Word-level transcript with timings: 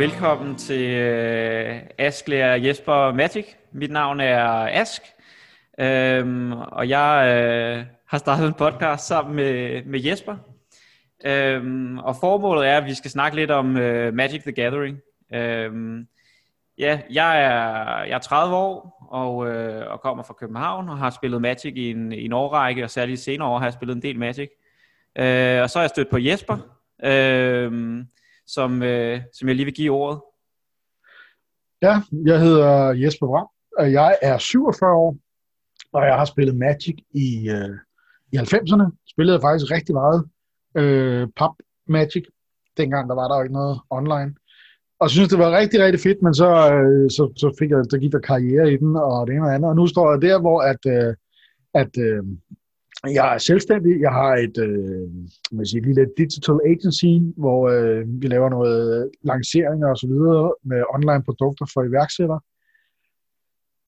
velkommen 0.00 0.56
til 0.56 0.90
øh, 0.90 1.80
Ask 1.98 2.28
Jesper 2.28 3.12
Magic. 3.12 3.46
Mit 3.72 3.90
navn 3.90 4.20
er 4.20 4.44
Ask, 4.66 5.02
øhm, 5.78 6.52
og 6.52 6.88
jeg 6.88 7.26
øh, 7.28 7.84
har 8.06 8.18
startet 8.18 8.46
en 8.46 8.54
podcast 8.54 9.06
sammen 9.06 9.36
med, 9.36 9.84
med 9.84 10.00
Jesper. 10.00 10.36
Øhm, 11.24 11.98
og 11.98 12.16
formålet 12.16 12.68
er, 12.68 12.76
at 12.76 12.84
vi 12.84 12.94
skal 12.94 13.10
snakke 13.10 13.36
lidt 13.36 13.50
om 13.50 13.76
øh, 13.76 14.14
Magic 14.14 14.42
the 14.42 14.52
Gathering. 14.52 14.98
Øhm, 15.34 16.06
ja, 16.78 17.00
jeg 17.10 17.42
er, 17.42 18.04
jeg 18.04 18.14
er 18.14 18.18
30 18.18 18.56
år 18.56 19.06
og, 19.10 19.48
øh, 19.48 19.92
og 19.92 20.00
kommer 20.00 20.24
fra 20.24 20.34
København 20.34 20.88
og 20.88 20.98
har 20.98 21.10
spillet 21.10 21.42
Magic 21.42 21.72
i 21.76 21.90
en, 21.90 22.12
i 22.12 22.24
en 22.24 22.32
årrække, 22.32 22.84
og 22.84 22.90
særligt 22.90 23.20
senere 23.20 23.48
år 23.48 23.58
har 23.58 23.66
jeg 23.66 23.72
spillet 23.72 23.94
en 23.96 24.02
del 24.02 24.18
Magic. 24.18 24.50
Øh, 25.18 25.62
og 25.62 25.70
så 25.70 25.78
er 25.78 25.82
jeg 25.82 25.90
stødt 25.90 26.10
på 26.10 26.18
Jesper, 26.18 26.56
øh, 27.04 28.04
som, 28.54 28.82
øh, 28.82 29.20
som 29.34 29.48
jeg 29.48 29.56
lige 29.56 29.64
vil 29.64 29.74
give 29.74 29.92
ordet. 29.92 30.20
Ja, 31.82 32.02
jeg 32.26 32.40
hedder 32.40 32.92
Jesper 32.92 33.26
Bram, 33.26 33.46
og 33.78 33.92
jeg 33.92 34.18
er 34.22 34.38
47 34.38 34.94
år, 34.94 35.16
og 35.92 36.06
jeg 36.06 36.14
har 36.14 36.24
spillet 36.24 36.56
Magic 36.56 36.96
i, 37.14 37.50
øh, 37.50 37.76
i 38.32 38.36
90'erne. 38.36 38.86
Spillede 39.12 39.34
jeg 39.34 39.42
faktisk 39.42 39.70
rigtig 39.70 39.94
meget 39.94 40.28
øh, 40.74 41.28
pub 41.38 41.52
Magic. 41.86 42.24
Dengang 42.76 43.08
der 43.08 43.14
var 43.14 43.28
der 43.28 43.36
jo 43.36 43.42
ikke 43.42 43.54
noget 43.54 43.80
online. 43.90 44.34
Og 45.00 45.10
synes, 45.10 45.28
det 45.28 45.38
var 45.38 45.58
rigtig, 45.58 45.80
rigtig 45.80 46.00
fedt, 46.00 46.22
men 46.22 46.34
så, 46.34 46.48
øh, 46.74 47.10
så, 47.10 47.32
så 47.36 47.56
fik 47.58 47.70
jeg, 47.70 47.78
der 47.90 47.98
gik 47.98 48.12
der 48.12 48.18
karriere 48.18 48.72
i 48.72 48.76
den, 48.76 48.96
og 48.96 49.26
det 49.26 49.34
ene 49.34 49.46
og 49.46 49.54
andet. 49.54 49.70
Og 49.70 49.76
nu 49.76 49.86
står 49.86 50.10
jeg 50.12 50.22
der, 50.22 50.40
hvor 50.40 50.60
at, 50.60 50.82
øh, 50.86 51.14
at 51.74 51.98
øh, 51.98 52.22
jeg 53.04 53.34
er 53.34 53.38
selvstændig. 53.38 54.00
Jeg 54.00 54.10
har 54.10 54.34
et 54.34 54.58
øh, 54.58 55.08
man 55.52 55.66
siger, 55.66 55.84
lille 55.84 56.06
digital 56.18 56.58
agency, 56.66 57.12
hvor 57.36 57.68
øh, 57.68 58.22
vi 58.22 58.26
laver 58.26 58.48
noget 58.48 59.10
lanceringer 59.22 59.88
og 59.88 59.96
så 59.96 60.06
videre 60.06 60.54
med 60.64 60.82
online 60.94 61.22
produkter 61.24 61.66
for 61.74 61.82
iværksættere. 61.82 62.40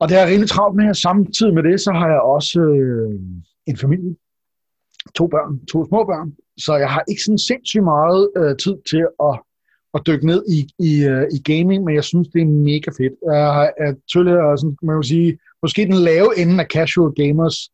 Og 0.01 0.09
det 0.09 0.17
er 0.17 0.21
jeg 0.21 0.31
rimelig 0.31 0.49
travlt 0.49 0.77
med. 0.77 0.95
Samtidig 0.95 1.55
med 1.55 1.63
det, 1.63 1.81
så 1.81 1.93
har 1.93 2.09
jeg 2.09 2.21
også 2.21 2.61
øh, 2.61 3.21
en 3.67 3.77
familie. 3.77 4.15
To 5.15 5.27
børn, 5.27 5.67
to 5.67 5.87
små 5.89 6.05
børn. 6.05 6.33
Så 6.59 6.77
jeg 6.77 6.91
har 6.91 7.05
ikke 7.09 7.23
sådan 7.23 7.39
sindssygt 7.39 7.85
meget 7.85 8.31
øh, 8.37 8.57
tid 8.57 8.77
til 8.91 9.07
at, 9.29 9.35
at 9.95 10.01
dykke 10.07 10.27
ned 10.27 10.45
i, 10.57 10.59
i, 10.89 11.05
øh, 11.05 11.27
i 11.37 11.39
gaming, 11.53 11.85
men 11.85 11.95
jeg 11.95 12.05
synes, 12.05 12.29
det 12.29 12.43
er 12.43 12.47
mega 12.47 12.91
fedt. 12.99 13.15
Jeg 13.25 13.65
er, 13.65 13.71
er 13.87 13.95
tidligere, 14.13 14.59
sådan, 14.59 14.77
man 14.83 14.97
vil 14.97 15.05
sige, 15.05 15.39
måske 15.63 15.87
den 15.87 15.95
lave 16.11 16.39
ende 16.39 16.61
af 16.63 16.67
casual 16.67 17.13
gamers, 17.15 17.72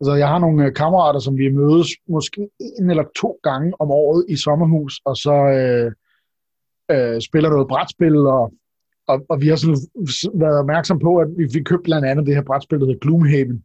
Altså, 0.00 0.14
jeg 0.14 0.28
har 0.28 0.38
nogle 0.38 0.66
øh, 0.66 0.74
kammerater, 0.74 1.20
som 1.20 1.38
vi 1.38 1.48
mødes 1.48 1.88
måske 2.08 2.48
en 2.78 2.90
eller 2.90 3.04
to 3.16 3.38
gange 3.42 3.72
om 3.80 3.90
året 3.90 4.24
i 4.28 4.36
sommerhus, 4.36 5.00
og 5.04 5.16
så 5.16 5.34
øh, 5.58 5.92
øh, 6.94 7.20
spiller 7.20 7.50
noget 7.50 7.68
brætspil, 7.68 8.16
og, 8.16 8.52
og, 9.06 9.26
og 9.28 9.40
vi 9.40 9.48
har 9.48 9.56
sådan 9.56 9.76
været 10.34 10.58
opmærksom 10.58 10.98
på, 10.98 11.16
at 11.16 11.28
vi 11.36 11.48
fik 11.52 11.64
købt 11.64 11.82
blandt 11.82 12.06
andet 12.06 12.26
det 12.26 12.34
her 12.34 12.42
brætspil, 12.42 12.80
der 12.80 12.86
hedder 12.86 13.00
Gloomhaven. 13.00 13.64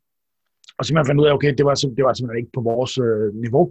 Og 0.78 0.86
simpelthen 0.86 1.10
fandt 1.10 1.22
ud 1.22 1.28
af, 1.28 1.34
okay, 1.34 1.54
det 1.58 1.66
var, 1.66 1.74
det 1.98 2.04
var 2.06 2.14
simpelthen 2.14 2.42
ikke 2.42 2.56
på 2.58 2.62
vores 2.62 2.98
øh, 2.98 3.36
niveau. 3.46 3.66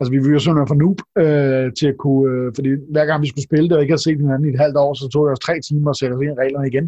Altså, 0.00 0.10
vi 0.14 0.18
var 0.24 0.32
jo 0.32 0.38
simpelthen 0.38 0.72
for 0.72 0.80
noob 0.82 0.98
øh, 1.22 1.72
til 1.78 1.86
at 1.92 1.96
kunne... 2.04 2.24
Øh, 2.32 2.52
fordi 2.56 2.70
hver 2.94 3.06
gang 3.06 3.22
vi 3.22 3.28
skulle 3.28 3.48
spille 3.50 3.68
det, 3.68 3.76
og 3.76 3.82
ikke 3.82 3.92
havde 3.92 4.02
set 4.02 4.22
hinanden 4.22 4.48
i 4.48 4.52
et 4.54 4.62
halvt 4.64 4.76
år, 4.76 4.94
så 4.94 5.08
tog 5.08 5.26
det 5.26 5.32
os 5.32 5.46
tre 5.46 5.60
timer 5.60 5.90
at 5.90 5.98
sætte 5.98 6.14
os 6.14 6.22
ind 6.22 6.32
i 6.32 6.40
reglerne 6.42 6.68
igen. 6.72 6.86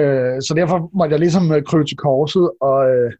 Øh, 0.00 0.36
så 0.46 0.52
derfor 0.56 0.90
måtte 0.98 1.12
jeg 1.12 1.20
ligesom 1.20 1.44
øh, 1.52 1.62
krybe 1.62 1.84
til 1.84 1.96
korset, 1.96 2.50
og... 2.60 2.78
Øh, 2.90 3.12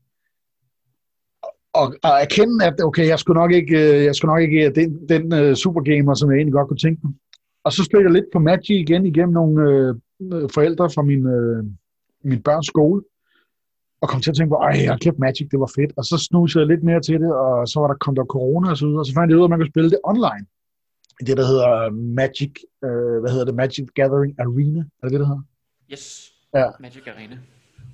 og, 1.80 1.86
og 2.08 2.14
erkende, 2.24 2.64
at 2.64 2.80
okay, 2.84 3.06
jeg 3.08 3.18
skulle 3.18 3.40
nok 3.40 3.52
ikke, 3.52 3.76
øh, 3.76 4.04
jeg 4.04 4.14
skulle 4.14 4.32
nok 4.32 4.42
ikke 4.42 4.70
den, 4.70 5.08
den 5.08 5.24
uh, 5.32 5.54
supergamer, 5.54 6.14
som 6.14 6.30
jeg 6.30 6.36
egentlig 6.36 6.52
godt 6.52 6.68
kunne 6.68 6.84
tænke 6.86 7.00
mig. 7.04 7.12
Og 7.64 7.72
så 7.72 7.84
spillede 7.84 8.06
jeg 8.08 8.12
lidt 8.12 8.32
på 8.32 8.38
Magic 8.38 8.76
igen 8.84 9.06
igennem 9.06 9.34
nogle 9.34 9.60
uh, 10.18 10.50
forældre 10.54 10.90
fra 10.90 11.02
min, 11.02 11.26
uh, 11.26 11.64
min 12.24 12.42
børns 12.42 12.66
skole, 12.66 13.02
og 14.00 14.08
kom 14.08 14.20
til 14.20 14.30
at 14.30 14.36
tænke 14.36 14.50
på, 14.50 14.56
ej, 14.56 14.74
jeg 14.84 14.98
købt 15.04 15.18
Magic, 15.18 15.48
det 15.50 15.60
var 15.60 15.70
fedt. 15.76 15.92
Og 15.96 16.04
så 16.04 16.16
snusede 16.18 16.62
jeg 16.62 16.68
lidt 16.68 16.84
mere 16.84 17.00
til 17.00 17.20
det, 17.20 17.32
og 17.34 17.68
så 17.68 17.80
var 17.80 17.88
der, 17.88 17.94
kom 17.94 18.14
der 18.14 18.24
corona 18.24 18.70
og 18.70 18.76
så 18.76 18.86
videre, 18.86 19.00
og 19.00 19.06
så 19.06 19.14
fandt 19.14 19.30
jeg 19.30 19.36
ud 19.38 19.42
af, 19.42 19.46
at 19.46 19.50
man 19.50 19.58
kunne 19.58 19.74
spille 19.74 19.90
det 19.90 20.00
online. 20.04 20.46
Det, 21.26 21.36
der 21.36 21.46
hedder 21.52 21.90
Magic, 22.20 22.52
uh, 22.86 23.18
hvad 23.20 23.30
hedder 23.30 23.44
det, 23.44 23.54
Magic 23.54 23.86
Gathering 23.94 24.34
Arena, 24.38 24.80
er 24.80 25.04
det 25.06 25.12
det, 25.12 25.20
der 25.20 25.26
hedder? 25.26 25.44
Yes, 25.92 26.32
ja. 26.54 26.66
Magic 26.80 27.02
Arena. 27.06 27.36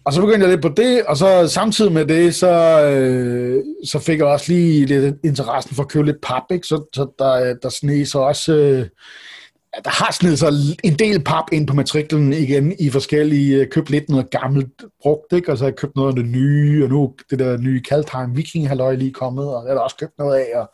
Og 0.04 0.12
så 0.12 0.20
begyndte 0.20 0.40
jeg 0.40 0.50
lidt 0.50 0.62
på 0.62 0.68
det, 0.76 1.02
og 1.02 1.16
så 1.16 1.48
samtidig 1.48 1.92
med 1.92 2.06
det, 2.06 2.34
så, 2.34 2.82
øh, 2.84 3.64
så 3.84 3.98
fik 3.98 4.18
jeg 4.18 4.26
også 4.26 4.52
lige 4.52 4.86
lidt 4.86 5.16
interessen 5.24 5.76
for 5.76 5.82
at 5.82 5.88
købe 5.88 6.06
lidt 6.06 6.20
pap, 6.22 6.42
ikke? 6.50 6.66
Så, 6.66 6.84
så 6.94 7.06
der, 7.18 7.54
der 7.62 7.68
sneg 7.68 8.08
så 8.08 8.18
også... 8.18 8.54
Øh, 8.54 8.86
der 9.84 9.90
har 9.90 10.12
snedet 10.12 10.38
sig 10.38 10.48
en 10.84 10.98
del 10.98 11.24
pap 11.24 11.44
ind 11.52 11.66
på 11.66 11.74
matriklen 11.74 12.32
igen 12.32 12.76
i 12.78 12.90
forskellige, 12.90 13.56
øh, 13.56 13.68
købt 13.68 13.90
lidt 13.90 14.08
noget 14.08 14.30
gammelt 14.30 14.84
brugt, 15.02 15.32
ikke? 15.32 15.52
og 15.52 15.58
så 15.58 15.64
har 15.64 15.68
jeg 15.68 15.76
købt 15.76 15.96
noget 15.96 16.08
af 16.08 16.16
det 16.16 16.24
nye, 16.24 16.84
og 16.84 16.90
nu 16.90 17.14
det 17.30 17.38
der 17.38 17.56
nye 17.56 17.82
Kaldheim 17.82 18.36
Viking 18.36 18.69
halløj 18.69 18.94
lige 18.94 19.12
kommet, 19.12 19.46
og 19.46 19.62
det 19.62 19.69
har 19.69 19.74
jeg 19.74 19.82
også 19.82 19.96
købt 19.96 20.19
noget 20.19 20.36
af, 20.36 20.58
og, 20.58 20.70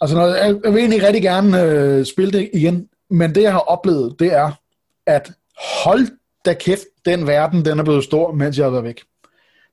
og 0.00 0.08
sådan 0.08 0.22
noget. 0.22 0.36
Jeg, 0.36 0.56
jeg 0.64 0.72
vil 0.72 0.80
egentlig 0.80 1.02
rigtig 1.02 1.22
gerne 1.22 1.62
øh, 1.62 2.06
spille 2.06 2.32
det 2.32 2.50
igen, 2.54 2.88
men 3.10 3.34
det 3.34 3.42
jeg 3.42 3.52
har 3.52 3.58
oplevet, 3.58 4.16
det 4.18 4.32
er, 4.32 4.50
at 5.06 5.30
hold 5.84 6.06
da 6.44 6.54
kæft, 6.54 6.84
den 7.10 7.26
verden, 7.26 7.64
den 7.64 7.78
er 7.78 7.82
blevet 7.82 8.04
stor, 8.04 8.32
mens 8.32 8.58
jeg 8.58 8.66
har 8.66 8.70
været 8.70 8.84
væk. 8.84 9.02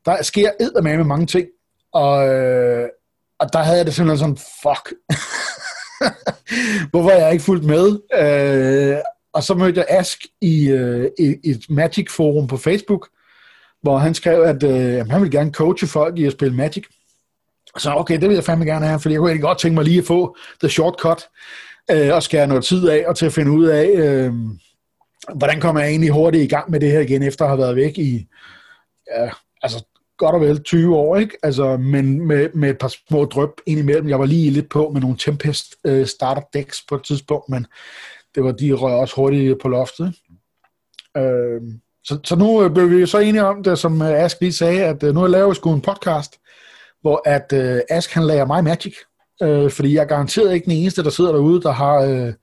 Der 0.05 0.23
sker 0.23 0.51
med 0.97 1.03
mange 1.03 1.25
ting, 1.25 1.47
og, 1.93 2.27
øh, 2.27 2.89
og 3.39 3.53
der 3.53 3.59
havde 3.59 3.77
jeg 3.77 3.85
det 3.85 3.93
simpelthen 3.93 4.19
sådan, 4.19 4.37
fuck. 4.63 4.93
Hvorfor 6.91 7.09
er 7.09 7.23
jeg 7.23 7.31
ikke 7.31 7.43
fulgt 7.43 7.65
med? 7.65 7.87
Øh, 8.13 8.97
og 9.33 9.43
så 9.43 9.53
mødte 9.53 9.79
jeg 9.79 9.85
Ask 9.89 10.19
i, 10.41 10.69
øh, 10.69 11.09
i, 11.19 11.35
i 11.43 11.49
et 11.49 11.65
Magic 11.69 12.11
forum 12.11 12.47
på 12.47 12.57
Facebook, 12.57 13.09
hvor 13.81 13.97
han 13.97 14.13
skrev, 14.13 14.41
at 14.41 14.63
øh, 14.63 15.07
han 15.09 15.21
ville 15.21 15.37
gerne 15.37 15.51
coache 15.51 15.87
folk 15.87 16.17
i 16.17 16.25
at 16.25 16.31
spille 16.31 16.55
Magic. 16.55 16.83
Så 17.77 17.91
okay, 17.91 18.21
det 18.21 18.29
vil 18.29 18.35
jeg 18.35 18.43
fandme 18.43 18.65
gerne 18.65 18.85
have, 18.85 18.99
for 18.99 19.09
jeg 19.09 19.19
kunne 19.19 19.29
egentlig 19.29 19.43
godt 19.43 19.59
tænke 19.59 19.75
mig 19.75 19.83
lige 19.83 19.99
at 19.99 20.05
få 20.05 20.37
the 20.59 20.69
shortcut, 20.69 21.23
øh, 21.91 22.13
og 22.13 22.23
skære 22.23 22.47
noget 22.47 22.65
tid 22.65 22.89
af, 22.89 23.03
og 23.07 23.15
til 23.15 23.25
at 23.25 23.33
finde 23.33 23.51
ud 23.51 23.65
af, 23.65 23.89
øh, 23.95 24.33
hvordan 25.33 25.61
kommer 25.61 25.81
jeg 25.81 25.89
egentlig 25.89 26.09
hurtigt 26.09 26.43
i 26.43 26.47
gang 26.47 26.71
med 26.71 26.79
det 26.79 26.91
her 26.91 26.99
igen, 26.99 27.23
efter 27.23 27.45
at 27.45 27.49
have 27.49 27.59
været 27.59 27.75
væk 27.75 27.97
i, 27.97 28.27
ja, 29.15 29.29
altså 29.61 29.85
godt 30.17 30.35
og 30.35 30.41
vel 30.41 30.63
20 30.63 30.95
år, 30.95 31.15
ikke? 31.17 31.37
Altså, 31.43 31.77
men 31.77 32.27
med, 32.27 32.49
med 32.53 32.69
et 32.69 32.77
par 32.77 32.93
små 33.07 33.25
drøb 33.25 33.49
indimellem. 33.65 34.09
Jeg 34.09 34.19
var 34.19 34.25
lige 34.25 34.51
lidt 34.51 34.69
på 34.69 34.89
med 34.89 35.01
nogle 35.01 35.17
Tempest 35.17 35.75
øh, 35.85 36.05
starter 36.05 36.41
decks 36.53 36.83
på 36.89 36.95
et 36.95 37.03
tidspunkt, 37.03 37.49
men 37.49 37.67
det 38.35 38.43
var, 38.43 38.51
de 38.51 38.73
røg 38.73 38.93
også 38.93 39.15
hurtigt 39.15 39.61
på 39.61 39.67
loftet. 39.67 40.13
Øh, 41.17 41.61
så, 42.03 42.19
så 42.23 42.35
nu 42.35 42.63
øh, 42.63 42.71
blev 42.71 42.89
vi 42.89 43.05
så 43.05 43.19
enige 43.19 43.45
om 43.45 43.63
det, 43.63 43.79
som 43.79 44.01
øh, 44.01 44.23
Ask 44.23 44.37
lige 44.41 44.53
sagde, 44.53 44.83
at 44.83 45.03
øh, 45.03 45.13
nu 45.13 45.19
har 45.19 45.27
jeg 45.27 45.31
lavet 45.31 45.55
sgu 45.55 45.73
en 45.73 45.81
podcast, 45.81 46.39
hvor 47.01 47.21
at 47.25 47.53
øh, 47.53 47.81
Ask 47.89 48.13
han 48.13 48.27
lærer 48.27 48.45
mig 48.45 48.63
Magic, 48.63 48.95
øh, 49.43 49.71
fordi 49.71 49.93
jeg 49.93 50.01
er 50.01 50.07
garanteret 50.07 50.53
ikke 50.53 50.65
den 50.65 50.73
eneste, 50.73 51.03
der 51.03 51.09
sidder 51.09 51.31
derude, 51.31 51.61
der 51.61 51.71
har... 51.71 51.95
Øh, 51.95 52.33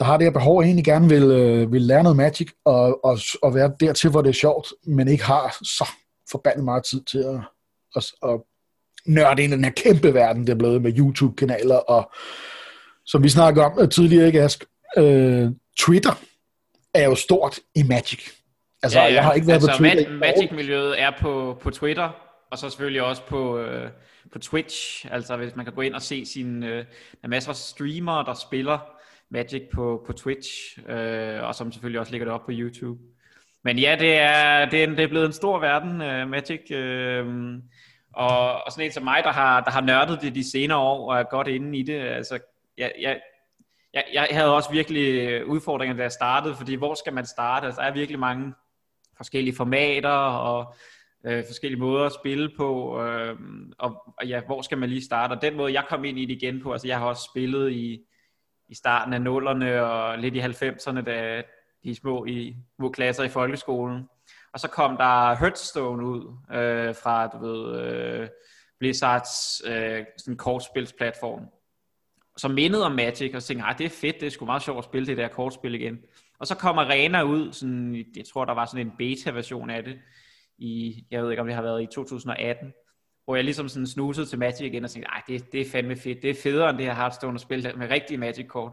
der 0.00 0.06
har 0.06 0.16
det 0.16 0.26
her 0.26 0.32
behov, 0.32 0.60
egentlig 0.60 0.84
gerne 0.84 1.08
vil, 1.08 1.22
øh, 1.22 1.72
vil 1.72 1.82
lære 1.82 2.02
noget 2.02 2.16
Magic, 2.16 2.48
og, 2.64 3.04
og, 3.04 3.18
og 3.42 3.54
være 3.54 3.72
dertil, 3.80 4.10
hvor 4.10 4.22
det 4.22 4.28
er 4.28 4.32
sjovt, 4.34 4.68
men 4.86 5.08
ikke 5.08 5.24
har 5.24 5.56
så 5.62 5.88
forbandet 6.30 6.64
meget 6.64 6.84
tid 6.84 7.02
til 7.04 7.18
at, 7.18 7.40
at, 7.96 8.30
at 8.30 8.40
nørde 9.06 9.42
ind 9.42 9.52
i 9.52 9.56
den 9.56 9.64
her 9.64 9.72
kæmpe 9.72 10.14
verden, 10.14 10.46
det 10.46 10.52
er 10.52 10.58
blevet 10.58 10.82
med 10.82 10.98
YouTube-kanaler, 10.98 11.76
og 11.76 12.10
som 13.06 13.22
vi 13.22 13.28
snakkede 13.28 13.64
om 13.64 13.78
øh, 13.80 13.88
tidligere, 13.88 14.26
ikke 14.26 14.42
Ask, 14.42 14.64
øh, 14.96 15.48
Twitter 15.78 16.22
er 16.94 17.04
jo 17.04 17.14
stort 17.14 17.58
i 17.74 17.82
Magic. 17.82 18.30
Altså, 18.82 18.98
ja, 18.98 19.06
ja. 19.06 19.14
jeg 19.14 19.24
har 19.24 19.32
ikke 19.32 19.46
været 19.46 19.56
altså, 19.56 19.70
på 19.70 19.76
Twitter. 19.76 20.12
Magic-miljøet 20.12 21.00
er 21.00 21.12
på, 21.20 21.58
på 21.60 21.70
Twitter, 21.70 22.10
og 22.50 22.58
så 22.58 22.70
selvfølgelig 22.70 23.02
også 23.02 23.22
på, 23.22 23.58
øh, 23.58 23.90
på 24.32 24.38
Twitch, 24.38 25.06
altså 25.10 25.36
hvis 25.36 25.56
man 25.56 25.64
kan 25.64 25.74
gå 25.74 25.80
ind 25.80 25.94
og 25.94 26.02
se 26.02 26.26
sine, 26.26 26.66
øh, 26.66 26.76
der 26.76 26.84
er 27.22 27.28
masser 27.28 27.50
af 27.50 27.56
streamere, 27.56 28.24
der 28.24 28.34
spiller 28.34 28.78
Magic 29.30 29.62
på, 29.74 30.04
på 30.06 30.12
Twitch, 30.12 30.78
øh, 30.88 31.42
og 31.42 31.54
som 31.54 31.72
selvfølgelig 31.72 32.00
også 32.00 32.12
ligger 32.12 32.24
det 32.24 32.34
op 32.34 32.44
på 32.44 32.52
YouTube. 32.54 33.00
Men 33.64 33.78
ja, 33.78 33.96
det 34.00 34.16
er, 34.16 34.70
det 34.70 34.82
er, 34.82 34.86
det 34.86 35.00
er 35.00 35.08
blevet 35.08 35.26
en 35.26 35.32
stor 35.32 35.58
verden, 35.58 36.02
øh, 36.02 36.28
Magic. 36.28 36.70
Øh, 36.70 37.26
og, 38.12 38.64
og 38.64 38.72
sådan 38.72 38.84
en 38.84 38.92
som 38.92 39.04
mig, 39.04 39.22
der 39.24 39.32
har, 39.32 39.60
der 39.60 39.70
har 39.70 39.80
nørdet 39.80 40.22
det 40.22 40.34
de 40.34 40.50
senere 40.50 40.78
år, 40.78 41.12
og 41.12 41.18
er 41.18 41.22
godt 41.22 41.48
inde 41.48 41.78
i 41.78 41.82
det. 41.82 42.00
Altså, 42.00 42.38
jeg, 42.78 42.92
jeg, 43.00 43.20
jeg, 43.94 44.04
jeg 44.12 44.28
havde 44.30 44.54
også 44.54 44.72
virkelig 44.72 45.28
øh, 45.28 45.48
udfordringer, 45.48 45.96
da 45.96 46.02
jeg 46.02 46.12
startede, 46.12 46.54
fordi 46.54 46.74
hvor 46.74 46.94
skal 46.94 47.12
man 47.12 47.26
starte? 47.26 47.66
Altså, 47.66 47.80
der 47.80 47.86
er 47.86 47.94
virkelig 47.94 48.18
mange 48.18 48.54
forskellige 49.16 49.56
formater, 49.56 50.10
og 50.10 50.74
øh, 51.26 51.44
forskellige 51.48 51.80
måder 51.80 52.04
at 52.04 52.12
spille 52.12 52.50
på, 52.56 53.00
øh, 53.02 53.36
og, 53.78 54.14
og 54.18 54.26
ja, 54.26 54.40
hvor 54.46 54.62
skal 54.62 54.78
man 54.78 54.88
lige 54.88 55.04
starte? 55.04 55.32
Og 55.32 55.42
den 55.42 55.56
måde, 55.56 55.72
jeg 55.72 55.84
kom 55.88 56.04
ind 56.04 56.18
i 56.18 56.24
det 56.24 56.42
igen 56.42 56.62
på, 56.62 56.72
altså 56.72 56.88
jeg 56.88 56.98
har 56.98 57.06
også 57.06 57.28
spillet 57.32 57.72
i, 57.72 58.00
i 58.70 58.74
starten 58.74 59.12
af 59.12 59.22
nullerne 59.22 59.82
og 59.84 60.18
lidt 60.18 60.34
i 60.34 60.40
90'erne, 60.40 61.00
da 61.00 61.42
de 61.84 61.94
små 61.94 62.24
i 62.24 62.56
små 62.76 62.90
klasser 62.90 63.24
i 63.24 63.28
folkeskolen. 63.28 64.08
Og 64.52 64.60
så 64.60 64.68
kom 64.68 64.96
der 64.96 65.34
Hearthstone 65.34 66.06
ud 66.06 66.36
øh, 66.52 66.94
fra, 66.94 67.26
du 67.26 67.38
ved, 67.38 67.80
øh, 67.80 68.28
Blizzards 68.78 69.62
øh, 69.66 70.04
sådan 70.18 70.36
kortspilsplatform, 70.36 71.46
som 72.36 72.50
mindede 72.50 72.86
om 72.86 72.92
Magic, 72.92 73.34
og 73.34 73.42
så 73.42 73.48
tænkte, 73.48 73.66
det 73.78 73.86
er 73.86 73.90
fedt, 74.00 74.20
det 74.20 74.26
er 74.26 74.30
sgu 74.30 74.44
meget 74.44 74.62
sjovt 74.62 74.78
at 74.78 74.84
spille 74.84 75.06
det 75.06 75.16
der 75.16 75.28
kortspil 75.28 75.74
igen. 75.74 75.98
Og 76.38 76.46
så 76.46 76.54
kom 76.56 76.78
Arena 76.78 77.22
ud, 77.22 77.52
sådan, 77.52 78.04
jeg 78.16 78.24
tror, 78.32 78.44
der 78.44 78.54
var 78.54 78.66
sådan 78.66 78.86
en 78.86 78.92
beta-version 78.98 79.70
af 79.70 79.84
det, 79.84 79.98
i, 80.58 81.04
jeg 81.10 81.22
ved 81.22 81.30
ikke, 81.30 81.40
om 81.40 81.46
det 81.46 81.56
har 81.56 81.62
været 81.62 81.82
i 81.82 81.86
2018, 81.86 82.72
hvor 83.30 83.36
jeg 83.36 83.44
ligesom 83.44 83.68
sådan 83.68 83.86
snusede 83.86 84.26
til 84.26 84.38
Magic 84.38 84.60
igen 84.60 84.84
og 84.84 84.90
tænkte, 84.90 85.10
nej, 85.10 85.22
det, 85.28 85.52
det 85.52 85.60
er 85.60 85.70
fandme 85.70 85.96
fedt, 85.96 86.22
det 86.22 86.30
er 86.30 86.34
federe 86.42 86.70
end 86.70 86.78
det 86.78 86.86
her 86.86 86.94
Hearthstone 86.94 87.34
at 87.34 87.40
spille 87.40 87.72
med 87.76 87.90
rigtige 87.90 88.18
Magic-kort. 88.18 88.72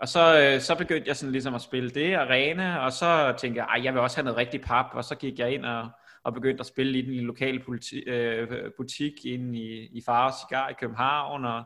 Og 0.00 0.08
så, 0.08 0.40
øh, 0.40 0.60
så 0.60 0.74
begyndte 0.74 1.08
jeg 1.08 1.16
sådan 1.16 1.32
ligesom 1.32 1.54
at 1.54 1.60
spille 1.60 1.90
det, 1.90 2.14
Arena, 2.14 2.76
og 2.76 2.92
så 2.92 3.34
tænkte 3.38 3.58
jeg, 3.58 3.66
ej, 3.68 3.84
jeg 3.84 3.92
vil 3.92 4.00
også 4.00 4.16
have 4.16 4.24
noget 4.24 4.36
rigtig 4.36 4.60
pap, 4.60 4.86
og 4.92 5.04
så 5.04 5.14
gik 5.14 5.38
jeg 5.38 5.54
ind 5.54 5.64
og, 5.64 5.88
og 6.24 6.34
begyndte 6.34 6.60
at 6.60 6.66
spille 6.66 6.98
i 6.98 7.02
den 7.02 7.26
lokale 7.26 7.60
politi, 7.60 7.96
øh, 7.96 8.48
butik 8.76 9.12
inde 9.24 9.58
i, 9.58 9.86
i 9.86 10.02
Fare 10.06 10.32
Cigar 10.32 10.68
i 10.68 10.74
København, 10.80 11.44
og 11.44 11.64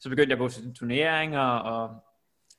så 0.00 0.08
begyndte 0.08 0.30
jeg 0.30 0.36
at 0.36 0.38
gå 0.38 0.48
til 0.48 0.74
turneringer, 0.74 1.40
og 1.40 2.04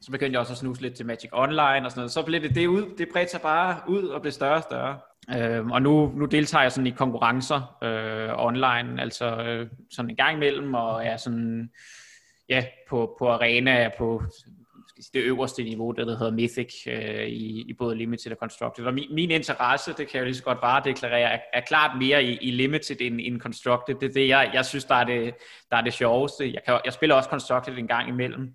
så 0.02 0.12
begyndte 0.12 0.34
jeg 0.34 0.40
også 0.40 0.54
at 0.54 0.58
snuse 0.58 0.82
lidt 0.82 0.96
til 0.96 1.06
Magic 1.06 1.30
Online 1.34 1.86
og 1.86 1.92
sådan 1.92 2.00
noget. 2.00 2.12
Så 2.12 2.24
blev 2.24 2.42
det 2.42 2.56
det 2.56 2.68
ud, 2.68 2.96
det 2.98 3.08
bredte 3.14 3.32
sig 3.32 3.42
bare 3.42 3.82
ud 3.88 4.04
og 4.04 4.22
blev 4.22 4.32
større 4.32 4.56
og 4.56 4.64
større. 4.64 5.00
Øh, 5.38 5.68
og 5.68 5.82
nu, 5.82 6.12
nu 6.16 6.26
deltager 6.26 6.62
jeg 6.62 6.72
sådan 6.72 6.88
i 6.88 6.92
konkurrencer 6.92 7.78
øh, 7.84 8.46
online, 8.46 9.02
altså 9.02 9.36
øh, 9.36 9.68
sådan 9.92 10.10
en 10.10 10.16
gang 10.16 10.36
imellem, 10.36 10.74
og 10.74 11.06
er 11.06 11.18
sådan, 11.18 11.70
ja, 12.50 12.66
på, 12.90 13.16
på 13.20 13.30
arena, 13.30 13.90
på 13.98 14.24
det 15.14 15.22
øverste 15.22 15.64
niveau, 15.64 15.92
det 15.92 16.08
der 16.08 16.18
hedder 16.18 16.32
Mythic, 16.32 16.88
øh, 16.88 17.26
i, 17.26 17.62
i 17.62 17.74
både 17.74 17.96
Limited 17.96 18.32
og 18.32 18.38
Constructed. 18.38 18.86
Og 18.86 18.94
min, 18.94 19.16
min 19.16 19.32
interesse, 19.32 19.94
det 19.94 20.08
kan 20.08 20.10
jeg 20.14 20.20
jo 20.20 20.26
lige 20.26 20.36
så 20.36 20.44
godt 20.44 20.62
bare 20.62 20.82
deklarere, 20.86 21.32
er, 21.32 21.40
er 21.54 21.62
klart 21.62 21.98
mere 21.98 22.24
i, 22.24 22.38
i 22.42 22.52
Limited 22.52 23.02
end, 23.02 23.20
end 23.22 23.40
Constructed. 23.40 23.96
Det 23.96 24.10
er 24.10 24.14
det, 24.14 24.28
jeg, 24.28 24.52
jeg 24.54 24.66
synes, 24.66 24.86
der 24.86 24.96
er 24.96 25.04
det, 25.04 25.36
der 25.72 25.78
er 25.78 25.82
det 25.82 25.94
sjoveste. 25.94 26.54
Jeg, 26.54 26.62
kan, 26.66 26.80
jeg 26.86 26.94
spiller 26.94 27.16
også 27.16 27.30
Constructed 27.30 27.78
en 27.78 27.88
gang 27.88 28.10
imellem, 28.10 28.54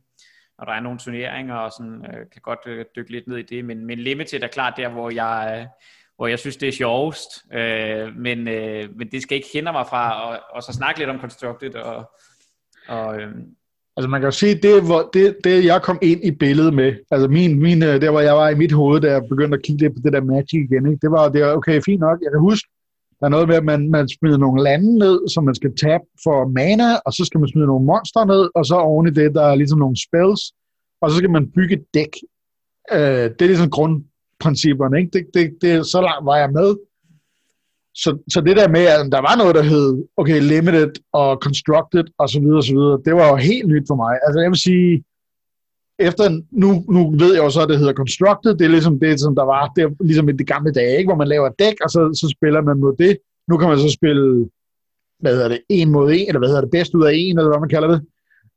og 0.59 0.67
der 0.67 0.73
er 0.73 0.81
nogle 0.81 0.99
turneringer, 0.99 1.55
og 1.55 1.73
sådan, 1.73 2.06
øh, 2.06 2.31
kan 2.32 2.43
godt 2.43 2.61
øh, 2.67 2.85
dykke 2.97 3.11
lidt 3.11 3.29
ned 3.29 3.37
i 3.37 3.43
det, 3.43 3.65
men, 3.65 3.87
men 3.87 3.99
Limited 3.99 4.43
er 4.43 4.49
klart 4.49 4.75
der, 4.76 4.88
hvor 4.88 5.11
jeg... 5.11 5.59
Øh, 5.61 5.67
hvor 6.16 6.26
jeg 6.26 6.38
synes, 6.38 6.56
det 6.56 6.69
er 6.69 6.72
sjovest, 6.72 7.28
øh, 7.52 8.16
men, 8.16 8.49
øh, 8.49 8.96
men 8.96 9.08
det 9.12 9.22
skal 9.22 9.37
ikke 9.37 9.49
hindre 9.52 9.72
mig 9.72 9.87
fra 9.87 10.34
at, 10.34 10.40
og 10.50 10.62
så 10.62 10.72
snakke 10.72 11.00
lidt 11.00 11.11
om 11.11 11.20
Constructed, 11.20 11.75
og, 11.75 12.11
og 12.88 13.20
øh, 13.20 13.31
Altså 13.96 14.08
man 14.08 14.20
kan 14.20 14.26
jo 14.26 14.31
sige, 14.31 14.55
det, 14.55 14.82
hvor, 14.84 15.11
det, 15.12 15.37
det 15.44 15.64
jeg 15.64 15.82
kom 15.82 15.99
ind 16.02 16.25
i 16.25 16.31
billedet 16.31 16.75
med, 16.75 16.93
altså 17.11 17.28
min, 17.28 17.61
min, 17.61 17.82
øh, 17.82 18.00
der 18.00 18.11
hvor 18.11 18.20
jeg 18.20 18.34
var 18.34 18.49
i 18.49 18.55
mit 18.55 18.72
hoved, 18.72 19.00
da 19.00 19.11
jeg 19.11 19.22
begyndte 19.28 19.56
at 19.58 19.62
kigge 19.62 19.82
lidt 19.82 19.94
på 19.94 20.00
det 20.05 20.12
der 20.12 20.20
Magic 20.20 20.61
igen, 20.70 20.87
ikke? 20.87 20.99
det 21.02 21.11
var, 21.11 21.28
det 21.28 21.43
var 21.43 21.52
okay, 21.52 21.81
fint 21.84 22.00
nok, 22.00 22.19
jeg 22.22 22.31
kan 22.32 22.40
huske, 22.40 22.69
der 23.20 23.26
er 23.26 23.31
noget 23.31 23.49
med, 23.49 23.56
at 23.56 23.64
man, 23.64 23.90
man 23.90 24.08
smider 24.08 24.38
nogle 24.38 24.62
lande 24.62 24.99
ned, 24.99 25.28
som 25.28 25.44
man 25.44 25.55
skal 25.55 25.76
tabe 25.76 26.05
for 26.25 26.49
mana, 26.49 26.96
og 27.06 27.12
så 27.12 27.25
skal 27.25 27.40
man 27.40 27.49
smide 27.49 27.66
nogle 27.66 27.87
monster 27.87 28.25
ned, 28.25 28.50
og 28.55 28.66
så 28.66 28.75
oven 28.75 29.06
i 29.06 29.11
det, 29.11 29.34
der 29.34 29.43
er 29.43 29.55
ligesom 29.55 29.78
nogle 29.78 29.96
spells, 30.06 30.43
og 31.00 31.11
så 31.11 31.16
skal 31.16 31.31
man 31.31 31.50
bygge 31.50 31.75
et 31.75 31.84
dæk. 31.94 32.12
Øh, 32.93 33.26
det 33.34 33.43
er 33.43 33.52
ligesom 33.52 33.70
grundprincipperne, 34.44 34.99
ikke? 34.99 35.11
Det, 35.12 35.25
det, 35.35 35.44
det, 35.62 35.87
så 35.87 36.00
langt 36.00 36.26
var 36.26 36.37
jeg 36.37 36.50
med. 36.50 36.76
Så, 38.02 38.11
så 38.32 38.41
det 38.41 38.56
der 38.56 38.69
med, 38.69 38.85
at 38.94 39.12
der 39.12 39.23
var 39.29 39.37
noget, 39.37 39.55
der 39.55 39.62
hed, 39.62 40.05
okay, 40.17 40.38
limited 40.43 40.93
og 41.12 41.38
constructed 41.44 42.05
og 42.19 42.29
så 42.29 42.41
videre, 42.41 42.62
og 42.62 42.64
så 42.64 42.75
videre, 42.79 43.00
det 43.05 43.14
var 43.14 43.26
jo 43.29 43.37
helt 43.37 43.69
nyt 43.69 43.87
for 43.91 43.96
mig. 44.02 44.14
Altså 44.26 44.38
jeg 44.41 44.50
vil 44.50 44.67
sige, 44.69 45.05
efter, 45.99 46.25
nu, 46.62 46.69
nu 46.94 47.00
ved 47.23 47.32
jeg 47.35 47.44
jo 47.44 47.50
så, 47.50 47.61
at 47.62 47.69
det 47.69 47.79
hedder 47.79 48.00
constructed, 48.02 48.50
det 48.58 48.64
er 48.64 48.75
ligesom 48.76 48.96
det, 49.05 49.20
som 49.20 49.35
der 49.35 49.44
var, 49.55 49.62
det 49.76 49.82
er 49.85 49.91
ligesom 50.11 50.29
i 50.29 50.32
de 50.32 50.50
gamle 50.52 50.73
dage, 50.73 50.99
ikke? 50.99 51.08
hvor 51.08 51.23
man 51.23 51.29
laver 51.29 51.47
et 51.47 51.58
dæk, 51.58 51.76
og 51.85 51.90
så, 51.90 52.00
så 52.20 52.26
spiller 52.37 52.61
man 52.69 52.81
mod 52.81 52.94
det. 53.05 53.14
Nu 53.49 53.55
kan 53.56 53.69
man 53.69 53.79
så 53.79 53.90
spille, 53.99 54.49
hvad 55.23 55.32
hedder 55.37 55.49
det, 55.49 55.61
en 55.69 55.90
mod 55.90 56.06
en, 56.17 56.26
eller 56.29 56.40
hvad 56.40 56.49
hedder 56.49 56.67
det, 56.67 56.76
bedst 56.76 56.94
ud 56.94 57.05
af 57.05 57.12
en, 57.14 57.38
eller 57.38 57.50
hvad 57.50 57.64
man 57.64 57.75
kalder 57.75 57.90
det. 57.94 58.00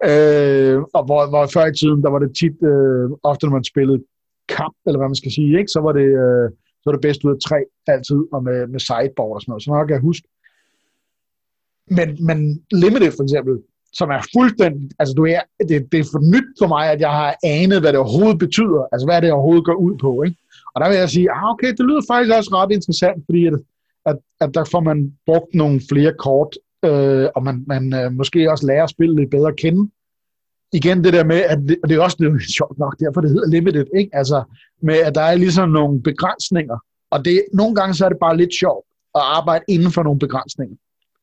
Øh, 0.10 0.78
og 0.98 1.04
hvor, 1.07 1.22
hvor 1.31 1.44
før 1.54 1.66
i 1.66 1.78
tiden, 1.81 2.04
der 2.04 2.10
var 2.10 2.19
det 2.19 2.31
tit, 2.42 2.57
øh, 2.72 3.06
ofte 3.30 3.45
når 3.45 3.54
man 3.54 3.72
spillede 3.74 4.00
kamp, 4.50 4.76
eller 4.86 5.00
hvad 5.00 5.10
man 5.10 5.22
skal 5.22 5.32
sige, 5.32 5.58
ikke? 5.60 5.72
så 5.76 5.80
var 5.86 5.94
det, 6.00 6.10
øh, 6.24 6.48
så 6.82 6.84
var 6.86 6.94
det 6.96 7.08
bedst 7.08 7.24
ud 7.26 7.32
af 7.36 7.40
tre 7.48 7.60
altid, 7.88 8.22
og 8.34 8.44
med, 8.44 8.68
med 8.74 8.80
sideboard 8.80 9.36
og 9.36 9.42
sådan 9.42 9.52
noget. 9.52 9.64
Så 9.64 9.70
nok 9.72 9.88
kan 9.88 9.98
jeg 9.98 10.08
huske. 10.10 10.28
Men, 11.98 12.08
men 12.28 12.38
Limited 12.72 13.12
for 13.18 13.24
eksempel, 13.24 13.56
som 14.00 14.10
er 14.10 14.22
fuldstændig, 14.36 14.90
altså 15.00 15.14
du 15.14 15.24
er, 15.26 15.42
det, 15.70 15.92
det 15.92 16.00
er 16.00 16.10
for 16.14 16.22
nyt 16.34 16.50
for 16.62 16.68
mig, 16.76 16.86
at 16.94 17.00
jeg 17.06 17.14
har 17.20 17.36
anet, 17.44 17.80
hvad 17.82 17.92
det 17.92 18.00
overhovedet 18.00 18.40
betyder, 18.46 18.82
altså 18.92 19.06
hvad 19.08 19.22
det 19.22 19.32
overhovedet 19.32 19.66
går 19.66 19.78
ud 19.88 19.96
på, 20.06 20.12
ikke? 20.24 20.38
Og 20.74 20.82
der 20.82 20.90
vil 20.90 20.98
jeg 20.98 21.10
sige, 21.10 21.32
ah, 21.32 21.50
okay, 21.54 21.72
det 21.78 21.86
lyder 21.90 22.02
faktisk 22.12 22.36
også 22.38 22.52
ret 22.54 22.72
interessant, 22.72 23.20
fordi 23.28 23.42
at, 23.46 23.54
at, 24.06 24.18
at 24.44 24.50
der 24.54 24.64
får 24.74 24.80
man 24.90 25.14
brugt 25.26 25.52
nogle 25.62 25.82
flere 25.92 26.14
kort, 26.26 26.52
øh, 26.86 27.28
og 27.36 27.44
man, 27.44 27.64
man 27.68 27.84
øh, 28.00 28.12
måske 28.12 28.52
også 28.52 28.68
lærer 28.68 28.84
at 28.84 28.90
spille 28.96 29.16
lidt 29.16 29.32
bedre 29.32 29.54
at 29.54 29.60
kende. 29.64 29.92
Igen 30.74 31.04
det 31.04 31.14
der 31.14 31.24
med, 31.24 31.42
at 31.42 31.60
det, 31.68 31.78
og 31.84 31.90
det 31.90 31.98
er 31.98 32.02
også 32.02 32.18
det 32.19 32.28
er 32.28 32.40
sjovt 32.58 32.80
nok, 32.80 33.00
derfor 33.00 33.22
det 33.22 33.30
hedder 33.30 33.50
limited, 33.50 33.86
ikke? 33.98 34.10
Altså 34.14 34.44
med, 34.81 34.96
at 34.96 35.16
der 35.16 35.22
er 35.22 35.36
ligesom 35.36 35.69
nogle 35.69 36.04
begrænsninger, 36.04 36.78
og 37.12 37.25
det, 37.25 37.46
nogle 37.54 37.75
gange 37.75 37.94
så 37.94 38.06
er 38.06 38.10
det 38.10 38.18
bare 38.19 38.38
lidt 38.38 38.54
sjovt 38.60 38.86
at 39.16 39.22
arbejde 39.24 39.64
inden 39.68 39.92
for 39.92 40.04
nogle 40.04 40.19
begrænsninger. 40.19 40.75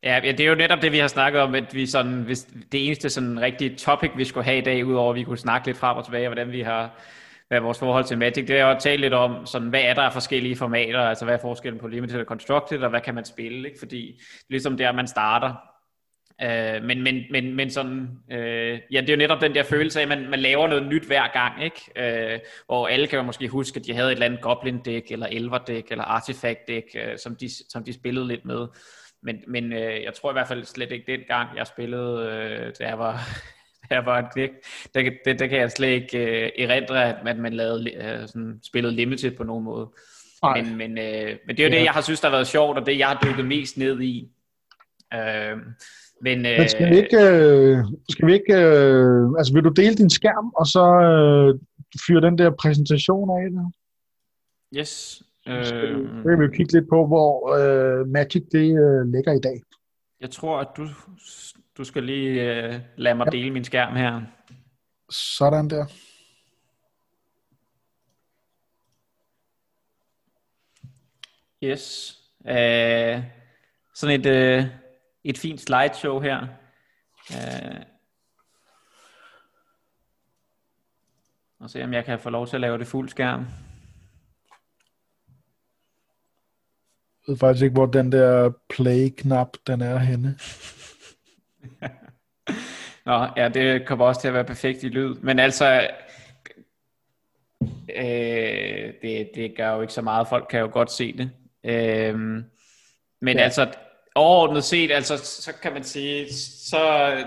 Ja, 0.02 0.20
ja, 0.24 0.32
det 0.32 0.40
er 0.40 0.48
jo 0.48 0.54
netop 0.54 0.82
det, 0.82 0.92
vi 0.92 0.98
har 0.98 1.08
snakket 1.08 1.40
om, 1.40 1.54
at 1.54 1.74
vi 1.74 1.86
sådan, 1.86 2.22
hvis 2.22 2.48
det 2.72 2.86
eneste 2.86 3.10
sådan 3.10 3.40
rigtige 3.40 3.76
topic, 3.76 4.10
vi 4.16 4.24
skulle 4.24 4.44
have 4.44 4.58
i 4.58 4.60
dag, 4.60 4.86
udover 4.86 5.10
at 5.10 5.16
vi 5.16 5.24
kunne 5.24 5.38
snakke 5.38 5.66
lidt 5.66 5.76
frem 5.76 5.96
og 5.96 6.04
tilbage, 6.04 6.28
hvordan 6.28 6.52
vi 6.52 6.60
har, 6.60 7.00
hvad 7.48 7.60
vores 7.60 7.78
forhold 7.78 8.04
til 8.04 8.18
Magic, 8.18 8.46
det 8.46 8.58
er 8.58 8.64
jo 8.64 8.70
at 8.70 8.82
tale 8.82 9.00
lidt 9.00 9.14
om, 9.14 9.46
sådan, 9.46 9.68
hvad 9.68 9.80
er 9.82 9.94
der 9.94 10.02
af 10.02 10.12
forskellige 10.12 10.56
formater, 10.56 11.00
altså 11.00 11.24
hvad 11.24 11.34
er 11.34 11.38
forskellen 11.42 11.80
på 11.80 11.88
Limited 11.88 12.20
og 12.20 12.26
Constructed, 12.26 12.82
og 12.82 12.90
hvad 12.90 13.00
kan 13.00 13.14
man 13.14 13.24
spille, 13.24 13.68
ikke? 13.68 13.78
fordi 13.78 14.20
ligesom 14.50 14.76
der, 14.76 14.92
man 14.92 15.06
starter, 15.06 15.54
Øh, 16.42 16.82
men, 16.82 17.02
men, 17.02 17.22
men, 17.30 17.56
men 17.56 17.70
sådan, 17.70 18.08
øh, 18.30 18.80
ja, 18.92 19.00
det 19.00 19.08
er 19.08 19.12
jo 19.12 19.18
netop 19.18 19.40
den 19.40 19.54
der 19.54 19.62
følelse 19.62 19.98
af, 20.00 20.02
at 20.02 20.08
man, 20.08 20.30
man 20.30 20.40
laver 20.40 20.66
noget 20.66 20.86
nyt 20.86 21.04
hver 21.04 21.32
gang, 21.32 21.64
ikke? 21.64 22.32
Øh, 22.32 22.40
hvor 22.66 22.86
alle 22.86 23.06
kan 23.06 23.16
jo 23.16 23.22
måske 23.22 23.48
huske, 23.48 23.80
at 23.80 23.86
de 23.86 23.94
havde 23.94 24.08
et 24.08 24.12
eller 24.12 24.26
andet 24.26 24.40
Goblin-dæk, 24.40 25.10
eller 25.10 25.26
Elver-dæk, 25.26 25.90
eller 25.90 26.04
Artifact-dæk, 26.04 26.96
øh, 26.96 27.18
som, 27.18 27.36
de, 27.36 27.48
som 27.68 27.84
de 27.84 27.92
spillede 27.92 28.28
lidt 28.28 28.44
med. 28.44 28.66
Men, 29.22 29.42
men 29.48 29.72
øh, 29.72 30.02
jeg 30.02 30.14
tror 30.14 30.30
i 30.30 30.32
hvert 30.32 30.48
fald 30.48 30.64
slet 30.64 30.92
ikke 30.92 31.12
den 31.12 31.20
gang, 31.28 31.56
jeg 31.56 31.66
spillede, 31.66 32.28
øh, 32.28 32.72
da 32.78 32.88
jeg 32.88 32.98
var, 32.98 33.20
jeg 33.90 34.06
var 34.06 34.18
et 34.18 34.32
knæk, 34.32 34.50
der, 34.94 35.10
der, 35.24 35.32
der 35.32 35.46
kan 35.46 35.58
jeg 35.58 35.70
slet 35.70 35.88
ikke 35.88 36.18
øh, 36.18 36.50
erindre, 36.58 37.04
at 37.04 37.24
man, 37.24 37.40
man 37.40 37.52
lavede, 37.54 37.94
øh, 37.94 38.28
sådan, 38.28 38.60
spillede 38.62 38.94
limited 38.94 39.36
på 39.36 39.44
nogen 39.44 39.64
måde. 39.64 39.90
Men, 40.54 40.76
men, 40.76 40.98
øh, 40.98 41.36
men 41.46 41.56
det 41.56 41.60
er 41.60 41.68
jo 41.68 41.72
ja. 41.72 41.78
det, 41.78 41.84
jeg 41.84 41.92
har 41.92 42.00
synes, 42.00 42.20
der 42.20 42.28
har 42.28 42.36
været 42.36 42.46
sjovt, 42.46 42.78
og 42.78 42.86
det, 42.86 42.98
jeg 42.98 43.08
har 43.08 43.20
dykket 43.24 43.44
mest 43.44 43.76
ned 43.76 44.00
i. 44.00 44.30
Øh, 45.14 45.56
men, 46.20 46.46
øh, 46.46 46.58
Men 46.58 46.68
skal 46.68 46.90
vi 46.90 46.96
ikke, 46.96 47.16
øh, 47.16 47.84
skal 48.08 48.26
vi 48.28 48.32
ikke 48.34 48.54
øh, 48.54 49.28
altså 49.38 49.52
vil 49.54 49.64
du 49.64 49.68
dele 49.68 49.94
din 49.94 50.10
skærm, 50.10 50.52
og 50.56 50.66
så 50.66 50.84
øh, 51.00 51.60
fyre 52.06 52.20
den 52.20 52.38
der 52.38 52.50
præsentation 52.50 53.30
af 53.30 53.50
der? 53.50 53.70
Yes. 54.78 55.22
Øh, 55.48 55.64
så 55.64 55.72
kan 56.28 56.38
vi 56.40 56.44
jo 56.44 56.50
kigge 56.50 56.72
lidt 56.72 56.88
på, 56.88 57.06
hvor 57.06 57.54
øh, 57.58 58.06
Magic 58.06 58.42
det 58.52 58.78
øh, 58.78 59.12
ligger 59.12 59.32
i 59.32 59.40
dag. 59.40 59.62
Jeg 60.20 60.30
tror, 60.30 60.58
at 60.60 60.68
du, 60.76 60.88
du 61.78 61.84
skal 61.84 62.02
lige 62.02 62.42
øh, 62.42 62.80
lade 62.96 63.14
mig 63.14 63.26
ja. 63.32 63.38
dele 63.38 63.50
min 63.50 63.64
skærm 63.64 63.96
her. 63.96 64.22
Sådan 65.10 65.70
der. 65.70 65.86
Yes. 71.64 72.16
Øh, 72.48 73.22
sådan 73.94 74.20
et... 74.20 74.26
Øh, 74.26 74.64
et 75.24 75.38
fint 75.38 75.60
slideshow 75.60 76.20
her. 76.20 76.46
Uh, 77.30 77.82
og 81.60 81.70
se 81.70 81.84
om 81.84 81.92
jeg 81.92 82.04
kan 82.04 82.18
få 82.18 82.30
lov 82.30 82.46
til 82.46 82.56
at 82.56 82.60
lave 82.60 82.78
det 82.78 82.86
fuld 82.86 83.08
skærm. 83.08 83.46
Jeg 87.26 87.32
ved 87.32 87.38
faktisk 87.38 87.62
ikke, 87.62 87.74
hvor 87.74 87.86
den 87.86 88.12
der 88.12 88.50
play-knap, 88.68 89.56
den 89.66 89.80
er 89.80 89.98
henne. 89.98 90.38
Nå, 93.06 93.26
ja, 93.36 93.48
det 93.48 93.86
kommer 93.86 94.04
også 94.04 94.20
til 94.20 94.28
at 94.28 94.34
være 94.34 94.44
perfekt 94.44 94.82
i 94.82 94.88
lyd. 94.88 95.14
Men 95.14 95.38
altså, 95.38 95.90
øh, 97.96 98.92
det, 99.02 99.30
det 99.34 99.56
gør 99.56 99.72
jo 99.72 99.80
ikke 99.80 99.92
så 99.92 100.02
meget. 100.02 100.28
Folk 100.28 100.46
kan 100.50 100.60
jo 100.60 100.70
godt 100.72 100.90
se 100.90 101.16
det. 101.16 101.30
Øh, 101.64 102.18
men 103.20 103.36
ja. 103.36 103.42
altså, 103.42 103.72
overordnet 104.14 104.64
set, 104.64 104.90
altså, 104.90 105.16
så 105.16 105.52
kan 105.62 105.72
man 105.72 105.84
sige, 105.84 106.32
så 106.32 106.78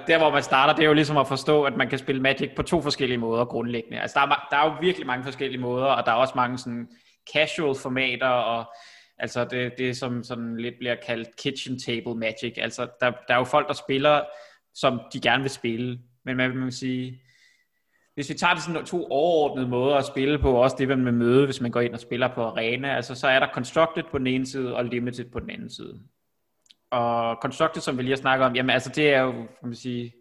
der 0.08 0.18
hvor 0.18 0.32
man 0.32 0.44
starter, 0.44 0.74
det 0.74 0.84
er 0.84 0.88
jo 0.88 0.94
ligesom 0.94 1.18
at 1.18 1.28
forstå, 1.28 1.64
at 1.64 1.78
man 1.78 1.90
kan 1.90 2.00
spille 2.00 2.22
Magic 2.22 2.50
på 2.56 2.64
to 2.64 2.82
forskellige 2.82 3.18
måder 3.18 3.46
grundlæggende. 3.46 4.00
Altså, 4.00 4.20
der 4.20 4.26
er, 4.26 4.48
der 4.52 4.58
er 4.58 4.66
jo 4.66 4.78
virkelig 4.82 5.08
mange 5.08 5.24
forskellige 5.24 5.62
måder, 5.62 5.86
og 5.86 6.06
der 6.06 6.12
er 6.12 6.16
også 6.16 6.34
mange 6.36 6.58
sådan 6.58 6.88
casual 7.34 7.76
formater, 7.76 8.28
og 8.28 8.66
altså 9.20 9.46
det, 9.46 9.74
det 9.78 9.98
som 9.98 10.24
sådan 10.24 10.58
lidt 10.58 10.76
bliver 10.80 10.96
kaldt 11.06 11.36
kitchen 11.38 11.80
table 11.80 12.16
magic. 12.16 12.54
Altså, 12.58 12.88
der, 13.02 13.12
der 13.28 13.34
er 13.34 13.38
jo 13.38 13.44
folk, 13.44 13.68
der 13.68 13.74
spiller, 13.74 14.22
som 14.76 15.02
de 15.14 15.20
gerne 15.20 15.42
vil 15.44 15.52
spille, 15.52 16.00
men 16.26 16.38
man 16.38 16.64
vil 16.66 16.72
sige, 16.72 17.22
hvis 18.14 18.30
vi 18.30 18.34
tager 18.34 18.54
det 18.54 18.64
sådan 18.64 18.86
to 18.86 19.08
overordnede 19.10 19.68
måder 19.68 19.96
at 19.96 20.06
spille 20.06 20.40
på, 20.40 20.52
også 20.52 20.76
det, 20.80 20.88
man 20.88 21.06
vil 21.06 21.14
møde, 21.14 21.46
hvis 21.46 21.62
man 21.62 21.72
går 21.72 21.82
ind 21.82 21.94
og 21.94 22.00
spiller 22.00 22.28
på 22.28 22.44
arena, 22.44 22.96
altså 22.96 23.16
så 23.16 23.28
er 23.28 23.40
der 23.40 23.48
constructed 23.54 24.04
på 24.12 24.18
den 24.18 24.28
ene 24.28 24.46
side, 24.46 24.76
og 24.76 24.86
limited 24.86 25.26
på 25.32 25.40
den 25.40 25.50
anden 25.50 25.70
side. 25.70 26.00
Og 26.92 27.38
Constructed, 27.42 27.82
som 27.82 27.98
vi 27.98 28.02
lige 28.02 28.12
har 28.12 28.18
snakket 28.18 28.46
om, 28.46 28.56
jamen 28.56 28.70
altså 28.70 28.90
det 28.96 29.14
er 29.14 29.22
jo, 29.22 29.32
kan 29.32 29.48
man 29.64 29.76
sige, 29.76 30.14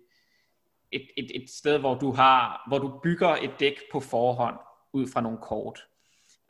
et, 0.92 1.08
et, 1.16 1.42
et 1.42 1.50
sted, 1.50 1.78
hvor 1.78 1.94
du, 1.94 2.12
har, 2.12 2.64
hvor 2.68 2.78
du 2.78 3.00
bygger 3.02 3.28
et 3.28 3.50
dæk 3.60 3.80
på 3.92 4.00
forhånd 4.00 4.56
ud 4.92 5.06
fra 5.12 5.20
nogle 5.20 5.38
kort. 5.38 5.80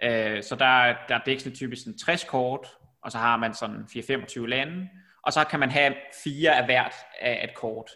Øh, 0.03 0.43
så 0.43 0.57
der, 0.57 0.95
der 1.09 1.15
er 1.15 1.25
dæksene 1.27 1.55
typisk 1.55 1.83
sådan 1.83 1.99
60 1.99 2.25
kort, 2.25 2.69
og 3.03 3.13
så 3.13 3.19
har 3.19 3.37
man 3.37 3.55
sådan 3.55 3.77
4-25 3.77 4.47
lande, 4.47 4.89
og 5.23 5.33
så 5.33 5.45
kan 5.45 5.61
man 5.61 5.71
have 5.71 5.95
fire 6.25 6.57
af 6.57 6.65
hvert 6.65 6.95
af 7.21 7.45
et 7.45 7.55
kort. 7.57 7.91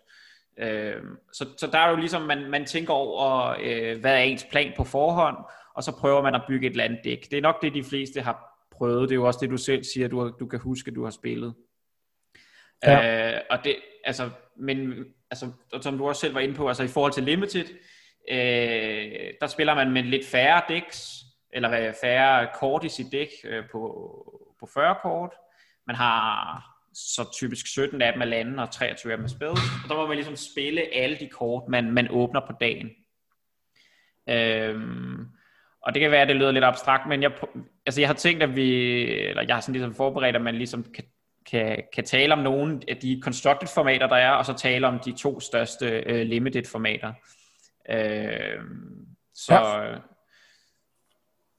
Øh, 0.59 1.03
så, 1.33 1.47
så 1.59 1.67
der 1.67 1.79
er 1.79 1.91
jo 1.91 1.97
ligesom, 1.97 2.23
man, 2.23 2.51
man 2.51 2.67
tænker 2.67 2.93
over, 2.93 3.57
øh, 3.63 4.01
hvad 4.01 4.15
er 4.15 4.23
ens 4.23 4.47
plan 4.51 4.73
på 4.77 4.85
forhånd, 4.85 5.37
og 5.75 5.83
så 5.83 5.97
prøver 5.97 6.23
man 6.23 6.35
at 6.35 6.45
bygge 6.49 6.67
et 6.67 6.77
landdæk. 6.77 7.31
Det 7.31 7.37
er 7.37 7.43
nok 7.43 7.63
det, 7.63 7.75
de 7.75 7.85
fleste 7.85 8.21
har 8.21 8.67
prøvet. 8.71 9.09
Det 9.09 9.15
er 9.15 9.21
jo 9.21 9.27
også 9.27 9.39
det, 9.43 9.51
du 9.51 9.57
selv 9.57 9.85
siger, 9.85 10.09
du, 10.09 10.33
du 10.41 10.47
kan 10.47 10.61
huske, 10.61 10.91
du 10.91 11.05
har 11.05 11.11
spillet. 11.11 11.55
Ja. 12.87 13.35
Øh, 13.35 13.41
og 13.51 13.65
det, 13.65 13.77
altså, 14.05 14.31
men 14.57 15.05
altså, 15.31 15.53
som 15.81 15.99
du 15.99 16.09
også 16.09 16.21
selv 16.21 16.35
var 16.35 16.41
inde 16.41 16.55
på, 16.55 16.69
altså 16.69 16.83
i 16.83 16.89
forhold 16.89 17.13
til 17.13 17.23
Limited, 17.23 17.67
øh, 18.31 19.33
der 19.41 19.47
spiller 19.47 19.75
man 19.75 19.91
med 19.91 20.03
lidt 20.03 20.27
færre 20.27 20.63
decks, 20.69 21.25
eller 21.53 21.89
øh, 21.89 21.95
færre 22.01 22.49
kort 22.55 22.85
i 22.85 22.89
sit 22.89 23.13
dæk 23.13 23.29
øh, 23.45 23.65
på, 23.73 23.81
på 24.61 24.69
40 24.75 24.95
kort. 25.03 25.31
Man 25.87 25.97
har 25.97 26.63
så 26.95 27.31
typisk 27.33 27.67
17 27.67 28.03
af 28.03 28.13
dem 28.13 28.23
er 28.23 28.27
lande 28.27 28.63
og 28.63 28.71
23 28.71 29.13
af 29.13 29.19
dem 29.19 29.25
er 29.25 29.29
spells. 29.29 29.61
Og 29.85 29.89
der 29.89 29.95
må 29.95 30.07
man 30.07 30.17
ligesom 30.17 30.37
spille 30.37 30.95
alle 30.95 31.17
de 31.21 31.29
kort, 31.29 31.63
man, 31.69 31.91
man 31.91 32.09
åbner 32.11 32.41
på 32.47 32.53
dagen. 32.61 32.91
Øhm, 34.29 35.27
og 35.83 35.95
det 35.95 36.01
kan 36.01 36.11
være, 36.11 36.23
at 36.23 36.29
det 36.29 36.37
lyder 36.37 36.51
lidt 36.51 36.65
abstrakt, 36.65 37.09
men 37.09 37.23
jeg, 37.23 37.33
altså 37.87 38.01
jeg 38.01 38.09
har 38.09 38.15
tænkt, 38.15 38.43
at 38.43 38.57
vi, 38.57 38.71
eller 39.11 39.43
jeg 39.43 39.57
har 39.57 39.61
sådan 39.61 39.73
ligesom 39.73 39.95
forberedt, 39.95 40.37
at 40.37 40.43
man 40.43 40.55
ligesom 40.55 40.85
kan, 40.95 41.05
kan, 41.51 41.83
kan 41.95 42.05
tale 42.05 42.33
om 42.33 42.39
nogle 42.39 42.81
af 42.89 42.97
de 42.97 43.21
constructed 43.23 43.69
formater, 43.75 44.07
der 44.07 44.17
er, 44.17 44.31
og 44.31 44.47
så 44.47 44.53
tale 44.53 44.87
om 44.87 44.99
de 45.05 45.13
to 45.13 45.41
største 45.41 46.05
uh, 46.11 46.17
limited 46.17 46.65
formater. 46.65 47.13
Uh, 47.93 48.65
så, 49.35 49.55
ja. 49.55 49.95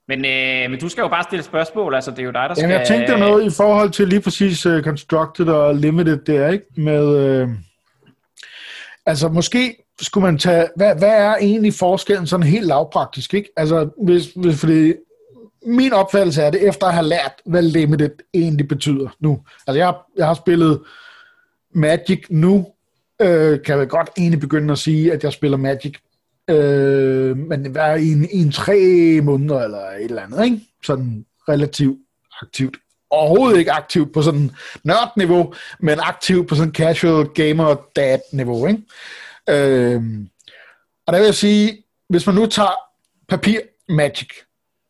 Men, 0.08 0.24
øh, 0.24 0.70
men 0.70 0.80
du 0.80 0.88
skal 0.88 1.02
jo 1.02 1.08
bare 1.08 1.22
stille 1.22 1.42
spørgsmål, 1.42 1.94
altså 1.94 2.10
det 2.10 2.18
er 2.18 2.24
jo 2.24 2.30
dig, 2.30 2.48
der 2.48 2.54
skal... 2.54 2.62
Jamen, 2.62 2.78
jeg 2.78 2.86
tænkte 2.86 3.18
noget 3.18 3.44
i 3.44 3.56
forhold 3.56 3.90
til 3.90 4.08
lige 4.08 4.20
præcis 4.20 4.66
uh, 4.66 4.82
Constructed 4.82 5.48
og 5.48 5.74
Limited 5.74 6.16
der, 6.16 6.48
ikke? 6.48 6.64
Med, 6.76 7.42
uh, 7.42 7.50
altså 9.06 9.28
måske 9.28 9.76
skulle 10.00 10.24
man 10.24 10.38
tage... 10.38 10.68
Hvad, 10.76 10.96
hvad 10.98 11.16
er 11.16 11.36
egentlig 11.36 11.74
forskellen 11.74 12.26
sådan 12.26 12.46
helt 12.46 12.66
lavpraktisk, 12.66 13.34
ikke? 13.34 13.48
Altså, 13.56 13.90
hvis, 14.04 14.32
hvis, 14.36 14.60
fordi 14.60 14.92
min 15.66 15.92
opfattelse 15.92 16.42
er 16.42 16.50
det, 16.50 16.68
efter 16.68 16.86
at 16.86 16.94
have 16.94 17.06
lært, 17.06 17.32
hvad 17.46 17.62
Limited 17.62 18.10
egentlig 18.34 18.68
betyder 18.68 19.08
nu. 19.20 19.40
Altså, 19.66 19.78
jeg, 19.78 19.94
jeg 20.16 20.26
har 20.26 20.34
spillet 20.34 20.82
Magic 21.74 22.24
nu, 22.30 22.66
øh, 23.22 23.62
kan 23.62 23.78
jeg 23.78 23.88
godt 23.88 24.10
egentlig 24.18 24.40
begynde 24.40 24.72
at 24.72 24.78
sige, 24.78 25.12
at 25.12 25.24
jeg 25.24 25.32
spiller 25.32 25.56
Magic 25.56 25.94
Øh, 26.50 27.36
men 27.36 27.70
hvad 27.70 28.00
i 28.00 28.12
en, 28.12 28.28
i 28.32 28.42
en 28.42 28.52
tre 28.52 29.20
måneder 29.22 29.60
eller 29.60 29.78
et 29.78 30.04
eller 30.04 30.22
andet, 30.22 30.44
ikke? 30.44 30.60
Sådan 30.84 31.26
relativt 31.48 31.98
aktivt. 32.42 32.76
Overhovedet 33.10 33.58
ikke 33.58 33.72
aktivt 33.72 34.12
på 34.12 34.22
sådan 34.22 34.50
nørd-niveau, 34.84 35.54
men 35.80 35.98
aktivt 36.00 36.48
på 36.48 36.54
sådan 36.54 36.72
casual 36.74 37.26
gamer 37.26 37.76
dad 37.96 38.18
niveau, 38.32 38.66
ikke? 38.66 38.82
Øh, 39.48 40.02
og 41.06 41.12
der 41.12 41.18
vil 41.18 41.24
jeg 41.24 41.34
sige, 41.34 41.84
hvis 42.08 42.26
man 42.26 42.34
nu 42.34 42.46
tager 42.46 42.74
papir 43.28 43.60
Magic, 43.88 44.28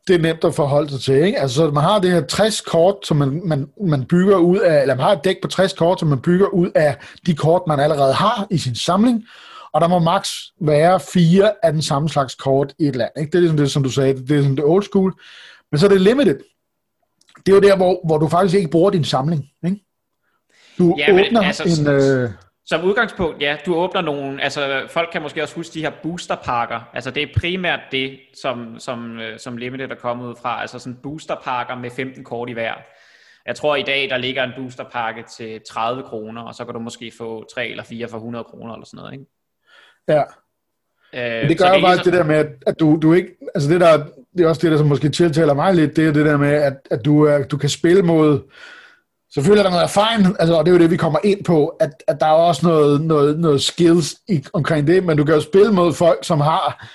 det 0.09 0.15
er 0.15 0.19
nemt 0.19 0.45
at 0.45 0.55
forholde 0.55 0.91
sig 0.91 1.01
til. 1.01 1.15
Ikke? 1.15 1.41
Altså, 1.41 1.57
så 1.57 1.71
man 1.71 1.83
har 1.83 1.99
det 1.99 2.11
her 2.11 2.21
60 2.21 2.61
kort, 2.61 2.97
som 3.05 3.17
man, 3.17 3.43
man, 3.45 3.69
man 3.87 4.05
bygger 4.05 4.37
ud 4.37 4.59
af, 4.59 4.83
eller 4.83 4.95
man 4.95 5.05
har 5.05 5.13
et 5.13 5.25
dæk 5.25 5.37
på 5.43 5.49
60 5.49 5.73
kort, 5.73 6.01
som 6.01 6.09
man 6.09 6.21
bygger 6.21 6.47
ud 6.47 6.71
af 6.75 6.97
de 7.27 7.35
kort, 7.35 7.63
man 7.67 7.81
allerede 7.81 8.15
har 8.15 8.47
i 8.51 8.59
sin 8.59 8.75
samling, 8.75 9.25
og 9.73 9.81
der 9.81 9.89
må 9.89 9.99
maks 9.99 10.31
være 10.61 11.01
fire 11.01 11.53
af 11.63 11.73
den 11.73 11.83
samme 11.83 12.09
slags 12.09 12.35
kort 12.35 12.75
i 12.79 12.87
et 12.87 12.97
land. 12.97 13.11
Ikke? 13.19 13.31
Det 13.31 13.35
er 13.35 13.41
ligesom 13.41 13.57
det, 13.57 13.71
som 13.71 13.83
du 13.83 13.91
sagde, 13.91 14.15
det 14.15 14.39
er 14.39 14.43
sådan 14.43 14.57
det 14.57 14.65
old 14.65 14.83
school. 14.83 15.15
Men 15.71 15.79
så 15.79 15.87
er 15.87 15.91
det 15.91 16.01
limited. 16.01 16.39
Det 17.47 17.53
er 17.53 17.57
jo 17.57 17.61
der, 17.61 17.77
hvor, 17.77 18.07
hvor 18.07 18.19
du 18.19 18.29
faktisk 18.29 18.55
ikke 18.55 18.71
bruger 18.71 18.91
din 18.91 19.05
samling. 19.05 19.45
Ikke? 19.65 19.85
Du 20.79 20.97
ja, 20.99 21.13
åbner 21.13 21.41
men, 21.41 21.45
altså, 21.45 21.81
en... 21.81 21.89
Øh... 21.89 22.31
Som 22.67 22.85
udgangspunkt, 22.85 23.43
ja, 23.43 23.57
du 23.67 23.75
åbner 23.75 24.01
nogle, 24.01 24.43
altså 24.43 24.87
folk 24.91 25.09
kan 25.13 25.23
måske 25.23 25.43
også 25.43 25.55
huske 25.55 25.75
de 25.75 25.81
her 25.81 25.93
boosterpakker, 26.03 26.91
altså 26.93 27.11
det 27.11 27.23
er 27.23 27.27
primært 27.37 27.81
det, 27.93 28.21
som, 28.35 28.79
som, 28.79 29.19
øh, 29.19 29.39
som 29.39 29.57
Limited 29.57 29.91
er 29.91 29.95
kommet 29.95 30.29
ud 30.29 30.35
fra, 30.43 30.61
altså 30.61 30.79
sådan 30.79 30.99
boosterpakker 31.03 31.75
med 31.75 31.91
15 31.91 32.25
kort 32.25 32.49
i 32.49 32.53
hver. 32.53 32.75
Jeg 33.47 33.57
tror 33.57 33.77
i 33.77 33.83
dag, 33.83 34.11
der 34.11 34.17
ligger 34.17 34.45
en 34.45 34.53
boosterpakke 34.57 35.25
til 35.37 35.61
30 35.69 36.03
kroner, 36.03 36.43
og 36.43 36.55
så 36.55 36.65
kan 36.65 36.75
du 36.75 36.81
måske 36.81 37.13
få 37.19 37.45
3 37.55 37.69
eller 37.69 37.85
4 37.85 38.09
for 38.09 38.17
100 38.17 38.45
kroner 38.45 38.75
eller 38.75 38.87
sådan 38.87 38.99
noget, 38.99 39.13
ikke? 39.13 39.27
Ja. 40.09 40.23
Øh, 41.15 41.49
det 41.49 41.59
gør 41.59 41.75
jo 41.75 41.81
bare 41.81 41.95
ligesom... 41.95 42.05
det 42.05 42.13
der 42.13 42.25
med, 42.25 42.45
at 42.67 42.81
du, 42.81 42.99
du 43.03 43.13
ikke, 43.13 43.29
altså 43.55 43.71
det 43.71 43.81
der, 43.81 44.07
det 44.37 44.45
er 44.45 44.49
også 44.49 44.61
det, 44.63 44.71
der 44.71 44.79
som 44.79 44.87
måske 44.87 45.09
tiltaler 45.09 45.55
mig 45.55 45.75
lidt, 45.75 45.97
det 45.97 46.09
er 46.09 46.13
det 46.13 46.27
der 46.27 46.37
med, 46.37 46.53
at, 46.53 46.75
at 46.91 47.05
du, 47.05 47.23
er, 47.23 47.45
du 47.45 47.57
kan 47.57 47.69
spille 47.69 48.03
mod, 48.03 48.41
selvfølgelig 49.35 49.61
er 49.61 49.65
der 49.65 49.71
noget 49.71 49.85
erfaring, 49.85 50.37
altså, 50.41 50.55
og 50.55 50.67
det 50.67 50.73
er 50.73 50.77
jo 50.77 50.83
det, 50.83 50.91
vi 50.91 50.97
kommer 50.97 51.19
ind 51.25 51.45
på, 51.45 51.67
at, 51.67 51.91
at 52.09 52.21
der 52.21 52.27
er 52.27 52.31
også 52.31 52.67
noget, 52.67 53.01
noget, 53.01 53.39
noget 53.39 53.63
skills 53.63 54.15
i, 54.29 54.45
omkring 54.53 54.87
det, 54.87 55.05
men 55.05 55.17
du 55.17 55.25
kan 55.25 55.35
jo 55.35 55.41
spille 55.41 55.73
mod 55.73 55.93
folk, 55.93 56.19
som 56.25 56.41
har, 56.41 56.87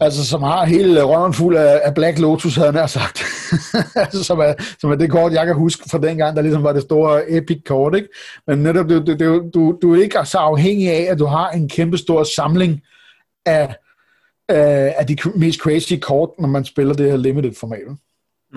altså 0.00 0.26
som 0.26 0.42
har 0.42 0.64
hele 0.64 1.02
røven 1.02 1.34
fuld 1.34 1.56
af, 1.56 1.80
af 1.84 1.94
Black 1.94 2.18
Lotus, 2.18 2.56
havde 2.56 2.80
jeg 2.80 2.90
sagt. 2.90 3.24
altså, 4.02 4.24
som, 4.24 4.38
er, 4.38 4.54
som 4.80 4.90
er 4.90 4.94
det 4.94 5.10
kort, 5.10 5.32
jeg 5.32 5.46
kan 5.46 5.54
huske 5.54 5.90
fra 5.90 5.98
dengang, 5.98 6.36
der 6.36 6.42
ligesom 6.42 6.62
var 6.62 6.72
det 6.72 6.82
store 6.82 7.30
epic 7.30 7.62
kort, 7.66 7.94
ikke? 7.94 8.08
Men 8.46 8.58
netop, 8.58 8.88
du, 8.88 9.04
du, 9.04 9.50
du, 9.54 9.78
du 9.82 9.94
er 9.94 10.02
ikke 10.02 10.18
så 10.24 10.38
afhængig 10.38 10.90
af, 10.90 11.06
at 11.10 11.18
du 11.18 11.26
har 11.26 11.50
en 11.50 11.68
kæmpe 11.68 11.98
stor 11.98 12.24
samling 12.24 12.80
af, 13.46 13.76
af, 14.48 14.94
af 14.98 15.06
de 15.06 15.16
mest 15.34 15.60
crazy 15.60 15.94
kort, 16.02 16.30
når 16.38 16.48
man 16.48 16.64
spiller 16.64 16.94
det 16.94 17.10
her 17.10 17.16
limited 17.16 17.54
format. 17.60 17.96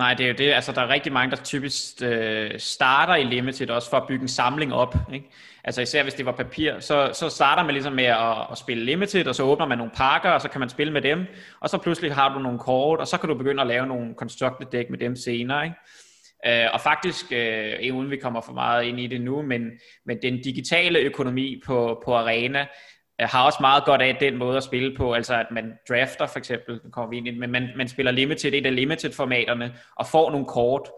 Nej, 0.00 0.14
det 0.14 0.24
er 0.24 0.28
jo 0.28 0.34
det. 0.38 0.52
Altså, 0.52 0.72
der 0.72 0.80
er 0.80 0.88
rigtig 0.88 1.12
mange, 1.12 1.36
der 1.36 1.42
typisk 1.42 2.02
øh, 2.02 2.50
starter 2.58 3.14
i 3.14 3.24
Limited 3.24 3.70
også 3.70 3.90
for 3.90 3.96
at 3.96 4.06
bygge 4.08 4.22
en 4.22 4.28
samling 4.28 4.74
op. 4.74 4.94
Ikke? 5.12 5.30
Altså 5.64 5.82
især 5.82 6.02
hvis 6.02 6.14
det 6.14 6.26
var 6.26 6.32
papir, 6.32 6.80
så, 6.80 7.10
så 7.12 7.28
starter 7.28 7.62
man 7.62 7.72
ligesom 7.72 7.92
med 7.92 8.04
at, 8.04 8.36
at 8.50 8.58
spille 8.58 8.84
Limited, 8.84 9.26
og 9.26 9.34
så 9.34 9.42
åbner 9.42 9.66
man 9.66 9.78
nogle 9.78 9.92
pakker, 9.96 10.30
og 10.30 10.40
så 10.40 10.48
kan 10.48 10.60
man 10.60 10.68
spille 10.68 10.92
med 10.92 11.02
dem, 11.02 11.26
og 11.60 11.68
så 11.68 11.78
pludselig 11.78 12.14
har 12.14 12.34
du 12.34 12.38
nogle 12.38 12.58
kort, 12.58 12.98
og 12.98 13.06
så 13.06 13.18
kan 13.18 13.28
du 13.28 13.34
begynde 13.34 13.60
at 13.60 13.66
lave 13.66 13.86
nogle 13.86 14.14
constructed 14.14 14.66
deck 14.72 14.90
med 14.90 14.98
dem 14.98 15.16
senere. 15.16 15.64
Ikke? 15.64 16.64
Øh, 16.64 16.70
og 16.72 16.80
faktisk, 16.80 17.26
øh, 17.32 17.94
uden 17.94 18.10
vi 18.10 18.16
kommer 18.16 18.40
for 18.40 18.52
meget 18.52 18.84
ind 18.84 19.00
i 19.00 19.06
det 19.06 19.20
nu, 19.20 19.42
men, 19.42 19.70
men 20.06 20.18
den 20.22 20.42
digitale 20.42 20.98
økonomi 20.98 21.62
på, 21.66 22.02
på 22.04 22.16
Arena, 22.16 22.66
Øh, 23.20 23.28
har 23.28 23.46
også 23.46 23.58
meget 23.60 23.84
godt 23.84 24.02
af 24.02 24.16
den 24.20 24.36
måde 24.36 24.56
at 24.56 24.62
spille 24.62 24.96
på, 24.96 25.14
altså 25.14 25.34
at 25.34 25.46
man 25.50 25.72
drafter 25.88 26.26
for 26.26 26.38
eksempel, 26.38 26.80
kommer 26.92 27.10
vi 27.10 27.16
ind 27.16 27.28
i, 27.28 27.30
men 27.30 27.50
man, 27.50 27.68
man 27.76 27.88
spiller 27.88 28.12
limited, 28.12 28.52
et 28.52 28.66
af 28.66 28.74
limited 28.74 29.12
formaterne, 29.12 29.74
og 29.96 30.06
får 30.06 30.30
nogle 30.30 30.46
kort, 30.46 30.90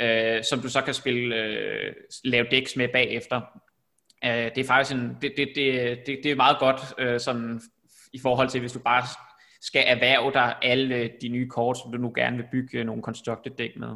øh, 0.00 0.44
som 0.44 0.60
du 0.60 0.68
så 0.68 0.80
kan 0.80 0.94
spille, 0.94 1.36
øh, 1.36 1.92
lave 2.24 2.46
decks 2.50 2.76
med 2.76 2.88
bagefter. 2.88 3.40
Øh, 4.24 4.30
det 4.54 4.58
er 4.58 4.64
faktisk 4.64 4.96
en, 4.96 5.16
det, 5.22 5.32
det, 5.36 5.48
det, 5.54 5.98
det, 6.06 6.20
det 6.22 6.30
er 6.30 6.36
meget 6.36 6.58
godt 6.58 6.80
øh, 6.98 7.20
sådan, 7.20 7.60
i 8.12 8.18
forhold 8.18 8.48
til, 8.48 8.60
hvis 8.60 8.72
du 8.72 8.78
bare 8.78 9.02
skal 9.60 9.84
erhverve 9.86 10.32
dig 10.32 10.54
alle 10.62 11.10
de 11.22 11.28
nye 11.28 11.48
kort, 11.48 11.78
som 11.78 11.92
du 11.92 11.98
nu 11.98 12.12
gerne 12.16 12.36
vil 12.36 12.46
bygge 12.52 12.84
nogle 12.84 13.02
constructed 13.02 13.52
deck 13.58 13.76
med. 13.76 13.88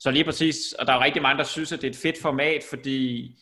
Så 0.00 0.10
lige 0.10 0.24
præcis, 0.24 0.72
og 0.72 0.86
der 0.86 0.92
er 0.92 1.04
rigtig 1.04 1.22
mange, 1.22 1.38
der 1.38 1.44
synes, 1.44 1.72
at 1.72 1.82
det 1.82 1.86
er 1.86 1.90
et 1.90 1.96
fedt 1.96 2.22
format, 2.22 2.62
fordi 2.70 3.34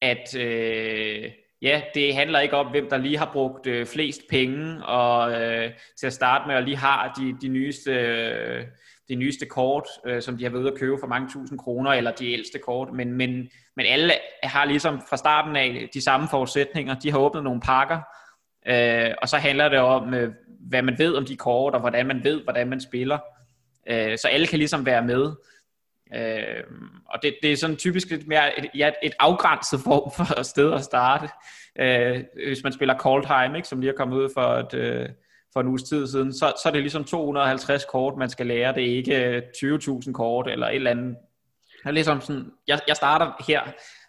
at 0.00 0.36
øh, 0.36 1.30
ja, 1.62 1.82
det 1.94 2.14
handler 2.14 2.40
ikke 2.40 2.56
om, 2.56 2.66
hvem 2.66 2.88
der 2.90 2.96
lige 2.96 3.18
har 3.18 3.30
brugt 3.32 3.66
øh, 3.66 3.86
flest 3.86 4.20
penge 4.30 4.86
og 4.86 5.42
øh, 5.42 5.70
til 6.00 6.06
at 6.06 6.12
starte 6.12 6.44
med, 6.46 6.56
og 6.56 6.62
lige 6.62 6.76
har 6.76 7.12
de, 7.18 7.36
de 7.42 7.48
nyeste... 7.48 7.90
Øh, 7.90 8.64
de 9.08 9.14
nyeste 9.14 9.46
kort, 9.46 9.88
øh, 10.06 10.22
som 10.22 10.36
de 10.36 10.44
har 10.44 10.50
været 10.50 10.62
ude 10.62 10.72
at 10.72 10.78
købe 10.78 10.96
for 11.00 11.06
mange 11.06 11.28
tusind 11.32 11.58
kroner, 11.58 11.90
eller 11.90 12.10
de 12.10 12.32
ældste 12.32 12.58
kort, 12.58 12.92
men, 12.92 13.12
men, 13.12 13.30
men 13.76 13.86
alle 13.86 14.12
har 14.42 14.64
ligesom 14.64 15.00
fra 15.08 15.16
starten 15.16 15.56
af 15.56 15.88
de 15.94 16.00
samme 16.00 16.28
forudsætninger. 16.30 16.94
De 16.94 17.10
har 17.10 17.18
åbnet 17.18 17.44
nogle 17.44 17.60
pakker, 17.60 18.00
øh, 18.66 19.14
og 19.22 19.28
så 19.28 19.36
handler 19.36 19.68
det 19.68 19.78
om, 19.78 20.14
øh, 20.14 20.32
hvad 20.60 20.82
man 20.82 20.98
ved 20.98 21.14
om 21.14 21.24
de 21.24 21.36
kort, 21.36 21.74
og 21.74 21.80
hvordan 21.80 22.06
man 22.06 22.24
ved, 22.24 22.42
hvordan 22.42 22.68
man 22.68 22.80
spiller. 22.80 23.18
Øh, 23.90 24.18
så 24.18 24.28
alle 24.28 24.46
kan 24.46 24.58
ligesom 24.58 24.86
være 24.86 25.02
med. 25.02 25.32
Øh, 26.14 26.62
og 27.08 27.18
det, 27.22 27.36
det 27.42 27.52
er 27.52 27.56
sådan 27.56 27.76
typisk 27.76 28.10
lidt 28.10 28.28
mere 28.28 28.58
et, 28.58 28.66
ja, 28.74 28.90
et 29.02 29.12
afgrænset 29.18 29.80
form 29.80 30.10
for 30.16 30.42
sted 30.42 30.72
at 30.72 30.84
starte. 30.84 31.28
Øh, 31.80 32.24
hvis 32.46 32.62
man 32.64 32.72
spiller 32.72 32.98
Coldheim, 32.98 33.54
ikke, 33.54 33.68
som 33.68 33.80
lige 33.80 33.90
er 33.90 33.96
kommet 33.96 34.16
ud 34.16 34.28
for, 34.34 34.40
et, 34.40 34.74
øh, 34.74 35.08
for 35.52 35.60
en 35.60 35.66
uges 35.66 35.82
tid 35.82 36.06
siden, 36.06 36.32
så, 36.32 36.52
så 36.62 36.68
er 36.68 36.72
det 36.72 36.80
ligesom 36.80 37.04
250 37.04 37.84
kort, 37.84 38.14
man 38.18 38.30
skal 38.30 38.46
lære. 38.46 38.74
Det 38.74 38.82
er 38.82 38.96
ikke 38.96 39.42
20.000 39.56 40.12
kort 40.12 40.48
eller 40.50 40.66
et 40.66 40.74
eller 40.74 40.90
andet. 40.90 41.16
Det 41.82 41.88
er 41.88 41.90
ligesom 41.90 42.20
sådan, 42.20 42.44
jeg, 42.68 42.80
jeg 42.88 42.96
starter 42.96 43.44
her. 43.48 43.60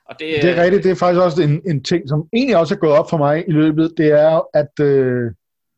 Og 0.09 0.15
det, 0.19 0.27
det 0.41 0.57
er 0.57 0.63
rigtigt, 0.63 0.83
det 0.83 0.91
er 0.91 0.95
faktisk 0.95 1.21
også 1.21 1.43
en, 1.43 1.61
en 1.65 1.83
ting, 1.83 2.09
som 2.09 2.27
egentlig 2.33 2.57
også 2.57 2.75
er 2.75 2.79
gået 2.79 2.93
op 2.93 3.09
for 3.09 3.17
mig 3.17 3.43
i 3.47 3.51
løbet, 3.51 3.93
det 3.97 4.11
er, 4.11 4.41
at, 4.53 4.85
øh, 4.85 5.31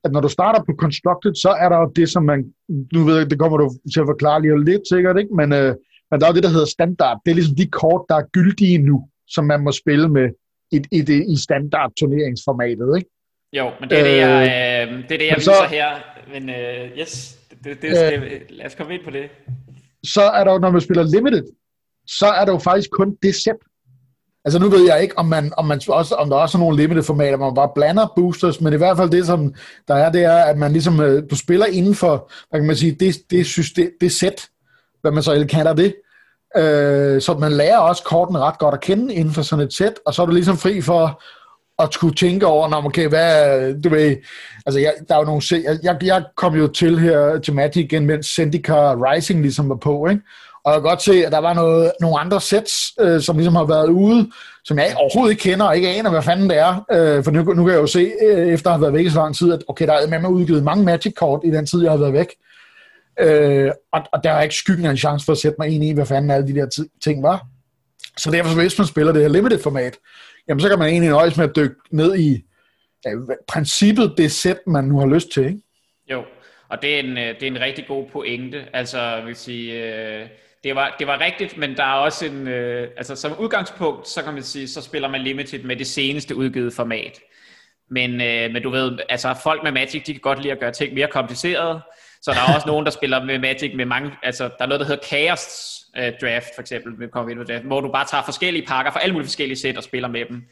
at 0.04 0.12
når 0.12 0.22
du 0.22 0.30
starter 0.30 0.60
på 0.64 0.74
Constructed, 0.80 1.36
så 1.36 1.50
er 1.50 1.70
der 1.70 1.78
jo 1.78 1.92
det, 1.96 2.10
som 2.10 2.24
man, 2.24 2.54
nu 2.94 3.04
ved 3.04 3.18
jeg, 3.18 3.30
det 3.30 3.40
kommer 3.40 3.58
du 3.58 3.70
til 3.94 4.00
at 4.00 4.08
forklare 4.08 4.42
lige 4.42 4.66
lidt 4.66 4.82
sikkert, 4.92 5.18
ikke? 5.20 5.36
men 5.36 5.54
øh, 5.54 5.76
men 6.12 6.20
der 6.20 6.26
er 6.26 6.32
jo 6.32 6.36
det, 6.36 6.44
der 6.44 6.50
hedder 6.50 6.66
standard. 6.66 7.18
Det 7.26 7.32
er 7.32 7.36
ligesom 7.36 7.56
de 7.56 7.68
kort, 7.68 8.06
der 8.10 8.16
er 8.16 8.26
gyldige 8.34 8.78
nu, 8.78 9.08
som 9.28 9.46
man 9.46 9.60
må 9.60 9.72
spille 9.72 10.10
med 10.10 10.30
i, 10.72 10.82
i, 10.92 11.02
det, 11.02 11.26
i 11.34 11.36
standard 11.44 11.92
turneringsformatet. 12.00 12.98
Ikke? 12.98 13.10
Jo, 13.54 13.72
men 13.80 13.90
det 13.90 14.00
er 14.00 14.04
det, 14.04 14.18
jeg, 14.18 14.88
øh, 14.90 14.98
det, 15.04 15.12
er 15.12 15.18
det, 15.18 15.28
jeg 15.28 15.36
viser 15.38 15.54
så, 15.54 15.68
her. 15.70 15.88
Men 16.34 16.50
uh, 16.50 17.00
yes, 17.00 17.40
det, 17.64 17.82
det 17.82 17.98
skal, 17.98 18.24
øh, 18.24 18.42
lad 18.50 18.66
os 18.66 18.76
komme 18.76 18.94
ind 18.94 19.04
på 19.04 19.12
det. 19.12 19.30
Så 20.04 20.22
er 20.22 20.44
der 20.44 20.52
jo, 20.52 20.58
når 20.58 20.72
man 20.72 20.82
spiller 20.82 21.04
Limited, 21.04 21.44
så 22.08 22.26
er 22.26 22.46
der 22.46 22.52
jo 22.52 22.58
faktisk 22.58 22.92
kun 22.92 23.18
det 23.24 23.36
sæt. 23.36 23.56
Altså 24.46 24.60
nu 24.60 24.70
ved 24.70 24.86
jeg 24.88 25.02
ikke, 25.02 25.18
om, 25.18 25.26
man, 25.26 25.54
om, 25.58 25.66
man 25.66 25.82
også, 25.88 26.16
om 26.16 26.30
der 26.30 26.38
også 26.38 26.58
er 26.58 26.60
nogle 26.60 26.78
limited 26.78 27.04
formater, 27.04 27.38
hvor 27.38 27.46
man 27.46 27.56
bare 27.56 27.72
blander 27.76 28.14
boosters, 28.16 28.62
men 28.62 28.74
i 28.74 28.78
hvert 28.78 28.98
fald 28.98 29.10
det, 29.10 29.26
som 29.26 29.54
der 29.88 29.96
er, 29.96 30.12
det 30.12 30.24
er, 30.24 30.38
at 30.38 30.58
man 30.58 30.72
ligesom, 30.72 31.00
øh, 31.00 31.24
du 31.30 31.36
spiller 31.36 31.66
inden 31.66 31.96
for, 31.96 32.32
hvad 32.50 32.60
kan 32.60 32.68
man 32.68 32.76
sige, 32.76 32.92
det, 32.92 33.16
det, 33.32 33.46
system, 33.46 33.92
det 34.02 34.12
sæt, 34.12 34.50
hvad 35.02 35.12
man 35.12 35.24
så 35.24 35.46
kalder 35.50 35.74
det, 35.74 35.96
øh, 36.58 37.22
så 37.22 37.36
man 37.40 37.52
lærer 37.52 37.78
også 37.78 38.04
korten 38.04 38.38
ret 38.38 38.60
godt 38.60 38.74
at 38.74 38.82
kende 38.82 39.14
inden 39.14 39.34
for 39.34 39.42
sådan 39.42 39.66
et 39.66 39.74
sæt, 39.74 39.94
og 40.06 40.14
så 40.14 40.22
er 40.22 40.26
du 40.26 40.32
ligesom 40.32 40.58
fri 40.58 40.82
for 40.82 41.22
at 41.84 41.94
skulle 41.94 42.16
tænke 42.16 42.46
over, 42.46 42.70
når 42.70 42.86
okay, 42.86 43.08
hvad, 43.08 43.74
du 43.82 43.90
ved, 43.90 44.16
altså 44.66 44.80
jeg, 44.80 44.94
der 45.08 45.16
er 45.16 45.20
jo 45.20 45.26
nogle, 45.26 45.42
jeg, 45.84 45.98
jeg 46.04 46.24
kom 46.38 46.56
jo 46.56 46.68
til 46.68 47.00
her 47.00 47.40
til 47.40 47.54
Magic 47.54 47.84
igen, 47.84 48.06
mens 48.06 48.28
Zendikar 48.28 49.12
Rising 49.12 49.42
ligesom 49.42 49.70
var 49.70 49.76
på, 49.76 50.08
ikke? 50.08 50.22
Og 50.64 50.74
jeg 50.74 50.82
kan 50.82 50.90
godt 50.90 51.02
se, 51.02 51.26
at 51.26 51.32
der 51.32 51.38
var 51.38 51.54
noget, 51.54 51.92
nogle 52.02 52.20
andre 52.20 52.42
sets, 52.42 52.94
øh, 53.00 53.22
som 53.22 53.36
ligesom 53.36 53.56
har 53.56 53.66
været 53.66 53.90
ude, 53.90 54.32
som 54.66 54.78
jeg 54.78 54.94
overhovedet 54.96 55.32
ikke 55.32 55.42
kender, 55.42 55.66
og 55.66 55.76
ikke 55.76 55.90
aner, 55.90 56.10
hvad 56.10 56.22
fanden 56.22 56.50
det 56.50 56.58
er. 56.58 56.86
Øh, 56.92 57.24
for 57.24 57.32
nu, 57.32 57.44
nu 57.44 57.64
kan 57.66 57.74
jeg 57.74 57.82
jo 57.82 57.88
se, 57.88 58.12
øh, 58.22 58.48
efter 58.48 58.70
at 58.70 58.74
have 58.74 58.82
været 58.82 58.94
væk 58.94 59.06
i 59.06 59.10
så 59.10 59.20
lang 59.20 59.36
tid, 59.36 59.54
at 59.54 59.64
okay, 59.68 59.88
der 59.88 59.94
er 59.94 60.08
med 60.08 60.20
mig 60.20 60.30
udgivet 60.30 60.64
mange 60.64 60.84
Magic-kort 60.84 61.42
i 61.44 61.52
den 61.52 61.66
tid, 61.66 61.84
jeg 61.84 61.92
har 61.92 61.98
været 61.98 62.14
væk. 62.14 62.28
Øh, 63.20 63.72
og, 63.92 64.04
og 64.14 64.24
der 64.24 64.32
er 64.32 64.42
ikke 64.42 64.56
skyggen 64.56 64.86
af 64.86 64.92
en 64.92 64.98
chance 64.98 65.26
for 65.26 65.32
at 65.32 65.38
sætte 65.38 65.56
mig 65.60 65.70
ind 65.70 65.84
i, 65.84 65.94
hvad 65.94 66.06
fanden 66.06 66.32
alle 66.32 66.48
de 66.48 66.56
der 66.56 66.86
ting 67.04 67.24
var. 67.24 67.46
Så 68.18 68.32
derfor, 68.32 68.62
hvis 68.62 68.78
man 68.78 68.88
spiller 68.88 69.14
det 69.14 69.22
her 69.22 69.30
limited-format, 69.30 69.98
jamen 70.48 70.62
så 70.62 70.70
kan 70.70 70.80
man 70.80 70.90
egentlig 70.90 71.10
nøjes 71.10 71.38
med 71.38 71.50
at 71.50 71.56
dykke 71.56 71.76
ned 71.92 72.18
i 72.18 72.44
ja, 73.06 73.10
princippet, 73.48 74.14
det 74.18 74.32
sæt, 74.32 74.58
man 74.68 74.84
nu 74.84 75.00
har 75.00 75.08
lyst 75.08 75.32
til, 75.32 75.46
ikke? 75.46 75.60
Jo, 76.12 76.24
og 76.70 76.82
det 76.82 76.96
er 76.96 77.00
en, 77.00 77.18
øh, 77.18 77.36
det 77.36 77.44
er 77.44 77.48
en 77.48 77.60
rigtig 77.60 77.88
god 77.88 78.06
pointe. 78.12 78.66
Altså, 78.74 79.02
jeg 79.02 79.26
vil 79.26 79.36
sige, 79.36 79.74
øh, 79.74 80.28
det, 80.64 80.76
var, 80.76 80.96
det 81.00 81.08
var 81.08 81.22
rigtigt, 81.22 81.58
men 81.58 81.78
der 81.78 81.84
er 81.84 81.94
også 81.94 82.26
en, 82.26 82.48
øh, 82.48 82.88
altså 82.98 83.16
som 83.16 83.40
udgangspunkt, 83.40 84.08
så 84.08 84.24
kan 84.24 84.34
man 84.34 84.44
sige, 84.44 84.68
så 84.68 84.82
spiller 84.82 85.10
man 85.10 85.22
Limited 85.22 85.64
med 85.64 85.76
det 85.76 85.88
seneste 85.88 86.36
udgivet 86.36 86.74
format. 86.74 87.20
Men, 87.92 88.18
men 88.54 88.64
du 88.64 88.70
ved, 88.70 89.00
altså 89.10 89.36
folk 89.44 89.64
med 89.64 89.72
Magic, 89.72 90.04
de 90.04 90.14
kan 90.14 90.22
godt 90.22 90.42
lide 90.42 90.52
at 90.52 90.60
gøre 90.60 90.72
ting 90.72 90.94
mere 90.94 91.08
komplicerede, 91.08 91.82
så 92.22 92.32
der 92.32 92.38
er 92.38 92.56
også 92.56 92.68
nogen, 92.68 92.86
der 92.86 92.92
spiller 92.92 93.24
med 93.24 93.40
Magic 93.40 93.72
med 93.76 93.86
mange, 93.86 94.12
altså 94.24 94.44
der 94.44 94.64
er 94.64 94.66
noget, 94.66 94.80
der 94.80 94.86
hedder 94.86 95.04
Chaos 95.04 95.46
øh, 95.98 96.14
Draft, 96.22 96.56
for 96.56 96.62
eksempel, 96.62 96.94
med 97.00 97.08
draft, 97.08 97.66
hvor 97.66 97.82
du 97.82 97.92
bare 97.92 98.06
tager 98.06 98.24
forskellige 98.24 98.66
pakker 98.68 98.92
fra 98.92 99.00
alle 99.00 99.14
mulige 99.14 99.28
forskellige 99.28 99.58
sæt 99.58 99.78
og 99.78 99.84
spiller 99.84 100.10
med 100.10 100.26
dem. 100.30 100.44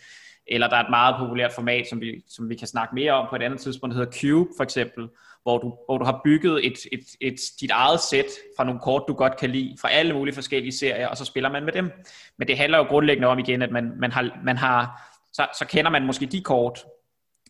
Eller 0.48 0.70
der 0.70 0.76
er 0.76 0.84
et 0.84 0.90
meget 0.90 1.16
populært 1.20 1.52
format, 1.54 1.88
som 1.90 2.02
vi, 2.02 2.24
som 2.30 2.50
vi 2.50 2.56
kan 2.56 2.68
snakke 2.68 2.96
mere 2.96 3.12
om 3.12 3.28
på 3.30 3.36
et 3.36 3.42
andet 3.42 3.60
tidspunkt, 3.60 3.96
der 3.96 4.00
hedder 4.00 4.20
Cube, 4.20 4.50
for 4.58 4.64
eksempel, 4.64 5.08
hvor 5.44 5.58
du, 5.58 5.76
hvor 5.86 5.98
du 5.98 6.06
har 6.06 6.22
bygget 6.24 6.66
et, 6.66 6.78
et, 6.92 7.06
et, 7.22 7.40
dit 7.62 7.72
eget 7.72 8.00
sæt 8.00 8.26
fra 8.58 8.64
nogle 8.64 8.80
kort, 8.80 9.04
du 9.08 9.14
godt 9.14 9.38
kan 9.38 9.50
lide, 9.50 9.76
fra 9.82 9.90
alle 9.92 10.14
mulige 10.14 10.36
forskellige 10.36 10.78
serier, 10.78 11.08
og 11.08 11.18
så 11.18 11.26
spiller 11.26 11.52
man 11.52 11.64
med 11.64 11.74
dem. 11.74 11.92
Men 12.38 12.48
det 12.48 12.58
handler 12.58 12.78
jo 12.78 12.84
grundlæggende 12.84 13.28
om 13.28 13.40
igen, 13.40 13.62
at 13.62 13.72
man, 13.72 13.92
man 14.00 14.12
har, 14.12 14.40
man 14.46 14.58
har 14.58 15.02
så, 15.34 15.48
så 15.60 15.66
kender 15.66 15.92
man 15.92 16.06
måske 16.06 16.26
de 16.26 16.42
kort, 16.42 16.80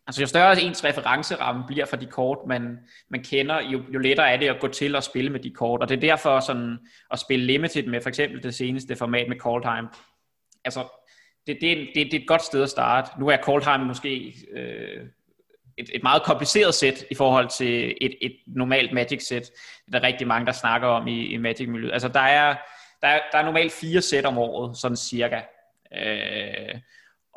Altså 0.07 0.21
jo 0.21 0.27
større 0.27 0.61
ens 0.61 0.83
referenceramme 0.83 1.63
bliver 1.67 1.85
for 1.85 1.95
de 1.95 2.05
kort, 2.05 2.37
man, 2.47 2.79
man 3.09 3.23
kender, 3.23 3.61
jo, 3.61 3.81
jo 3.93 3.99
lettere 3.99 4.31
er 4.31 4.37
det 4.37 4.47
at 4.47 4.59
gå 4.59 4.67
til 4.67 4.95
at 4.95 5.03
spille 5.03 5.29
med 5.29 5.39
de 5.39 5.51
kort. 5.51 5.81
Og 5.81 5.89
det 5.89 5.95
er 5.95 5.99
derfor 5.99 6.39
sådan 6.39 6.77
at 7.11 7.19
spille 7.19 7.45
limited 7.45 7.87
med 7.87 8.01
for 8.01 8.09
eksempel 8.09 8.43
det 8.43 8.55
seneste 8.55 8.95
format 8.95 9.27
med 9.29 9.37
call 9.39 9.61
time. 9.61 9.89
Altså 10.65 10.83
det, 11.47 11.57
det, 11.61 11.77
det, 11.95 12.05
det 12.05 12.13
er 12.13 12.19
et 12.19 12.27
godt 12.27 12.43
sted 12.43 12.63
at 12.63 12.69
starte. 12.69 13.19
Nu 13.19 13.27
er 13.27 13.37
call 13.37 13.61
time 13.61 13.85
måske 13.85 14.35
øh, 14.51 15.05
et, 15.77 15.89
et 15.93 16.03
meget 16.03 16.24
kompliceret 16.24 16.74
sæt 16.74 17.05
i 17.11 17.15
forhold 17.15 17.50
til 17.57 17.98
et, 18.01 18.15
et 18.22 18.35
normalt 18.48 18.93
Magic-sæt. 18.93 19.51
Det 19.85 19.96
er 19.96 20.00
der 20.00 20.07
rigtig 20.07 20.27
mange, 20.27 20.46
der 20.46 20.51
snakker 20.51 20.87
om 20.87 21.07
i, 21.07 21.25
i 21.25 21.37
Magic-miljøet. 21.37 21.93
Altså 21.93 22.07
der 22.07 22.20
er, 22.20 22.55
der, 23.01 23.07
er, 23.07 23.20
der 23.31 23.37
er 23.37 23.46
normalt 23.46 23.72
fire 23.72 24.01
sæt 24.01 24.25
om 24.25 24.37
året, 24.37 24.77
sådan 24.77 24.98
cirka. 24.98 25.41
Øh, 25.96 26.75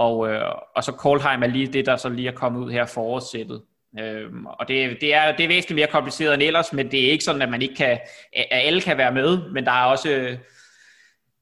og, 0.01 0.29
øh, 0.29 0.43
og 0.77 0.85
så 0.85 0.93
Koldheim 0.93 1.43
er 1.43 1.47
lige 1.47 1.67
det, 1.67 1.87
der 1.87 1.97
så 1.97 2.09
lige 2.09 2.29
er 2.29 2.33
kommet 2.33 2.61
ud 2.61 2.71
her 2.71 2.87
forårssættet. 2.87 3.63
Øhm, 4.01 4.47
og 4.47 4.69
det, 4.69 5.01
det, 5.01 5.15
er, 5.15 5.37
det 5.37 5.45
er 5.45 5.49
væsentligt 5.49 5.77
mere 5.77 5.87
kompliceret 5.87 6.35
end 6.35 6.43
ellers, 6.43 6.73
men 6.73 6.91
det 6.91 7.07
er 7.07 7.11
ikke 7.11 7.25
sådan, 7.25 7.43
at 7.43 7.49
man 7.49 7.63
ikke 7.63 7.75
kan, 7.75 7.99
at 8.37 8.47
alle 8.51 8.81
kan 8.81 8.99
være 8.99 9.13
med, 9.13 9.51
men 9.53 9.65
der 9.65 9.73
er 9.73 9.85
også, 9.85 10.09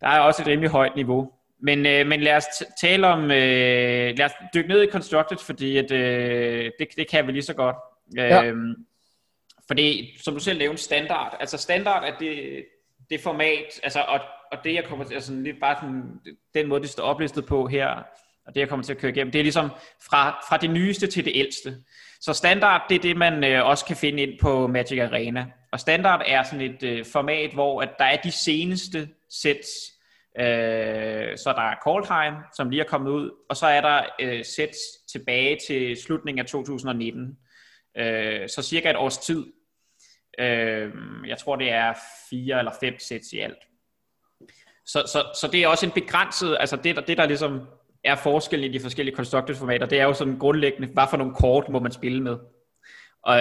der 0.00 0.08
er 0.08 0.20
også 0.20 0.42
et 0.42 0.48
rimelig 0.48 0.70
højt 0.70 0.96
niveau. 0.96 1.30
Men, 1.62 1.86
øh, 1.86 2.06
men 2.06 2.20
lad 2.20 2.36
os 2.36 2.44
tale 2.80 3.06
om, 3.06 3.24
øh, 3.24 4.18
lad 4.18 4.24
os 4.24 4.32
dykke 4.54 4.68
ned 4.68 4.82
i 4.82 4.90
Constructed, 4.90 5.38
fordi 5.38 5.76
at, 5.76 5.90
øh, 5.92 6.70
det, 6.78 6.88
det 6.96 7.10
kan 7.10 7.26
vi 7.26 7.32
lige 7.32 7.42
så 7.42 7.54
godt. 7.54 7.76
Ja. 8.16 8.44
Øhm, 8.44 8.74
fordi, 9.66 10.18
som 10.24 10.34
du 10.34 10.40
selv 10.40 10.58
nævnte, 10.58 10.82
standard. 10.82 11.36
Altså 11.40 11.58
standard 11.58 12.04
er 12.04 12.18
det, 12.18 12.64
det 13.10 13.20
format, 13.20 13.80
altså, 13.82 14.00
og, 14.08 14.20
og 14.52 14.58
det 14.64 14.74
jeg 14.74 14.84
kommer 14.84 15.04
til, 15.04 15.14
altså 15.14 15.32
lidt 15.32 15.60
bare 15.60 15.76
sådan, 15.80 16.20
den 16.54 16.68
måde, 16.68 16.80
det 16.80 16.90
står 16.90 17.02
oplistet 17.02 17.46
på 17.46 17.66
her, 17.66 18.04
og 18.48 18.54
det 18.54 18.60
jeg 18.60 18.68
kommer 18.68 18.84
til 18.84 18.92
at 18.92 18.98
køre 18.98 19.10
igennem, 19.10 19.32
det 19.32 19.38
er 19.38 19.42
ligesom 19.42 19.70
fra, 20.10 20.30
fra 20.48 20.56
det 20.56 20.70
nyeste 20.70 21.06
til 21.06 21.24
det 21.24 21.32
ældste. 21.34 21.76
Så 22.20 22.32
standard, 22.32 22.86
det 22.88 22.94
er 22.94 22.98
det, 23.00 23.16
man 23.16 23.44
øh, 23.44 23.66
også 23.66 23.84
kan 23.84 23.96
finde 23.96 24.22
ind 24.22 24.38
på 24.38 24.66
Magic 24.66 25.00
Arena. 25.00 25.46
Og 25.72 25.80
standard 25.80 26.22
er 26.26 26.42
sådan 26.42 26.60
et 26.60 26.82
øh, 26.82 27.04
format, 27.12 27.54
hvor 27.54 27.82
at 27.82 27.90
der 27.98 28.04
er 28.04 28.16
de 28.16 28.32
seneste 28.32 29.08
sets, 29.30 29.68
øh, 30.38 31.38
så 31.38 31.52
der 31.56 31.62
er 31.62 31.74
Kaldheim, 31.84 32.34
som 32.56 32.70
lige 32.70 32.80
er 32.80 32.88
kommet 32.88 33.10
ud, 33.10 33.30
og 33.48 33.56
så 33.56 33.66
er 33.66 33.80
der 33.80 34.02
øh, 34.20 34.44
sets 34.44 34.78
tilbage 35.12 35.58
til 35.66 35.96
slutningen 35.96 36.38
af 36.38 36.46
2019. 36.46 37.38
Øh, 37.96 38.48
så 38.48 38.62
cirka 38.62 38.90
et 38.90 38.96
års 38.96 39.18
tid. 39.18 39.46
Øh, 40.38 40.92
jeg 41.26 41.38
tror, 41.38 41.56
det 41.56 41.72
er 41.72 41.94
fire 42.30 42.58
eller 42.58 42.72
fem 42.80 42.98
sets 42.98 43.32
i 43.32 43.38
alt. 43.38 43.58
Så, 44.86 45.02
så, 45.12 45.38
så 45.40 45.48
det 45.52 45.62
er 45.62 45.68
også 45.68 45.86
en 45.86 45.92
begrænset, 45.92 46.56
altså 46.60 46.76
det, 46.76 47.04
det 47.06 47.16
der 47.16 47.26
ligesom 47.26 47.68
er 48.04 48.16
forskellen 48.16 48.70
i 48.70 48.72
de 48.78 48.80
forskellige 48.82 49.16
constructed 49.16 49.54
formater, 49.54 49.86
det 49.86 50.00
er 50.00 50.04
jo 50.04 50.12
sådan 50.12 50.38
grundlæggende, 50.38 50.88
hvad 50.88 51.04
for 51.10 51.16
nogle 51.16 51.34
kort 51.34 51.68
må 51.68 51.78
man 51.78 51.92
spille 51.92 52.22
med. 52.22 52.36
Og, 53.22 53.38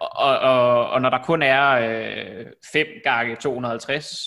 og, 0.00 0.38
og, 0.38 0.90
og 0.90 1.00
når 1.00 1.10
der 1.10 1.22
kun 1.22 1.42
er 1.42 1.70
øh, 1.70 2.46
5 2.72 2.86
gange 3.04 3.36
250, 3.36 4.22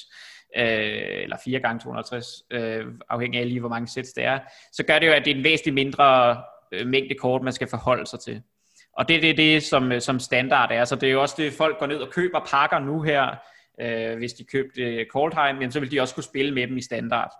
øh, 0.57 1.23
eller 1.23 1.37
4 1.45 1.59
gange 1.59 1.79
250, 1.79 2.25
øh, 2.51 2.85
afhængig 3.09 3.39
af 3.39 3.47
lige 3.47 3.59
hvor 3.59 3.69
mange 3.69 3.87
sæt 3.87 4.05
det 4.15 4.23
er, 4.23 4.39
så 4.71 4.83
gør 4.83 4.99
det 4.99 5.07
jo, 5.07 5.11
at 5.11 5.25
det 5.25 5.31
er 5.31 5.35
en 5.35 5.43
væsentlig 5.43 5.73
mindre 5.73 6.37
øh, 6.71 6.87
mængde 6.87 7.15
kort, 7.15 7.41
man 7.41 7.53
skal 7.53 7.67
forholde 7.67 8.05
sig 8.05 8.19
til. 8.19 8.41
Og 8.97 9.07
det 9.07 9.15
er 9.15 9.21
det, 9.21 9.37
det 9.37 9.63
som, 9.63 9.91
øh, 9.91 10.01
som 10.01 10.19
standard 10.19 10.71
er. 10.71 10.85
Så 10.85 10.95
det 10.95 11.09
er 11.09 11.13
jo 11.13 11.21
også 11.21 11.35
det, 11.37 11.53
folk 11.53 11.79
går 11.79 11.85
ned 11.85 11.97
og 11.97 12.09
køber 12.09 12.39
pakker 12.51 12.79
nu 12.79 13.01
her, 13.01 13.35
øh, 13.81 14.17
hvis 14.17 14.33
de 14.33 14.43
købte 14.43 14.81
øh, 14.81 15.05
Coldheim, 15.07 15.55
Coldheim, 15.55 15.71
så 15.71 15.79
vil 15.79 15.91
de 15.91 16.01
også 16.01 16.15
kunne 16.15 16.23
spille 16.23 16.53
med 16.53 16.67
dem 16.67 16.77
i 16.77 16.81
standard. 16.81 17.31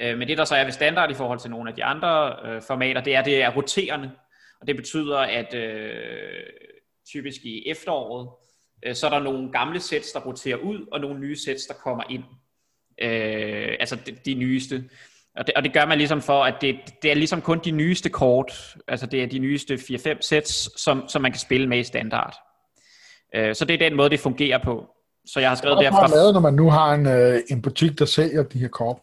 Øh, 0.00 0.18
men 0.18 0.28
det 0.28 0.38
der 0.38 0.44
så 0.44 0.54
er 0.54 0.64
ved 0.64 0.72
standard 0.72 1.10
i 1.10 1.14
forhold 1.14 1.38
til 1.38 1.50
nogle 1.50 1.70
af 1.70 1.76
de 1.76 1.84
andre 1.84 2.36
øh, 2.44 2.62
formater, 2.62 3.00
det 3.00 3.14
er, 3.14 3.22
det 3.22 3.42
er 3.42 3.56
roterende. 3.56 4.10
Og 4.60 4.66
det 4.66 4.76
betyder, 4.76 5.18
at 5.18 5.54
øh, 5.54 6.42
typisk 7.08 7.44
i 7.44 7.68
efteråret, 7.68 8.28
øh, 8.86 8.94
så 8.94 9.06
er 9.06 9.10
der 9.10 9.20
nogle 9.20 9.52
gamle 9.52 9.80
sæt, 9.80 10.02
der 10.14 10.20
roterer 10.20 10.56
ud, 10.56 10.86
og 10.92 11.00
nogle 11.00 11.20
nye 11.20 11.36
sæt, 11.36 11.56
der 11.68 11.74
kommer 11.74 12.04
ind. 12.10 12.24
Øh, 13.02 13.76
altså 13.80 13.96
de, 14.06 14.16
de 14.24 14.34
nyeste. 14.34 14.84
Og 15.36 15.46
det, 15.46 15.54
og 15.56 15.62
det 15.62 15.72
gør 15.72 15.86
man 15.86 15.98
ligesom 15.98 16.22
for, 16.22 16.44
at 16.44 16.54
det, 16.60 16.76
det 17.02 17.10
er 17.10 17.14
ligesom 17.14 17.42
kun 17.42 17.60
de 17.64 17.70
nyeste 17.70 18.08
kort, 18.08 18.76
altså 18.88 19.06
det 19.06 19.22
er 19.22 19.26
de 19.26 19.38
nyeste 19.38 19.74
4-5 19.74 20.16
sæt, 20.20 20.48
som, 20.76 21.08
som 21.08 21.22
man 21.22 21.32
kan 21.32 21.38
spille 21.38 21.66
med 21.66 21.78
i 21.78 21.82
standard. 21.82 22.34
Øh, 23.34 23.54
så 23.54 23.64
det 23.64 23.74
er 23.74 23.78
den 23.78 23.96
måde, 23.96 24.10
det 24.10 24.20
fungerer 24.20 24.58
på. 24.64 24.86
Så 25.26 25.40
jeg 25.40 25.48
har 25.50 25.56
skrevet 25.56 25.78
derfra... 25.78 26.06
Det 26.06 26.12
er 26.12 26.16
lavet, 26.16 26.34
når 26.34 26.40
man 26.40 26.54
nu 26.54 26.70
har 26.70 26.94
en, 26.94 27.06
øh, 27.06 27.40
en 27.50 27.62
butik, 27.62 27.98
der 27.98 28.04
sælger 28.04 28.42
de 28.42 28.58
her 28.58 28.68
kort. 28.68 28.96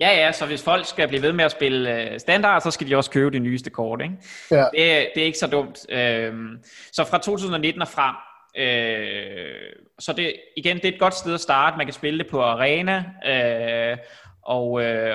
Ja, 0.00 0.10
ja, 0.10 0.32
så 0.32 0.46
hvis 0.46 0.62
folk 0.62 0.86
skal 0.86 1.08
blive 1.08 1.22
ved 1.22 1.32
med 1.32 1.44
at 1.44 1.50
spille 1.50 2.12
øh, 2.12 2.20
standard, 2.20 2.60
så 2.60 2.70
skal 2.70 2.88
de 2.88 2.96
også 2.96 3.10
købe 3.10 3.30
de 3.30 3.38
nyeste 3.38 3.70
kort, 3.70 4.02
ikke? 4.02 4.14
Ja. 4.50 4.56
Det, 4.56 5.08
det 5.14 5.20
er 5.20 5.26
ikke 5.26 5.38
så 5.38 5.46
dumt. 5.46 5.86
Øhm, 5.88 6.58
så 6.92 7.04
fra 7.04 7.18
2019 7.18 7.82
og 7.82 7.88
frem, 7.88 8.14
øh, 8.56 9.72
så 9.98 10.12
det, 10.12 10.34
igen, 10.56 10.76
det 10.76 10.84
er 10.84 10.92
et 10.92 10.98
godt 10.98 11.14
sted 11.14 11.34
at 11.34 11.40
starte. 11.40 11.76
Man 11.76 11.86
kan 11.86 11.92
spille 11.92 12.18
det 12.18 12.30
på 12.30 12.42
arena, 12.42 13.04
øh, 13.26 13.96
og, 14.42 14.70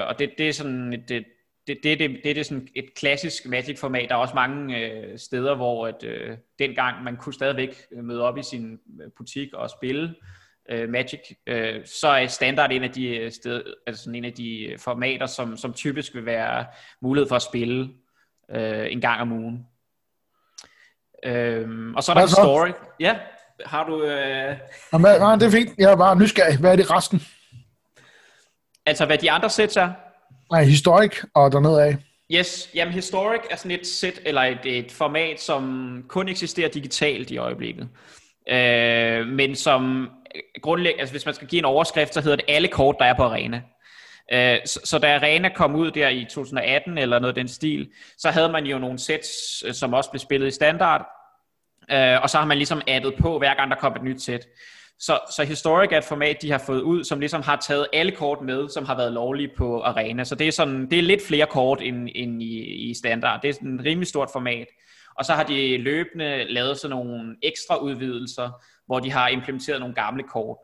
og 0.08 0.20
det, 0.20 0.30
det 0.38 0.50
er 0.50 0.54
sådan 0.54 0.94
et, 0.94 1.10
det, 1.10 1.26
det, 1.68 1.78
det, 1.84 2.00
det, 2.00 2.22
det 2.24 2.38
er 2.38 2.44
sådan 2.44 2.68
et 2.76 2.94
klassisk 2.96 3.46
Magic-format. 3.46 4.10
Der 4.10 4.16
er 4.16 4.20
også 4.20 4.36
mange 4.36 4.78
øh, 4.78 5.20
steder, 5.20 5.56
hvor 5.56 5.88
at, 5.88 6.04
øh, 6.04 6.38
dengang 6.60 7.04
man 7.04 7.18
kunne 7.18 7.34
stadigvæk 7.34 7.76
møde 7.92 8.22
op 8.22 8.38
i 8.38 8.44
sin 8.44 8.80
butik 9.18 9.54
og 9.54 9.70
spille 9.70 10.16
øh, 10.70 10.90
Magic, 10.90 11.20
øh, 11.48 11.86
så 11.86 12.08
er 12.08 12.28
standard 12.28 12.72
en 12.72 12.84
af 12.84 12.92
de 12.92 13.08
øh, 13.08 13.32
sted, 13.32 13.64
altså 13.88 14.04
sådan 14.04 14.16
en 14.16 14.26
af 14.26 14.34
de 14.34 14.64
øh, 14.64 14.80
formater, 14.80 15.26
som, 15.26 15.58
som 15.58 15.74
typisk 15.74 16.16
vil 16.16 16.26
være 16.26 16.66
mulighed 17.02 17.30
for 17.30 17.36
at 17.36 17.42
spille 17.42 17.90
øh, 18.52 18.92
en 18.92 19.02
gang 19.02 19.22
om 19.22 19.32
ugen. 19.32 19.66
Øh, 21.26 21.94
og 21.96 22.04
så 22.04 22.12
er 22.12 22.16
der 22.16 22.22
Historic. 22.22 22.74
Ja, 23.00 23.16
har 23.66 23.84
du... 23.84 24.04
Øh... 24.04 24.58
Jamen, 24.94 25.20
nej, 25.20 25.36
det 25.36 25.44
er 25.44 25.52
fint. 25.52 25.70
Jeg 25.78 25.92
er 25.92 25.96
bare 25.96 26.16
nysgerrig. 26.16 26.60
Hvad 26.60 26.72
er 26.72 26.76
det 26.76 26.92
resten? 26.92 27.22
Altså, 28.86 29.06
hvad 29.06 29.18
de 29.18 29.32
andre 29.32 29.50
sæt 29.50 29.78
er? 29.78 29.92
Nej, 30.52 30.64
Historic 30.64 31.24
og 31.36 31.52
dernede 31.52 31.84
af. 31.84 31.98
Yes, 32.32 32.70
jamen 32.76 32.94
Historic 32.94 33.42
er 33.52 33.56
sådan 33.56 33.72
et 33.72 33.88
sæt, 33.88 34.22
eller 34.26 34.42
et, 34.42 34.66
et 34.66 34.92
format, 34.92 35.42
som 35.42 36.04
kun 36.08 36.30
eksisterer 36.30 36.70
digitalt 36.70 37.32
i 37.32 37.38
øjeblikket. 37.38 37.90
Øh, 38.50 39.28
men 39.28 39.56
som 39.56 40.02
øh, 40.36 40.42
grundlæggende, 40.62 41.02
altså 41.02 41.14
hvis 41.14 41.26
man 41.26 41.36
skal 41.36 41.48
give 41.48 41.60
en 41.60 41.66
overskrift, 41.66 42.14
så 42.14 42.22
hedder 42.22 42.36
det 42.36 42.46
alle 42.48 42.68
kort, 42.68 42.96
der 43.00 43.06
er 43.06 43.14
på 43.14 43.24
arena. 43.24 43.62
Øh, 44.34 44.58
så, 44.66 44.80
så 44.84 45.00
da 45.00 45.16
Arena 45.16 45.50
kom 45.56 45.76
ud 45.76 45.92
der 45.92 46.10
i 46.10 46.24
2018 46.24 46.98
eller 46.98 47.20
noget 47.20 47.38
af 47.38 47.42
den 47.42 47.48
stil, 47.48 47.90
så 48.18 48.30
havde 48.30 48.50
man 48.50 48.66
jo 48.66 48.80
nogle 48.80 49.00
sets, 49.00 49.64
øh, 49.68 49.74
som 49.74 49.94
også 49.94 50.10
blev 50.10 50.20
spillet 50.20 50.48
i 50.48 50.52
standard, 50.52 51.06
og 52.22 52.30
så 52.30 52.38
har 52.38 52.46
man 52.46 52.58
ligesom 52.58 52.82
addet 52.88 53.14
på, 53.20 53.38
hver 53.38 53.54
gang 53.54 53.72
der 53.72 53.78
kom 53.78 53.96
et 53.96 54.04
nyt 54.04 54.22
sæt. 54.22 54.48
Så, 55.00 55.20
så 55.36 55.44
Historic 55.44 55.90
er 55.92 55.98
et 55.98 56.04
format, 56.04 56.42
de 56.42 56.52
har 56.52 56.58
fået 56.58 56.82
ud, 56.82 57.04
som 57.04 57.20
ligesom 57.20 57.42
har 57.42 57.56
taget 57.56 57.88
alle 57.94 58.12
kort 58.12 58.42
med, 58.42 58.70
som 58.70 58.86
har 58.86 58.96
været 58.98 59.14
lovlige 59.14 59.50
på 59.58 59.82
Arena. 59.82 60.24
Så 60.24 60.36
det 60.36 60.48
er, 60.48 60.52
sådan, 60.52 60.90
det 60.90 61.00
er 61.00 61.04
lidt 61.04 61.28
flere 61.28 61.46
kort 61.46 61.82
end, 61.82 62.10
end 62.16 62.44
i, 62.44 62.90
i 62.90 62.94
standard. 62.94 63.42
Det 63.42 63.50
er 63.50 63.54
sådan 63.54 63.80
et 63.80 63.86
rimelig 63.86 64.08
stort 64.08 64.30
format. 64.34 64.68
Og 65.20 65.26
så 65.26 65.34
har 65.34 65.44
de 65.44 65.78
løbende 65.78 66.44
lavet 66.44 66.80
sådan 66.80 66.98
nogle 66.98 67.38
ekstra 67.44 67.78
udvidelser, 67.78 68.52
hvor 68.86 69.00
de 69.00 69.12
har 69.12 69.28
implementeret 69.28 69.80
nogle 69.80 69.96
gamle 69.96 70.24
kort. 70.24 70.58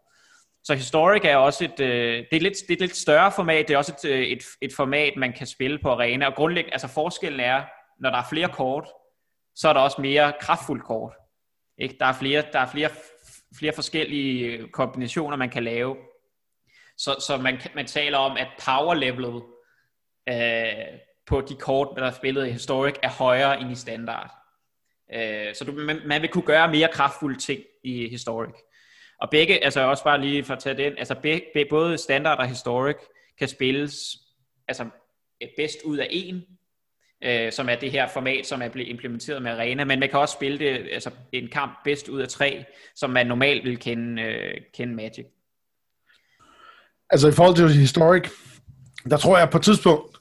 Så 0.64 0.76
Historic 0.76 1.22
er 1.26 1.38
også 1.38 1.64
et, 1.64 1.80
øh, 1.80 2.26
det 2.32 2.38
er 2.38 2.42
lidt, 2.42 2.54
det 2.62 2.70
er 2.70 2.74
et 2.74 2.80
lidt 2.82 2.96
større 2.96 3.32
format, 3.32 3.68
det 3.68 3.74
er 3.74 3.78
også 3.78 3.94
et, 4.04 4.10
øh, 4.10 4.20
et, 4.20 4.44
et 4.62 4.74
format, 4.76 5.14
man 5.18 5.34
kan 5.34 5.48
spille 5.48 5.80
på 5.80 5.90
arena, 5.90 6.28
og 6.28 6.36
grundlæggende, 6.36 6.74
altså 6.74 6.88
forskellen 6.88 7.40
er, 7.40 7.64
når 8.00 8.10
der 8.10 8.18
er 8.18 8.24
flere 8.30 8.50
kort, 8.50 8.88
så 9.56 9.70
er 9.70 9.74
der 9.74 9.80
også 9.80 10.02
mere 10.02 10.34
kraftfuldt 10.42 10.84
kort. 10.84 11.14
Ikke? 11.78 11.96
Der 12.00 12.06
er 12.06 12.14
flere, 12.14 12.44
der 12.54 12.60
er 12.60 12.68
flere, 12.68 12.90
flere 13.58 13.74
forskellige 13.74 14.46
øh, 14.46 14.70
kombinationer, 14.70 15.38
man 15.38 15.50
kan 15.50 15.64
lave. 15.64 15.96
Så, 16.98 17.16
så 17.28 17.38
man, 17.38 17.62
man 17.76 17.86
taler 17.86 18.18
om, 18.18 18.38
at 18.38 18.48
power 18.66 18.94
levelet 18.94 19.44
øh, 20.30 21.00
på 21.28 21.42
de 21.42 21.56
kort, 21.56 21.88
der 21.96 22.06
er 22.06 22.12
spillet 22.12 22.48
i 22.48 22.52
Historic, 22.52 22.96
er 23.04 23.10
højere 23.10 23.62
end 23.62 23.72
i 23.72 23.76
standard. 23.76 24.45
Øh, 25.14 25.56
så 25.56 25.64
du, 25.66 25.72
man, 25.72 26.02
man 26.06 26.22
vil 26.22 26.30
kunne 26.30 26.46
gøre 26.46 26.72
mere 26.72 26.90
kraftfulde 26.94 27.40
ting 27.40 27.62
i 27.84 28.10
Historic. 28.10 28.54
Og 29.22 29.30
begge, 29.32 29.64
altså 29.64 29.82
også 29.82 30.04
bare 30.04 30.22
lige 30.22 30.44
for 30.44 30.54
at 30.54 30.60
tage 30.60 30.78
den, 30.78 30.98
altså 30.98 31.16
be, 31.54 31.66
både 31.70 31.98
standard 31.98 32.40
og 32.40 32.48
historic 32.48 32.96
kan 33.40 33.48
spilles 33.48 34.18
altså 34.68 34.84
øh, 35.44 35.50
bedst 35.58 35.78
ud 35.86 35.98
af 35.98 36.08
en, 36.10 36.44
øh, 37.24 37.52
som 37.52 37.70
er 37.70 37.76
det 37.76 37.92
her 37.92 38.08
format, 38.08 38.46
som 38.46 38.62
er 38.62 38.70
blevet 38.70 38.90
implementeret 38.90 39.42
med 39.42 39.52
Arena, 39.52 39.84
men 39.84 40.00
man 40.00 40.10
kan 40.10 40.20
også 40.20 40.34
spille 40.34 40.60
det, 40.60 40.88
altså 40.92 41.12
en 41.32 41.48
kamp 41.48 41.72
bedst 41.84 42.10
ud 42.10 42.22
af 42.22 42.28
tre, 42.28 42.66
som 42.96 43.10
man 43.10 43.28
normalt 43.28 43.64
vil 43.64 43.80
kende, 43.80 44.22
øh, 44.22 44.62
kende 44.74 44.96
Magic. 44.96 45.26
Altså 47.10 47.28
i 47.28 47.32
forhold 47.32 47.56
til 47.56 47.70
historic, 47.70 48.30
der 49.10 49.18
tror 49.18 49.38
jeg 49.38 49.50
på 49.50 49.58
et 49.58 49.64
tidspunkt, 49.64 50.15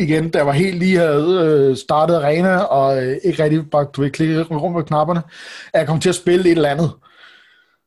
igen, 0.00 0.32
der 0.32 0.42
var 0.42 0.52
helt 0.52 0.78
lige 0.78 0.98
havde 0.98 1.68
øh, 1.70 1.76
startet 1.76 2.14
arena, 2.14 2.56
og 2.56 3.04
øh, 3.04 3.16
ikke 3.24 3.42
rigtig 3.42 3.70
bare, 3.70 3.86
du 3.96 4.02
ved, 4.02 4.10
klikket 4.10 4.50
rundt 4.50 4.76
med 4.76 4.84
knapperne, 4.84 5.22
at 5.72 5.78
jeg 5.78 5.86
kom 5.86 6.00
til 6.00 6.08
at 6.08 6.14
spille 6.14 6.44
et 6.44 6.56
eller 6.56 6.68
andet 6.68 6.90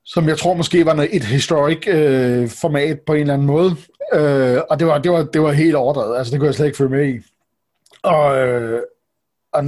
som 0.05 0.27
jeg 0.27 0.37
tror 0.37 0.53
måske 0.53 0.85
var 0.85 1.07
et 1.11 1.23
historic 1.23 1.87
øh, 1.87 2.49
format 2.49 2.99
på 2.99 3.13
en 3.13 3.21
eller 3.21 3.33
anden 3.33 3.47
måde. 3.47 3.75
Øh, 4.13 4.61
og 4.69 4.79
det 4.79 4.87
var, 4.87 4.97
det, 4.97 5.11
var, 5.11 5.23
det 5.23 5.41
var 5.41 5.51
helt 5.51 5.75
overdrevet. 5.75 6.17
Altså, 6.17 6.31
det 6.31 6.39
kunne 6.39 6.47
jeg 6.47 6.55
slet 6.55 6.65
ikke 6.65 6.77
følge 6.77 6.91
med 6.91 7.13
i. 7.13 7.19
Og, 8.03 8.37
øh, 8.37 8.81
og 9.53 9.63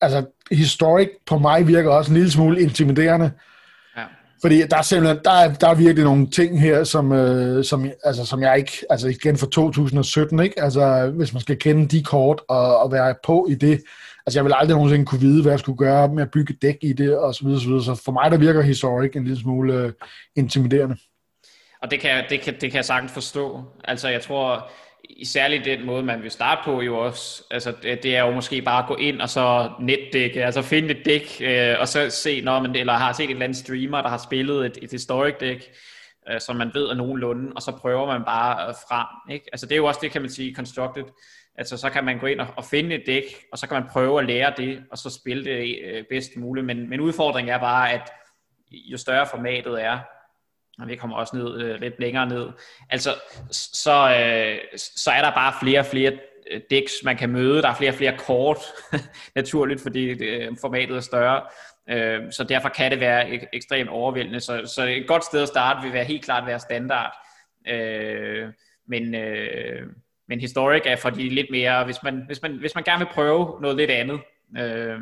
altså, 0.00 0.24
historic 0.50 1.08
på 1.26 1.38
mig 1.38 1.68
virker 1.68 1.90
også 1.90 2.10
en 2.10 2.16
lille 2.16 2.30
smule 2.30 2.60
intimiderende. 2.60 3.30
Fordi 4.42 4.62
der 4.66 4.76
er 4.76 4.82
simpelthen, 4.82 5.18
der 5.24 5.30
er, 5.30 5.54
der 5.54 5.68
er 5.68 5.74
virkelig 5.74 6.04
nogle 6.04 6.30
ting 6.30 6.60
her, 6.60 6.84
som, 6.84 7.12
øh, 7.12 7.64
som, 7.64 7.90
altså, 8.04 8.26
som 8.26 8.42
jeg 8.42 8.58
ikke, 8.58 8.72
altså 8.90 9.08
igen 9.08 9.36
for 9.36 9.46
2017, 9.46 10.40
ikke? 10.40 10.62
Altså, 10.62 11.12
hvis 11.16 11.32
man 11.32 11.42
skal 11.42 11.58
kende 11.58 11.88
de 11.88 12.02
kort 12.02 12.40
og, 12.48 12.78
og 12.78 12.92
være 12.92 13.14
på 13.24 13.46
i 13.50 13.54
det, 13.54 13.82
altså 14.26 14.38
jeg 14.38 14.44
vil 14.44 14.52
aldrig 14.56 14.76
nogensinde 14.76 15.06
kunne 15.06 15.20
vide, 15.20 15.42
hvad 15.42 15.52
jeg 15.52 15.60
skulle 15.60 15.78
gøre 15.78 16.08
med 16.08 16.22
at 16.22 16.30
bygge 16.30 16.54
dæk 16.62 16.76
i 16.82 16.92
det, 16.92 17.18
og 17.18 17.34
så 17.34 17.44
videre, 17.44 17.60
så 17.60 17.66
videre. 17.66 17.84
Så 17.84 18.02
for 18.04 18.12
mig, 18.12 18.30
der 18.30 18.38
virker 18.38 18.62
historik 18.62 19.16
en 19.16 19.24
lille 19.24 19.40
smule 19.40 19.74
øh, 19.74 19.92
intimiderende. 20.36 20.96
Og 21.82 21.90
det 21.90 22.00
kan, 22.00 22.24
det, 22.30 22.40
kan, 22.40 22.54
det 22.60 22.70
kan 22.70 22.76
jeg 22.76 22.84
sagtens 22.84 23.12
forstå. 23.12 23.62
Altså 23.84 24.08
jeg 24.08 24.22
tror, 24.22 24.70
særligt 25.24 25.64
den 25.64 25.86
måde, 25.86 26.02
man 26.02 26.22
vil 26.22 26.30
starte 26.30 26.60
på 26.64 26.80
jo 26.80 26.98
også, 26.98 27.42
altså 27.50 27.72
det, 27.82 28.02
det 28.02 28.16
er 28.16 28.24
jo 28.24 28.30
måske 28.30 28.62
bare 28.62 28.82
at 28.82 28.88
gå 28.88 28.96
ind 28.96 29.20
og 29.20 29.28
så 29.28 29.70
netdække, 29.80 30.44
altså 30.44 30.62
finde 30.62 30.90
et 30.90 31.04
dæk, 31.04 31.40
øh, 31.40 31.76
og 31.80 31.88
så 31.88 32.10
se, 32.10 32.40
når 32.40 32.60
man, 32.60 32.76
eller 32.76 32.92
har 32.92 33.12
set 33.12 33.24
en 33.24 33.30
eller 33.30 33.44
anden 33.44 33.58
streamer, 33.58 34.02
der 34.02 34.08
har 34.08 34.18
spillet 34.18 34.66
et, 34.66 34.78
et 34.82 34.90
historic 34.90 35.34
dæk, 35.40 35.70
øh, 36.30 36.40
som 36.40 36.56
man 36.56 36.70
ved 36.74 36.86
er 36.86 36.94
nogenlunde, 36.94 37.52
og 37.56 37.62
så 37.62 37.72
prøver 37.72 38.06
man 38.06 38.24
bare 38.24 38.68
øh, 38.68 38.74
frem. 38.88 39.32
Ikke? 39.34 39.46
Altså 39.52 39.66
det 39.66 39.72
er 39.72 39.76
jo 39.76 39.86
også 39.86 40.00
det, 40.02 40.10
kan 40.10 40.22
man 40.22 40.30
sige, 40.30 40.54
constructed 40.54 41.04
Altså 41.60 41.76
så 41.76 41.90
kan 41.90 42.04
man 42.04 42.18
gå 42.18 42.26
ind 42.26 42.40
og, 42.40 42.46
og 42.56 42.64
finde 42.64 42.94
et 42.94 43.02
dæk, 43.06 43.24
og 43.52 43.58
så 43.58 43.66
kan 43.66 43.80
man 43.80 43.90
prøve 43.90 44.18
at 44.18 44.26
lære 44.26 44.52
det, 44.56 44.84
og 44.90 44.98
så 44.98 45.10
spille 45.10 45.44
det 45.44 45.78
øh, 45.84 46.04
bedst 46.10 46.36
muligt. 46.36 46.66
Men, 46.66 46.88
men 46.88 47.00
udfordringen 47.00 47.54
er 47.54 47.58
bare, 47.58 47.92
at 47.92 48.10
jo 48.70 48.96
større 48.96 49.26
formatet 49.26 49.84
er, 49.84 49.98
og 50.78 50.88
vi 50.88 50.96
kommer 50.96 51.16
også 51.16 51.36
ned 51.36 51.62
øh, 51.62 51.80
lidt 51.80 52.00
længere 52.00 52.26
ned, 52.28 52.48
altså 52.90 53.10
så, 53.52 53.92
øh, 53.92 54.78
så 54.78 55.10
er 55.10 55.22
der 55.22 55.30
bare 55.30 55.54
flere 55.60 55.80
og 55.80 55.86
flere 55.86 56.12
øh, 56.50 56.60
decks, 56.60 56.68
dæks, 56.70 56.92
man 57.04 57.16
kan 57.16 57.30
møde. 57.30 57.62
Der 57.62 57.68
er 57.68 57.74
flere 57.74 57.90
og 57.90 57.94
flere 57.94 58.18
kort, 58.18 58.58
naturligt, 59.36 59.80
fordi 59.80 60.24
øh, 60.24 60.56
formatet 60.60 60.96
er 60.96 61.00
større. 61.00 61.42
Øh, 61.88 62.32
så 62.32 62.44
derfor 62.44 62.68
kan 62.68 62.90
det 62.90 63.00
være 63.00 63.28
ek- 63.28 63.48
ekstremt 63.52 63.90
overvældende. 63.90 64.40
Så, 64.40 64.72
så 64.74 64.86
et 64.86 65.06
godt 65.08 65.24
sted 65.24 65.42
at 65.42 65.48
starte 65.48 65.82
vil 65.82 65.92
være 65.92 66.04
helt 66.04 66.24
klart 66.24 66.46
være 66.46 66.60
standard. 66.60 67.12
Øh, 67.68 68.48
men, 68.88 69.14
øh, 69.14 69.86
men 70.28 70.40
historic 70.40 70.82
er 70.84 70.96
for 70.96 71.10
de 71.10 71.28
lidt 71.28 71.50
mere, 71.50 71.84
hvis 71.84 72.02
man, 72.02 72.22
hvis 72.26 72.42
man, 72.42 72.56
hvis 72.56 72.74
man 72.74 72.84
gerne 72.84 73.04
vil 73.04 73.12
prøve 73.14 73.60
noget 73.60 73.76
lidt 73.76 73.90
andet. 73.90 74.20
Øh, 74.58 74.98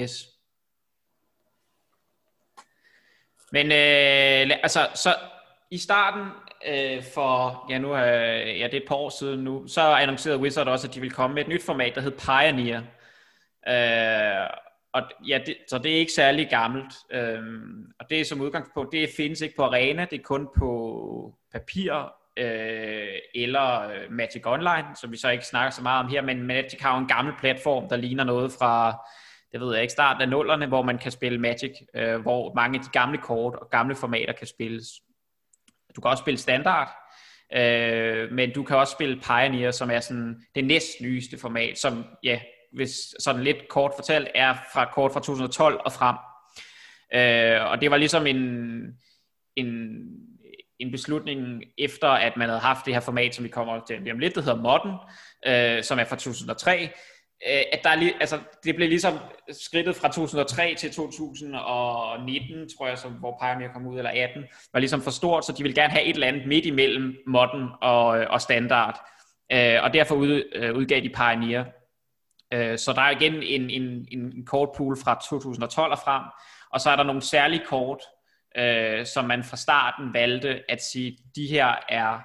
yes. 0.00 0.35
Men 3.52 3.66
øh, 3.66 4.56
altså, 4.62 4.88
så 4.94 5.14
i 5.70 5.78
starten 5.78 6.22
øh, 6.68 7.02
for, 7.14 7.66
ja 7.70 7.78
nu 7.78 7.92
er, 7.92 8.04
ja 8.36 8.64
det 8.64 8.74
er 8.74 8.80
et 8.80 8.88
par 8.88 8.94
år 8.94 9.08
siden 9.08 9.44
nu, 9.44 9.66
så 9.66 9.80
annoncerede 9.80 10.38
Wizard 10.38 10.68
også, 10.68 10.88
at 10.88 10.94
de 10.94 11.00
ville 11.00 11.14
komme 11.14 11.34
med 11.34 11.42
et 11.42 11.48
nyt 11.48 11.62
format, 11.62 11.94
der 11.94 12.00
hed 12.00 12.10
Pioneer. 12.10 12.82
Øh, 13.68 14.50
og 14.92 15.02
ja, 15.28 15.40
det, 15.46 15.56
så 15.68 15.78
det 15.78 15.92
er 15.92 15.98
ikke 15.98 16.12
særlig 16.12 16.48
gammelt. 16.50 16.94
Øh, 17.10 17.42
og 18.00 18.10
det 18.10 18.20
er 18.20 18.24
som 18.24 18.40
udgangspunkt, 18.40 18.92
det 18.92 19.08
findes 19.16 19.40
ikke 19.40 19.56
på 19.56 19.62
Arena, 19.62 20.06
det 20.10 20.18
er 20.18 20.24
kun 20.24 20.48
på 20.58 21.34
papir 21.52 22.12
øh, 22.36 23.18
eller 23.34 23.88
øh, 23.88 24.10
Magic 24.10 24.42
Online, 24.46 24.86
som 25.00 25.12
vi 25.12 25.16
så 25.16 25.30
ikke 25.30 25.46
snakker 25.46 25.70
så 25.70 25.82
meget 25.82 26.04
om 26.04 26.10
her, 26.10 26.22
men 26.22 26.42
Magic 26.42 26.80
har 26.80 26.94
jo 26.94 27.00
en 27.00 27.08
gammel 27.08 27.34
platform, 27.40 27.88
der 27.88 27.96
ligner 27.96 28.24
noget 28.24 28.52
fra, 28.52 29.06
jeg 29.56 29.66
ved 29.66 29.74
jeg 29.74 29.82
ikke, 29.82 29.92
starten 29.92 30.22
af 30.22 30.28
nullerne, 30.28 30.66
hvor 30.66 30.82
man 30.82 30.98
kan 30.98 31.12
spille 31.12 31.38
Magic, 31.38 31.72
øh, 31.94 32.20
hvor 32.20 32.54
mange 32.54 32.78
af 32.78 32.84
de 32.84 32.90
gamle 32.92 33.18
kort 33.18 33.54
og 33.54 33.70
gamle 33.70 33.96
formater 33.96 34.32
kan 34.32 34.46
spilles. 34.46 34.86
Du 35.96 36.00
kan 36.00 36.10
også 36.10 36.20
spille 36.20 36.38
standard, 36.38 36.88
øh, 37.52 38.32
men 38.32 38.52
du 38.52 38.62
kan 38.62 38.76
også 38.76 38.92
spille 38.92 39.20
Pioneer, 39.20 39.70
som 39.70 39.90
er 39.90 40.00
sådan 40.00 40.42
det 40.54 40.64
næst 40.64 41.00
nyeste 41.00 41.38
format, 41.38 41.78
som 41.78 42.04
ja, 42.22 42.40
hvis 42.72 42.90
sådan 43.20 43.42
lidt 43.42 43.68
kort 43.68 43.92
fortalt, 43.96 44.28
er 44.34 44.54
fra 44.72 44.90
kort 44.94 45.12
fra 45.12 45.20
2012 45.20 45.80
og 45.84 45.92
frem. 45.92 46.16
Øh, 47.14 47.70
og 47.70 47.80
det 47.80 47.90
var 47.90 47.96
ligesom 47.96 48.26
en, 48.26 48.36
en 49.56 49.98
en 50.78 50.90
beslutning 50.90 51.62
efter, 51.78 52.08
at 52.08 52.36
man 52.36 52.48
havde 52.48 52.60
haft 52.60 52.86
det 52.86 52.94
her 52.94 53.00
format, 53.00 53.34
som 53.34 53.44
vi 53.44 53.48
kommer 53.48 53.84
til 53.84 54.00
lige 54.00 54.12
om 54.12 54.18
lidt, 54.18 54.34
der 54.34 54.40
hedder 54.40 54.62
Modern, 54.62 54.96
øh, 55.46 55.84
som 55.84 55.98
er 55.98 56.04
fra 56.04 56.16
2003, 56.16 56.90
Øh, 57.48 57.62
at 57.72 57.80
der 57.84 57.90
er 57.90 57.96
lige, 57.96 58.14
altså, 58.20 58.38
det 58.64 58.76
blev 58.76 58.88
ligesom 58.88 59.18
skridtet 59.52 59.96
fra 59.96 60.08
2003 60.08 60.74
til 60.78 60.90
2019, 60.92 62.68
tror 62.78 62.88
jeg, 62.88 62.98
som, 62.98 63.12
hvor 63.12 63.38
Pioneer 63.42 63.72
kom 63.72 63.86
ud, 63.86 63.98
eller 63.98 64.10
18, 64.10 64.44
var 64.72 64.80
ligesom 64.80 65.02
for 65.02 65.10
stort, 65.10 65.44
så 65.44 65.52
de 65.52 65.62
ville 65.62 65.74
gerne 65.74 65.92
have 65.92 66.04
et 66.04 66.14
eller 66.14 66.26
andet 66.26 66.46
midt 66.46 66.66
imellem 66.66 67.16
Modern 67.26 67.68
og, 67.82 68.18
øh, 68.18 68.26
og 68.30 68.40
Standard. 68.40 69.00
Øh, 69.52 69.82
og 69.82 69.94
derfor 69.94 70.14
ud, 70.14 70.42
øh, 70.54 70.76
udgav 70.76 71.00
de 71.00 71.08
Pioneer. 71.08 71.64
Øh, 72.52 72.78
så 72.78 72.92
der 72.92 73.02
er 73.02 73.10
igen 73.10 73.42
en, 73.42 73.70
en, 73.70 74.08
en 74.12 74.46
kort 74.46 74.68
pool 74.76 74.96
fra 75.04 75.20
2012 75.28 75.92
og 75.92 75.98
frem, 75.98 76.22
og 76.72 76.80
så 76.80 76.90
er 76.90 76.96
der 76.96 77.02
nogle 77.02 77.22
særlige 77.22 77.62
kort, 77.66 78.02
øh, 78.56 79.06
som 79.06 79.24
man 79.24 79.44
fra 79.44 79.56
starten 79.56 80.14
valgte 80.14 80.70
at 80.70 80.82
sige, 80.82 81.18
de 81.36 81.46
her 81.46 81.74
er, 81.88 82.18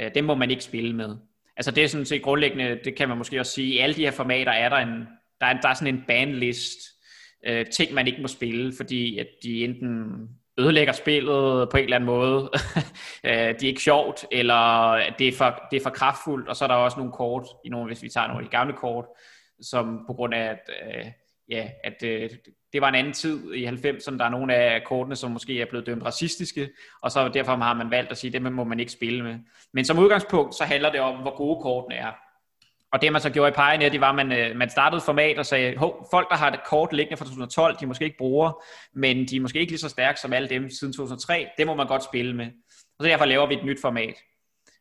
øh, 0.00 0.14
dem 0.14 0.24
må 0.24 0.34
man 0.34 0.50
ikke 0.50 0.64
spille 0.64 0.96
med. 0.96 1.16
Altså 1.56 1.70
det 1.70 1.84
er 1.84 1.88
sådan 1.88 2.06
set 2.06 2.22
grundlæggende, 2.22 2.80
det 2.84 2.96
kan 2.96 3.08
man 3.08 3.18
måske 3.18 3.40
også 3.40 3.52
sige, 3.52 3.74
i 3.74 3.78
alle 3.78 3.96
de 3.96 4.04
her 4.04 4.10
formater 4.10 4.52
er 4.52 4.68
der 4.68 4.76
en, 4.76 5.06
der 5.40 5.46
er, 5.46 5.60
der 5.60 5.68
er 5.68 5.74
sådan 5.74 5.94
en 5.94 6.04
banlist, 6.08 6.78
øh, 7.46 7.66
ting 7.66 7.94
man 7.94 8.06
ikke 8.06 8.22
må 8.22 8.28
spille, 8.28 8.72
fordi 8.76 9.18
at 9.18 9.26
de 9.42 9.64
enten 9.64 10.28
ødelægger 10.58 10.92
spillet 10.92 11.68
på 11.70 11.76
en 11.76 11.84
eller 11.84 11.96
anden 11.96 12.06
måde, 12.06 12.50
øh, 13.24 13.32
det 13.32 13.62
er 13.62 13.68
ikke 13.68 13.82
sjovt, 13.82 14.26
eller 14.32 15.00
det 15.18 15.28
er, 15.28 15.32
for, 15.32 15.62
det 15.70 15.76
er 15.76 15.82
for 15.82 15.90
kraftfuldt, 15.90 16.48
og 16.48 16.56
så 16.56 16.64
er 16.64 16.68
der 16.68 16.74
også 16.74 16.96
nogle 16.96 17.12
kort, 17.12 17.46
i 17.64 17.68
nogle, 17.68 17.86
hvis 17.86 18.02
vi 18.02 18.08
tager 18.08 18.26
nogle 18.26 18.40
af 18.40 18.50
de 18.50 18.56
gamle 18.56 18.74
kort, 18.74 19.04
som 19.60 20.04
på 20.06 20.12
grund 20.12 20.34
af, 20.34 20.44
at, 20.44 20.70
øh, 20.82 21.04
ja, 21.48 21.68
at 21.84 22.02
øh, 22.02 22.30
det 22.72 22.80
var 22.80 22.88
en 22.88 22.94
anden 22.94 23.12
tid 23.12 23.54
i 23.54 23.66
90'erne. 23.66 24.18
Der 24.18 24.24
er 24.24 24.28
nogle 24.28 24.54
af 24.54 24.84
kortene, 24.84 25.16
som 25.16 25.30
måske 25.30 25.60
er 25.60 25.66
blevet 25.66 25.86
dømt 25.86 26.04
racistiske, 26.04 26.68
og 27.02 27.10
så 27.10 27.28
derfor 27.28 27.56
har 27.56 27.74
man 27.74 27.90
valgt 27.90 28.10
at 28.10 28.18
sige, 28.18 28.36
at 28.36 28.42
det 28.42 28.52
må 28.52 28.64
man 28.64 28.80
ikke 28.80 28.92
spille 28.92 29.22
med. 29.22 29.38
Men 29.72 29.84
som 29.84 29.98
udgangspunkt, 29.98 30.54
så 30.54 30.64
handler 30.64 30.92
det 30.92 31.00
om, 31.00 31.16
hvor 31.16 31.36
gode 31.36 31.62
kortene 31.62 31.94
er. 31.94 32.12
Og 32.92 33.02
det 33.02 33.12
man 33.12 33.20
så 33.20 33.30
gjorde 33.30 33.48
i 33.48 33.52
Pioneer, 33.52 33.90
det 33.90 34.00
var, 34.00 34.08
at 34.08 34.14
man, 34.14 34.32
øh, 34.32 34.56
man 34.56 34.70
startede 34.70 35.00
format 35.00 35.38
og 35.38 35.46
sagde, 35.46 35.76
Hov, 35.76 36.08
folk 36.10 36.30
der 36.30 36.36
har 36.36 36.50
et 36.50 36.60
kort 36.66 36.92
liggende 36.92 37.16
fra 37.16 37.24
2012, 37.24 37.76
de 37.80 37.86
måske 37.86 38.04
ikke 38.04 38.18
bruger, 38.18 38.64
men 38.94 39.28
de 39.28 39.36
er 39.36 39.40
måske 39.40 39.58
ikke 39.58 39.72
lige 39.72 39.80
så 39.80 39.88
stærke 39.88 40.20
som 40.20 40.32
alle 40.32 40.48
dem 40.48 40.70
siden 40.70 40.92
2003, 40.92 41.46
det 41.58 41.66
må 41.66 41.74
man 41.74 41.86
godt 41.86 42.04
spille 42.04 42.36
med. 42.36 42.46
Og 42.98 43.04
så 43.04 43.08
derfor 43.08 43.24
laver 43.24 43.46
vi 43.46 43.54
et 43.54 43.64
nyt 43.64 43.80
format. 43.80 44.14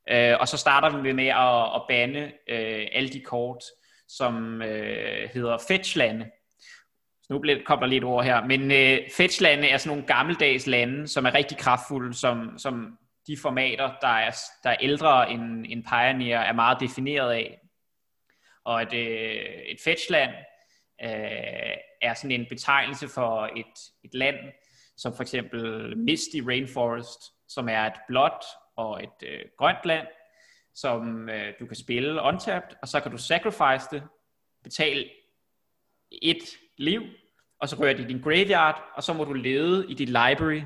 Øh, 0.10 0.36
og 0.40 0.48
så 0.48 0.58
starter 0.58 1.02
vi 1.02 1.12
med 1.12 1.28
at, 1.28 1.76
at 1.76 1.82
bande 1.90 2.32
øh, 2.50 2.88
alle 2.92 3.10
de 3.10 3.22
kort, 3.22 3.64
som 4.08 4.62
øh, 4.62 5.30
hedder 5.34 5.58
fetchlande. 5.68 6.26
Så 7.26 7.34
nu 7.34 7.40
bliver, 7.40 7.64
kommer 7.66 7.86
der 7.86 7.90
lidt 7.90 8.04
over 8.04 8.24
her. 8.24 8.46
Men 8.46 8.72
øh, 8.72 9.10
fetchlande 9.18 9.68
er 9.68 9.78
sådan 9.78 9.90
nogle 9.90 10.08
gammeldags 10.08 10.68
lande, 10.68 11.08
som 11.08 11.26
er 11.26 11.34
rigtig 11.34 11.58
kraftfulde, 11.58 12.14
som, 12.14 12.58
som 12.58 12.98
de 13.28 13.38
formater, 13.42 13.92
der 14.02 14.08
er, 14.08 14.32
der 14.64 14.70
er 14.70 14.78
ældre 14.82 15.32
end, 15.32 15.66
end 15.70 15.84
Pioneer, 15.84 16.40
er 16.40 16.54
meget 16.54 16.80
defineret 16.80 17.32
af. 17.32 17.60
Og 18.66 18.82
et, 18.82 18.94
øh, 18.94 19.46
et 19.68 19.78
fetchland 19.84 20.32
øh, 21.04 21.78
er 22.02 22.14
sådan 22.14 22.32
en 22.32 22.46
betegnelse 22.50 23.08
for 23.08 23.50
et, 23.56 23.80
et 24.04 24.14
land, 24.14 24.36
som 24.98 25.16
for 25.16 25.22
eksempel 25.22 25.98
Misty 25.98 26.38
Rainforest, 26.48 27.20
som 27.48 27.70
er 27.70 27.82
et 27.86 28.00
blåt 28.08 28.46
og 28.78 29.04
et 29.04 29.28
øh, 29.28 29.42
grønt 29.58 29.86
land, 29.86 30.08
som 30.76 31.30
øh, 31.30 31.54
du 31.60 31.66
kan 31.66 31.76
spille 31.76 32.22
untapped, 32.22 32.78
og 32.82 32.88
så 32.88 33.00
kan 33.00 33.12
du 33.12 33.18
sacrifice 33.18 33.88
det, 33.92 34.04
betale 34.64 35.10
et 36.22 36.44
liv, 36.78 37.02
og 37.62 37.70
så 37.70 37.76
rører 37.76 37.94
de 37.94 38.08
din 38.08 38.22
graveyard, 38.22 38.84
og 38.96 39.04
så 39.04 39.14
må 39.14 39.24
du 39.24 39.34
lede 39.34 39.86
i 39.90 39.94
dit 39.94 40.10
library 40.10 40.62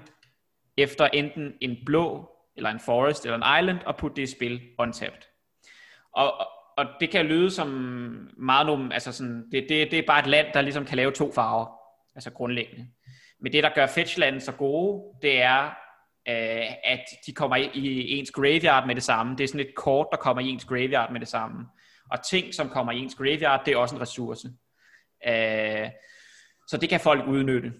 efter 0.78 1.08
enten 1.08 1.54
en 1.62 1.78
blå, 1.86 2.30
eller 2.56 2.70
en 2.70 2.80
forest, 2.80 3.26
eller 3.26 3.38
en 3.38 3.64
island, 3.64 3.80
og 3.86 3.98
putte 3.98 4.16
det 4.16 4.22
i 4.22 4.32
spil 4.32 4.62
untapped. 4.80 5.22
Og, 6.14 6.34
og 6.78 6.86
det 7.00 7.10
kan 7.10 7.26
lyde 7.26 7.52
som 7.52 7.68
meget 8.38 8.66
nogen, 8.66 8.92
altså 8.92 9.12
sådan, 9.12 9.52
det, 9.52 9.66
det, 9.70 9.92
det 9.92 10.00
er 10.00 10.04
bare 10.08 10.20
et 10.20 10.28
land, 10.28 10.48
der 10.54 10.62
ligesom 10.62 10.86
kan 10.86 10.98
lave 10.98 11.12
to 11.12 11.32
farver, 11.34 11.66
altså 12.16 12.32
grundlæggende. 12.32 12.88
Men 13.42 13.54
det, 13.54 13.64
der 13.64 13.70
gør 13.76 13.88
fetchlandet 13.88 14.44
så 14.44 14.52
gode, 14.52 15.04
det 15.22 15.42
er, 15.42 15.66
øh, 16.28 16.74
at 16.84 17.06
de 17.26 17.34
kommer 17.34 17.56
i, 17.56 17.70
i 17.74 18.18
ens 18.18 18.32
graveyard 18.32 18.88
med 18.88 18.96
det 18.96 19.04
samme. 19.04 19.36
Det 19.36 19.44
er 19.44 19.48
sådan 19.48 19.68
et 19.68 19.76
kort, 19.76 20.08
der 20.12 20.18
kommer 20.18 20.42
i 20.42 20.48
ens 20.50 20.66
graveyard 20.66 21.12
med 21.12 21.20
det 21.20 21.28
samme. 21.28 21.66
Og 22.12 22.24
ting, 22.30 22.54
som 22.54 22.70
kommer 22.70 22.92
i 22.92 22.98
ens 22.98 23.16
graveyard, 23.16 23.66
det 23.66 23.74
er 23.74 23.78
også 23.78 23.96
en 23.96 24.02
ressource. 24.02 24.50
Øh, 25.28 25.90
så 26.68 26.78
det 26.78 26.90
kan 26.90 27.00
folk 27.00 27.28
udnytte. 27.28 27.74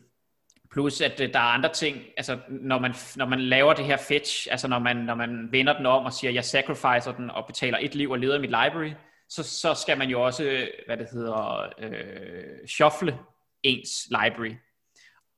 Plus 0.72 1.02
at 1.02 1.22
øh, 1.22 1.34
der 1.34 1.40
er 1.40 1.44
andre 1.44 1.74
ting, 1.74 1.98
altså 2.18 2.38
når 2.50 2.80
man, 2.80 2.94
når 3.16 3.26
man 3.26 3.40
laver 3.40 3.74
det 3.74 3.86
her 3.86 3.98
fetch, 3.98 4.48
altså 4.52 4.68
når 4.68 4.80
man, 4.80 4.96
når 4.96 5.16
man 5.16 5.48
vender 5.52 5.78
den 5.78 5.86
om 5.86 6.06
og 6.06 6.14
siger, 6.14 6.32
jeg 6.32 6.46
sacrificer 6.46 7.14
den 7.18 7.30
og 7.30 7.48
betaler 7.48 7.78
et 7.82 7.96
liv 7.96 8.12
og 8.12 8.20
leder 8.20 8.40
mit 8.40 8.50
library, 8.50 8.92
så, 9.30 9.44
så 9.44 9.74
skal 9.74 9.98
man 9.98 10.10
jo 10.10 10.26
også, 10.26 10.68
hvad 10.86 10.98
det 10.98 11.08
hedder, 11.12 11.70
øh, 11.80 12.68
shuffle 12.68 13.18
ens 13.64 13.90
library. 14.10 14.56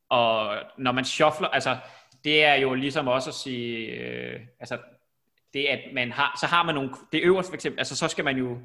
Og 0.09 0.57
når 0.77 0.91
man 0.91 1.05
shuffler, 1.05 1.47
altså 1.47 1.77
det 2.23 2.43
er 2.43 2.53
jo 2.53 2.73
ligesom 2.73 3.07
også 3.07 3.29
at 3.29 3.33
sige, 3.33 3.87
øh, 3.87 4.39
altså 4.59 4.77
det 5.53 5.65
at 5.65 5.79
man 5.93 6.11
har, 6.11 6.37
så 6.39 6.45
har 6.45 6.63
man 6.63 6.75
nogle, 6.75 6.89
det 7.11 7.21
øverste 7.23 7.49
for 7.49 7.55
eksempel, 7.55 7.79
altså 7.79 7.95
så 7.95 8.07
skal 8.07 8.25
man 8.25 8.37
jo, 8.37 8.59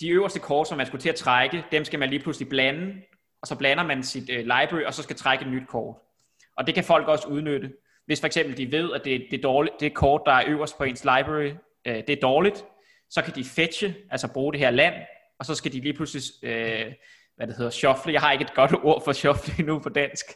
de 0.00 0.08
øverste 0.08 0.38
kort, 0.38 0.68
som 0.68 0.76
man 0.76 0.86
skulle 0.86 1.02
til 1.02 1.08
at 1.08 1.14
trække, 1.14 1.64
dem 1.72 1.84
skal 1.84 1.98
man 1.98 2.10
lige 2.10 2.22
pludselig 2.22 2.48
blande, 2.48 2.94
og 3.42 3.48
så 3.48 3.56
blander 3.56 3.84
man 3.84 4.02
sit 4.02 4.30
øh, 4.30 4.38
library, 4.38 4.82
og 4.82 4.94
så 4.94 5.02
skal 5.02 5.16
trække 5.16 5.44
et 5.44 5.50
nyt 5.50 5.68
kort. 5.68 5.96
Og 6.56 6.66
det 6.66 6.74
kan 6.74 6.84
folk 6.84 7.08
også 7.08 7.28
udnytte. 7.28 7.72
Hvis 8.06 8.20
for 8.20 8.26
eksempel 8.26 8.56
de 8.56 8.72
ved, 8.72 8.92
at 8.92 9.04
det, 9.04 9.26
det, 9.30 9.42
dårligt, 9.42 9.80
det 9.80 9.94
kort, 9.94 10.22
der 10.26 10.32
er 10.32 10.44
øverst 10.46 10.78
på 10.78 10.84
ens 10.84 11.04
library, 11.04 11.52
øh, 11.86 11.94
det 11.94 12.10
er 12.10 12.20
dårligt, 12.22 12.64
så 13.10 13.22
kan 13.22 13.34
de 13.34 13.44
fetche, 13.44 13.94
altså 14.10 14.32
bruge 14.32 14.52
det 14.52 14.60
her 14.60 14.70
land, 14.70 14.94
og 15.38 15.46
så 15.46 15.54
skal 15.54 15.72
de 15.72 15.80
lige 15.80 15.94
pludselig, 15.94 16.22
øh, 16.42 16.92
hvad 17.36 17.46
det 17.46 17.56
hedder, 17.56 17.70
shuffle, 17.70 18.12
jeg 18.12 18.20
har 18.20 18.32
ikke 18.32 18.42
et 18.42 18.54
godt 18.54 18.74
ord 18.82 19.04
for 19.04 19.12
shuffle 19.12 19.64
nu 19.64 19.78
på 19.78 19.88
dansk, 19.88 20.26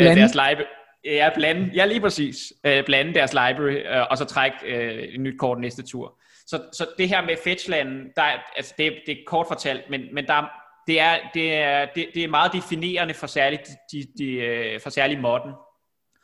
øh, 0.00 0.06
deres 0.06 0.34
library, 0.34 0.66
Ja, 1.04 1.30
blande, 1.34 1.70
ja 1.74 1.84
lige 1.84 2.00
præcis. 2.00 2.36
Øh, 2.64 2.84
blande 2.84 3.14
deres 3.14 3.32
library, 3.32 3.96
øh, 3.96 4.06
og 4.10 4.18
så 4.18 4.24
trække 4.24 4.56
øh, 4.66 5.02
et 5.02 5.20
nyt 5.20 5.38
kort 5.38 5.60
næste 5.60 5.82
tur. 5.82 6.18
Så, 6.46 6.62
så 6.72 6.86
det 6.98 7.08
her 7.08 7.22
med 7.22 7.36
fetchlanden, 7.44 8.12
der 8.16 8.22
er, 8.22 8.38
altså 8.56 8.74
det, 8.78 8.92
det 9.06 9.12
er 9.12 9.24
kort 9.26 9.46
fortalt, 9.48 9.90
men, 9.90 10.14
men 10.14 10.26
der, 10.26 10.50
det, 10.86 11.00
er, 11.00 11.18
det, 11.34 11.54
er, 11.54 11.86
det, 11.94 12.08
det 12.14 12.24
er 12.24 12.28
meget 12.28 12.52
definerende 12.52 13.14
for 13.14 13.26
særligt, 13.26 13.68
de, 13.92 14.06
de, 14.18 14.32
øh, 14.32 14.80
for 14.80 14.90
særligt 14.90 15.20
modden. 15.20 15.52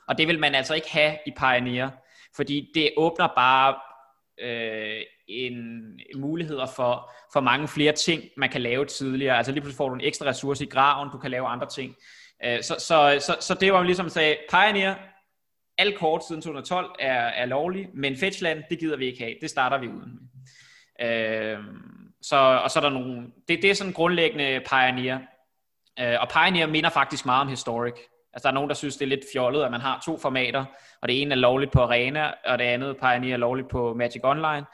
Og 0.09 0.19
det 0.19 0.29
vil 0.29 0.39
man 0.39 0.55
altså 0.55 0.75
ikke 0.75 0.91
have 0.91 1.19
i 1.27 1.33
Pioneer, 1.39 1.91
fordi 2.37 2.71
det 2.75 2.91
åbner 2.97 3.29
bare 3.37 3.75
øh, 4.41 5.03
en 5.29 5.83
muligheder 6.17 6.67
for, 6.67 7.11
for 7.33 7.41
mange 7.41 7.69
flere 7.69 7.93
ting, 7.93 8.23
man 8.37 8.51
kan 8.51 8.61
lave 8.61 8.85
tidligere. 8.85 9.37
Altså 9.37 9.53
lige 9.53 9.61
pludselig 9.61 9.77
får 9.77 9.89
du 9.89 9.95
en 9.95 10.01
ekstra 10.01 10.27
ressource 10.27 10.65
i 10.65 10.69
graven, 10.69 11.11
du 11.13 11.19
kan 11.19 11.31
lave 11.31 11.47
andre 11.47 11.67
ting. 11.67 11.97
Øh, 12.45 12.63
så, 12.63 12.75
så, 12.79 13.19
så, 13.21 13.37
så 13.41 13.55
det 13.55 13.73
var 13.73 13.83
ligesom 13.83 14.09
sagde, 14.09 14.37
Pioneer, 14.51 14.95
alle 15.81 15.97
kort 15.97 16.27
siden 16.29 16.43
2012 16.43 16.91
er, 16.99 17.13
er 17.13 17.47
lovlige, 17.47 17.89
men 17.95 18.17
Fetchland, 18.17 18.63
det 18.71 18.79
gider 18.79 18.97
vi 18.97 19.07
ikke 19.07 19.23
have. 19.23 19.35
Det 19.41 19.51
starter 19.51 19.79
vi 19.79 19.89
uden 19.89 20.31
Øh, 21.03 21.59
så, 22.23 22.37
og 22.37 22.71
så 22.71 22.79
er 22.79 22.83
der 22.83 22.91
nogle, 22.91 23.27
det, 23.49 23.63
det 23.63 23.71
er 23.71 23.75
sådan 23.75 23.93
grundlæggende 23.93 24.61
Pioneer. 24.71 25.19
Øh, 26.01 26.17
og 26.21 26.29
Pioneer 26.29 26.67
minder 26.67 26.91
faktisk 26.91 27.27
meget 27.27 27.41
om 27.41 27.49
Historic. 27.49 27.95
Altså 28.33 28.43
der 28.43 28.49
er 28.49 28.55
nogen, 28.55 28.69
der 28.69 28.75
synes, 28.75 28.97
det 28.97 29.05
er 29.05 29.09
lidt 29.09 29.25
fjollet, 29.33 29.63
at 29.63 29.71
man 29.71 29.81
har 29.81 30.03
to 30.07 30.19
formater, 30.19 30.65
og 31.03 31.09
det 31.09 31.23
ene 31.23 31.35
er 31.35 31.39
lovligt 31.39 31.73
på 31.73 31.81
Arena, 31.81 32.31
og 32.47 32.59
det 32.59 32.65
andet 32.65 32.97
Pioneer 32.97 33.33
er 33.33 33.37
lovligt 33.37 33.69
på 33.69 33.95
Magic 33.95 34.21
Online. 34.25 34.67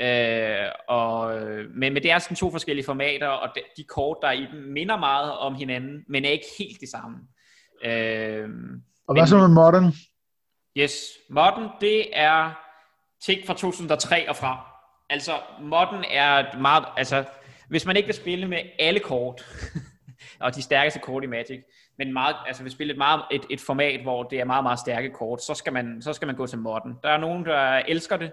Øh, 0.00 0.68
og, 0.88 1.34
men, 1.74 1.92
men 1.92 2.02
det 2.02 2.10
er 2.10 2.18
sådan 2.18 2.36
to 2.36 2.50
forskellige 2.50 2.86
formater, 2.86 3.28
og 3.28 3.48
de, 3.54 3.60
de 3.76 3.84
kort, 3.84 4.16
der 4.22 4.28
er 4.28 4.32
i 4.32 4.46
dem, 4.52 4.60
minder 4.60 4.96
meget 4.96 5.32
om 5.32 5.54
hinanden, 5.54 6.04
men 6.08 6.24
er 6.24 6.30
ikke 6.30 6.46
helt 6.58 6.80
de 6.80 6.90
samme. 6.90 7.18
Øh, 7.84 8.48
og 9.08 9.14
hvad 9.14 9.26
så 9.26 9.38
med 9.38 9.48
Modern? 9.48 9.92
Yes, 10.76 10.92
Modern, 11.30 11.68
det 11.80 12.18
er 12.18 12.50
ting 13.22 13.46
fra 13.46 13.54
2003 13.54 14.28
og 14.28 14.36
fra. 14.36 14.66
Altså, 15.10 15.32
Modern 15.60 16.04
er 16.10 16.58
meget, 16.58 16.84
altså, 16.96 17.24
hvis 17.68 17.86
man 17.86 17.96
ikke 17.96 18.06
vil 18.06 18.14
spille 18.14 18.48
med 18.48 18.58
alle 18.78 19.00
kort, 19.00 19.46
og 20.40 20.54
de 20.54 20.62
stærkeste 20.62 21.00
kort 21.00 21.24
i 21.24 21.26
Magic, 21.26 21.60
men 21.98 22.12
meget, 22.12 22.36
altså 22.46 22.62
vil 22.62 22.72
spille 22.72 22.92
et, 22.92 22.98
meget, 22.98 23.22
et, 23.30 23.46
et 23.50 23.60
format, 23.60 24.02
hvor 24.02 24.22
det 24.22 24.40
er 24.40 24.44
meget, 24.44 24.64
meget 24.64 24.78
stærke 24.78 25.10
kort, 25.10 25.42
så 25.42 25.54
skal 25.54 25.72
man, 25.72 26.02
så 26.02 26.12
skal 26.12 26.26
man 26.26 26.36
gå 26.36 26.46
til 26.46 26.58
Modern. 26.58 26.96
Der 27.02 27.08
er 27.08 27.18
nogen, 27.18 27.44
der 27.44 27.76
elsker 27.76 28.16
det, 28.16 28.32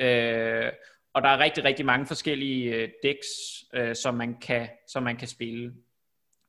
øh, 0.00 0.72
og 1.14 1.22
der 1.22 1.28
er 1.28 1.38
rigtig, 1.38 1.64
rigtig 1.64 1.86
mange 1.86 2.06
forskellige 2.06 2.74
øh, 2.74 2.88
decks, 3.02 3.26
øh, 3.74 3.96
som, 3.96 4.14
man 4.14 4.36
kan, 4.42 4.68
som 4.88 5.02
man 5.02 5.16
kan 5.16 5.28
spille. 5.28 5.72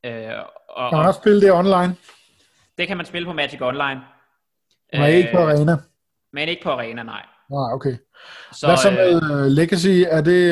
Øh, 0.06 0.32
og, 0.70 0.90
kan 0.90 0.98
man 0.98 1.08
også 1.08 1.20
spille 1.20 1.42
det 1.42 1.52
online? 1.52 1.96
Det 2.78 2.88
kan 2.88 2.98
man 2.98 3.06
spille 3.06 3.26
på 3.26 3.34
Magic 3.34 3.62
Online. 3.62 4.02
Men 4.94 5.02
øh, 5.02 5.10
ikke 5.10 5.30
på 5.34 5.38
Arena? 5.38 5.78
Men 6.34 6.50
ikke 6.50 6.64
på 6.64 6.70
Arena, 6.70 7.04
nej. 7.04 7.26
Nej, 7.52 7.74
okay. 7.74 7.96
Så, 8.54 8.68
Hvad 8.68 8.78
så 8.78 8.92
med 8.92 9.16
uh, 9.16 9.46
Legacy? 9.46 10.04
Er 10.08 10.22
det... 10.22 10.44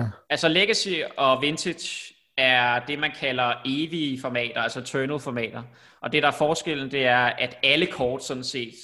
Uh... 0.00 0.08
Altså 0.30 0.48
Legacy 0.48 0.94
og 1.16 1.42
Vintage 1.42 2.14
er 2.36 2.80
det, 2.86 2.98
man 2.98 3.10
kalder 3.20 3.52
evige 3.64 4.20
formater, 4.20 4.60
altså 4.60 4.80
eternal 4.80 5.20
formater. 5.20 5.62
Og 6.02 6.12
det, 6.12 6.22
der 6.22 6.28
er 6.28 6.32
forskellen, 6.32 6.90
det 6.90 7.06
er, 7.06 7.18
at 7.18 7.58
alle 7.62 7.86
kort 7.86 8.24
sådan 8.24 8.44
set 8.44 8.74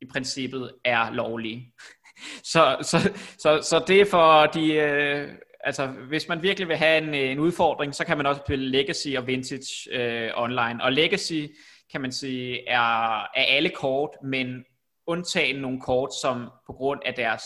i 0.00 0.04
princippet 0.12 0.72
er 0.84 1.10
lovlige. 1.12 1.72
så, 2.52 2.76
så, 2.82 3.10
så, 3.38 3.60
så 3.62 3.84
det 3.86 4.00
er 4.00 4.06
for 4.10 4.46
de... 4.46 4.72
Øh, 4.72 5.28
altså, 5.64 5.86
hvis 5.86 6.28
man 6.28 6.42
virkelig 6.42 6.68
vil 6.68 6.76
have 6.76 7.02
en, 7.02 7.14
en 7.14 7.38
udfordring, 7.38 7.94
så 7.94 8.04
kan 8.04 8.16
man 8.16 8.26
også 8.26 8.42
spille 8.46 8.70
Legacy 8.70 9.08
og 9.18 9.26
Vintage 9.26 9.90
øh, 9.92 10.30
online. 10.36 10.82
Og 10.82 10.92
Legacy, 10.92 11.46
kan 11.92 12.00
man 12.00 12.12
sige, 12.12 12.68
er, 12.68 13.20
er 13.20 13.44
alle 13.48 13.70
kort, 13.70 14.10
men 14.22 14.64
undtagen 15.06 15.56
nogle 15.56 15.80
kort, 15.80 16.10
som 16.22 16.50
på 16.66 16.72
grund 16.72 17.00
af 17.06 17.14
deres 17.14 17.42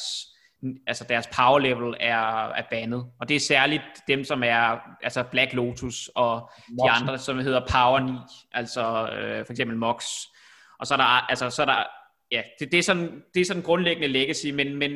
altså 0.86 1.04
deres 1.08 1.26
power 1.26 1.58
level 1.58 1.96
er, 2.00 2.48
er 2.48 2.62
bandet. 2.70 3.06
Og 3.20 3.28
det 3.28 3.36
er 3.36 3.40
særligt 3.40 3.82
dem, 4.08 4.24
som 4.24 4.42
er 4.42 4.78
altså 5.02 5.22
Black 5.22 5.52
Lotus 5.52 6.10
og 6.14 6.50
Moxen. 6.68 6.86
de 6.86 6.90
andre, 6.90 7.18
som 7.18 7.38
hedder 7.38 7.60
Power 7.60 8.00
9, 8.00 8.12
altså 8.52 9.08
øh, 9.12 9.46
for 9.46 9.52
eksempel 9.52 9.76
Mox. 9.76 10.04
Og 10.78 10.86
så 10.86 10.94
er 10.94 10.98
der, 10.98 11.04
altså, 11.04 11.50
så 11.50 11.62
er 11.62 11.66
der 11.66 11.84
ja, 12.30 12.42
det, 12.58 12.72
det, 12.72 12.78
er 12.78 12.82
sådan, 12.82 13.22
det 13.34 13.40
er 13.40 13.44
sådan 13.44 13.62
grundlæggende 13.62 14.08
legacy, 14.08 14.46
men, 14.46 14.76
men 14.76 14.92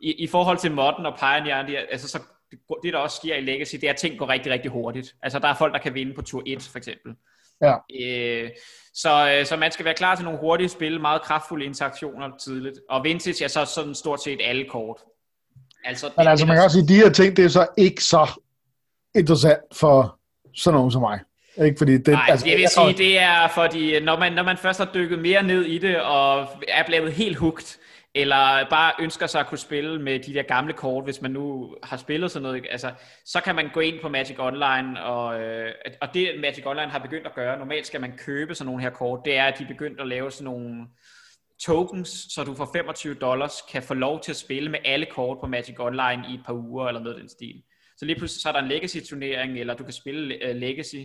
i, 0.00 0.12
i 0.12 0.26
forhold 0.26 0.58
til 0.58 0.72
modden 0.72 1.06
og 1.06 1.18
Pioneer, 1.18 1.66
det, 1.66 1.76
altså, 1.90 2.08
så, 2.08 2.18
det, 2.50 2.58
det 2.82 2.92
der 2.92 2.98
også 2.98 3.16
sker 3.16 3.36
i 3.36 3.40
legacy, 3.40 3.74
det 3.74 3.84
er, 3.84 3.90
at 3.90 3.96
ting 3.96 4.18
går 4.18 4.28
rigtig, 4.28 4.52
rigtig 4.52 4.70
hurtigt. 4.70 5.14
Altså 5.22 5.38
der 5.38 5.48
er 5.48 5.54
folk, 5.54 5.72
der 5.72 5.80
kan 5.80 5.94
vinde 5.94 6.14
på 6.14 6.22
tur 6.22 6.42
1 6.46 6.62
for 6.62 6.78
eksempel. 6.78 7.14
Ja. 7.64 7.76
Øh, 8.06 8.50
så, 8.94 9.36
øh, 9.38 9.46
så 9.46 9.56
man 9.56 9.72
skal 9.72 9.84
være 9.84 9.94
klar 9.94 10.14
til 10.14 10.24
nogle 10.24 10.40
hurtige 10.40 10.68
spil, 10.68 11.00
meget 11.00 11.22
kraftfulde 11.22 11.64
interaktioner 11.64 12.30
tidligt. 12.44 12.78
Og 12.90 13.04
vintage 13.04 13.44
er 13.44 13.48
så 13.48 13.64
sådan 13.64 13.94
stort 13.94 14.22
set 14.22 14.40
alle 14.44 14.64
kort. 14.70 14.96
Altså, 15.84 16.06
det, 16.06 16.16
Men 16.16 16.26
altså, 16.26 16.46
man 16.46 16.56
kan 16.56 16.64
også 16.64 16.74
sige, 16.74 16.82
at 16.82 16.88
de 16.88 16.94
her 16.94 17.10
ting, 17.10 17.36
det 17.36 17.44
er 17.44 17.48
så 17.48 17.66
ikke 17.76 18.04
så 18.04 18.40
interessant 19.14 19.60
for 19.72 20.18
sådan 20.54 20.74
nogen 20.76 20.90
som 20.90 21.00
mig. 21.00 21.20
Ikke 21.64 21.78
fordi 21.78 21.92
det, 21.92 22.08
Nej, 22.08 22.26
altså, 22.28 22.48
jeg 22.48 22.58
vil 22.58 22.68
sige, 22.68 22.92
det 22.92 23.18
er 23.18 23.48
fordi, 23.48 24.00
når 24.00 24.18
man, 24.18 24.32
når 24.32 24.42
man 24.42 24.56
først 24.56 24.78
har 24.78 24.90
dykket 24.94 25.18
mere 25.18 25.42
ned 25.42 25.62
i 25.62 25.78
det, 25.78 26.00
og 26.00 26.48
er 26.68 26.84
blevet 26.86 27.12
helt 27.12 27.36
hugt, 27.36 27.78
eller 28.14 28.68
bare 28.70 28.92
ønsker 29.00 29.26
sig 29.26 29.40
at 29.40 29.46
kunne 29.46 29.58
spille 29.58 30.02
med 30.02 30.18
de 30.18 30.34
der 30.34 30.42
gamle 30.42 30.72
kort, 30.72 31.04
hvis 31.04 31.22
man 31.22 31.30
nu 31.30 31.76
har 31.82 31.96
spillet 31.96 32.30
sådan 32.30 32.42
noget, 32.42 32.66
altså, 32.70 32.92
så 33.24 33.40
kan 33.40 33.54
man 33.54 33.70
gå 33.72 33.80
ind 33.80 34.00
på 34.00 34.08
Magic 34.08 34.36
Online, 34.38 35.02
og, 35.04 35.40
øh, 35.40 35.72
og 36.00 36.14
det 36.14 36.40
Magic 36.40 36.66
Online 36.66 36.90
har 36.90 36.98
begyndt 36.98 37.26
at 37.26 37.34
gøre, 37.34 37.58
normalt 37.58 37.86
skal 37.86 38.00
man 38.00 38.16
købe 38.16 38.54
sådan 38.54 38.66
nogle 38.66 38.82
her 38.82 38.90
kort, 38.90 39.20
det 39.24 39.36
er, 39.36 39.44
at 39.44 39.58
de 39.58 39.64
er 39.64 39.68
begyndt 39.68 40.00
at 40.00 40.08
lave 40.08 40.30
sådan 40.30 40.44
nogle 40.44 40.86
tokens, 41.62 42.26
så 42.30 42.44
du 42.44 42.54
for 42.54 42.70
25 42.72 43.14
dollars 43.14 43.62
kan 43.72 43.82
få 43.82 43.94
lov 43.94 44.20
til 44.20 44.32
at 44.32 44.36
spille 44.36 44.70
med 44.70 44.78
alle 44.84 45.06
kort 45.06 45.38
på 45.40 45.46
Magic 45.46 45.74
Online 45.78 46.24
i 46.30 46.34
et 46.34 46.40
par 46.46 46.52
uger, 46.52 46.88
eller 46.88 47.00
noget 47.00 47.20
den 47.20 47.28
stil. 47.28 47.62
Så 47.96 48.04
lige 48.04 48.18
pludselig 48.18 48.42
så 48.42 48.48
er 48.48 48.52
der 48.52 48.60
en 48.60 48.68
Legacy-turnering, 48.68 49.58
eller 49.58 49.74
du 49.74 49.84
kan 49.84 49.92
spille 49.92 50.50
uh, 50.50 50.56
Legacy, 50.56 51.04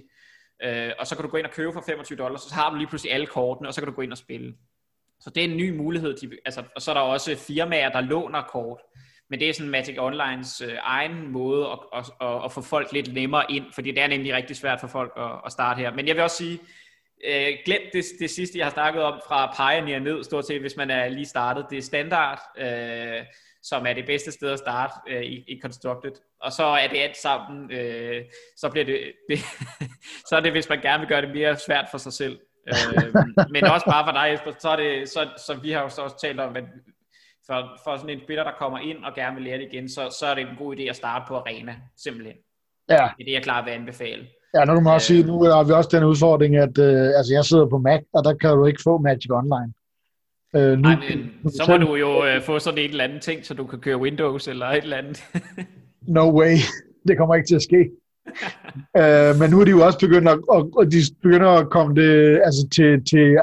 uh, 0.66 0.92
og 1.00 1.08
så 1.08 1.16
kan 1.16 1.26
du 1.26 1.32
gå 1.32 1.38
ind 1.38 1.46
og 1.46 1.54
købe 1.54 1.74
for 1.74 1.84
25 1.86 2.18
dollars, 2.18 2.42
så 2.42 2.54
har 2.54 2.70
du 2.70 2.76
lige 2.76 2.88
pludselig 2.88 3.14
alle 3.14 3.28
kortene, 3.28 3.68
og 3.68 3.74
så 3.74 3.82
kan 3.82 3.88
du 3.88 3.96
gå 3.96 4.02
ind 4.02 4.12
og 4.12 4.18
spille. 4.18 4.54
Så 5.20 5.30
det 5.30 5.46
er 5.46 5.48
en 5.48 5.58
ny 5.58 5.78
mulighed. 5.78 6.18
De, 6.18 6.38
altså, 6.46 6.64
og 6.76 6.82
så 6.82 6.92
er 6.92 6.96
der 6.96 7.02
også 7.02 7.36
firmaer, 7.36 7.90
der 7.90 8.02
låner 8.02 8.42
kort. 8.42 8.80
Men 9.30 9.40
det 9.40 9.50
er 9.50 9.54
sådan 9.54 9.70
Magic 9.70 9.96
Onlines 10.00 10.62
øh, 10.62 10.78
egen 10.82 11.28
måde 11.28 11.68
at, 11.68 11.80
at, 11.94 12.12
at, 12.22 12.46
at 12.46 12.52
få 12.52 12.62
folk 12.62 12.92
lidt 12.92 13.14
nemmere 13.14 13.52
ind, 13.52 13.66
fordi 13.74 13.92
det 13.92 14.00
er 14.04 14.08
nemlig 14.08 14.34
rigtig 14.34 14.56
svært 14.56 14.80
for 14.80 14.88
folk 14.88 15.14
at, 15.18 15.32
at 15.46 15.52
starte 15.52 15.80
her. 15.80 15.94
Men 15.94 16.08
jeg 16.08 16.16
vil 16.16 16.24
også 16.24 16.38
sige, 16.38 16.60
øh, 17.26 17.54
glem 17.66 17.82
det, 17.94 18.06
det 18.20 18.30
sidste, 18.30 18.58
jeg 18.58 18.66
har 18.66 18.72
snakket 18.72 19.04
om 19.04 19.22
fra 19.28 19.56
Pioneer 19.56 20.00
ned, 20.00 20.24
stort 20.24 20.48
set, 20.48 20.62
hvis 20.62 20.78
man 20.78 20.90
er 20.90 21.10
lige 21.10 21.26
startet. 21.26 21.66
Det 21.70 21.78
er 21.78 21.82
standard, 21.82 22.40
øh, 22.58 23.26
som 23.64 23.86
er 23.86 23.94
det 23.94 24.06
bedste 24.06 24.32
sted 24.32 24.52
at 24.52 24.60
starte 24.60 24.94
øh, 25.10 25.24
i, 25.24 25.44
i 25.48 25.60
Constructed. 25.62 26.12
Og 26.42 26.52
så 26.52 26.64
er 26.64 26.88
det 26.88 26.98
alt 26.98 27.18
sammen, 27.18 27.72
øh, 27.72 28.26
så 28.58 28.70
bliver 28.70 28.86
det, 28.86 29.12
det 29.30 29.40
så 30.30 30.36
er 30.36 30.40
det, 30.40 30.52
hvis 30.52 30.70
man 30.70 30.82
gerne 30.82 31.00
vil 31.00 31.10
gøre 31.10 31.22
det 31.22 31.36
mere 31.36 31.58
svært 31.58 31.86
for 31.92 31.98
sig 31.98 32.14
selv 32.14 32.40
øh, 32.68 33.16
men 33.54 33.64
også 33.64 33.86
bare 33.86 34.06
for 34.06 34.12
dig, 34.12 34.30
Jesper, 34.32 34.52
så, 34.60 34.70
er 34.70 34.76
det, 34.76 35.10
så, 35.10 35.20
så 35.48 35.54
vi 35.64 35.72
har 35.72 35.82
jo 35.82 35.90
så 35.90 36.02
også 36.02 36.20
talt 36.22 36.40
om, 36.40 36.56
at 36.56 36.64
for, 37.48 37.80
for 37.84 37.98
sådan 37.98 38.10
en 38.10 38.22
spiller, 38.24 38.44
der 38.44 38.52
kommer 38.60 38.80
ind 38.80 38.98
og 39.04 39.16
gerne 39.16 39.36
vil 39.36 39.44
lære 39.44 39.58
det 39.58 39.68
igen, 39.74 39.90
så, 39.90 40.18
så 40.20 40.26
er 40.26 40.36
det 40.36 40.42
en 40.42 40.58
god 40.58 40.76
idé 40.76 40.82
at 40.82 40.96
starte 40.96 41.26
på 41.28 41.36
arena, 41.36 41.76
simpelthen. 41.98 42.36
Ja. 42.90 42.94
Det 42.94 43.24
er 43.24 43.26
det, 43.26 43.34
jeg 43.34 43.44
klar 43.44 43.64
vil 43.64 43.72
anbefale. 43.72 44.28
Ja, 44.56 44.66
nu 44.66 44.74
kan 44.74 44.84
man 44.84 44.94
også 44.94 45.14
øh, 45.14 45.18
sige, 45.18 45.28
nu 45.28 45.44
har 45.44 45.64
vi 45.64 45.72
også 45.72 45.90
den 45.94 46.04
udfordring, 46.04 46.56
at 46.56 46.78
øh, 46.78 47.18
altså 47.18 47.34
jeg 47.34 47.46
sidder 47.46 47.66
på 47.66 47.78
Mac, 47.78 48.02
og 48.14 48.24
der 48.24 48.34
kan 48.34 48.50
du 48.50 48.66
ikke 48.66 48.82
få 48.84 48.98
Magic 48.98 49.32
Online. 49.32 49.74
Øh, 50.56 50.78
nu, 50.78 50.90
Nej, 50.90 50.96
men 51.10 51.52
så 51.52 51.66
må 51.70 51.78
du 51.78 51.96
jo 51.96 52.26
øh, 52.26 52.42
få 52.42 52.60
sådan 52.60 52.78
et 52.78 52.92
eller 52.92 53.04
andet 53.04 53.22
ting, 53.22 53.46
så 53.46 53.54
du 53.54 53.66
kan 53.66 53.80
køre 53.80 53.98
Windows 53.98 54.48
eller 54.48 54.66
et 54.66 54.84
eller 54.84 54.98
andet. 54.98 55.24
no 56.18 56.40
way. 56.40 56.56
Det 57.08 57.18
kommer 57.18 57.36
ikke 57.36 57.48
til 57.48 57.56
at 57.56 57.62
ske 57.62 57.90
øh, 58.98 59.36
men 59.40 59.50
nu 59.50 59.60
er 59.60 59.66
de 59.66 59.72
jo 59.72 59.86
også 59.86 60.00
begyndt 60.00 60.30
at, 60.30 60.40
og, 60.50 60.72
og 60.76 60.92
de 60.92 60.98
begynder 61.22 61.50
at 61.50 61.70
komme 61.70 61.96
det, 61.96 62.42
altså 62.46 62.68
til, 62.76 63.06
til 63.06 63.38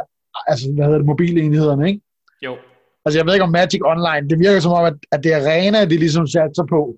altså, 0.46 0.72
hvad 0.74 0.84
hedder 0.84 0.98
det, 0.98 1.06
mobilenhederne, 1.06 1.88
ikke? 1.88 2.00
Jo. 2.42 2.56
Altså, 3.04 3.18
jeg 3.18 3.26
ved 3.26 3.34
ikke 3.34 3.44
om 3.44 3.50
Magic 3.50 3.80
Online, 3.84 4.28
det 4.30 4.38
virker 4.38 4.60
som 4.60 4.72
om, 4.72 4.84
at, 4.84 4.94
at 5.12 5.24
det 5.24 5.32
er 5.32 5.36
arena, 5.36 5.84
de 5.84 5.96
ligesom 5.96 6.26
satser 6.26 6.66
på. 6.68 6.96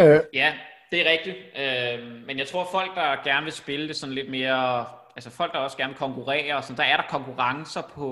Øh. 0.00 0.20
Ja, 0.34 0.52
det 0.90 1.06
er 1.06 1.10
rigtigt. 1.10 1.36
Øh, 1.36 2.26
men 2.26 2.38
jeg 2.38 2.46
tror, 2.46 2.68
folk, 2.72 2.94
der 2.94 3.24
gerne 3.24 3.44
vil 3.44 3.52
spille 3.52 3.88
det 3.88 3.96
sådan 3.96 4.14
lidt 4.14 4.30
mere... 4.30 4.84
Altså 5.16 5.30
folk, 5.30 5.52
der 5.52 5.58
også 5.58 5.76
gerne 5.76 5.94
konkurrerer, 5.94 6.60
så 6.60 6.74
der 6.76 6.82
er 6.82 6.96
der 6.96 7.04
konkurrencer 7.08 7.82
på 7.94 8.08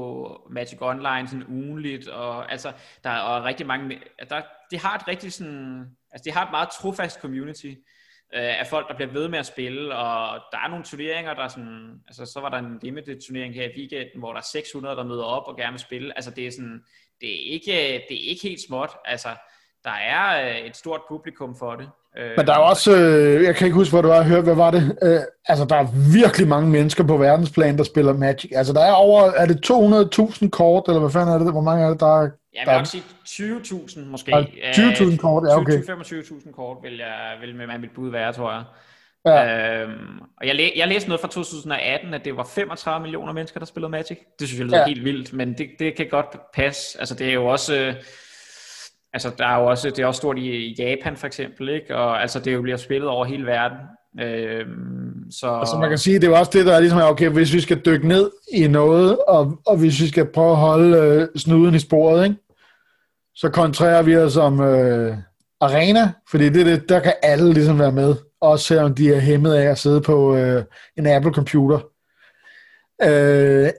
Magic 0.50 0.78
Online 0.80 1.28
sådan 1.28 1.46
ugenligt, 1.48 2.08
og 2.08 2.52
altså, 2.52 2.72
der 3.04 3.10
er 3.10 3.44
rigtig 3.44 3.66
mange... 3.66 4.00
Der, 4.30 4.40
de 4.70 4.78
har 4.78 4.94
et 4.96 5.08
rigtig 5.08 5.32
sådan... 5.32 5.86
Altså, 6.12 6.24
de 6.24 6.32
har 6.32 6.44
et 6.44 6.50
meget 6.50 6.68
trofast 6.80 7.20
community 7.20 7.72
øh, 8.34 8.60
af 8.60 8.66
folk, 8.66 8.88
der 8.88 8.94
bliver 8.94 9.12
ved 9.12 9.28
med 9.28 9.38
at 9.38 9.46
spille, 9.46 9.96
og 9.96 10.40
der 10.52 10.58
er 10.64 10.68
nogle 10.68 10.84
turneringer, 10.84 11.34
der 11.34 11.42
er 11.42 11.48
sådan, 11.48 12.00
altså 12.08 12.32
så 12.32 12.40
var 12.40 12.48
der 12.48 12.58
en 12.58 12.78
limited 12.82 13.20
turnering 13.26 13.54
her 13.54 13.64
i 13.64 13.78
weekenden, 13.78 14.18
hvor 14.18 14.32
der 14.32 14.38
er 14.38 14.44
600, 14.52 14.96
der 14.96 15.04
møder 15.04 15.24
op 15.24 15.42
og 15.46 15.56
gerne 15.56 15.72
vil 15.72 15.80
spille, 15.80 16.18
altså 16.18 16.30
det 16.30 16.46
er 16.46 16.50
sådan, 16.50 16.80
det 17.20 17.28
er 17.28 17.52
ikke, 17.52 17.72
det 18.08 18.16
er 18.24 18.28
ikke 18.30 18.42
helt 18.42 18.60
småt, 18.68 18.90
altså 19.04 19.28
der 19.84 19.90
er 19.90 20.50
øh, 20.50 20.56
et 20.56 20.76
stort 20.76 21.00
publikum 21.08 21.56
for 21.58 21.74
det. 21.76 21.88
Øh, 22.18 22.30
Men 22.36 22.46
der 22.46 22.52
er 22.52 22.58
også, 22.58 22.96
øh, 22.96 23.44
jeg 23.44 23.54
kan 23.56 23.66
ikke 23.66 23.74
huske, 23.74 23.92
hvor 23.92 24.02
du 24.02 24.08
var, 24.08 24.22
hørt, 24.22 24.44
hvad 24.44 24.54
var 24.54 24.70
det? 24.70 24.98
Øh, 25.02 25.20
altså, 25.48 25.64
der 25.64 25.76
er 25.76 25.86
virkelig 26.20 26.48
mange 26.48 26.70
mennesker 26.70 27.04
på 27.04 27.16
verdensplan, 27.16 27.78
der 27.78 27.84
spiller 27.84 28.12
Magic. 28.12 28.50
Altså, 28.54 28.72
der 28.72 28.84
er 28.84 28.92
over, 28.92 29.22
er 29.22 29.46
det 29.46 29.70
200.000 29.70 30.48
kort, 30.48 30.84
eller 30.88 31.00
hvad 31.00 31.10
fanden 31.10 31.34
er 31.34 31.38
det? 31.38 31.52
Hvor 31.52 31.60
mange 31.60 31.84
er 31.84 31.88
det, 31.90 32.00
der 32.00 32.22
er? 32.22 32.30
Jeg 32.54 32.62
vil 32.66 32.76
nok 32.76 32.86
sige 32.86 33.02
20.000 33.28 34.00
måske. 34.04 34.32
20.000 34.32 35.16
kort, 35.16 35.44
ja, 35.48 35.56
okay. 35.56 35.78
25.000 35.82 36.52
kort 36.52 36.76
vil, 36.82 36.96
jeg, 36.96 37.36
vil 37.40 37.54
med 37.54 37.78
mit 37.78 37.90
bud 37.94 38.10
være, 38.10 38.32
tror 38.32 38.52
jeg. 38.52 38.64
Ja. 39.26 39.82
Øhm, 39.82 40.18
og 40.40 40.46
jeg, 40.46 40.54
læ- 40.54 40.70
jeg 40.76 40.88
læste 40.88 41.08
noget 41.08 41.20
fra 41.20 41.28
2018, 41.28 42.14
at 42.14 42.24
det 42.24 42.36
var 42.36 42.44
35 42.54 43.02
millioner 43.02 43.32
mennesker, 43.32 43.60
der 43.60 43.66
spillede 43.66 43.90
Magic. 43.90 44.18
Det 44.38 44.48
synes 44.48 44.58
jeg 44.58 44.66
lyder 44.66 44.78
ja. 44.78 44.86
helt 44.86 45.04
vildt, 45.04 45.32
men 45.32 45.58
det, 45.58 45.66
det 45.78 45.96
kan 45.96 46.06
godt 46.10 46.36
passe. 46.54 46.98
Altså, 46.98 47.14
det 47.14 47.28
er 47.28 47.32
jo 47.32 47.46
også... 47.46 47.76
Øh, 47.76 47.94
altså 49.12 49.30
der 49.38 49.46
er 49.46 49.60
jo 49.60 49.66
også, 49.66 49.90
det 49.90 49.98
er 49.98 50.06
også 50.06 50.18
stort 50.18 50.38
i 50.38 50.74
Japan 50.78 51.16
for 51.16 51.26
eksempel, 51.26 51.68
ikke? 51.68 51.96
og 51.96 52.22
altså 52.22 52.40
det 52.40 52.54
jo 52.54 52.62
bliver 52.62 52.76
spillet 52.76 53.08
over 53.08 53.24
hele 53.24 53.46
verden. 53.46 53.78
Øhm, 54.20 55.30
så... 55.30 55.50
Altså 55.50 55.76
man 55.76 55.88
kan 55.88 55.98
sige, 55.98 56.14
det 56.14 56.24
er 56.24 56.28
jo 56.28 56.38
også 56.38 56.50
det, 56.54 56.66
der 56.66 56.74
er 56.74 56.80
ligesom, 56.80 57.00
okay, 57.02 57.28
hvis 57.28 57.52
vi 57.52 57.60
skal 57.60 57.80
dykke 57.86 58.08
ned 58.08 58.30
i 58.52 58.68
noget, 58.68 59.18
og, 59.28 59.58
og 59.66 59.76
hvis 59.76 60.00
vi 60.02 60.08
skal 60.08 60.26
prøve 60.26 60.50
at 60.50 60.56
holde 60.56 60.98
øh, 60.98 61.28
snuden 61.36 61.74
i 61.74 61.78
sporet, 61.78 62.24
ikke? 62.24 62.36
Så 63.34 63.50
koncentrerer 63.50 64.02
vi 64.02 64.16
os 64.16 64.36
om 64.36 64.60
øh, 64.60 65.16
arena, 65.60 66.12
fordi 66.30 66.48
det, 66.48 66.66
det, 66.66 66.88
der 66.88 67.00
kan 67.00 67.12
alle 67.22 67.52
ligesom 67.52 67.78
være 67.78 67.92
med, 67.92 68.14
også 68.40 68.64
selvom 68.64 68.94
de 68.94 69.14
er 69.14 69.20
hæmmet 69.20 69.54
af 69.54 69.70
at 69.70 69.78
sidde 69.78 70.00
på 70.00 70.36
øh, 70.36 70.64
en 70.98 71.06
Apple-computer. 71.06 71.80
Øh, 73.02 73.70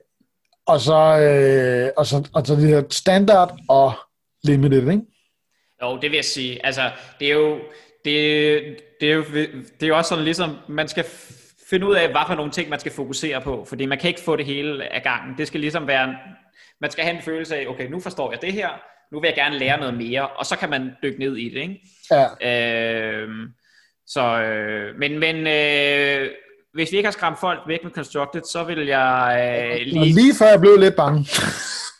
og 0.67 0.79
så, 0.79 1.19
øh, 1.19 1.91
og 1.97 2.05
så, 2.05 2.29
og 2.33 2.47
så 2.47 2.55
det 2.55 2.69
her 2.69 2.83
standard 2.89 3.57
og 3.69 3.93
limited, 4.43 4.91
ikke? 4.91 5.01
Jo, 5.81 5.97
det 6.01 6.11
vil 6.11 6.15
jeg 6.15 6.25
sige. 6.25 6.65
Altså, 6.65 6.91
det 7.19 7.27
er 7.27 7.33
jo, 7.33 7.59
det, 8.05 8.61
det 9.01 9.11
er 9.11 9.15
jo, 9.15 9.23
det 9.79 9.83
er 9.83 9.87
jo 9.87 9.97
også 9.97 10.09
sådan 10.09 10.23
ligesom, 10.23 10.57
man 10.69 10.87
skal 10.87 11.05
finde 11.69 11.87
ud 11.87 11.95
af, 11.95 12.11
hvad 12.11 12.21
for 12.27 12.35
nogle 12.35 12.51
ting, 12.51 12.69
man 12.69 12.79
skal 12.79 12.91
fokusere 12.91 13.41
på, 13.41 13.65
fordi 13.69 13.85
man 13.85 13.97
kan 13.97 14.07
ikke 14.07 14.21
få 14.21 14.35
det 14.35 14.45
hele 14.45 14.93
af 14.93 15.03
gangen. 15.03 15.37
Det 15.37 15.47
skal 15.47 15.59
ligesom 15.59 15.87
være, 15.87 16.15
man 16.81 16.91
skal 16.91 17.03
have 17.03 17.15
en 17.15 17.21
følelse 17.21 17.55
af, 17.55 17.67
okay, 17.67 17.89
nu 17.89 17.99
forstår 17.99 18.31
jeg 18.31 18.41
det 18.41 18.53
her, 18.53 18.69
nu 19.13 19.19
vil 19.19 19.27
jeg 19.27 19.35
gerne 19.35 19.59
lære 19.59 19.79
noget 19.79 19.93
mere, 19.93 20.27
og 20.27 20.45
så 20.45 20.57
kan 20.57 20.69
man 20.69 20.91
dykke 21.03 21.19
ned 21.19 21.37
i 21.37 21.49
det, 21.49 21.61
ikke? 21.61 21.81
Ja. 22.11 22.25
Øh, 22.49 23.29
så, 24.07 24.41
øh, 24.41 24.95
men, 24.95 25.19
men 25.19 25.47
øh, 25.47 26.29
hvis 26.73 26.91
vi 26.91 26.97
ikke 26.97 27.07
har 27.07 27.11
skræmt 27.11 27.39
folk 27.39 27.59
væk 27.67 27.83
med 27.83 27.91
Constructed, 27.91 28.41
så 28.41 28.63
vil 28.63 28.87
jeg 28.87 29.37
øh, 29.71 29.85
lige... 29.85 30.13
Lige 30.13 30.35
før 30.39 30.45
jeg 30.45 30.59
blev 30.59 30.77
lidt 30.79 30.95
bange. 30.95 31.25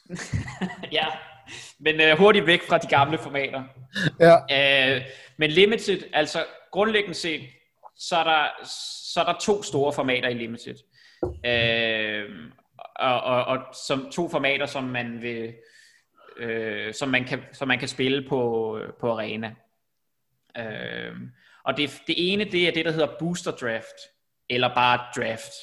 ja, 0.97 1.05
men 1.79 2.01
øh, 2.01 2.17
hurtigt 2.17 2.47
væk 2.47 2.61
fra 2.67 2.77
de 2.77 2.87
gamle 2.87 3.17
formater. 3.17 3.63
Ja. 4.19 4.95
Øh, 4.95 5.01
men 5.37 5.51
Limited, 5.51 6.01
altså 6.13 6.43
grundlæggende 6.71 7.15
set, 7.15 7.41
så 7.97 8.15
er 8.15 8.23
der, 8.23 8.65
så 9.13 9.19
er 9.19 9.25
der 9.25 9.39
to 9.39 9.63
store 9.63 9.93
formater 9.93 10.29
i 10.29 10.33
Limited. 10.33 10.75
Øh, 11.45 12.29
og, 12.95 13.21
og, 13.21 13.45
og 13.45 13.57
som 13.87 14.11
to 14.11 14.29
formater, 14.29 14.65
som 14.65 14.83
man 14.83 15.21
vil, 15.21 15.53
øh, 16.37 16.93
som 16.93 17.09
man 17.09 17.25
kan, 17.25 17.39
som 17.51 17.67
man 17.67 17.79
kan 17.79 17.87
spille 17.87 18.29
på, 18.29 18.79
på 18.99 19.11
arena. 19.11 19.55
Øh, 20.57 21.13
og 21.65 21.77
det, 21.77 22.01
det 22.07 22.15
ene, 22.17 22.43
det 22.43 22.67
er 22.67 22.71
det, 22.71 22.85
der 22.85 22.91
hedder 22.91 23.15
Booster 23.19 23.51
Draft, 23.51 23.95
eller 24.49 24.75
bare 24.75 24.99
Draft. 25.17 25.53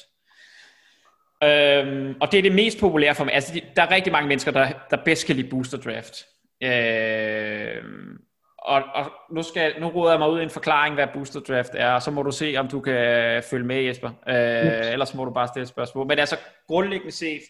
Øhm, 1.43 2.15
og 2.21 2.31
det 2.31 2.37
er 2.37 2.41
det 2.41 2.51
mest 2.51 2.79
populære 2.79 3.15
for 3.15 3.23
mig. 3.23 3.33
Altså, 3.33 3.61
der 3.75 3.81
er 3.81 3.91
rigtig 3.91 4.11
mange 4.13 4.27
mennesker, 4.27 4.51
der, 4.51 4.71
der 4.89 4.97
bedst 5.05 5.27
kan 5.27 5.35
lide 5.35 5.49
Booster 5.49 5.77
Draft. 5.77 6.25
Øhm, 6.63 8.17
og, 8.57 8.83
og 8.93 9.11
nu, 9.31 9.43
skal, 9.43 9.73
nu 9.79 9.87
råder 9.87 10.11
jeg 10.11 10.19
mig 10.19 10.29
ud 10.29 10.39
i 10.39 10.43
en 10.43 10.49
forklaring, 10.49 10.95
hvad 10.95 11.07
Booster 11.13 11.39
Draft 11.39 11.71
er, 11.75 11.91
og 11.91 12.01
så 12.01 12.11
må 12.11 12.23
du 12.23 12.31
se, 12.31 12.55
om 12.57 12.67
du 12.67 12.79
kan 12.79 13.43
følge 13.49 13.65
med, 13.65 13.81
Jesper. 13.83 14.09
Øh, 14.27 14.35
yes. 14.35 14.87
Ellers 14.87 15.13
må 15.13 15.25
du 15.25 15.31
bare 15.31 15.47
stille 15.47 15.65
spørgsmål. 15.65 16.07
Men 16.07 16.19
altså, 16.19 16.37
grundlæggende 16.67 17.11
set, 17.11 17.41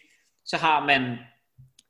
så 0.44 0.56
har 0.56 0.86
man, 0.86 1.18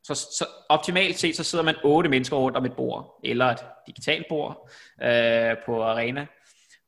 så, 0.04 0.14
så 0.14 0.46
optimalt 0.68 1.18
set, 1.18 1.36
så 1.36 1.44
sidder 1.44 1.64
man 1.64 1.74
otte 1.84 2.10
mennesker 2.10 2.36
rundt 2.36 2.56
om 2.56 2.64
et 2.64 2.76
bord, 2.76 3.20
eller 3.24 3.46
et 3.46 3.64
digitalt 3.86 4.26
bord 4.28 4.70
øh, 5.02 5.56
på 5.66 5.82
arena. 5.82 6.26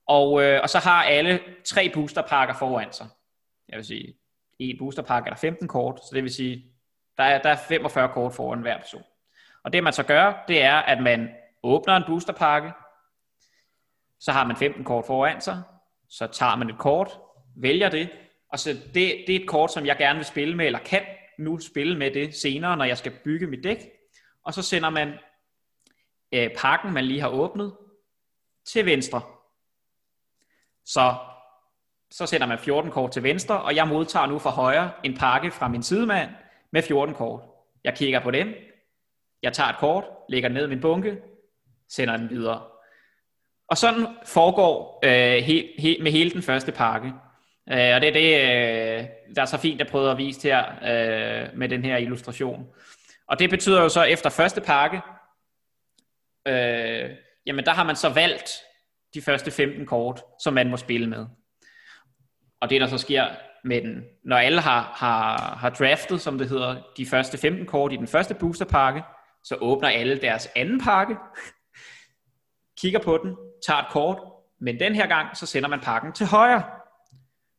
Og, 0.07 0.43
øh, 0.43 0.61
og 0.63 0.71
så 0.71 0.79
har 0.79 1.03
alle 1.03 1.41
tre 1.65 1.91
boosterpakker 1.95 2.55
foran 2.55 2.93
sig. 2.93 3.07
Jeg 3.69 3.77
vil 3.77 3.85
sige, 3.85 4.15
en 4.59 4.79
boosterpakke 4.79 5.29
er 5.29 5.35
der 5.35 5.41
15 5.41 5.69
kort, 5.69 6.01
så 6.01 6.11
det 6.15 6.23
vil 6.23 6.35
sige, 6.35 6.65
der 7.17 7.25
er, 7.25 7.43
der 7.43 7.51
er 7.51 7.57
45 7.69 8.09
kort 8.09 8.33
foran 8.33 8.61
hver 8.61 8.79
person. 8.79 9.03
Og 9.65 9.73
det 9.73 9.85
man 9.85 9.93
så 9.93 10.03
gør, 10.03 10.45
det 10.49 10.63
er, 10.63 10.77
at 10.77 11.03
man 11.03 11.29
åbner 11.63 11.97
en 11.97 12.05
boosterpakke, 12.07 12.73
så 14.21 14.33
har 14.33 14.47
man 14.47 14.57
15 14.57 14.85
kort 14.85 15.07
foran 15.07 15.41
sig, 15.41 15.63
så 16.09 16.27
tager 16.27 16.57
man 16.57 16.71
et 16.71 16.79
kort, 16.79 17.19
vælger 17.57 17.89
det, 17.89 18.11
og 18.53 18.59
så 18.59 18.73
det, 18.73 19.25
det 19.27 19.37
er 19.37 19.41
et 19.41 19.49
kort, 19.49 19.73
som 19.73 19.87
jeg 19.87 19.97
gerne 19.97 20.17
vil 20.17 20.27
spille 20.27 20.57
med, 20.57 20.67
eller 20.67 20.79
kan 20.79 21.03
nu 21.39 21.59
spille 21.59 21.99
med 21.99 22.11
det 22.11 22.35
senere, 22.35 22.77
når 22.77 22.85
jeg 22.85 22.99
skal 22.99 23.13
bygge 23.25 23.47
mit 23.47 23.65
dæk. 23.65 23.79
Og 24.45 24.55
så 24.55 24.63
sender 24.63 24.91
man 24.91 25.13
øh, 26.33 26.51
pakken, 26.57 26.93
man 26.93 27.05
lige 27.05 27.21
har 27.21 27.29
åbnet, 27.29 27.77
til 28.65 28.87
venstre. 28.87 29.23
Så 30.85 31.15
så 32.11 32.27
sender 32.27 32.47
man 32.47 32.59
14 32.59 32.91
kort 32.91 33.11
til 33.11 33.23
venstre, 33.23 33.63
og 33.63 33.77
jeg 33.77 33.89
modtager 33.89 34.27
nu 34.27 34.39
fra 34.39 34.51
højre 34.51 34.91
en 35.05 35.17
pakke 35.17 35.51
fra 35.51 35.69
min 35.69 35.83
sidemand 35.83 36.31
med 36.71 36.83
14 36.83 37.15
kort. 37.15 37.41
Jeg 37.85 37.95
kigger 37.95 38.21
på 38.21 38.31
dem. 38.31 38.55
Jeg 39.43 39.53
tager 39.53 39.69
et 39.69 39.77
kort, 39.79 40.05
lægger 40.29 40.49
ned 40.49 40.65
i 40.65 40.69
min 40.69 40.81
bunke, 40.81 41.17
sender 41.89 42.17
den 42.17 42.31
videre. 42.31 42.63
Og 43.69 43.77
sådan 43.77 44.07
foregår 44.27 45.01
øh, 45.05 45.43
he, 45.43 45.73
he, 45.79 45.99
med 46.03 46.13
hele 46.13 46.31
den 46.31 46.43
første 46.43 46.73
pakke. 46.73 47.13
Øh, 47.73 47.95
og 47.95 48.01
det 48.01 48.09
er 48.09 48.13
det, 48.13 48.35
øh, 48.35 49.09
der 49.37 49.43
er 49.43 49.47
så 49.47 49.59
fint 49.59 49.81
at 49.81 49.89
prøve 49.89 50.11
at 50.11 50.19
vise 50.19 50.43
her 50.43 50.65
øh, 50.83 51.59
med 51.59 51.69
den 51.69 51.85
her 51.85 51.97
illustration. 51.97 52.67
Og 53.29 53.39
det 53.39 53.51
betyder 53.51 53.83
jo 53.83 53.89
så, 53.89 54.03
efter 54.03 54.31
første 54.31 54.61
pakke, 54.61 55.01
øh, 56.49 57.11
jamen 57.47 57.65
der 57.65 57.73
har 57.73 57.85
man 57.85 57.97
så 57.97 58.09
valgt 58.09 58.51
de 59.15 59.23
første 59.23 59.51
15 59.51 59.87
kort, 59.87 60.23
som 60.43 60.55
man 60.55 60.71
må 60.71 60.77
spille 60.77 61.07
med. 61.07 61.27
Og 62.61 62.71
det 62.71 62.81
der 62.81 62.87
så 62.87 62.99
sker 62.99 63.27
med 63.65 63.81
den, 63.81 64.05
når 64.25 64.37
alle 64.37 64.61
har, 64.61 64.93
har, 64.97 65.57
har 65.57 65.71
draftet, 65.71 66.21
som 66.21 66.39
det 66.39 66.49
hedder, 66.49 66.77
de 66.97 67.07
første 67.07 67.39
15 67.39 67.67
kort 67.67 67.93
i 67.93 67.97
den 67.97 68.07
første 68.07 68.35
boosterpakke, 68.35 69.03
så 69.45 69.57
åbner 69.61 69.89
alle 69.89 70.21
deres 70.21 70.49
anden 70.57 70.81
pakke, 70.81 71.17
kigger 72.81 72.99
på 72.99 73.21
den, 73.23 73.37
tager 73.67 73.81
et 73.81 73.89
kort, 73.91 74.19
men 74.61 74.81
den 74.81 74.95
her 74.95 75.07
gang, 75.07 75.37
så 75.37 75.47
sender 75.47 75.69
man 75.69 75.81
pakken 75.81 76.13
til 76.13 76.27
højre. 76.27 76.63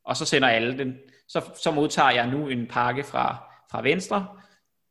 Og 0.05 0.17
så 0.17 0.25
sender 0.25 0.47
alle 0.47 0.77
den. 0.77 0.93
Så, 1.27 1.41
så 1.63 1.71
modtager 1.71 2.11
jeg 2.11 2.27
nu 2.27 2.47
en 2.47 2.67
pakke 2.69 3.03
fra, 3.03 3.35
fra 3.71 3.81
venstre, 3.81 4.25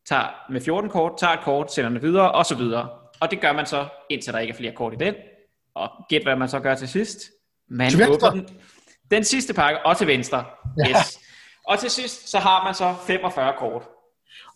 tager 0.08 0.52
med 0.52 0.60
14 0.60 0.90
kort, 0.90 1.12
tager 1.18 1.32
et 1.32 1.40
kort, 1.44 1.72
sender 1.72 1.90
den 1.90 2.02
videre, 2.02 2.32
og 2.32 2.46
så 2.46 2.54
videre. 2.54 2.88
Og 3.20 3.30
det 3.30 3.40
gør 3.40 3.52
man 3.52 3.66
så, 3.66 3.86
indtil 4.10 4.32
der 4.32 4.38
ikke 4.38 4.52
er 4.52 4.56
flere 4.56 4.72
kort 4.72 4.92
i 4.92 4.96
den. 4.96 5.14
Og 5.74 5.88
gæt, 6.08 6.22
hvad 6.22 6.36
man 6.36 6.48
så 6.48 6.60
gør 6.60 6.74
til 6.74 6.88
sidst. 6.88 7.18
Man 7.70 7.90
Til 7.90 7.98
venstre? 7.98 8.28
åbner 8.28 8.30
den, 8.42 8.48
den 9.10 9.24
sidste 9.24 9.54
pakke, 9.54 9.86
og 9.86 9.96
til 9.96 10.06
venstre. 10.06 10.44
Ja. 10.78 10.90
Yes. 10.90 11.18
Og 11.68 11.78
til 11.78 11.90
sidst, 11.90 12.30
så 12.30 12.38
har 12.38 12.64
man 12.64 12.74
så 12.74 12.94
45 13.06 13.52
kort. 13.58 13.82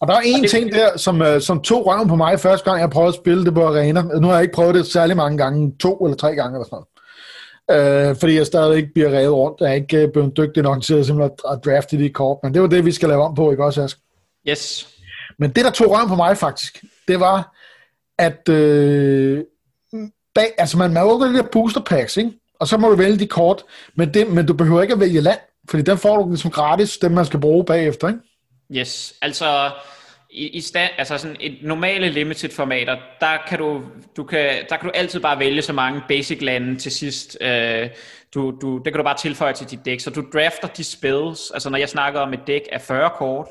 Og 0.01 0.09
der 0.09 0.15
er 0.15 0.21
en 0.25 0.43
det- 0.43 0.51
ting 0.51 0.73
der, 0.73 0.97
som, 0.97 1.23
øh, 1.23 1.41
som 1.41 1.63
tog 1.63 1.87
røven 1.87 2.09
på 2.09 2.17
mig 2.17 2.41
første 2.41 2.71
gang, 2.71 2.81
jeg 2.81 2.91
prøvede 2.91 3.09
at 3.09 3.15
spille 3.15 3.45
det 3.45 3.55
på 3.55 3.67
arena. 3.67 4.03
Nu 4.03 4.27
har 4.27 4.35
jeg 4.35 4.43
ikke 4.43 4.55
prøvet 4.55 4.75
det 4.75 4.87
særlig 4.87 5.17
mange 5.17 5.39
gange, 5.39 5.77
to 5.81 5.97
eller 6.05 6.17
tre 6.17 6.35
gange 6.35 6.57
eller 6.57 6.65
sådan 6.65 6.75
noget. 6.77 6.87
Øh, 7.71 8.17
fordi 8.17 8.35
jeg 8.35 8.47
stadig 8.47 8.77
ikke 8.77 8.93
bliver 8.95 9.11
revet 9.11 9.33
rundt. 9.33 9.61
Jeg 9.61 9.69
er 9.69 9.75
ikke 9.75 10.03
øh, 10.03 10.13
blevet 10.13 10.37
dygtig 10.37 10.63
nok 10.63 10.83
til 10.83 10.95
at, 10.95 11.07
simpelthen 11.07 11.39
at 11.53 11.61
drafte 11.65 11.99
de 11.99 12.11
kort. 12.11 12.39
Men 12.43 12.55
det 12.55 12.63
var 12.63 12.69
det, 12.69 12.85
vi 12.85 12.93
skal 12.93 13.09
lave 13.09 13.23
om 13.23 13.35
på, 13.35 13.51
ikke 13.51 13.65
også, 13.65 13.83
Ask? 13.83 13.99
Yes. 14.49 14.89
Men 15.39 15.51
det, 15.51 15.65
der 15.65 15.71
tog 15.71 15.91
røven 15.91 16.09
på 16.09 16.15
mig 16.15 16.37
faktisk, 16.37 16.85
det 17.09 17.21
var, 17.21 17.57
at 18.19 18.49
øh, 18.49 19.45
bag, 20.35 20.55
altså 20.59 20.79
man 20.79 20.93
må 20.93 21.27
de 21.27 21.35
der 21.35 21.43
booster 21.53 21.81
packs, 21.81 22.17
ikke? 22.17 22.33
og 22.61 22.69
så 22.69 22.77
må 22.77 22.89
du 22.89 22.97
vælge 22.97 23.19
de 23.19 23.27
kort, 23.27 23.63
men, 23.95 24.15
det, 24.15 24.31
men 24.31 24.47
du 24.47 24.55
behøver 24.55 24.83
ikke 24.83 24.95
at 24.95 25.01
vælge 25.01 25.21
land, 25.21 25.39
fordi 25.71 25.83
den 25.83 25.99
får 25.99 26.17
du 26.17 26.29
ligesom 26.29 26.51
gratis, 26.51 26.99
dem 26.99 27.13
man 27.13 27.27
skal 27.27 27.41
bruge 27.41 27.65
bagefter. 27.65 28.09
Ikke? 28.09 28.21
Yes, 28.73 29.15
altså 29.23 29.71
i, 30.31 30.49
i 30.49 30.61
stand, 30.61 30.91
altså 30.99 31.19
sådan 31.19 31.37
et 31.41 31.59
normale 31.63 32.09
limited 32.09 32.51
formater, 32.51 32.97
der 33.21 33.37
kan 33.49 33.59
du, 33.59 33.83
du 34.17 34.25
kan, 34.25 34.67
der 34.69 34.77
kan 34.77 34.89
du 34.89 34.91
altid 34.95 35.21
bare 35.21 35.39
vælge 35.39 35.63
så 35.63 35.73
mange 35.73 36.03
basic 36.09 36.43
lande 36.43 36.77
til 36.77 36.93
sidst. 36.93 37.39
Øh, 37.41 37.89
du, 38.35 38.59
du, 38.63 38.79
det 38.79 38.93
kan 38.93 38.99
du 38.99 39.03
bare 39.03 39.17
tilføje 39.17 39.53
til 39.53 39.71
dit 39.71 39.85
dæk, 39.85 40.01
så 40.01 40.11
du 40.11 40.25
drafter 40.33 40.69
de 40.69 40.85
spells. 40.85 41.51
Altså 41.51 41.71
når 41.71 41.79
jeg 41.79 41.89
snakker 41.89 42.21
om 42.21 42.33
et 42.33 42.41
dæk 42.47 42.63
af 42.73 42.81
40 42.81 43.11
kort, 43.11 43.49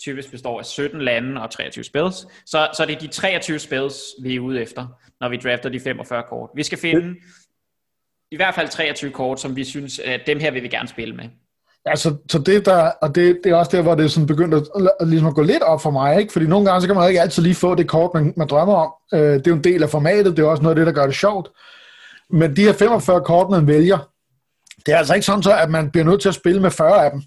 typisk 0.00 0.30
består 0.30 0.58
af 0.58 0.66
17 0.66 1.00
lande 1.00 1.42
og 1.42 1.50
23 1.50 1.84
spells, 1.84 2.26
så, 2.46 2.68
så 2.76 2.84
det 2.86 2.94
er 2.94 3.00
de 3.00 3.06
23 3.06 3.58
spells, 3.58 3.96
vi 4.22 4.36
er 4.36 4.40
ude 4.40 4.62
efter, 4.62 4.86
når 5.20 5.28
vi 5.28 5.36
drafter 5.36 5.68
de 5.68 5.80
45 5.80 6.22
kort. 6.28 6.50
Vi 6.54 6.62
skal 6.62 6.78
finde 6.78 7.16
i 8.30 8.36
hvert 8.36 8.54
fald 8.54 8.68
23 8.68 9.10
kort, 9.10 9.40
som 9.40 9.56
vi 9.56 9.64
synes, 9.64 9.98
at 9.98 10.20
dem 10.26 10.40
her 10.40 10.50
vil 10.50 10.62
vi 10.62 10.68
gerne 10.68 10.88
spille 10.88 11.14
med. 11.16 11.28
Altså, 11.88 12.14
så 12.30 12.38
det 12.38 12.66
der, 12.66 12.90
og 13.02 13.14
det, 13.14 13.38
det 13.44 13.52
er 13.52 13.56
også 13.56 13.76
der, 13.76 13.82
hvor 13.82 13.94
det 13.94 14.10
sådan 14.10 14.26
begyndt 14.26 14.54
at, 14.54 14.62
at, 15.00 15.08
ligesom 15.08 15.28
at 15.28 15.34
gå 15.34 15.42
lidt 15.42 15.62
op 15.62 15.82
for 15.82 15.90
mig, 15.90 16.20
ikke? 16.20 16.32
fordi 16.32 16.46
nogle 16.46 16.66
gange, 16.66 16.80
så 16.80 16.86
kan 16.86 16.96
man 16.96 17.08
ikke 17.08 17.20
altid 17.20 17.42
lige 17.42 17.54
få 17.54 17.74
det 17.74 17.88
kort, 17.88 18.10
man, 18.14 18.32
man 18.36 18.48
drømmer 18.48 18.74
om. 18.74 18.92
Øh, 19.14 19.20
det 19.20 19.46
er 19.46 19.50
jo 19.50 19.54
en 19.56 19.64
del 19.64 19.82
af 19.82 19.90
formatet, 19.90 20.36
det 20.36 20.42
er 20.42 20.48
også 20.48 20.62
noget 20.62 20.76
af 20.78 20.78
det, 20.78 20.86
der 20.86 21.00
gør 21.00 21.06
det 21.06 21.16
sjovt. 21.16 21.50
Men 22.30 22.56
de 22.56 22.62
her 22.62 22.72
45 22.72 23.20
kort, 23.20 23.50
man 23.50 23.66
vælger, 23.66 23.98
det 24.86 24.94
er 24.94 24.98
altså 24.98 25.14
ikke 25.14 25.26
sådan 25.26 25.42
så, 25.42 25.56
at 25.56 25.70
man 25.70 25.90
bliver 25.90 26.04
nødt 26.04 26.20
til 26.20 26.28
at 26.28 26.34
spille 26.34 26.62
med 26.62 26.70
40 26.70 27.04
af 27.04 27.10
dem. 27.10 27.22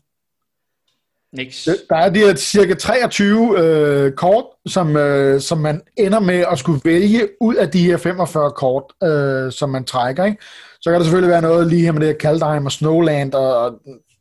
Niks. 1.37 1.69
Der 1.89 1.95
er 1.95 2.09
de 2.09 2.19
her 2.19 2.35
cirka 2.35 2.73
23 2.73 3.59
øh, 3.59 4.11
kort, 4.11 4.45
som, 4.65 4.97
øh, 4.97 5.41
som 5.41 5.57
man 5.57 5.81
ender 5.97 6.19
med 6.19 6.45
at 6.51 6.59
skulle 6.59 6.81
vælge 6.85 7.27
ud 7.41 7.55
af 7.55 7.69
de 7.69 7.83
her 7.83 7.97
45 7.97 8.51
kort, 8.51 8.83
øh, 9.03 9.51
som 9.51 9.69
man 9.69 9.83
trækker. 9.83 10.25
Ikke? 10.25 10.37
Så 10.81 10.89
kan 10.89 10.93
der 10.99 11.03
selvfølgelig 11.03 11.31
være 11.31 11.41
noget 11.41 11.67
lige 11.67 11.81
her 11.81 11.91
med 11.91 12.01
det 12.01 12.07
her 12.07 12.17
Kaldheim 12.17 12.65
og 12.65 12.71
Snowland 12.71 13.33
og, 13.33 13.57
og 13.57 13.73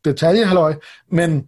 detaljehaløj, 0.05 0.75
men, 1.13 1.43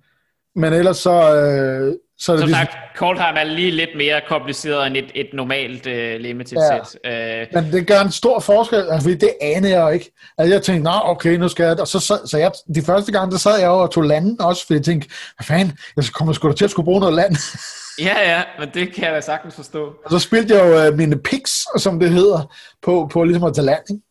men 0.56 0.72
ellers 0.72 0.96
så, 0.96 1.10
øh, 1.10 1.94
så 2.18 2.32
er 2.32 2.36
det 2.36 2.40
Som 2.40 2.48
ligesom, 2.48 2.52
sagt, 2.54 2.76
Coldheim 2.96 3.36
er 3.36 3.44
lige 3.44 3.70
lidt 3.70 3.90
mere 3.96 4.20
kompliceret 4.28 4.86
end 4.86 4.96
et, 4.96 5.10
et 5.14 5.26
normalt 5.32 5.86
uh, 5.86 6.20
limited 6.20 6.56
Ja. 6.56 6.84
set. 6.84 7.48
Uh, 7.54 7.62
men 7.62 7.72
det 7.72 7.86
gør 7.86 8.00
en 8.00 8.12
stor 8.12 8.40
forskel, 8.40 8.78
altså, 8.78 9.00
fordi 9.02 9.14
det 9.14 9.30
anede 9.40 9.78
jeg 9.80 9.94
ikke. 9.94 10.12
Altså, 10.38 10.54
jeg 10.54 10.62
tænkte, 10.62 10.82
nå 10.84 10.90
okay, 11.04 11.34
nu 11.36 11.48
skal 11.48 11.64
jeg, 11.66 11.80
og 11.80 11.88
så, 11.88 12.00
sad, 12.00 12.26
så 12.26 12.38
jeg, 12.38 12.52
de 12.74 12.82
første 12.82 13.12
gange, 13.12 13.30
der 13.32 13.38
sad 13.38 13.58
jeg 13.58 13.66
jo 13.66 13.78
og 13.78 13.90
tog 13.90 14.04
landen 14.04 14.40
også, 14.40 14.66
fordi 14.66 14.76
jeg 14.76 14.84
tænkte, 14.84 15.08
hvad 15.36 15.44
fanden, 15.44 15.78
jeg 15.96 16.04
kommer 16.12 16.32
sgu 16.32 16.48
da 16.48 16.52
til 16.52 16.64
at 16.64 16.70
skulle 16.70 16.84
bruge 16.84 17.00
noget 17.00 17.14
land. 17.14 17.36
ja, 18.08 18.30
ja, 18.32 18.42
men 18.58 18.68
det 18.74 18.94
kan 18.94 19.04
jeg 19.04 19.12
da 19.12 19.20
sagtens 19.20 19.54
forstå. 19.54 19.94
og 20.04 20.10
så 20.10 20.18
spilte 20.18 20.54
jeg 20.54 20.64
jo 20.66 20.86
øh, 20.86 20.98
mine 20.98 21.18
picks, 21.18 21.64
som 21.78 22.00
det 22.00 22.10
hedder, 22.10 22.54
på, 22.82 23.08
på 23.12 23.24
ligesom 23.24 23.44
at 23.44 23.54
tage 23.54 23.64
land. 23.64 23.82
Ikke? 23.90 24.02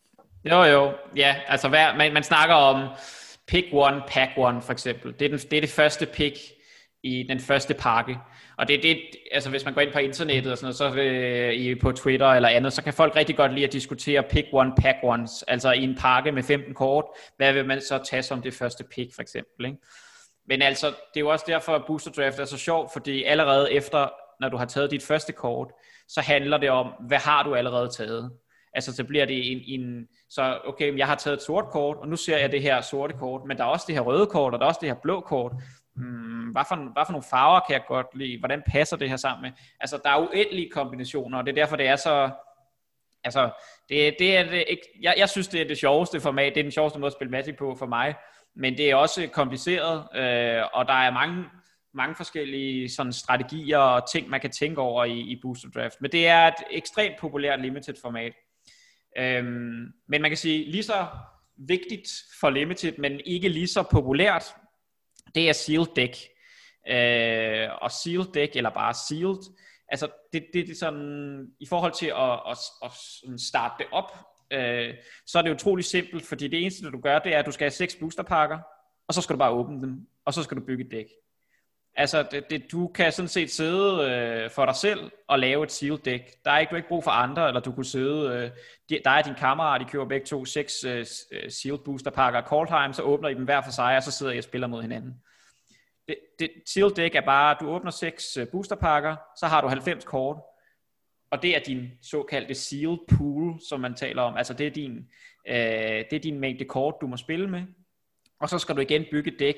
Jo, 0.55 0.63
jo, 0.63 0.89
ja, 1.15 1.35
altså 1.47 1.67
hver, 1.69 1.97
man, 1.97 2.13
man 2.13 2.23
snakker 2.23 2.55
om 2.55 2.87
pick 3.47 3.67
one, 3.71 4.01
pack 4.07 4.31
one 4.37 4.61
for 4.61 4.71
eksempel. 4.71 5.13
Det 5.19 5.25
er, 5.25 5.29
den, 5.29 5.39
det 5.39 5.57
er 5.57 5.61
det 5.61 5.69
første 5.69 6.05
pick 6.05 6.37
i 7.03 7.25
den 7.29 7.39
første 7.39 7.73
pakke. 7.73 8.17
Og 8.57 8.67
det 8.67 8.75
er 8.75 8.81
det, 8.81 8.99
altså 9.31 9.49
hvis 9.49 9.65
man 9.65 9.73
går 9.73 9.81
ind 9.81 9.93
på 9.93 9.99
internettet 9.99 10.51
og 10.51 10.57
sådan 10.57 10.65
noget, 10.65 10.95
så 10.95 11.01
øh, 11.01 11.53
i, 11.53 11.75
på 11.75 11.91
Twitter 11.91 12.27
eller 12.27 12.49
andet, 12.49 12.73
så 12.73 12.83
kan 12.83 12.93
folk 12.93 13.15
rigtig 13.15 13.37
godt 13.37 13.53
lide 13.53 13.65
at 13.65 13.73
diskutere 13.73 14.23
pick 14.23 14.47
one, 14.51 14.73
pack 14.77 14.97
ones. 15.03 15.43
Altså 15.47 15.71
i 15.71 15.83
en 15.83 15.95
pakke 15.95 16.31
med 16.31 16.43
15 16.43 16.73
kort, 16.73 17.05
hvad 17.37 17.53
vil 17.53 17.65
man 17.65 17.81
så 17.81 17.99
tage 18.09 18.23
som 18.23 18.41
det 18.41 18.53
første 18.53 18.83
pick 18.83 19.15
for 19.15 19.21
eksempel, 19.21 19.65
ikke? 19.65 19.77
Men 20.47 20.61
altså, 20.61 20.87
det 20.87 20.95
er 21.15 21.19
jo 21.19 21.29
også 21.29 21.45
derfor, 21.47 21.75
at 21.75 21.83
Booster 21.87 22.11
Draft 22.11 22.39
er 22.39 22.45
så 22.45 22.57
sjov, 22.57 22.89
fordi 22.93 23.23
allerede 23.23 23.71
efter, 23.71 24.09
når 24.39 24.49
du 24.49 24.57
har 24.57 24.65
taget 24.65 24.91
dit 24.91 25.03
første 25.03 25.33
kort, 25.33 25.71
så 26.07 26.21
handler 26.21 26.57
det 26.57 26.69
om, 26.69 26.87
hvad 27.07 27.17
har 27.17 27.43
du 27.43 27.55
allerede 27.55 27.89
taget? 27.89 28.31
Altså, 28.73 28.95
så 28.95 29.03
bliver 29.03 29.25
det 29.25 29.51
en, 29.51 29.81
en 29.81 30.07
så 30.33 30.59
okay, 30.65 30.97
jeg 30.97 31.07
har 31.07 31.15
taget 31.15 31.37
et 31.37 31.43
sort 31.43 31.65
kort, 31.65 31.97
og 31.97 32.07
nu 32.07 32.15
ser 32.15 32.37
jeg 32.37 32.51
det 32.51 32.61
her 32.61 32.81
sorte 32.81 33.13
kort, 33.13 33.41
men 33.45 33.57
der 33.57 33.63
er 33.63 33.67
også 33.67 33.85
det 33.87 33.95
her 33.95 34.01
røde 34.01 34.27
kort, 34.27 34.53
og 34.53 34.59
der 34.59 34.65
er 34.65 34.67
også 34.67 34.79
det 34.81 34.89
her 34.89 34.95
blå 35.03 35.19
kort. 35.19 35.51
Hmm, 35.95 36.49
hvad, 36.51 36.63
for, 36.67 36.75
hvad 36.75 37.03
for 37.05 37.11
nogle 37.11 37.25
farver 37.29 37.59
kan 37.59 37.73
jeg 37.73 37.83
godt 37.87 38.07
lide? 38.15 38.39
Hvordan 38.39 38.63
passer 38.67 38.97
det 38.97 39.09
her 39.09 39.17
sammen 39.17 39.41
med? 39.41 39.51
Altså, 39.79 39.99
der 40.03 40.09
er 40.09 40.17
uendelige 40.17 40.69
kombinationer, 40.69 41.37
og 41.37 41.45
det 41.45 41.51
er 41.51 41.55
derfor, 41.55 41.75
det 41.75 41.87
er 41.87 41.95
så... 41.95 42.29
Altså, 43.23 43.49
det, 43.89 44.15
det 44.19 44.37
er 44.37 44.43
det 44.43 44.65
ikke... 44.67 44.83
Jeg, 45.01 45.13
jeg 45.17 45.29
synes, 45.29 45.47
det 45.47 45.61
er 45.61 45.67
det 45.67 45.77
sjoveste 45.77 46.21
format. 46.21 46.53
Det 46.55 46.59
er 46.59 46.63
den 46.63 46.71
sjoveste 46.71 46.99
måde 46.99 47.07
at 47.07 47.13
spille 47.13 47.31
Magic 47.31 47.57
på 47.57 47.75
for 47.75 47.85
mig. 47.85 48.15
Men 48.55 48.77
det 48.77 48.91
er 48.91 48.95
også 48.95 49.27
kompliceret, 49.33 49.97
øh, 50.15 50.63
og 50.73 50.87
der 50.87 50.93
er 50.93 51.11
mange, 51.11 51.45
mange 51.93 52.15
forskellige 52.15 52.89
sådan, 52.89 53.13
strategier 53.13 53.77
og 53.77 54.11
ting, 54.11 54.29
man 54.29 54.41
kan 54.41 54.51
tænke 54.51 54.81
over 54.81 55.05
i, 55.05 55.19
i 55.19 55.39
Booster 55.41 55.69
Draft. 55.69 56.01
Men 56.01 56.11
det 56.11 56.27
er 56.27 56.47
et 56.47 56.63
ekstremt 56.71 57.15
populært 57.19 57.61
limited 57.61 57.95
format. 58.01 58.33
Øhm, 59.17 59.93
men 60.07 60.21
man 60.21 60.31
kan 60.31 60.37
sige, 60.37 60.71
lige 60.71 60.83
så 60.83 61.07
vigtigt 61.57 62.09
for 62.39 62.49
Limited, 62.49 62.97
men 62.97 63.19
ikke 63.25 63.49
lige 63.49 63.67
så 63.67 63.83
populært, 63.91 64.55
det 65.35 65.49
er 65.49 65.53
Sealed 65.53 65.87
Deck. 65.95 66.15
Øh, 66.89 67.69
og 67.81 67.91
Sealed 67.91 68.33
Deck, 68.33 68.55
eller 68.55 68.69
bare 68.69 68.93
Sealed, 68.93 69.53
altså 69.87 70.07
det, 70.33 70.45
det, 70.53 70.67
det 70.67 70.71
er 70.71 70.75
sådan, 70.75 71.47
i 71.59 71.65
forhold 71.65 71.93
til 71.93 72.07
at, 72.07 72.33
at, 72.51 72.57
at 72.83 72.91
sådan 72.91 73.39
starte 73.39 73.75
det 73.77 73.87
op, 73.91 74.11
øh, 74.51 74.93
så 75.25 75.37
er 75.37 75.41
det 75.41 75.51
utrolig 75.51 75.85
simpelt, 75.85 76.25
fordi 76.25 76.47
det 76.47 76.61
eneste, 76.61 76.91
du 76.91 77.01
gør, 77.01 77.19
det 77.19 77.33
er, 77.33 77.39
at 77.39 77.45
du 77.45 77.51
skal 77.51 77.65
have 77.65 77.71
seks 77.71 77.95
boosterpakker, 77.95 78.59
og 79.07 79.13
så 79.13 79.21
skal 79.21 79.33
du 79.33 79.37
bare 79.37 79.51
åbne 79.51 79.81
dem, 79.81 80.07
og 80.25 80.33
så 80.33 80.43
skal 80.43 80.57
du 80.57 80.65
bygge 80.65 80.85
et 80.85 80.91
dæk. 80.91 81.05
Altså, 81.95 82.27
det, 82.31 82.49
det, 82.49 82.71
du 82.71 82.87
kan 82.87 83.11
sådan 83.11 83.29
set 83.29 83.51
sidde 83.51 84.11
øh, 84.11 84.49
for 84.49 84.65
dig 84.65 84.75
selv 84.75 85.11
og 85.27 85.39
lave 85.39 85.63
et 85.63 85.71
sealed 85.71 85.97
deck. 85.97 86.23
Der 86.45 86.51
er 86.51 86.59
ikke, 86.59 86.71
du 86.71 86.75
ikke 86.75 86.87
brug 86.87 87.03
for 87.03 87.11
andre, 87.11 87.47
eller 87.47 87.61
du 87.61 87.71
kunne 87.71 87.85
sidde, 87.85 88.29
øh, 88.29 88.51
de, 88.89 89.01
der 89.05 89.11
er 89.11 89.21
din 89.21 89.35
kammerat, 89.35 89.81
de 89.81 89.85
køber 89.85 90.05
begge 90.05 90.25
to 90.25 90.45
seks 90.45 90.83
øh, 90.83 91.05
øh 91.31 91.51
sealed 91.51 91.79
booster 91.79 92.11
pakker 92.11 92.39
af 92.39 92.45
Coldheim, 92.45 92.93
så 92.93 93.01
åbner 93.01 93.29
I 93.29 93.33
dem 93.33 93.43
hver 93.43 93.61
for 93.61 93.71
sig, 93.71 93.97
og 93.97 94.03
så 94.03 94.11
sidder 94.11 94.31
I 94.31 94.37
og 94.37 94.43
spiller 94.43 94.67
mod 94.67 94.81
hinanden. 94.81 95.13
Det, 96.07 96.17
det, 96.39 96.51
sealed 96.65 96.91
deck 96.91 97.15
er 97.15 97.21
bare, 97.21 97.55
du 97.59 97.69
åbner 97.69 97.91
seks 97.91 98.37
øh, 98.37 98.47
boosterpakker, 98.47 99.15
så 99.37 99.45
har 99.45 99.61
du 99.61 99.67
90 99.67 100.05
kort, 100.05 100.37
og 101.31 101.41
det 101.41 101.55
er 101.55 101.59
din 101.59 101.91
såkaldte 102.01 102.55
sealed 102.55 102.97
pool, 103.17 103.59
som 103.69 103.79
man 103.79 103.93
taler 103.93 104.21
om. 104.21 104.37
Altså 104.37 104.53
det 104.53 104.67
er 104.67 104.71
din, 104.71 104.97
øh, 105.47 105.55
det 106.09 106.13
er 106.13 106.19
din 106.19 106.39
mængde 106.39 106.65
kort, 106.65 106.95
du 107.01 107.07
må 107.07 107.17
spille 107.17 107.49
med. 107.49 107.63
Og 108.39 108.49
så 108.49 108.59
skal 108.59 108.75
du 108.75 108.81
igen 108.81 109.05
bygge 109.11 109.31
et 109.31 109.39
dæk 109.39 109.55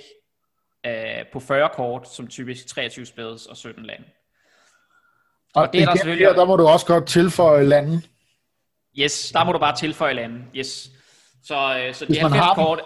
øh, 0.86 1.26
på 1.34 1.40
40 1.40 1.70
kort, 1.74 2.10
som 2.14 2.28
typisk 2.28 2.68
23 2.68 3.06
spades 3.06 3.46
og 3.46 3.58
17 3.58 3.86
lande. 3.86 4.04
Og, 5.56 5.62
Og 5.62 5.74
det 5.74 5.82
er 5.82 5.86
der 5.86 5.96
selvfølgelig- 5.96 6.28
her, 6.28 6.34
der 6.34 6.46
må 6.46 6.56
du 6.56 6.68
også 6.68 6.86
godt 6.86 7.06
tilføje 7.08 7.64
landen. 7.64 8.04
Yes, 9.00 9.32
der 9.32 9.44
må 9.44 9.52
du 9.52 9.60
bare 9.60 9.76
tilføje 9.76 10.14
lande. 10.14 10.46
Yes. 10.56 10.90
Så, 11.44 11.56
øh, 11.80 11.94
så 11.94 12.06
de 12.06 12.10
Hvis 12.10 12.22
man 12.22 12.32
90 12.32 12.40
har 12.46 12.54
dem. 12.54 12.64
kort... 12.64 12.82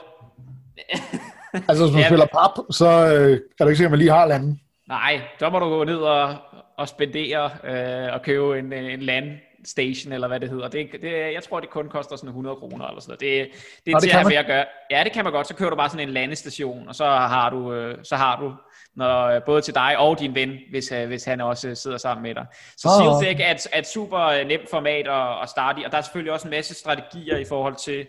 Altså, 1.69 1.83
hvis 1.83 1.93
man 1.93 2.01
Ja. 2.01 2.07
spiller 2.07 2.25
pap, 2.25 2.51
så 2.71 2.85
øh, 2.87 3.39
er 3.59 3.63
det 3.63 3.71
ikke 3.71 3.75
sikkert, 3.75 3.85
at 3.85 3.91
man 3.91 3.99
lige 3.99 4.11
har 4.11 4.25
landen. 4.25 4.61
Nej, 4.87 5.21
der 5.39 5.49
må 5.49 5.59
du 5.59 5.65
gå 5.69 5.83
ned 5.83 5.97
og, 5.97 6.35
at 6.79 6.89
spendere 6.89 7.51
øh, 7.63 8.13
og 8.13 8.21
købe 8.21 8.59
en, 8.59 8.73
en 8.73 8.99
land 9.01 9.31
station, 9.67 10.13
eller 10.13 10.27
hvad 10.27 10.39
det 10.39 10.49
hedder. 10.49 10.67
Det, 10.67 10.89
det, 11.01 11.11
jeg 11.11 11.43
tror, 11.43 11.59
det 11.59 11.69
kun 11.69 11.89
koster 11.89 12.15
sådan 12.15 12.29
100 12.29 12.55
kroner 12.55 12.87
eller 12.87 13.01
sådan 13.01 13.17
noget. 13.21 13.47
Det, 13.47 13.61
det 13.85 13.93
er 13.93 13.99
til 13.99 14.33
at, 14.33 14.39
at 14.39 14.45
gøre. 14.45 14.65
Ja, 14.91 15.03
det 15.03 15.11
kan 15.11 15.23
man 15.23 15.33
godt. 15.33 15.47
Så 15.47 15.55
kører 15.55 15.69
du 15.69 15.75
bare 15.75 15.89
sådan 15.89 16.07
en 16.07 16.13
landestation, 16.13 16.87
og 16.87 16.95
så 16.95 17.05
har 17.05 17.49
du, 17.49 17.73
øh, 17.73 17.97
så 18.03 18.15
har 18.15 18.39
du 18.41 18.53
når, 18.95 19.25
øh, 19.25 19.41
både 19.45 19.61
til 19.61 19.75
dig 19.75 19.97
og 19.97 20.19
din 20.19 20.35
ven, 20.35 20.57
hvis, 20.69 20.91
øh, 20.91 21.07
hvis 21.07 21.25
han 21.25 21.41
også 21.41 21.75
sidder 21.75 21.97
sammen 21.97 22.23
med 22.23 22.35
dig. 22.35 22.45
Så 22.77 22.87
oh. 22.87 23.21
Seal 23.21 23.29
Deck 23.29 23.39
er 23.39 23.51
et, 23.51 23.67
er 23.71 23.79
et 23.79 23.87
super 23.87 24.43
nemt 24.43 24.69
format 24.69 25.07
at, 25.07 25.43
at 25.43 25.49
starte 25.49 25.81
i, 25.81 25.83
og 25.83 25.91
der 25.91 25.97
er 25.97 26.01
selvfølgelig 26.01 26.33
også 26.33 26.47
en 26.47 26.51
masse 26.51 26.73
strategier 26.73 27.37
i 27.37 27.45
forhold 27.45 27.75
til, 27.75 28.07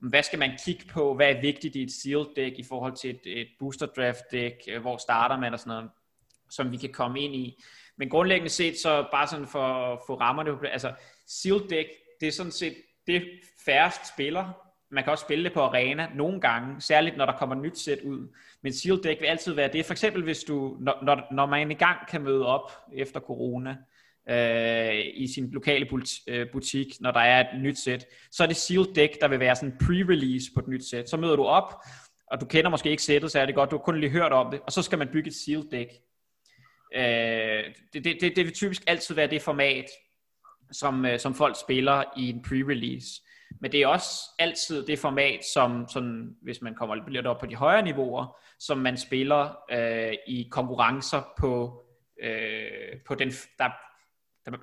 hvad 0.00 0.22
skal 0.22 0.38
man 0.38 0.50
kigge 0.64 0.84
på, 0.92 1.14
hvad 1.14 1.30
er 1.30 1.40
vigtigt 1.40 1.76
i 1.76 1.82
et 1.82 1.92
Seal 2.02 2.26
Deck 2.36 2.58
i 2.58 2.64
forhold 2.68 2.96
til 2.96 3.10
et, 3.10 3.40
et 3.40 3.48
Booster 3.58 3.86
Draft 3.86 4.22
Deck, 4.32 4.56
hvor 4.80 4.96
starter 4.96 5.38
man 5.38 5.52
og 5.52 5.58
sådan 5.58 5.70
noget, 5.70 5.90
som 6.50 6.72
vi 6.72 6.76
kan 6.76 6.92
komme 6.92 7.20
ind 7.20 7.34
i. 7.34 7.62
Men 7.98 8.08
grundlæggende 8.08 8.50
set, 8.50 8.78
så 8.78 9.06
bare 9.12 9.26
sådan 9.26 9.46
for, 9.46 10.02
for 10.06 10.14
rammerne, 10.16 10.70
altså 10.72 10.92
Sealed 11.26 11.68
Deck, 11.68 11.88
det 12.20 12.28
er 12.28 12.32
sådan 12.32 12.52
set 12.52 12.74
det 13.06 13.22
færrest 13.64 14.14
spiller. 14.14 14.60
Man 14.90 15.04
kan 15.04 15.10
også 15.10 15.24
spille 15.24 15.44
det 15.44 15.52
på 15.52 15.60
arena 15.60 16.08
nogle 16.14 16.40
gange, 16.40 16.80
særligt 16.80 17.16
når 17.16 17.26
der 17.26 17.36
kommer 17.36 17.54
nyt 17.54 17.78
sæt 17.78 18.00
ud. 18.00 18.28
Men 18.62 18.72
Sealed 18.72 19.02
Deck 19.02 19.20
vil 19.20 19.26
altid 19.26 19.52
være 19.52 19.72
det. 19.72 19.84
For 19.84 19.92
eksempel 19.92 20.22
hvis 20.22 20.44
du, 20.44 20.76
når, 20.80 20.98
når, 21.02 21.34
når 21.34 21.46
man 21.46 21.70
i 21.70 21.74
gang 21.74 21.98
kan 22.08 22.22
møde 22.22 22.46
op 22.46 22.72
efter 22.92 23.20
corona, 23.20 23.76
øh, 24.28 25.04
i 25.14 25.26
sin 25.34 25.50
lokale 25.50 25.88
øh, 26.28 26.46
butik, 26.52 27.00
når 27.00 27.10
der 27.10 27.20
er 27.20 27.40
et 27.40 27.60
nyt 27.62 27.78
sæt, 27.78 28.06
så 28.30 28.42
er 28.42 28.46
det 28.46 28.56
sealed 28.56 28.94
Deck, 28.94 29.20
der 29.20 29.28
vil 29.28 29.40
være 29.40 29.56
sådan 29.56 29.76
pre-release 29.82 30.54
på 30.54 30.60
et 30.60 30.68
nyt 30.68 30.84
sæt. 30.84 31.10
Så 31.10 31.16
møder 31.16 31.36
du 31.36 31.44
op, 31.44 31.74
og 32.26 32.40
du 32.40 32.46
kender 32.46 32.70
måske 32.70 32.90
ikke 32.90 33.02
sættet, 33.02 33.32
så 33.32 33.40
er 33.40 33.46
det 33.46 33.54
godt, 33.54 33.70
du 33.70 33.76
har 33.76 33.82
kun 33.82 34.00
lige 34.00 34.10
hørt 34.10 34.32
om 34.32 34.50
det, 34.50 34.60
og 34.60 34.72
så 34.72 34.82
skal 34.82 34.98
man 34.98 35.08
bygge 35.12 35.28
et 35.28 35.34
sealed 35.34 35.64
Deck. 35.70 35.90
Øh, 36.94 37.64
det, 37.92 38.04
det, 38.04 38.16
det, 38.20 38.36
det 38.36 38.44
vil 38.44 38.54
typisk 38.54 38.82
altid 38.86 39.14
være 39.14 39.26
det 39.26 39.42
format, 39.42 39.86
som, 40.72 41.06
øh, 41.06 41.18
som 41.18 41.34
folk 41.34 41.56
spiller 41.60 42.04
i 42.16 42.30
en 42.30 42.44
pre-release. 42.46 43.30
Men 43.60 43.72
det 43.72 43.82
er 43.82 43.86
også 43.86 44.20
altid 44.38 44.86
det 44.86 44.98
format, 44.98 45.40
som 45.54 45.88
sådan, 45.88 46.36
hvis 46.42 46.62
man 46.62 46.74
kommer 46.74 47.08
lidt 47.08 47.26
op 47.26 47.38
på 47.38 47.46
de 47.46 47.54
højere 47.54 47.82
niveauer, 47.82 48.36
som 48.58 48.78
man 48.78 48.96
spiller 48.96 49.58
øh, 49.70 50.14
i 50.26 50.48
konkurrencer 50.50 51.22
på, 51.38 51.82
øh, 52.22 53.00
på 53.06 53.14
den, 53.14 53.30
der, 53.30 53.70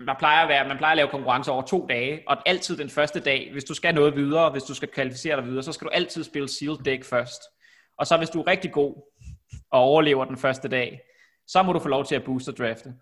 der 0.06 0.16
plejer 0.20 0.44
at 0.44 0.50
være, 0.50 0.68
man 0.68 0.78
plejer 0.78 0.92
at 0.92 0.98
lave 0.98 1.10
konkurrencer 1.10 1.52
over 1.52 1.62
to 1.62 1.86
dage, 1.90 2.24
og 2.28 2.38
altid 2.50 2.78
den 2.78 2.90
første 2.90 3.20
dag, 3.20 3.50
hvis 3.52 3.64
du 3.64 3.74
skal 3.74 3.96
noget 3.96 4.16
videre, 4.16 4.52
hvis 4.52 4.64
du 4.64 4.74
skal 4.74 4.90
kvalificere 4.90 5.36
dig 5.36 5.46
videre, 5.46 5.64
så 5.64 5.72
skal 5.72 5.86
du 5.86 5.92
altid 5.94 6.24
spille 6.24 6.48
Sealed 6.48 6.78
Deck 6.78 7.06
først. 7.06 7.42
Og 7.98 8.08
så 8.08 8.18
hvis 8.18 8.30
du 8.30 8.42
er 8.42 8.48
rigtig 8.48 8.72
god 8.72 8.96
og 9.72 9.80
overlever 9.80 10.26
den 10.26 10.38
første 10.38 10.68
dag, 10.68 11.02
så 11.48 11.64
må 11.64 11.74
du 11.74 11.80
få 11.80 11.88
lov 11.88 12.06
til 12.06 12.16
at 12.16 12.24
booster 12.24 12.52
drafte. 12.52 12.94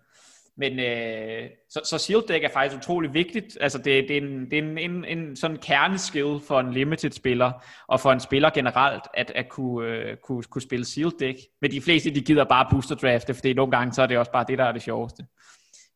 Men 0.56 0.78
øh, 0.78 1.50
så, 1.68 1.80
så 1.84 1.98
shield 1.98 2.22
deck 2.28 2.44
er 2.44 2.48
faktisk 2.48 2.76
utrolig 2.76 3.14
vigtigt. 3.14 3.58
Altså 3.60 3.78
det, 3.78 4.08
det 4.08 4.10
er, 4.10 4.20
en, 4.20 4.50
det 4.50 4.58
er 4.58 4.62
en, 4.62 4.78
en, 4.78 5.04
en 5.04 5.36
sådan 5.36 5.56
kerneskill 5.56 6.40
for 6.48 6.60
en 6.60 6.72
limited 6.72 7.10
spiller, 7.10 7.52
og 7.88 8.00
for 8.00 8.12
en 8.12 8.20
spiller 8.20 8.50
generelt, 8.50 9.02
at, 9.14 9.32
at 9.34 9.48
kunne, 9.48 9.88
øh, 9.88 10.16
kunne, 10.16 10.42
kunne 10.42 10.62
spille 10.62 10.84
shield 10.84 11.12
deck. 11.18 11.38
Men 11.60 11.70
de 11.70 11.80
fleste, 11.80 12.14
de 12.14 12.20
gider 12.20 12.44
bare 12.44 12.66
booster 12.70 12.94
drafte, 12.94 13.34
fordi 13.34 13.52
nogle 13.52 13.70
gange, 13.70 13.92
så 13.92 14.02
er 14.02 14.06
det 14.06 14.18
også 14.18 14.32
bare 14.32 14.44
det, 14.48 14.58
der 14.58 14.64
er 14.64 14.72
det 14.72 14.82
sjoveste. 14.82 15.26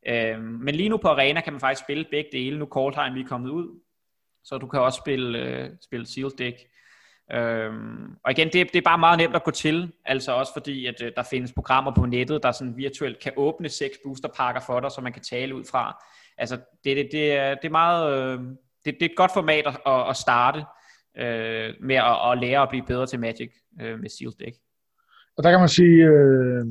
Øh, 0.09 0.41
men 0.41 0.75
lige 0.75 0.89
nu 0.89 0.97
på 0.97 1.09
Arena 1.09 1.41
kan 1.41 1.53
man 1.53 1.61
faktisk 1.61 1.85
spille 1.85 2.05
begge 2.11 2.31
dele. 2.33 2.59
Nu 2.59 2.67
Coldheim 2.67 3.17
er 3.17 3.29
kommet 3.29 3.51
ud, 3.51 3.81
så 4.45 4.59
du 4.59 4.67
kan 4.67 4.81
også 4.81 5.01
spille, 5.05 5.39
øh, 5.39 5.71
spille 5.83 6.07
shield 6.07 6.37
deck. 6.39 6.57
Øhm, 7.33 8.17
og 8.25 8.31
igen, 8.31 8.47
det, 8.47 8.73
det 8.73 8.77
er 8.77 8.83
bare 8.85 8.99
meget 8.99 9.19
nemt 9.19 9.37
at 9.37 9.45
gå 9.45 9.51
til, 9.51 9.93
altså 10.05 10.33
også 10.33 10.53
fordi, 10.53 10.87
at 10.87 11.03
øh, 11.03 11.13
der 11.17 11.23
findes 11.23 11.53
programmer 11.53 11.95
på 11.95 12.07
nettet, 12.07 12.43
der 12.43 12.53
sådan 12.53 12.77
virtuelt 12.77 13.19
kan 13.23 13.33
åbne 13.37 13.69
seks 13.69 13.99
boosterpakker 14.05 14.61
for 14.61 14.81
dig, 14.81 14.91
så 14.91 15.01
man 15.01 15.13
kan 15.13 15.23
tale 15.23 15.55
ud 15.55 15.65
fra. 15.71 16.05
Altså, 16.39 16.57
det, 16.85 16.97
det, 16.97 17.09
det, 17.13 17.33
er, 17.33 17.55
det 17.55 17.65
er 17.65 17.71
meget, 17.71 18.13
øh, 18.13 18.39
det, 18.85 18.95
det 19.01 19.03
er 19.03 19.11
et 19.11 19.17
godt 19.17 19.33
format 19.33 19.67
at, 19.67 20.09
at 20.11 20.17
starte 20.17 20.59
øh, 21.19 21.75
med 21.81 21.97
at, 21.97 22.33
at 22.33 22.39
lære 22.39 22.63
at 22.63 22.69
blive 22.69 22.85
bedre 22.87 23.07
til 23.07 23.21
Magic 23.21 23.51
øh, 23.81 23.99
med 24.01 24.09
Sealed 24.11 24.35
Deck. 24.47 24.57
Og 25.37 25.45
der 25.45 25.51
kan 25.51 25.61
man 25.61 25.69
sige, 25.69 26.05
øh, 26.05 26.65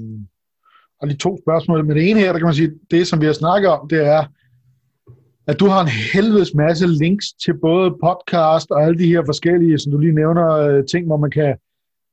og 1.00 1.08
lige 1.08 1.18
to 1.18 1.38
spørgsmål, 1.44 1.86
men 1.86 1.98
det 1.98 2.10
ene 2.10 2.20
her, 2.20 2.32
der 2.32 2.40
kan 2.40 2.46
man 2.46 2.54
sige, 2.54 2.72
det 2.92 3.08
som 3.08 3.22
vi 3.22 3.26
har 3.26 3.34
snakket 3.34 3.70
om, 3.70 3.88
det 3.88 4.06
er, 4.06 4.26
at 5.48 5.60
du 5.60 5.66
har 5.66 5.82
en 5.82 5.94
helvedes 6.14 6.54
masse 6.56 6.88
links 6.88 7.26
til 7.46 7.54
både 7.58 7.96
podcast 8.04 8.72
og 8.72 8.84
alle 8.84 9.00
de 9.00 9.08
her 9.08 9.24
forskellige, 9.26 9.80
som 9.80 9.92
du 9.92 9.98
lige 9.98 10.16
nævner, 10.16 10.48
øh, 10.50 10.84
ting, 10.92 11.06
hvor 11.08 11.18
man 11.18 11.32
kan 11.32 11.56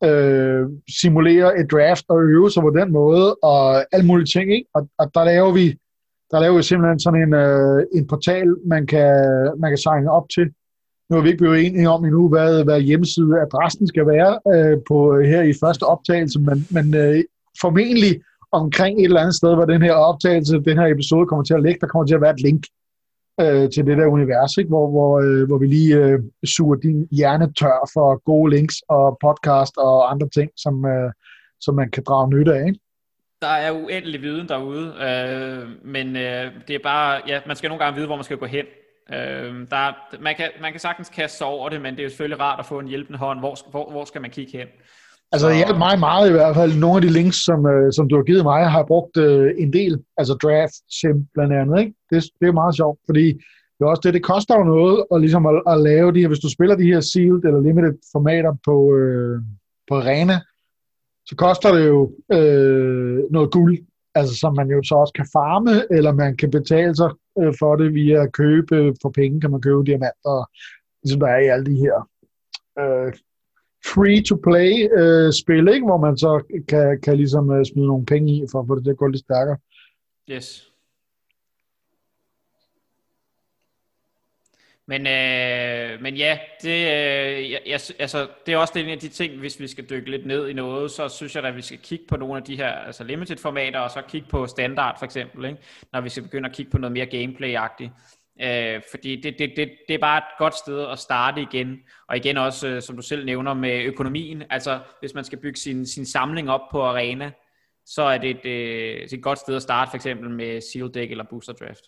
øh, 0.04 0.66
simulere 1.00 1.58
et 1.60 1.70
draft 1.70 2.04
og 2.08 2.22
øve 2.22 2.50
sig 2.50 2.62
på 2.62 2.70
den 2.70 2.92
måde, 2.92 3.34
og 3.34 3.94
alle 3.94 4.06
mulige 4.06 4.26
ting, 4.26 4.52
ikke? 4.52 4.68
Og, 4.74 4.88
og 4.98 5.10
der 5.14 5.24
laver 5.24 5.52
vi 5.52 5.76
der 6.30 6.40
laver 6.40 6.56
vi 6.56 6.62
simpelthen 6.62 7.00
sådan 7.00 7.22
en, 7.22 7.34
øh, 7.34 7.86
en 7.94 8.06
portal, 8.06 8.48
man 8.66 8.86
kan, 8.86 9.14
man 9.58 9.70
kan 9.70 9.78
signe 9.78 10.10
op 10.10 10.26
til. 10.34 10.46
Nu 11.08 11.16
er 11.16 11.22
vi 11.22 11.28
ikke 11.28 11.44
blevet 11.44 11.66
enige 11.66 11.88
om 11.88 12.04
endnu, 12.04 12.28
hvad, 12.28 12.64
hvad 12.64 12.80
hjemmesideadressen 12.80 13.86
skal 13.86 14.06
være 14.06 14.32
øh, 14.54 14.78
på 14.88 15.16
øh, 15.16 15.24
her 15.24 15.42
i 15.42 15.54
første 15.62 15.82
optagelse, 15.82 16.40
men, 16.40 16.66
men 16.70 16.94
øh, 16.94 17.24
formentlig 17.60 18.20
omkring 18.52 18.98
et 18.98 19.04
eller 19.04 19.20
andet 19.20 19.34
sted, 19.34 19.54
hvor 19.54 19.64
den 19.64 19.82
her 19.82 19.92
optagelse, 19.92 20.62
den 20.70 20.78
her 20.78 20.86
episode 20.86 21.26
kommer 21.26 21.44
til 21.44 21.54
at 21.54 21.62
ligge, 21.62 21.80
der 21.80 21.86
kommer 21.86 22.06
til 22.06 22.14
at 22.14 22.20
være 22.20 22.34
et 22.34 22.40
link 22.40 22.62
øh, 23.40 23.70
til 23.70 23.86
det 23.86 23.98
der 23.98 24.06
univers, 24.06 24.56
ikke? 24.56 24.68
Hvor, 24.68 24.90
hvor, 24.90 25.20
øh, 25.20 25.46
hvor 25.48 25.58
vi 25.58 25.66
lige 25.66 25.96
øh, 25.96 26.18
suger 26.44 26.76
din 26.76 27.08
hjerne 27.10 27.52
tør 27.52 27.90
for 27.94 28.24
gode 28.24 28.50
links 28.56 28.76
og 28.88 29.18
podcast 29.20 29.74
og 29.76 30.10
andre 30.10 30.28
ting, 30.28 30.50
som, 30.56 30.86
øh, 30.86 31.12
som 31.60 31.74
man 31.74 31.90
kan 31.90 32.02
drage 32.06 32.30
nytte 32.30 32.54
af. 32.54 32.66
Ikke? 32.66 32.80
Der 33.42 33.54
er 33.66 33.72
uendelig 33.72 34.22
viden 34.22 34.48
derude, 34.48 34.86
øh, 35.08 35.68
men 35.84 36.16
øh, 36.16 36.52
det 36.68 36.74
er 36.74 36.82
bare, 36.82 37.20
ja, 37.26 37.40
man 37.46 37.56
skal 37.56 37.68
nogle 37.68 37.84
gange 37.84 37.96
vide, 37.96 38.06
hvor 38.06 38.16
man 38.16 38.24
skal 38.24 38.36
gå 38.36 38.46
hen. 38.46 38.66
Øh, 39.12 39.52
der, 39.70 40.18
man, 40.20 40.34
kan, 40.34 40.48
man 40.60 40.70
kan 40.70 40.80
sagtens 40.80 41.08
kaste 41.08 41.38
sig 41.38 41.46
over 41.46 41.68
det, 41.68 41.80
men 41.80 41.94
det 41.94 42.00
er 42.00 42.04
jo 42.04 42.10
selvfølgelig 42.10 42.40
rart 42.40 42.60
at 42.60 42.66
få 42.66 42.78
en 42.78 42.88
hjælpende 42.88 43.18
hånd. 43.18 43.38
Hvor, 43.38 43.70
hvor, 43.70 43.90
hvor 43.90 44.04
skal 44.04 44.20
man 44.20 44.30
kigge 44.30 44.58
hen? 44.58 44.68
Altså 45.32 45.48
det 45.48 45.56
hjalp 45.56 45.78
mig 45.78 45.98
meget 45.98 46.28
i 46.28 46.32
hvert 46.32 46.54
fald. 46.56 46.72
Nogle 46.78 46.96
af 46.96 47.02
de 47.02 47.12
links, 47.18 47.38
som, 47.44 47.66
øh, 47.66 47.92
som 47.92 48.08
du 48.08 48.16
har 48.16 48.22
givet 48.22 48.44
mig, 48.44 48.70
har 48.70 48.78
jeg 48.78 48.86
brugt 48.86 49.16
øh, 49.16 49.54
en 49.58 49.72
del. 49.72 49.94
Altså 50.16 50.34
draft 50.42 50.76
sim 50.98 51.26
blandt 51.34 51.52
andet. 51.52 51.80
Ikke? 51.80 51.94
Det, 52.10 52.18
det 52.40 52.48
er 52.48 52.60
meget 52.62 52.76
sjovt, 52.76 52.98
fordi 53.08 53.26
det 53.74 53.82
er 53.84 53.90
også 53.90 54.04
det, 54.04 54.14
det 54.14 54.22
koster 54.22 54.54
jo 54.58 54.64
noget 54.64 55.04
at, 55.12 55.20
ligesom 55.20 55.46
at, 55.46 55.62
at 55.72 55.80
lave 55.80 56.12
de 56.12 56.20
her, 56.20 56.28
hvis 56.28 56.44
du 56.46 56.50
spiller 56.50 56.76
de 56.76 56.92
her 56.92 57.00
sealed 57.00 57.44
eller 57.44 57.60
limited 57.60 57.94
formater 58.12 58.52
på, 58.64 58.76
øh, 58.96 59.40
på 59.88 59.94
arena, 60.00 60.36
så 61.28 61.36
koster 61.36 61.74
det 61.74 61.86
jo 61.86 62.00
øh, 62.32 63.18
noget 63.30 63.50
guld, 63.50 63.78
altså 64.14 64.34
som 64.36 64.56
man 64.56 64.68
jo 64.70 64.82
så 64.82 64.94
også 64.94 65.12
kan 65.12 65.26
farme, 65.32 65.74
eller 65.96 66.12
man 66.12 66.36
kan 66.36 66.50
betale 66.50 66.96
sig 66.96 67.10
øh, 67.40 67.54
for 67.58 67.76
det 67.76 67.94
via 67.94 68.22
at 68.22 68.32
købe 68.32 68.94
for 69.02 69.10
penge, 69.10 69.40
kan 69.40 69.50
man 69.50 69.60
købe 69.60 69.84
diamanter, 69.84 70.50
ligesom 71.02 71.20
der 71.20 71.28
er 71.28 71.38
i 71.38 71.52
alle 71.52 71.66
de 71.66 71.76
her 71.84 71.96
øh, 72.80 73.12
free-to-play 73.86 74.88
øh, 74.98 75.32
spil, 75.32 75.68
ikke? 75.74 75.86
hvor 75.86 75.96
man 75.96 76.18
så 76.18 76.42
kan, 76.68 77.00
kan 77.00 77.16
ligesom 77.16 77.50
øh, 77.50 77.64
smide 77.64 77.86
nogle 77.86 78.06
penge 78.06 78.32
i, 78.32 78.44
for 78.52 78.60
at 78.60 78.66
få 78.66 78.74
det 78.74 78.84
til 78.84 78.90
at 78.90 78.96
gå 78.96 79.06
lidt 79.06 79.24
stærkere. 79.24 79.56
Yes. 80.30 80.70
Men, 84.90 85.06
øh, 85.06 86.02
men 86.02 86.16
ja, 86.16 86.38
det, 86.62 86.68
øh, 86.68 87.50
jeg, 87.50 87.80
altså, 87.98 88.28
det 88.46 88.54
er 88.54 88.58
også 88.58 88.78
en 88.78 88.88
af 88.88 88.98
de 88.98 89.08
ting, 89.08 89.38
hvis 89.38 89.60
vi 89.60 89.66
skal 89.66 89.90
dykke 89.90 90.10
lidt 90.10 90.26
ned 90.26 90.48
i 90.48 90.52
noget, 90.52 90.90
så 90.90 91.08
synes 91.08 91.36
jeg 91.36 91.44
at 91.44 91.56
vi 91.56 91.62
skal 91.62 91.78
kigge 91.78 92.04
på 92.08 92.16
nogle 92.16 92.36
af 92.36 92.42
de 92.42 92.56
her 92.56 92.70
altså 92.70 93.04
limited 93.04 93.36
formater, 93.36 93.78
og 93.78 93.90
så 93.90 94.02
kigge 94.08 94.28
på 94.28 94.46
standard 94.46 94.98
for 94.98 95.04
eksempel, 95.04 95.44
ikke? 95.44 95.58
når 95.92 96.00
vi 96.00 96.08
skal 96.08 96.22
begynde 96.22 96.48
at 96.48 96.54
kigge 96.54 96.70
på 96.70 96.78
noget 96.78 96.92
mere 96.92 97.06
gameplay-agtigt. 97.06 97.90
Øh, 98.42 98.80
fordi 98.90 99.20
det, 99.20 99.34
det, 99.38 99.52
det, 99.56 99.70
det 99.88 99.94
er 99.94 99.98
bare 99.98 100.18
et 100.18 100.38
godt 100.38 100.54
sted 100.54 100.86
at 100.86 100.98
starte 100.98 101.42
igen. 101.42 101.76
Og 102.08 102.16
igen 102.16 102.36
også, 102.36 102.68
øh, 102.68 102.82
som 102.82 102.96
du 102.96 103.02
selv 103.02 103.24
nævner, 103.24 103.54
med 103.54 103.82
økonomien. 103.82 104.42
Altså, 104.50 104.80
hvis 105.00 105.14
man 105.14 105.24
skal 105.24 105.38
bygge 105.38 105.60
sin, 105.60 105.86
sin 105.86 106.06
samling 106.06 106.50
op 106.50 106.60
på 106.70 106.82
arena, 106.82 107.30
så 107.86 108.02
er 108.02 108.18
det 108.18 108.30
et, 108.30 108.46
øh, 108.46 109.08
et 109.12 109.22
godt 109.22 109.38
sted 109.38 109.56
at 109.56 109.62
starte, 109.62 109.90
for 109.90 109.96
eksempel 109.96 110.30
med 110.30 110.60
Seal 110.60 110.90
Deck 110.94 111.10
eller 111.10 111.24
Booster 111.30 111.52
Draft. 111.52 111.84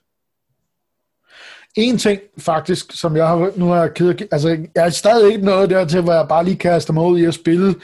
En 1.76 1.98
ting 1.98 2.20
faktisk, 2.38 2.92
som 2.92 3.16
jeg 3.16 3.28
har, 3.28 3.52
nu 3.56 3.66
har 3.66 3.88
ked 3.88 4.14
altså 4.32 4.48
jeg 4.48 4.86
er 4.86 4.90
stadig 4.90 5.32
ikke 5.32 5.44
noget 5.44 5.70
dertil, 5.70 6.02
hvor 6.02 6.12
jeg 6.12 6.26
bare 6.28 6.44
lige 6.44 6.56
kaster 6.56 6.92
mig 6.92 7.04
ud 7.04 7.18
i 7.18 7.24
at 7.24 7.34
spille 7.34 7.74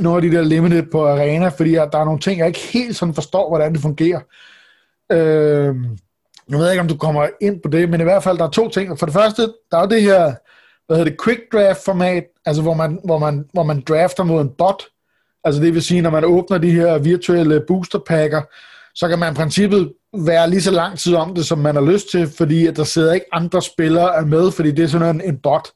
nogle 0.00 0.16
af 0.16 0.30
de 0.30 0.36
der 0.36 0.44
limited 0.44 0.82
på 0.92 1.06
arena, 1.06 1.48
fordi 1.48 1.72
der 1.72 1.98
er 1.98 2.04
nogle 2.04 2.20
ting, 2.20 2.38
jeg 2.38 2.46
ikke 2.46 2.60
helt 2.72 2.96
sådan 2.96 3.14
forstår, 3.14 3.48
hvordan 3.48 3.72
det 3.72 3.80
fungerer. 3.80 4.20
Øh, 5.12 5.76
nu 6.48 6.58
ved 6.58 6.64
jeg 6.64 6.72
ikke, 6.72 6.80
om 6.80 6.88
du 6.88 6.96
kommer 6.96 7.28
ind 7.40 7.60
på 7.62 7.68
det, 7.68 7.88
men 7.88 8.00
i 8.00 8.04
hvert 8.04 8.22
fald, 8.22 8.38
der 8.38 8.44
er 8.44 8.50
to 8.50 8.68
ting. 8.68 8.98
For 8.98 9.06
det 9.06 9.12
første, 9.12 9.42
der 9.70 9.78
er 9.78 9.86
det 9.86 10.02
her, 10.02 10.34
hvad 10.86 10.96
hedder 10.96 11.10
det, 11.10 11.20
quick 11.24 11.40
draft 11.52 11.84
format, 11.84 12.24
altså 12.46 12.62
hvor 12.62 12.74
man, 12.74 13.00
hvor 13.04 13.18
man, 13.18 13.48
hvor 13.52 13.62
man 13.62 13.80
drafter 13.80 14.24
mod 14.24 14.40
en 14.40 14.50
bot. 14.58 14.82
Altså 15.44 15.62
det 15.62 15.74
vil 15.74 15.82
sige, 15.82 16.02
når 16.02 16.10
man 16.10 16.24
åbner 16.24 16.58
de 16.58 16.70
her 16.70 16.98
virtuelle 16.98 17.64
booster 17.68 17.98
packer, 17.98 18.42
så 18.94 19.08
kan 19.08 19.18
man 19.18 19.32
i 19.32 19.36
princippet 19.36 19.92
være 20.16 20.50
lige 20.50 20.62
så 20.62 20.70
lang 20.70 20.98
tid 20.98 21.14
om 21.14 21.34
det, 21.34 21.46
som 21.46 21.58
man 21.58 21.74
har 21.74 21.82
lyst 21.82 22.10
til, 22.10 22.28
fordi 22.28 22.66
at 22.66 22.76
der 22.76 22.84
sidder 22.84 23.12
ikke 23.12 23.26
andre 23.32 23.62
spillere 23.62 24.16
er 24.16 24.24
med, 24.24 24.50
fordi 24.50 24.70
det 24.70 24.84
er 24.84 24.88
sådan 24.88 25.14
en, 25.14 25.20
en 25.20 25.38
bot, 25.38 25.68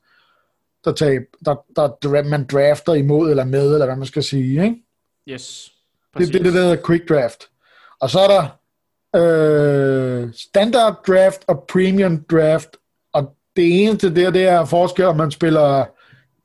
der, 0.84 0.92
tager, 0.92 1.20
der, 1.44 1.54
der, 1.76 2.22
man 2.22 2.46
drafter 2.46 2.94
imod 2.94 3.30
eller 3.30 3.44
med, 3.44 3.72
eller 3.72 3.86
hvad 3.86 3.96
man 3.96 4.06
skal 4.06 4.22
sige. 4.22 4.64
Ikke? 4.64 4.76
Yes. 5.28 5.72
Præcis. 6.12 6.30
Det 6.30 6.38
er 6.38 6.42
det, 6.42 6.54
der 6.54 6.60
hedder 6.60 6.86
quick 6.86 7.08
draft. 7.08 7.48
Og 8.00 8.10
så 8.10 8.20
er 8.20 8.28
der 8.28 8.48
øh, 9.16 10.28
standard 10.34 11.04
draft 11.06 11.44
og 11.48 11.64
premium 11.68 12.24
draft, 12.30 12.76
og 13.12 13.36
det 13.56 13.84
eneste 13.84 14.14
der, 14.14 14.30
det 14.30 14.42
er 14.42 14.64
forskel, 14.64 15.04
om 15.04 15.16
man 15.16 15.30
spiller 15.30 15.84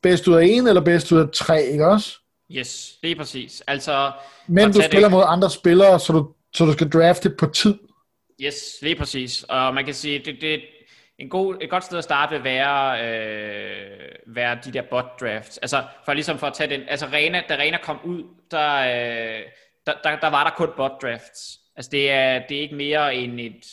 bedst 0.03 0.27
ud 0.27 0.35
af 0.35 0.45
en 0.45 0.67
eller 0.67 0.81
bedst 0.81 1.11
ud 1.11 1.19
af 1.19 1.25
tre, 1.33 1.63
ikke 1.63 1.87
også? 1.87 2.17
Yes, 2.51 2.91
det 3.01 3.11
er 3.11 3.15
præcis. 3.15 3.63
Altså, 3.67 4.11
Men 4.47 4.73
du 4.73 4.81
spiller 4.81 5.07
det... 5.07 5.11
mod 5.11 5.23
andre 5.27 5.49
spillere, 5.49 5.99
så 5.99 6.13
du, 6.13 6.31
så 6.55 6.65
du 6.65 6.73
skal 6.73 6.89
drafte 6.89 7.29
på 7.29 7.45
tid. 7.45 7.75
Yes, 8.41 8.55
lige 8.81 8.95
præcis. 8.95 9.43
Og 9.43 9.73
man 9.73 9.85
kan 9.85 9.93
sige, 9.93 10.19
det, 10.19 10.37
det, 10.41 10.61
en 11.19 11.29
god, 11.29 11.57
et 11.61 11.69
godt 11.69 11.83
sted 11.83 11.97
at 11.97 12.03
starte 12.03 12.35
vil 12.35 12.43
være, 12.43 13.05
øh, 13.05 14.35
være 14.35 14.57
de 14.65 14.73
der 14.73 14.81
bot 14.89 15.05
drafts. 15.21 15.57
Altså 15.57 15.83
for 16.05 16.13
ligesom 16.13 16.37
for 16.37 16.47
at 16.47 16.53
tage 16.53 16.69
den, 16.69 16.81
altså 16.87 17.05
Rena, 17.05 17.43
da 17.49 17.55
Rena 17.55 17.77
kom 17.83 17.99
ud, 18.05 18.23
der, 18.51 18.75
øh, 18.77 19.41
der, 19.85 19.93
der, 20.03 20.19
der 20.19 20.29
var 20.29 20.43
der 20.43 20.51
kun 20.51 20.69
bot 20.77 20.91
drafts. 21.01 21.59
Altså 21.77 21.89
det 21.91 22.11
er, 22.11 22.47
det 22.49 22.57
er 22.57 22.61
ikke 22.61 22.75
mere 22.75 23.15
end 23.15 23.39
et, 23.39 23.65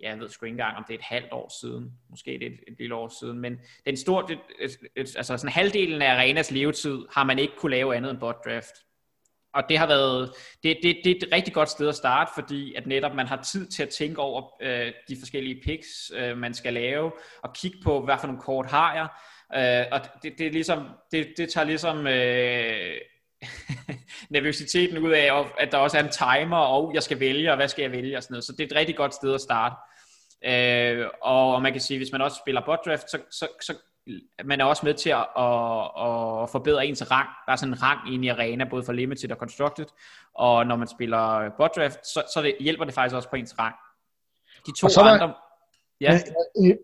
ja, 0.00 0.10
jeg 0.10 0.20
ved 0.20 0.28
sgu 0.28 0.46
ikke 0.46 0.52
engang, 0.54 0.76
om 0.76 0.84
det 0.88 0.94
er 0.94 0.98
et 0.98 1.04
halvt 1.04 1.32
år 1.32 1.60
siden. 1.60 1.92
Måske 2.10 2.30
det 2.30 2.42
er 2.42 2.46
et, 2.46 2.60
et 2.68 2.78
lille 2.78 2.94
år 2.94 3.08
siden. 3.20 3.38
Men 3.38 3.60
den 3.86 3.96
store, 3.96 4.24
det, 4.28 4.38
et, 4.60 4.76
et, 4.96 5.16
altså 5.16 5.36
sådan 5.36 5.52
halvdelen 5.52 6.02
af 6.02 6.14
Arenas 6.14 6.50
levetid 6.50 6.98
har 7.12 7.24
man 7.24 7.38
ikke 7.38 7.54
kunne 7.56 7.70
lave 7.70 7.96
andet 7.96 8.10
end 8.10 8.20
bot 8.20 8.44
draft. 8.44 8.74
Og 9.54 9.62
det 9.68 9.78
har 9.78 9.86
været, 9.86 10.32
det, 10.62 10.78
det, 10.82 10.96
det 11.04 11.10
er 11.10 11.26
et 11.26 11.32
rigtig 11.32 11.54
godt 11.54 11.68
sted 11.68 11.88
at 11.88 11.94
starte, 11.94 12.30
fordi 12.34 12.74
at 12.74 12.86
netop 12.86 13.14
man 13.14 13.26
har 13.26 13.42
tid 13.42 13.66
til 13.66 13.82
at 13.82 13.88
tænke 13.88 14.20
over 14.20 14.62
øh, 14.62 14.92
de 15.08 15.16
forskellige 15.20 15.62
picks, 15.64 16.12
øh, 16.14 16.36
man 16.38 16.54
skal 16.54 16.72
lave, 16.72 17.12
og 17.42 17.54
kigge 17.54 17.78
på, 17.84 18.04
hvad 18.04 18.14
for 18.20 18.26
nogle 18.26 18.42
kort 18.42 18.66
har 18.66 18.94
jeg. 18.94 19.08
Øh, 19.54 19.86
og 19.92 20.00
det, 20.22 20.38
det, 20.38 20.46
er 20.46 20.50
ligesom, 20.50 20.88
det, 21.12 21.34
det 21.36 21.48
tager 21.48 21.64
ligesom 21.64 22.06
øh, 22.06 23.00
nervøsiteten 24.30 24.98
ud 24.98 25.10
af, 25.10 25.44
at 25.58 25.72
der 25.72 25.78
også 25.78 25.98
er 25.98 26.02
en 26.02 26.10
timer, 26.10 26.56
og 26.56 26.94
jeg 26.94 27.02
skal 27.02 27.20
vælge, 27.20 27.50
og 27.50 27.56
hvad 27.56 27.68
skal 27.68 27.82
jeg 27.82 27.92
vælge, 27.92 28.16
og 28.16 28.22
sådan 28.22 28.32
noget. 28.32 28.44
Så 28.44 28.52
det 28.52 28.60
er 28.60 28.66
et 28.66 28.76
rigtig 28.76 28.96
godt 28.96 29.14
sted 29.14 29.34
at 29.34 29.40
starte. 29.40 29.74
Øh, 30.44 31.06
og 31.22 31.62
man 31.62 31.72
kan 31.72 31.80
sige, 31.80 31.98
hvis 31.98 32.12
man 32.12 32.20
også 32.20 32.40
spiller 32.44 32.62
bot 32.66 32.78
draft, 32.86 33.10
så, 33.10 33.18
så, 33.30 33.48
så 33.60 33.74
man 34.44 34.60
er 34.60 34.64
også 34.64 34.86
med 34.86 34.94
til 34.94 35.10
at, 35.10 35.26
at, 35.38 35.82
at 36.42 36.50
forbedre 36.50 36.86
ens 36.86 37.10
rang. 37.10 37.28
Der 37.46 37.52
er 37.52 37.56
sådan 37.56 37.74
en 37.74 37.82
rang 37.82 38.14
ind 38.14 38.24
i 38.24 38.28
arena, 38.28 38.64
både 38.70 38.82
for 38.82 38.92
limited 38.92 39.30
og 39.30 39.36
constructed. 39.36 39.86
Og 40.34 40.66
når 40.66 40.76
man 40.76 40.88
spiller 40.88 41.50
bot 41.58 41.76
draft, 41.76 42.06
så, 42.06 42.22
så 42.34 42.42
det, 42.42 42.54
hjælper 42.60 42.84
det 42.84 42.94
faktisk 42.94 43.16
også 43.16 43.30
på 43.30 43.36
ens 43.36 43.58
rang. 43.58 43.74
De 44.66 44.72
to 44.80 44.88
så 44.88 45.00
andre... 45.00 45.34
Ja. 46.00 46.18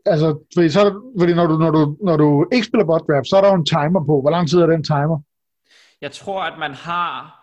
Altså, 0.07 0.39
fordi, 0.55 0.69
så, 0.69 1.03
fordi 1.19 1.35
når, 1.35 1.47
du, 1.47 1.59
når, 1.59 1.71
du, 1.71 1.97
når 2.03 2.17
du 2.17 2.47
ikke 2.53 2.67
spiller 2.67 2.85
bot 2.85 3.03
draft, 3.09 3.29
så 3.29 3.37
er 3.37 3.41
der 3.41 3.49
jo 3.49 3.55
en 3.55 3.67
timer 3.67 4.05
på. 4.07 4.21
Hvor 4.21 4.31
lang 4.31 4.49
tid 4.49 4.59
er 4.59 4.67
den 4.67 4.85
timer? 4.85 5.21
Jeg 6.03 6.13
tror, 6.13 6.43
at 6.43 6.59
man 6.59 6.75
har... 6.75 7.39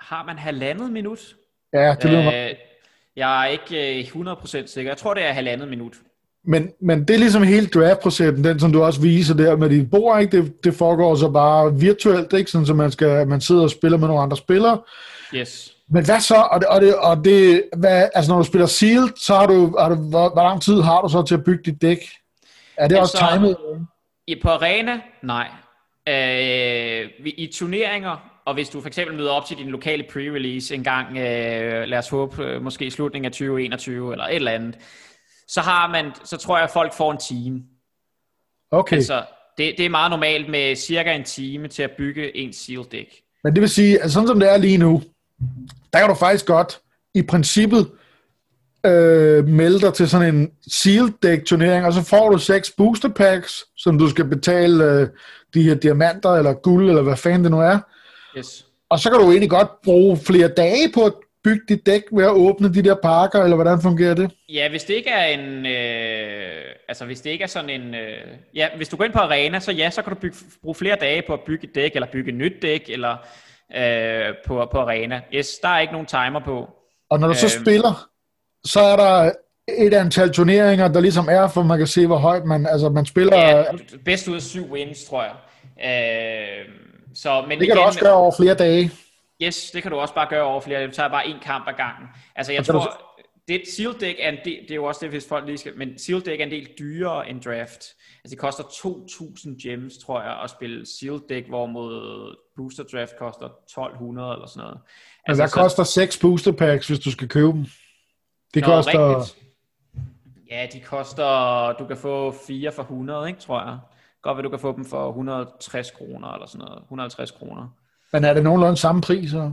Har 0.00 0.24
man 0.24 0.38
halvandet 0.38 0.92
minut? 0.92 1.20
Ja, 1.72 1.94
det 2.02 2.10
lyder 2.10 2.48
øh, 2.48 2.54
Jeg 3.16 3.42
er 3.42 3.46
ikke 3.46 4.00
100% 4.00 4.66
sikker. 4.66 4.90
Jeg 4.90 4.98
tror, 4.98 5.14
det 5.14 5.24
er 5.24 5.32
halvandet 5.32 5.68
minut. 5.68 5.96
Men, 6.46 6.70
men 6.80 7.08
det 7.08 7.14
er 7.14 7.18
ligesom 7.18 7.42
hele 7.42 7.66
draft-processen, 7.66 8.44
den 8.44 8.60
som 8.60 8.72
du 8.72 8.82
også 8.82 9.00
viser 9.00 9.34
der 9.34 9.56
med 9.56 9.70
dit 9.70 9.90
bord, 9.90 10.20
ikke? 10.20 10.36
Det, 10.36 10.64
det 10.64 10.74
foregår 10.74 11.14
så 11.14 11.30
bare 11.30 11.74
virtuelt, 11.74 12.32
ikke? 12.32 12.50
Sådan, 12.50 12.66
så 12.66 12.74
man, 12.74 12.90
skal, 12.90 13.28
man 13.28 13.40
sidder 13.40 13.62
og 13.62 13.70
spiller 13.70 13.98
med 13.98 14.08
nogle 14.08 14.22
andre 14.22 14.36
spillere. 14.36 14.80
Yes. 15.34 15.74
Men 15.88 16.04
hvad 16.04 16.20
så? 16.20 16.34
Og 16.50 16.60
det, 16.60 16.68
og 16.68 16.80
det, 16.80 16.96
og 16.96 17.24
det 17.24 17.64
hvad, 17.76 18.08
altså 18.14 18.32
når 18.32 18.38
du 18.38 18.44
spiller 18.44 18.66
sealed, 18.66 19.08
så 19.16 19.34
har 19.34 19.46
du, 19.46 19.76
har 19.78 19.88
du 19.88 19.94
hvor, 19.94 20.32
hvor, 20.32 20.42
lang 20.42 20.62
tid 20.62 20.80
har 20.80 21.00
du 21.02 21.08
så 21.08 21.22
til 21.22 21.34
at 21.34 21.44
bygge 21.44 21.62
dit 21.70 21.82
dæk? 21.82 21.98
Er 22.76 22.88
det 22.88 22.96
altså, 22.96 23.18
også 23.18 23.34
timet? 23.34 23.56
I, 24.26 24.40
på 24.42 24.48
arena? 24.48 25.00
Nej. 25.22 25.48
Øh, 26.08 27.10
I 27.24 27.50
turneringer, 27.52 28.40
og 28.46 28.54
hvis 28.54 28.68
du 28.68 28.80
for 28.80 28.88
eksempel 28.88 29.16
møder 29.16 29.30
op 29.30 29.46
til 29.46 29.56
din 29.56 29.68
lokale 29.68 30.04
pre-release 30.04 30.74
en 30.74 30.84
gang, 30.84 31.08
øh, 31.08 31.88
lad 31.88 31.98
os 31.98 32.08
håbe, 32.08 32.44
øh, 32.44 32.62
måske 32.62 32.84
i 32.84 32.90
slutningen 32.90 33.24
af 33.24 33.32
2021 33.32 34.12
eller 34.12 34.24
et 34.24 34.34
eller 34.34 34.52
andet, 34.52 34.78
så 35.48 35.60
har 35.60 35.90
man, 35.90 36.12
så 36.24 36.36
tror 36.36 36.56
jeg, 36.56 36.64
at 36.64 36.70
folk 36.70 36.94
får 36.94 37.12
en 37.12 37.18
time. 37.18 37.62
Okay. 38.70 38.96
Altså, 38.96 39.24
det, 39.58 39.74
det 39.78 39.86
er 39.86 39.90
meget 39.90 40.10
normalt 40.10 40.48
med 40.48 40.76
cirka 40.76 41.14
en 41.14 41.24
time 41.24 41.68
til 41.68 41.82
at 41.82 41.90
bygge 41.90 42.36
en 42.36 42.52
seal 42.52 42.84
deck. 42.92 43.10
Men 43.44 43.54
det 43.54 43.60
vil 43.60 43.70
sige, 43.70 44.02
at 44.02 44.10
sådan 44.10 44.28
som 44.28 44.40
det 44.40 44.52
er 44.52 44.56
lige 44.56 44.78
nu, 44.78 45.02
der 45.92 45.98
kan 45.98 46.08
du 46.08 46.14
faktisk 46.14 46.46
godt, 46.46 46.80
i 47.14 47.22
princippet, 47.22 47.90
øh, 48.86 49.48
melde 49.48 49.80
dig 49.80 49.94
til 49.94 50.08
sådan 50.08 50.34
en 50.34 50.50
seal 50.72 51.12
deck 51.22 51.46
turnering, 51.46 51.86
og 51.86 51.92
så 51.92 52.02
får 52.02 52.30
du 52.30 52.38
seks 52.38 52.70
booster 52.76 53.08
packs, 53.08 53.64
som 53.76 53.98
du 53.98 54.08
skal 54.08 54.24
betale 54.24 54.84
øh, 54.84 55.08
de 55.54 55.62
her 55.62 55.74
diamanter, 55.74 56.30
eller 56.30 56.52
guld, 56.52 56.88
eller 56.88 57.02
hvad 57.02 57.16
fanden 57.16 57.44
det 57.44 57.50
nu 57.50 57.60
er. 57.60 57.78
Yes. 58.38 58.66
Og 58.90 58.98
så 58.98 59.10
kan 59.10 59.20
du 59.20 59.30
egentlig 59.30 59.50
godt 59.50 59.68
bruge 59.84 60.16
flere 60.16 60.48
dage 60.48 60.92
på 60.94 61.04
at 61.04 61.12
bygge 61.44 61.62
dit 61.68 61.86
dæk 61.86 62.02
ved 62.12 62.24
at 62.24 62.30
åbne 62.30 62.74
de 62.74 62.82
der 62.82 62.94
pakker, 62.94 63.42
eller 63.42 63.56
hvordan 63.56 63.80
fungerer 63.82 64.14
det? 64.14 64.30
Ja, 64.48 64.68
hvis 64.68 64.84
det 64.84 64.94
ikke 64.94 65.10
er 65.10 65.26
en, 65.26 65.66
øh, 65.66 66.62
altså 66.88 67.04
hvis 67.04 67.20
det 67.20 67.30
ikke 67.30 67.42
er 67.42 67.48
sådan 67.48 67.70
en, 67.70 67.94
øh, 67.94 68.18
ja, 68.54 68.68
hvis 68.76 68.88
du 68.88 68.96
går 68.96 69.04
ind 69.04 69.12
på 69.12 69.18
arena, 69.18 69.60
så 69.60 69.72
ja, 69.72 69.90
så 69.90 70.02
kan 70.02 70.12
du 70.12 70.18
bygge, 70.20 70.36
bruge 70.62 70.74
flere 70.74 70.96
dage 71.00 71.22
på 71.26 71.32
at 71.32 71.40
bygge 71.46 71.68
et 71.68 71.74
dæk, 71.74 71.90
eller 71.94 72.06
bygge 72.12 72.28
et 72.28 72.34
nyt 72.34 72.52
dæk, 72.62 72.84
eller 72.88 73.16
øh, 73.76 74.34
på, 74.46 74.68
på 74.72 74.78
arena. 74.78 75.20
Yes, 75.34 75.58
der 75.62 75.68
er 75.68 75.80
ikke 75.80 75.92
nogen 75.92 76.06
timer 76.06 76.40
på. 76.44 76.68
Og 77.10 77.20
når 77.20 77.28
du 77.28 77.34
så 77.34 77.46
øh, 77.46 77.62
spiller, 77.62 78.08
så 78.64 78.80
er 78.80 78.96
der 78.96 79.32
et 79.68 79.94
antal 79.94 80.32
turneringer, 80.32 80.88
der 80.88 81.00
ligesom 81.00 81.28
er, 81.30 81.48
for 81.48 81.62
man 81.62 81.78
kan 81.78 81.86
se, 81.86 82.06
hvor 82.06 82.16
højt 82.16 82.44
man, 82.44 82.66
altså 82.66 82.88
man 82.88 83.06
spiller... 83.06 83.38
Ja, 83.38 83.64
bedst 84.04 84.28
ud 84.28 84.34
af 84.34 84.42
syv 84.42 84.72
wins, 84.72 85.04
tror 85.04 85.22
jeg. 85.22 85.34
Øh, 85.84 86.68
så, 87.14 87.44
men 87.48 87.50
det 87.50 87.58
kan 87.58 87.66
igen, 87.66 87.76
du 87.76 87.82
også 87.82 88.00
gøre 88.00 88.14
over 88.14 88.32
flere 88.38 88.54
dage. 88.54 88.90
Yes, 89.42 89.70
det 89.70 89.82
kan 89.82 89.90
du 89.90 89.96
også 89.96 90.14
bare 90.14 90.26
gøre 90.30 90.42
over 90.42 90.60
flere. 90.60 90.86
Du 90.86 90.92
tager 90.92 91.08
bare 91.08 91.26
en 91.26 91.36
kamp 91.42 91.68
ad 91.68 91.72
gangen. 91.76 92.08
Altså 92.36 92.52
jeg 92.52 92.64
tror, 92.66 92.80
du... 92.80 92.88
det 93.48 93.62
Seal 93.76 93.94
Deck 94.00 94.18
er 94.20 94.28
en 94.28 94.38
del, 94.44 94.58
det 94.62 94.70
er 94.70 94.74
jo 94.74 94.84
også 94.84 94.98
det, 95.02 95.10
hvis 95.10 95.28
folk 95.28 95.46
lige 95.46 95.58
skal, 95.58 95.72
men 95.76 95.98
Seal 95.98 96.24
Deck 96.24 96.40
er 96.40 96.44
en 96.44 96.50
del 96.50 96.68
dyrere 96.78 97.30
end 97.30 97.40
Draft. 97.40 97.84
Altså 98.24 98.30
det 98.30 98.38
koster 98.38 98.64
2.000 98.64 99.68
gems, 99.68 99.98
tror 99.98 100.22
jeg, 100.22 100.40
at 100.44 100.50
spille 100.50 100.86
Seal 100.86 101.20
Deck, 101.28 101.48
hvorimod 101.48 102.36
Booster 102.56 102.84
Draft 102.92 103.16
koster 103.18 103.48
1.200 103.48 103.78
eller 103.78 104.46
sådan 104.46 104.62
noget. 104.62 104.78
Altså, 105.26 105.42
hvad 105.42 105.48
så... 105.48 105.54
koster 105.54 105.84
6 105.84 106.18
Booster 106.18 106.52
Packs, 106.52 106.86
hvis 106.86 106.98
du 106.98 107.10
skal 107.10 107.28
købe 107.28 107.52
dem? 107.52 107.66
Det 108.54 108.62
Nå, 108.62 108.66
koster... 108.66 109.16
Rigtigt. 109.16 109.44
Ja, 110.50 110.66
de 110.72 110.80
koster, 110.80 111.72
du 111.78 111.86
kan 111.86 111.96
få 111.96 112.34
4 112.46 112.72
for 112.72 112.82
100, 112.82 113.28
ikke, 113.28 113.40
tror 113.40 113.60
jeg. 113.60 113.78
Godt 114.22 114.38
at 114.38 114.44
du 114.44 114.48
kan 114.50 114.58
få 114.58 114.76
dem 114.76 114.84
for 114.84 115.08
160 115.08 115.90
kroner 115.90 116.32
eller 116.32 116.46
sådan 116.46 116.66
noget. 116.66 116.82
150 116.82 117.30
kroner. 117.30 117.68
Men 118.12 118.24
er 118.24 118.34
det 118.34 118.42
nogenlunde 118.42 118.76
samme 118.76 119.02
pris? 119.02 119.30
Så? 119.30 119.52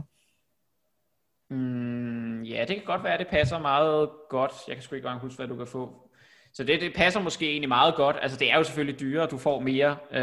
Mm, 1.50 2.44
ja, 2.44 2.66
det 2.68 2.76
kan 2.76 2.86
godt 2.86 3.04
være, 3.04 3.14
at 3.14 3.20
det 3.20 3.28
passer 3.28 3.60
meget 3.60 4.10
godt. 4.30 4.52
Jeg 4.68 4.76
kan 4.76 4.84
sgu 4.84 4.96
ikke 4.96 5.06
engang 5.06 5.22
huske, 5.22 5.38
hvad 5.38 5.48
du 5.48 5.56
kan 5.56 5.68
få. 5.68 5.90
Så 6.54 6.64
det, 6.64 6.82
det 6.82 6.92
passer 6.96 7.22
måske 7.22 7.50
egentlig 7.50 7.70
meget 7.70 7.96
godt. 7.96 8.16
Altså, 8.22 8.38
det 8.38 8.52
er 8.52 8.58
jo 8.58 8.64
selvfølgelig 8.64 9.00
dyrere, 9.00 9.28
du 9.28 9.38
får 9.38 9.60
mere. 9.60 9.96
Øh... 10.12 10.22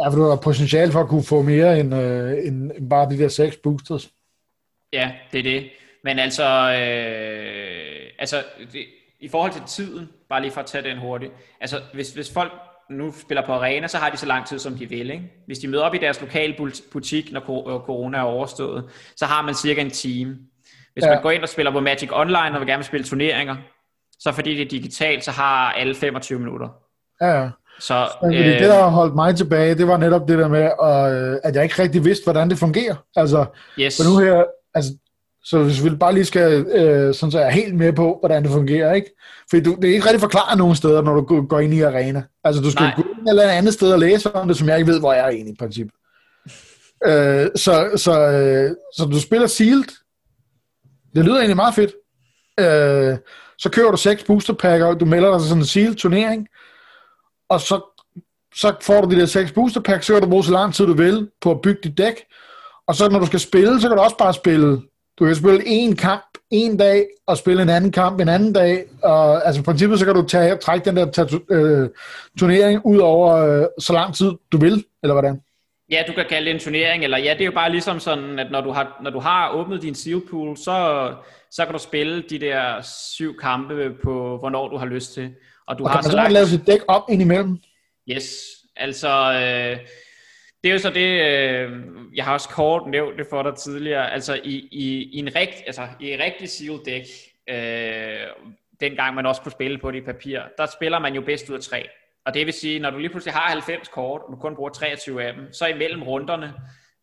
Ja, 0.00 0.08
for 0.08 0.16
du 0.16 0.22
har 0.22 0.36
potentiale 0.36 0.92
for 0.92 1.00
at 1.00 1.08
kunne 1.08 1.24
få 1.24 1.42
mere 1.42 1.80
end, 1.80 1.94
øh, 1.94 2.46
end 2.46 2.88
bare 2.90 3.10
de 3.10 3.18
der 3.18 3.28
seks 3.28 3.56
boosters. 3.56 4.10
Ja, 4.92 5.12
det 5.32 5.38
er 5.38 5.42
det. 5.42 5.70
Men 6.04 6.18
altså, 6.18 6.44
øh, 6.44 8.10
altså 8.18 8.44
det, 8.72 8.84
i 9.20 9.28
forhold 9.28 9.52
til 9.52 9.62
tiden, 9.68 10.08
bare 10.28 10.40
lige 10.42 10.50
for 10.50 10.60
at 10.60 10.66
tage 10.66 10.84
den 10.84 10.98
hurtigt. 10.98 11.32
Altså, 11.60 11.80
hvis, 11.94 12.10
hvis 12.12 12.32
folk 12.32 12.52
nu 12.90 13.14
spiller 13.20 13.46
på 13.46 13.52
arena, 13.52 13.88
så 13.88 13.98
har 13.98 14.10
de 14.10 14.16
så 14.16 14.26
lang 14.26 14.46
tid, 14.46 14.58
som 14.58 14.74
de 14.74 14.88
vil. 14.88 15.10
Ikke? 15.10 15.32
Hvis 15.46 15.58
de 15.58 15.68
møder 15.68 15.82
op 15.82 15.94
i 15.94 15.98
deres 15.98 16.20
lokale 16.20 16.70
butik, 16.92 17.32
når 17.32 17.40
øh, 17.40 17.80
corona 17.80 18.18
er 18.18 18.22
overstået, 18.22 18.84
så 19.16 19.24
har 19.24 19.42
man 19.42 19.54
cirka 19.54 19.80
en 19.80 19.90
time. 19.90 20.36
Hvis 20.92 21.04
ja. 21.04 21.10
man 21.10 21.22
går 21.22 21.30
ind 21.30 21.42
og 21.42 21.48
spiller 21.48 21.72
på 21.72 21.80
Magic 21.80 22.08
Online 22.12 22.54
og 22.54 22.60
vil 22.60 22.68
gerne 22.68 22.82
spille 22.82 23.06
turneringer, 23.06 23.56
så 24.18 24.32
fordi 24.32 24.54
det 24.54 24.62
er 24.62 24.68
digitalt, 24.68 25.24
så 25.24 25.30
har 25.30 25.72
alle 25.72 25.94
25 25.94 26.38
minutter. 26.38 26.68
Ja, 27.20 27.48
så, 27.80 28.08
øh, 28.24 28.32
det, 28.32 28.60
der 28.60 28.74
har 28.74 28.88
holdt 28.88 29.14
mig 29.14 29.36
tilbage, 29.36 29.74
det 29.74 29.88
var 29.88 29.96
netop 29.96 30.28
det 30.28 30.38
der 30.38 30.48
med, 30.48 30.64
øh, 30.64 31.40
at 31.44 31.54
jeg 31.54 31.62
ikke 31.62 31.82
rigtig 31.82 32.04
vidste, 32.04 32.24
hvordan 32.24 32.50
det 32.50 32.58
fungerer. 32.58 32.94
Altså, 33.16 33.46
yes. 33.78 33.96
for 33.96 34.10
nu 34.10 34.24
her, 34.24 34.44
altså, 34.74 34.90
så 35.50 35.62
hvis 35.62 35.84
vi 35.84 35.90
bare 35.90 36.14
lige 36.14 36.24
skal, 36.24 36.66
øh, 36.66 37.14
sådan 37.14 37.30
så 37.30 37.38
jeg 37.38 37.46
er 37.46 37.50
helt 37.50 37.74
med 37.74 37.92
på, 37.92 38.16
hvordan 38.20 38.42
det 38.42 38.52
fungerer, 38.52 38.94
ikke? 38.94 39.10
For 39.50 39.60
du, 39.60 39.76
det 39.82 39.90
er 39.90 39.94
ikke 39.94 40.06
rigtig 40.06 40.20
forklaret 40.20 40.58
nogen 40.58 40.76
steder, 40.76 41.02
når 41.02 41.14
du 41.14 41.46
går 41.46 41.60
ind 41.60 41.74
i 41.74 41.80
arena. 41.80 42.22
Altså, 42.44 42.62
du 42.62 42.70
skal 42.70 42.82
Nej. 42.82 42.94
gå 42.96 43.02
ind 43.02 43.28
et 43.28 43.30
eller 43.30 43.48
andet 43.48 43.74
sted 43.74 43.92
og 43.92 43.98
læse 43.98 44.34
om 44.34 44.48
det, 44.48 44.56
som 44.56 44.68
jeg 44.68 44.78
ikke 44.78 44.92
ved, 44.92 45.00
hvor 45.00 45.12
jeg 45.12 45.24
er 45.24 45.28
egentlig 45.28 45.52
i 45.52 45.56
princip. 45.58 45.88
øh, 47.06 47.46
så, 47.56 47.90
så, 47.96 48.20
øh, 48.20 48.70
så 48.96 49.04
du 49.04 49.20
spiller 49.20 49.46
sealed. 49.46 49.84
Det 51.14 51.24
lyder 51.24 51.36
egentlig 51.36 51.56
meget 51.56 51.74
fedt. 51.74 51.92
Øh, 52.60 53.18
så 53.58 53.70
kører 53.70 53.90
du 53.90 53.96
seks 53.96 54.24
boosterpakker, 54.24 54.94
du 54.94 55.04
melder 55.04 55.30
dig 55.30 55.40
til 55.40 55.48
sådan 55.48 55.62
en 55.62 55.66
sealed 55.66 55.94
turnering, 55.94 56.48
og 57.48 57.60
så, 57.60 58.04
så 58.54 58.74
får 58.82 59.00
du 59.00 59.14
de 59.14 59.20
der 59.20 59.26
seks 59.26 59.52
boosterpacks, 59.52 60.06
så 60.06 60.12
kan 60.12 60.22
du 60.22 60.28
bruge 60.28 60.44
så 60.44 60.52
lang 60.52 60.74
tid 60.74 60.86
du 60.86 60.94
vil 60.94 61.30
på 61.40 61.50
at 61.50 61.60
bygge 61.62 61.80
dit 61.84 61.98
dæk, 61.98 62.14
og 62.88 62.94
så 62.94 63.08
når 63.08 63.18
du 63.18 63.26
skal 63.26 63.40
spille, 63.40 63.80
så 63.80 63.88
kan 63.88 63.96
du 63.96 64.02
også 64.02 64.16
bare 64.16 64.34
spille 64.34 64.82
du 65.18 65.26
kan 65.26 65.34
spille 65.34 65.62
en 65.66 65.96
kamp 65.96 66.38
en 66.50 66.76
dag, 66.76 67.06
og 67.26 67.38
spille 67.38 67.62
en 67.62 67.68
anden 67.68 67.92
kamp 67.92 68.20
en 68.20 68.28
anden 68.28 68.52
dag. 68.52 68.84
Og, 69.02 69.46
altså 69.46 69.60
i 69.60 69.64
princippet, 69.64 69.98
så 69.98 70.04
kan 70.04 70.14
du 70.14 70.22
tage, 70.22 70.56
trække 70.56 70.84
den 70.84 70.96
der 70.96 71.10
tatu, 71.10 71.38
øh, 71.50 71.88
turnering 72.38 72.86
ud 72.86 72.98
over 72.98 73.36
øh, 73.36 73.66
så 73.78 73.92
lang 73.92 74.14
tid 74.14 74.32
du 74.52 74.58
vil, 74.58 74.84
eller 75.02 75.14
hvordan? 75.14 75.40
Ja, 75.90 76.02
du 76.06 76.12
kan 76.12 76.24
kalde 76.28 76.46
det 76.46 76.54
en 76.54 76.60
turnering, 76.60 77.04
eller 77.04 77.18
ja, 77.18 77.32
det 77.32 77.40
er 77.40 77.44
jo 77.44 77.52
bare 77.52 77.70
ligesom 77.70 78.00
sådan, 78.00 78.38
at 78.38 78.50
når 78.50 78.60
du 78.60 78.70
har, 78.70 79.00
når 79.02 79.10
du 79.10 79.18
har 79.18 79.52
åbnet 79.52 79.82
din 79.82 79.94
seal 79.94 80.22
pool, 80.30 80.56
så, 80.56 81.10
så 81.50 81.64
kan 81.64 81.72
du 81.72 81.78
spille 81.78 82.22
de 82.30 82.38
der 82.38 82.82
syv 83.16 83.36
kampe 83.38 83.90
på, 84.04 84.38
hvornår 84.38 84.68
du 84.68 84.76
har 84.76 84.86
lyst 84.86 85.14
til. 85.14 85.30
Og 85.66 85.78
du 85.78 85.84
og 85.84 85.90
har 85.90 85.96
kan 85.96 86.04
man 86.04 86.10
så 86.10 86.16
langt... 86.16 86.32
lave 86.32 86.46
sit 86.46 86.66
dæk 86.66 86.80
op 86.88 87.02
indimellem? 87.10 87.58
Yes, 88.10 88.24
altså... 88.76 89.32
Øh, 89.32 89.78
det 90.64 90.68
er 90.68 90.72
jo 90.72 90.78
så 90.78 90.90
det, 90.90 91.22
øh, 91.26 91.70
jeg 92.14 92.24
har 92.24 92.32
også 92.32 92.48
kort 92.48 92.90
nævnt 92.90 93.18
det 93.18 93.26
for 93.30 93.42
dig 93.42 93.54
tidligere, 93.54 94.12
altså 94.12 94.40
i, 94.44 94.68
i, 94.72 95.02
i 95.12 95.18
en 95.18 95.36
rigt, 95.36 95.62
altså 95.66 95.88
i 96.00 96.16
rigtig 96.16 96.48
sealed 96.48 96.78
deck, 96.84 97.06
øh, 97.48 98.26
dengang 98.80 99.14
man 99.14 99.26
også 99.26 99.42
kunne 99.42 99.52
spille 99.52 99.78
på 99.78 99.90
det 99.90 99.98
i 99.98 100.04
papir, 100.04 100.40
der 100.58 100.66
spiller 100.66 100.98
man 100.98 101.14
jo 101.14 101.20
bedst 101.20 101.50
ud 101.50 101.54
af 101.54 101.60
tre. 101.60 101.88
Og 102.26 102.34
det 102.34 102.46
vil 102.46 102.54
sige, 102.54 102.78
når 102.78 102.90
du 102.90 102.98
lige 102.98 103.10
pludselig 103.10 103.34
har 103.34 103.50
90 103.50 103.88
kort, 103.88 104.20
og 104.20 104.32
du 104.32 104.36
kun 104.36 104.56
bruger 104.56 104.70
23 104.70 105.24
af 105.24 105.34
dem, 105.34 105.52
så 105.52 105.66
imellem 105.66 106.02
runderne, 106.02 106.54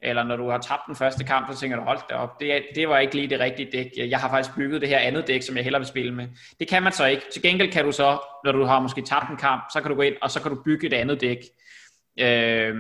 eller 0.02 0.24
når 0.24 0.36
du 0.36 0.50
har 0.50 0.58
tabt 0.58 0.82
den 0.88 0.96
første 0.96 1.24
kamp, 1.24 1.54
så 1.54 1.60
tænker 1.60 1.78
du, 1.78 1.84
hold 1.84 2.00
da 2.10 2.16
op, 2.16 2.40
det, 2.40 2.64
det 2.76 2.90
var 2.90 3.00
ikke 3.00 3.16
lige 3.16 3.30
det 3.30 3.40
rigtige 3.40 3.72
dæk. 3.72 4.10
Jeg 4.10 4.20
har 4.20 4.30
faktisk 4.30 4.56
bygget 4.56 4.82
det 4.82 4.90
her 4.90 5.00
andet 5.00 5.28
dæk, 5.28 5.42
som 5.42 5.56
jeg 5.56 5.64
hellere 5.64 5.80
vil 5.80 5.88
spille 5.88 6.14
med. 6.14 6.28
Det 6.60 6.68
kan 6.68 6.84
man 6.84 6.92
så 6.92 7.06
ikke. 7.06 7.24
Til 7.34 7.42
gengæld 7.42 7.72
kan 7.72 7.86
du 7.86 7.92
så, 7.92 8.18
når 8.46 8.52
du 8.52 8.64
har 8.64 8.80
måske 8.80 9.02
tabt 9.02 9.30
en 9.30 9.38
kamp, 9.38 9.64
så 9.74 9.82
kan 9.82 9.90
du 9.92 9.96
gå 9.96 10.02
ind, 10.02 10.16
og 10.22 10.32
så 10.32 10.42
kan 10.42 10.52
du 10.52 10.64
bygge 10.64 10.88
et 10.88 10.94
andet 10.94 11.22
dæk. 11.22 11.38
Øh, 12.20 12.76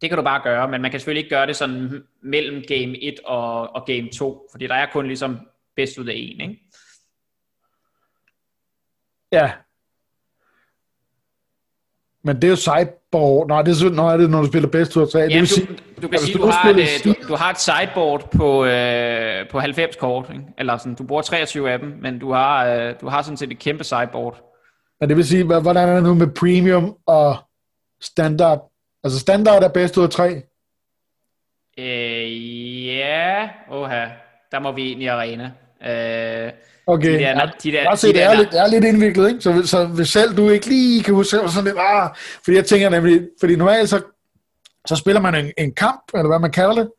det 0.00 0.10
kan 0.10 0.16
du 0.18 0.24
bare 0.24 0.42
gøre, 0.42 0.68
men 0.68 0.82
man 0.82 0.90
kan 0.90 1.00
selvfølgelig 1.00 1.24
ikke 1.24 1.36
gøre 1.36 1.46
det 1.46 1.56
sådan 1.56 2.02
mellem 2.22 2.62
game 2.68 3.02
1 3.02 3.20
og, 3.24 3.74
og 3.74 3.84
game 3.86 4.08
2, 4.10 4.48
fordi 4.50 4.66
der 4.66 4.74
er 4.74 4.86
kun 4.92 5.06
ligesom 5.06 5.38
bedst 5.76 5.98
ud 5.98 6.06
af 6.06 6.14
en, 6.16 6.40
ikke? 6.40 6.60
Ja. 9.32 9.52
Men 12.24 12.36
det 12.36 12.44
er 12.44 12.48
jo 12.48 12.56
sideboard. 12.56 13.48
Nej, 13.48 13.62
det 13.62 13.82
er, 13.82 13.90
nej, 13.90 14.16
det 14.16 14.24
er 14.24 14.28
når 14.28 14.40
du 14.40 14.46
spiller 14.46 14.68
bedst 14.68 14.96
ud 14.96 15.02
af 15.02 15.08
tre. 15.08 15.18
Jamen, 15.18 15.40
det 15.40 15.48
sige, 15.48 15.66
du, 15.66 16.02
du 16.02 16.08
kan 16.08 16.18
sige, 16.18 16.38
du, 16.38 16.42
du, 16.42 16.50
har 16.50 16.70
et, 16.70 17.04
du, 17.04 17.14
du 17.28 17.34
har 17.34 17.50
et 17.50 17.60
sideboard 17.60 18.30
på, 18.30 18.64
øh, 18.64 19.48
på 19.50 19.60
90 19.60 19.96
kort, 19.96 20.30
ikke? 20.30 20.44
eller 20.58 20.76
sådan, 20.76 20.94
du 20.94 21.04
bruger 21.04 21.22
23 21.22 21.70
af 21.70 21.78
dem, 21.78 21.88
men 22.02 22.18
du 22.18 22.32
har, 22.32 22.66
øh, 22.66 22.94
du 23.00 23.08
har 23.08 23.22
sådan 23.22 23.36
set 23.36 23.52
et 23.52 23.58
kæmpe 23.58 23.84
sideboard. 23.84 24.54
Men 25.00 25.08
det 25.08 25.16
vil 25.16 25.24
sige, 25.26 25.44
hvordan 25.44 25.88
er 25.88 25.94
det 25.94 26.02
nu 26.02 26.14
med 26.14 26.26
premium 26.26 26.96
og 27.06 27.36
standard? 28.00 28.73
Altså 29.04 29.18
standard 29.18 29.62
er 29.62 29.68
bedst 29.68 29.96
ud 29.96 30.02
af 30.04 30.10
tre? 30.10 30.42
Øh, 31.78 32.86
ja, 32.86 33.48
oha, 33.70 34.06
der 34.52 34.60
må 34.60 34.72
vi 34.72 34.92
ind 34.92 35.02
i 35.02 35.06
arena. 35.06 35.44
Øh, 35.86 36.52
okay, 36.86 37.12
de 37.12 37.18
der, 37.18 37.50
de 37.62 37.72
der, 37.72 37.94
se, 37.94 38.08
de 38.08 38.12
det, 38.12 38.22
er 38.22 38.34
lidt, 38.34 38.50
det 38.50 38.60
er 38.60 38.66
lidt 38.66 38.84
indviklet, 38.84 39.28
ikke? 39.28 39.40
Så, 39.40 39.66
så 39.66 39.86
hvis 39.86 40.08
selv 40.08 40.36
du 40.36 40.48
ikke 40.48 40.66
lige 40.66 41.02
kan 41.02 41.14
huske, 41.14 41.30
så 41.30 41.48
sådan 41.48 41.64
lidt, 41.64 41.76
ah, 41.78 42.10
fordi 42.44 42.56
jeg 42.56 42.64
tænker 42.64 42.88
nemlig, 42.88 43.28
fordi 43.40 43.56
normalt 43.56 43.88
så, 43.88 44.02
så 44.86 44.96
spiller 44.96 45.20
man 45.20 45.34
en, 45.34 45.52
en 45.58 45.74
kamp, 45.74 46.02
eller 46.14 46.28
hvad 46.28 46.38
man 46.38 46.50
kalder 46.52 46.74
det, 46.74 46.90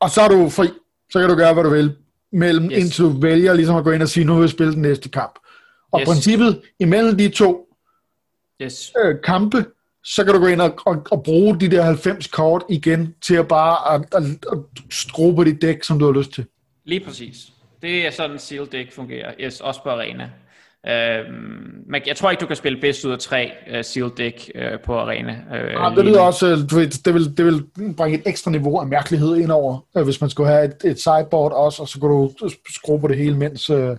og 0.00 0.10
så 0.10 0.20
er 0.20 0.28
du 0.28 0.48
fri, 0.48 0.68
så 1.10 1.20
kan 1.20 1.28
du 1.28 1.34
gøre, 1.34 1.54
hvad 1.54 1.64
du 1.64 1.70
vil, 1.70 1.96
mellem, 2.32 2.64
yes. 2.64 2.78
indtil 2.78 3.04
du 3.04 3.20
vælger 3.20 3.52
ligesom 3.52 3.76
at 3.76 3.84
gå 3.84 3.90
ind 3.90 4.02
og 4.02 4.08
sige, 4.08 4.24
nu 4.24 4.34
vil 4.34 4.42
jeg 4.42 4.50
spille 4.50 4.72
den 4.72 4.82
næste 4.82 5.08
kamp. 5.08 5.38
Og 5.92 6.00
yes. 6.00 6.08
princippet 6.08 6.62
imellem 6.78 7.16
de 7.16 7.28
to 7.28 7.66
yes. 8.62 8.92
øh, 9.04 9.14
kampe, 9.24 9.64
så 10.04 10.24
kan 10.24 10.34
du 10.34 10.40
gå 10.40 10.46
ind 10.46 10.60
og, 10.60 10.78
og, 10.86 11.06
og 11.10 11.22
bruge 11.22 11.60
de 11.60 11.70
der 11.70 11.82
90 11.82 12.26
kort 12.26 12.62
igen 12.68 13.14
til 13.22 13.34
at 13.34 13.48
bare 13.48 13.94
at, 13.94 14.00
at, 14.14 14.22
at 14.52 14.58
skrue 14.90 15.44
dit 15.44 15.62
dæk, 15.62 15.82
som 15.82 15.98
du 15.98 16.04
har 16.04 16.12
lyst 16.12 16.32
til. 16.32 16.46
Lige 16.84 17.00
præcis. 17.00 17.36
Det 17.82 18.06
er 18.06 18.10
sådan, 18.10 18.38
seal 18.38 18.72
deck 18.72 18.92
fungerer. 18.92 19.34
Yes, 19.40 19.60
også 19.60 19.82
på 19.82 19.90
arena. 19.90 20.30
Uh, 20.88 21.34
men 21.86 22.02
jeg 22.06 22.16
tror 22.16 22.30
ikke, 22.30 22.40
du 22.40 22.46
kan 22.46 22.56
spille 22.56 22.80
bedst 22.80 23.04
ud 23.04 23.12
af 23.12 23.18
tre 23.18 23.52
uh, 23.70 23.82
seal 23.82 24.10
deck 24.16 24.50
uh, 24.54 24.80
på 24.84 24.98
arena. 24.98 25.36
Uh, 25.50 25.56
ja, 25.56 25.92
det 25.96 26.04
lyder 26.04 26.20
også, 26.20 26.46
øh, 26.46 26.58
du 26.70 26.76
ved, 26.76 26.86
det, 27.04 27.14
vil, 27.14 27.36
det 27.36 27.46
vil 27.46 27.64
bringe 27.96 28.18
et 28.18 28.22
ekstra 28.26 28.50
niveau 28.50 28.80
af 28.80 28.86
mærkelighed 28.86 29.36
ind 29.36 29.50
over, 29.50 29.78
uh, 29.94 30.02
hvis 30.02 30.20
man 30.20 30.30
skulle 30.30 30.50
have 30.50 30.64
et, 30.64 30.76
et 30.84 31.00
sideboard 31.00 31.52
også, 31.52 31.82
og 31.82 31.88
så 31.88 31.98
kunne 32.00 32.12
du 32.12 32.48
skrue 32.74 33.00
på 33.00 33.08
det 33.08 33.16
hele 33.16 33.36
mens. 33.36 33.70
Uh, 33.70 33.76
så, 33.76 33.96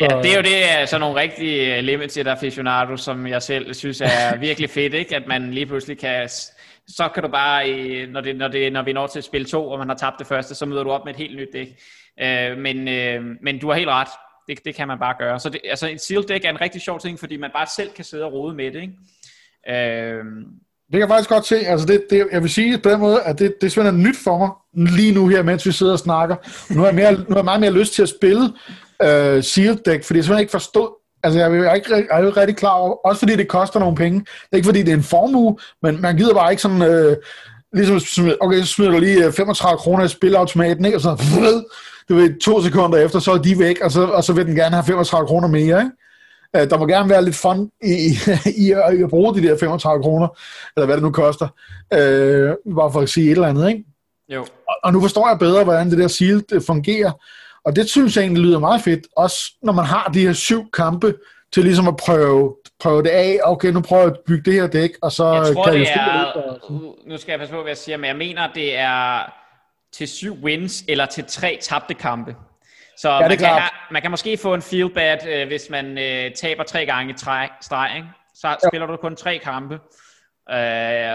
ja, 0.00 0.06
det 0.22 0.32
er 0.32 0.36
jo 0.36 0.42
det, 0.42 0.88
sådan 0.88 1.00
nogle 1.00 1.20
rigtige 1.20 1.82
limited 1.82 2.26
aficionados, 2.26 3.00
som 3.00 3.26
jeg 3.26 3.42
selv 3.42 3.74
synes 3.74 4.00
er 4.00 4.36
virkelig 4.46 4.70
fedt, 4.70 4.94
ikke? 4.94 5.16
at 5.16 5.22
man 5.26 5.50
lige 5.50 5.66
pludselig 5.66 5.98
kan 5.98 6.28
så 6.88 7.08
kan 7.14 7.22
du 7.22 7.28
bare, 7.28 8.06
når, 8.06 8.20
det, 8.20 8.36
når, 8.36 8.48
det, 8.48 8.72
når 8.72 8.82
vi 8.82 8.92
når 8.92 9.06
til 9.06 9.22
spil 9.22 9.44
2, 9.44 9.68
og 9.68 9.78
man 9.78 9.88
har 9.88 9.96
tabt 9.96 10.18
det 10.18 10.26
første, 10.26 10.54
så 10.54 10.66
møder 10.66 10.82
du 10.82 10.90
op 10.90 11.04
med 11.04 11.14
et 11.14 11.18
helt 11.18 11.36
nyt 11.36 11.48
dæk. 11.52 11.68
Øh, 12.20 12.58
men, 12.58 12.88
øh, 12.88 13.24
men 13.42 13.58
du 13.58 13.68
har 13.68 13.74
helt 13.74 13.88
ret. 13.88 14.08
Det, 14.48 14.58
det 14.64 14.74
kan 14.74 14.88
man 14.88 14.98
bare 14.98 15.14
gøre. 15.18 15.40
Så 15.40 15.48
det, 15.48 15.60
altså 15.64 15.88
et 15.88 16.00
seal 16.00 16.28
deck 16.28 16.44
er 16.44 16.50
en 16.50 16.60
rigtig 16.60 16.80
sjov 16.80 17.00
ting, 17.00 17.18
fordi 17.18 17.36
man 17.36 17.50
bare 17.54 17.66
selv 17.76 17.90
kan 17.90 18.04
sidde 18.04 18.24
og 18.24 18.32
rode 18.32 18.54
med 18.54 18.72
det. 18.72 18.80
Ikke? 18.80 18.94
Øhm. 19.68 20.44
det 20.86 20.92
kan 20.92 21.00
jeg 21.00 21.08
faktisk 21.08 21.30
godt 21.30 21.46
se. 21.46 21.56
Altså 21.56 21.86
det, 21.86 22.04
det, 22.10 22.28
jeg 22.32 22.42
vil 22.42 22.50
sige 22.50 22.78
på 22.78 22.90
den 22.90 23.00
måde, 23.00 23.22
at 23.22 23.38
det, 23.38 23.54
det 23.60 23.76
er 23.76 23.90
nyt 23.90 24.16
for 24.24 24.38
mig, 24.38 24.50
lige 24.90 25.14
nu 25.14 25.28
her, 25.28 25.42
mens 25.42 25.66
vi 25.66 25.72
sidder 25.72 25.92
og 25.92 25.98
snakker. 25.98 26.36
Nu 26.74 26.80
har 26.80 26.86
jeg, 26.86 26.94
mere, 26.94 27.12
nu 27.12 27.24
har 27.28 27.36
jeg 27.36 27.44
meget 27.44 27.60
mere 27.60 27.72
lyst 27.72 27.94
til 27.94 28.02
at 28.02 28.08
spille 28.08 28.44
øh, 29.02 29.42
Seal 29.42 29.80
Deck, 29.86 30.04
fordi 30.04 30.16
jeg 30.16 30.24
simpelthen 30.24 30.38
ikke 30.38 30.50
forstod, 30.50 30.88
altså 31.22 31.38
jeg 31.38 31.52
er 31.52 31.74
ikke, 31.74 31.94
jeg 31.94 32.06
er 32.10 32.26
ikke 32.26 32.40
rigtig 32.40 32.56
klar 32.56 32.74
over, 32.74 33.06
også 33.06 33.18
fordi 33.18 33.36
det 33.36 33.48
koster 33.48 33.80
nogle 33.80 33.96
penge. 33.96 34.18
Det 34.20 34.48
er 34.52 34.56
ikke 34.56 34.66
fordi, 34.66 34.82
det 34.82 34.88
er 34.88 34.96
en 34.96 35.02
formue, 35.02 35.56
men 35.82 36.00
man 36.00 36.16
gider 36.16 36.34
bare 36.34 36.50
ikke 36.50 36.62
sådan, 36.62 36.82
øh, 36.82 37.16
ligesom, 37.72 38.30
okay, 38.40 38.60
så 38.60 38.66
smider 38.66 38.90
du 38.90 38.98
lige 38.98 39.26
øh, 39.26 39.32
35 39.32 39.78
kroner 39.78 40.04
i 40.04 40.08
spilautomaten, 40.08 40.84
ikke? 40.84 40.98
og 40.98 41.00
så 41.00 41.16
du 42.08 42.14
ved, 42.14 42.40
to 42.40 42.62
sekunder 42.62 42.98
efter, 42.98 43.18
så 43.18 43.32
er 43.32 43.38
de 43.38 43.58
væk, 43.58 43.80
og 43.80 43.90
så, 43.90 44.04
og 44.06 44.24
så 44.24 44.32
vil 44.32 44.46
den 44.46 44.54
gerne 44.54 44.74
have 44.74 44.84
35 44.84 45.26
kroner 45.26 45.48
mere, 45.48 45.80
ikke? 45.80 45.90
Øh, 46.56 46.70
der 46.70 46.78
må 46.78 46.86
gerne 46.86 47.10
være 47.10 47.24
lidt 47.24 47.36
fun 47.36 47.70
i, 47.82 47.92
i, 47.92 48.12
i, 48.66 48.72
at, 48.72 48.98
i 48.98 49.02
at 49.02 49.08
bruge 49.08 49.34
de 49.34 49.42
der 49.42 49.58
35 49.58 50.02
kroner, 50.02 50.28
eller 50.76 50.86
hvad 50.86 50.96
det 50.96 51.02
nu 51.02 51.10
koster, 51.10 51.48
øh, 51.92 52.74
bare 52.76 52.92
for 52.92 53.00
at 53.00 53.08
sige 53.08 53.26
et 53.26 53.30
eller 53.30 53.48
andet, 53.48 53.68
ikke? 53.68 53.84
Jo. 54.28 54.40
Og, 54.40 54.74
og 54.84 54.92
nu 54.92 55.00
forstår 55.00 55.28
jeg 55.28 55.38
bedre, 55.38 55.64
hvordan 55.64 55.90
det 55.90 55.98
der 55.98 56.08
seal 56.08 56.44
det 56.50 56.62
fungerer, 56.66 57.12
og 57.64 57.76
det 57.76 57.88
synes 57.88 58.16
jeg 58.16 58.22
egentlig 58.22 58.42
lyder 58.42 58.58
meget 58.58 58.82
fedt, 58.82 59.06
også 59.16 59.52
når 59.62 59.72
man 59.72 59.84
har 59.84 60.10
de 60.14 60.26
her 60.26 60.32
syv 60.32 60.70
kampe, 60.70 61.14
til 61.52 61.64
ligesom 61.64 61.88
at 61.88 61.96
prøve, 61.96 62.56
prøve 62.80 63.02
det 63.02 63.08
af, 63.08 63.38
okay, 63.44 63.68
nu 63.68 63.80
prøver 63.80 64.02
jeg 64.02 64.12
at 64.12 64.18
bygge 64.26 64.50
det 64.50 64.60
her 64.60 64.66
dæk, 64.66 64.90
og 65.02 65.12
så 65.12 65.32
jeg 65.32 65.54
tror, 65.54 65.64
kan 65.64 65.72
det 65.72 65.80
jeg 65.80 66.32
er, 66.34 67.08
Nu 67.08 67.16
skal 67.16 67.32
jeg 67.32 67.38
passe 67.38 67.54
på, 67.54 67.60
hvad 67.60 67.70
jeg 67.70 67.76
siger, 67.76 67.96
men 67.96 68.08
jeg 68.08 68.16
mener, 68.16 68.52
det 68.54 68.78
er 68.78 69.32
til 69.96 70.08
syv 70.08 70.38
wins 70.42 70.84
eller 70.88 71.06
til 71.06 71.24
tre 71.24 71.58
tabte 71.62 71.94
kampe. 71.94 72.36
Så 72.98 73.10
ja, 73.10 73.28
man, 73.28 73.38
kan 73.38 73.48
have, 73.48 73.70
man 73.90 74.02
kan 74.02 74.10
måske 74.10 74.36
få 74.36 74.54
en 74.54 74.62
feel 74.62 74.94
bad, 74.94 75.26
øh, 75.26 75.46
hvis 75.46 75.70
man 75.70 75.98
øh, 75.98 76.34
taber 76.34 76.62
tre 76.62 76.86
gange 76.86 77.12
i 77.12 77.16
træ, 77.16 77.46
streg. 77.60 77.92
Ikke? 77.96 78.08
Så 78.34 78.48
ja. 78.48 78.56
spiller 78.68 78.86
du 78.86 78.96
kun 78.96 79.16
tre 79.16 79.38
kampe, 79.38 79.74
øh, 79.74 79.80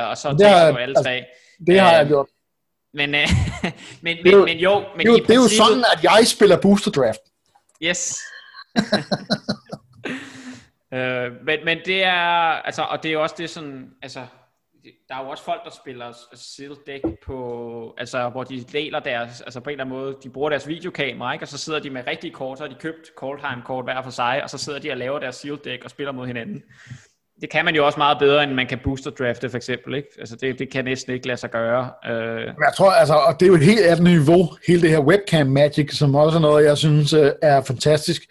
og 0.09 0.17
så 0.17 0.29
det 0.29 0.39
taber 0.39 0.57
har, 0.57 0.71
du 0.71 0.77
alle 0.77 0.95
tre. 0.95 1.11
Altså, 1.11 1.29
det 1.67 1.79
har 1.79 1.91
jeg 1.91 2.01
øh, 2.01 2.07
gjort. 2.07 2.27
Men, 2.93 3.15
øh, 3.15 3.27
men, 4.03 4.17
men, 4.23 4.34
jo, 4.34 4.45
men 4.45 4.57
jo, 4.57 4.84
men 4.97 5.07
jo, 5.07 5.17
det 5.17 5.29
er 5.29 5.36
jo 5.36 5.47
sådan, 5.47 5.86
at 5.97 6.03
jeg 6.03 6.27
spiller 6.27 6.57
booster 6.57 6.91
draft. 6.91 7.21
Yes. 7.84 8.17
øh, 10.93 11.32
men, 11.45 11.65
men 11.65 11.77
det 11.86 12.03
er, 12.03 12.61
altså, 12.65 12.82
og 12.82 13.03
det 13.03 13.09
er 13.09 13.13
jo 13.13 13.21
også 13.21 13.36
det 13.38 13.49
sådan, 13.49 13.89
altså, 14.01 14.25
der 15.09 15.15
er 15.15 15.23
jo 15.23 15.29
også 15.29 15.43
folk, 15.43 15.63
der 15.65 15.71
spiller 15.71 16.13
seal 16.34 16.75
deck 16.88 17.05
på, 17.25 17.95
altså 17.97 18.29
hvor 18.29 18.43
de 18.43 18.63
deler 18.63 18.99
deres, 18.99 19.41
altså 19.41 19.59
på 19.59 19.69
en 19.69 19.71
eller 19.73 19.84
anden 19.86 19.99
måde, 19.99 20.15
de 20.23 20.29
bruger 20.29 20.49
deres 20.49 20.67
videokamera, 20.67 21.34
ikke? 21.34 21.43
og 21.43 21.47
så 21.47 21.57
sidder 21.57 21.79
de 21.79 21.89
med 21.89 22.07
rigtige 22.07 22.34
kort, 22.34 22.57
så 22.57 22.63
har 22.63 22.69
de 22.69 22.77
købt 22.79 23.11
Coldheim 23.17 23.61
kort 23.65 23.86
hver 23.86 24.01
for 24.01 24.09
sig, 24.09 24.43
og 24.43 24.49
så 24.49 24.57
sidder 24.57 24.79
de 24.79 24.91
og 24.91 24.97
laver 24.97 25.19
deres 25.19 25.36
seal 25.36 25.59
deck 25.63 25.84
og 25.84 25.89
spiller 25.89 26.11
mod 26.11 26.27
hinanden. 26.27 26.63
Det 27.41 27.49
kan 27.49 27.65
man 27.65 27.75
jo 27.75 27.86
også 27.86 27.97
meget 27.97 28.19
bedre, 28.19 28.43
end 28.43 28.51
man 28.51 28.67
kan 28.67 28.79
booster 28.84 29.11
drafte 29.11 29.49
for 29.49 29.57
eksempel, 29.57 29.95
ikke? 29.95 30.07
Altså 30.19 30.36
det, 30.36 30.59
det 30.59 30.71
kan 30.71 30.86
næsten 30.86 31.13
ikke 31.13 31.27
lade 31.27 31.38
sig 31.38 31.51
gøre. 31.51 31.91
Øh. 32.05 32.45
Jeg 32.45 32.73
tror, 32.77 32.91
altså, 32.91 33.13
og 33.13 33.39
det 33.39 33.45
er 33.45 33.47
jo 33.47 33.55
et 33.55 33.63
helt 33.63 33.82
andet 33.82 34.03
niveau, 34.03 34.49
hele 34.67 34.82
det 34.82 34.89
her 34.89 34.99
webcam 34.99 35.47
magic, 35.47 35.97
som 35.97 36.15
også 36.15 36.38
er 36.38 36.41
noget, 36.41 36.65
jeg 36.65 36.77
synes 36.77 37.13
øh, 37.13 37.32
er 37.41 37.61
fantastisk 37.61 38.21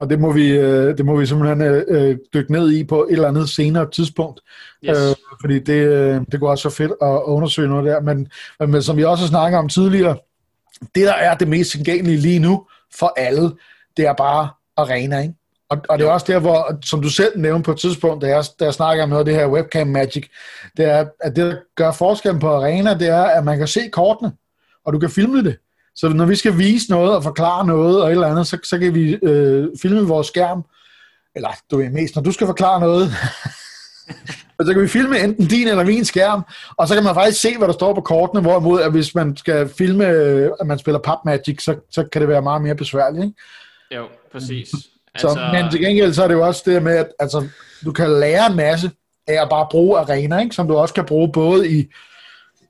og 0.00 0.10
det 0.10 0.20
må 0.20 0.32
vi, 0.32 0.50
øh, 0.50 0.98
det 0.98 1.06
må 1.06 1.16
vi 1.16 1.26
simpelthen 1.26 1.60
øh, 1.88 2.18
dykke 2.34 2.52
ned 2.52 2.72
i 2.72 2.84
på 2.84 3.04
et 3.04 3.12
eller 3.12 3.28
andet 3.28 3.48
senere 3.48 3.90
tidspunkt, 3.90 4.40
yes. 4.84 4.98
øh, 4.98 5.14
fordi 5.40 5.58
det, 5.58 5.72
øh, 5.72 6.20
det 6.32 6.40
går 6.40 6.50
også 6.50 6.70
så 6.70 6.76
fedt 6.76 6.92
at 7.02 7.22
undersøge 7.24 7.68
noget 7.68 7.84
der, 7.84 8.00
men, 8.00 8.28
men 8.60 8.82
som 8.82 8.96
vi 8.96 9.04
også 9.04 9.26
snakker 9.26 9.58
om 9.58 9.68
tidligere, 9.68 10.16
det 10.80 11.06
der 11.06 11.12
er 11.12 11.34
det 11.34 11.48
mest 11.48 11.70
tilgængelige 11.70 12.18
lige 12.18 12.38
nu 12.38 12.66
for 12.94 13.12
alle, 13.16 13.50
det 13.96 14.06
er 14.06 14.12
bare 14.12 14.48
arena, 14.76 15.20
ikke? 15.20 15.34
Og, 15.68 15.78
og 15.88 15.98
det 15.98 16.06
er 16.06 16.10
også 16.10 16.26
der, 16.28 16.38
hvor, 16.38 16.78
som 16.84 17.02
du 17.02 17.10
selv 17.10 17.40
nævnte 17.40 17.64
på 17.64 17.72
et 17.72 17.78
tidspunkt, 17.78 18.22
da 18.22 18.28
jeg, 18.28 18.44
da 18.60 18.64
jeg 18.64 18.74
snakker 18.74 19.02
om 19.02 19.08
noget 19.08 19.20
af 19.20 19.24
det 19.24 19.34
her 19.34 19.48
webcam 19.48 19.86
magic, 19.86 20.28
det 20.76 20.84
er, 20.84 21.06
at 21.20 21.36
det, 21.36 21.44
der 21.44 21.56
gør 21.76 21.92
forskellen 21.92 22.40
på 22.40 22.48
arena, 22.48 22.94
det 22.94 23.08
er, 23.08 23.22
at 23.22 23.44
man 23.44 23.58
kan 23.58 23.66
se 23.66 23.88
kortene, 23.92 24.32
og 24.84 24.92
du 24.92 24.98
kan 24.98 25.10
filme 25.10 25.44
det. 25.44 25.56
Så 25.96 26.08
når 26.08 26.26
vi 26.26 26.36
skal 26.36 26.58
vise 26.58 26.90
noget 26.90 27.16
og 27.16 27.22
forklare 27.22 27.66
noget 27.66 28.02
og 28.02 28.08
et 28.08 28.12
eller 28.12 28.26
andet, 28.26 28.46
så, 28.46 28.58
så 28.64 28.78
kan 28.78 28.94
vi 28.94 29.18
øh, 29.22 29.68
filme 29.82 30.00
vores 30.00 30.26
skærm, 30.26 30.64
eller 31.34 31.48
du 31.70 31.80
er 31.80 31.90
mest, 31.90 32.14
når 32.14 32.22
du 32.22 32.32
skal 32.32 32.46
forklare 32.46 32.80
noget, 32.80 33.10
så 34.66 34.72
kan 34.72 34.82
vi 34.82 34.88
filme 34.88 35.20
enten 35.20 35.46
din 35.46 35.68
eller 35.68 35.84
min 35.84 36.04
skærm, 36.04 36.42
og 36.76 36.88
så 36.88 36.94
kan 36.94 37.04
man 37.04 37.14
faktisk 37.14 37.40
se, 37.40 37.58
hvad 37.58 37.68
der 37.68 37.74
står 37.74 37.94
på 37.94 38.00
kortene, 38.00 38.40
hvorimod 38.40 38.80
at 38.80 38.90
hvis 38.90 39.14
man 39.14 39.36
skal 39.36 39.68
filme, 39.68 40.06
øh, 40.06 40.50
at 40.60 40.66
man 40.66 40.78
spiller 40.78 40.98
Pop 40.98 41.24
Magic, 41.24 41.62
så, 41.62 41.76
så 41.90 42.04
kan 42.12 42.20
det 42.20 42.28
være 42.28 42.42
meget 42.42 42.62
mere 42.62 42.74
besværligt. 42.74 43.24
Ikke? 43.24 43.36
Jo, 43.94 44.08
præcis. 44.32 44.68
Så, 45.18 45.28
altså... 45.28 45.48
Men 45.52 45.70
til 45.70 45.80
gengæld 45.80 46.12
så 46.12 46.22
er 46.22 46.28
det 46.28 46.34
jo 46.34 46.46
også 46.46 46.62
det 46.66 46.82
med, 46.82 46.96
at 46.96 47.08
altså, 47.18 47.48
du 47.84 47.92
kan 47.92 48.10
lære 48.10 48.46
en 48.50 48.56
masse 48.56 48.90
af 49.26 49.42
at 49.42 49.48
bare 49.50 49.66
bruge 49.70 49.98
arena, 49.98 50.40
ikke? 50.40 50.54
som 50.54 50.68
du 50.68 50.76
også 50.76 50.94
kan 50.94 51.04
bruge 51.04 51.32
både 51.32 51.70
i, 51.70 51.86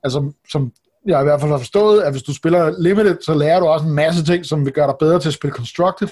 altså, 0.03 0.31
som 0.51 0.71
jeg 1.07 1.21
i 1.21 1.23
hvert 1.23 1.41
fald 1.41 1.51
har 1.51 1.57
forstået, 1.57 2.01
at 2.01 2.11
hvis 2.11 2.23
du 2.23 2.33
spiller 2.33 2.75
Limited, 2.79 3.17
så 3.21 3.33
lærer 3.33 3.59
du 3.59 3.65
også 3.65 3.85
en 3.85 3.91
masse 3.91 4.25
ting, 4.25 4.45
som 4.45 4.65
vil 4.65 4.73
gøre 4.73 4.87
dig 4.87 4.95
bedre 4.99 5.19
til 5.19 5.27
at 5.27 5.33
spille 5.33 5.55
Constructed. 5.55 6.07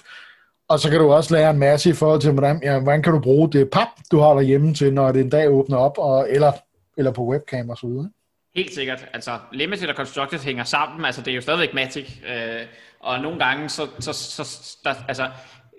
Og 0.69 0.79
så 0.79 0.89
kan 0.89 0.99
du 0.99 1.11
også 1.11 1.33
lære 1.35 1.49
en 1.49 1.59
masse 1.59 1.89
i 1.89 1.93
forhold 1.93 2.21
til, 2.21 2.31
hvordan, 2.31 2.61
ja, 2.63 2.79
hvordan 2.79 3.03
kan 3.03 3.13
du 3.13 3.19
bruge 3.19 3.51
det 3.51 3.69
pap, 3.69 3.87
du 4.11 4.19
har 4.19 4.33
derhjemme 4.33 4.73
til, 4.73 4.93
når 4.93 5.11
det 5.11 5.21
en 5.21 5.29
dag 5.29 5.49
åbner 5.49 5.77
op, 5.77 5.97
og, 5.97 6.27
eller, 6.29 6.51
eller 6.97 7.11
på 7.11 7.23
webcam 7.23 7.69
og 7.69 7.77
så 7.77 7.87
videre. 7.87 8.09
Helt 8.55 8.75
sikkert. 8.75 9.05
Altså, 9.13 9.39
Limited 9.51 9.89
og 9.89 9.95
Constructed 9.95 10.39
hænger 10.39 10.63
sammen. 10.63 11.05
Altså, 11.05 11.21
det 11.21 11.31
er 11.31 11.35
jo 11.35 11.41
stadigvæk 11.41 11.73
Matic. 11.73 12.09
Øh, 12.29 12.61
og 12.99 13.19
nogle 13.19 13.39
gange, 13.39 13.69
så, 13.69 13.87
så, 13.99 14.13
så 14.13 14.77
der, 14.83 14.93
altså, 15.07 15.29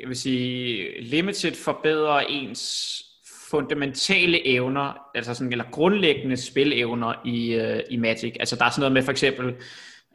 jeg 0.00 0.08
vil 0.08 0.16
sige, 0.16 1.02
Limited 1.02 1.54
forbedrer 1.64 2.20
ens 2.20 3.02
fundamentale 3.50 4.46
evner, 4.46 4.98
altså 5.14 5.34
sådan, 5.34 5.52
eller 5.52 5.64
grundlæggende 5.70 6.36
spilevner 6.36 7.12
i, 7.24 7.54
øh, 7.54 7.80
i 7.90 7.96
Magic. 7.96 8.36
Altså 8.40 8.56
der 8.56 8.64
er 8.64 8.70
sådan 8.70 8.80
noget 8.80 8.92
med 8.92 9.02
for 9.02 9.10
eksempel, 9.10 9.46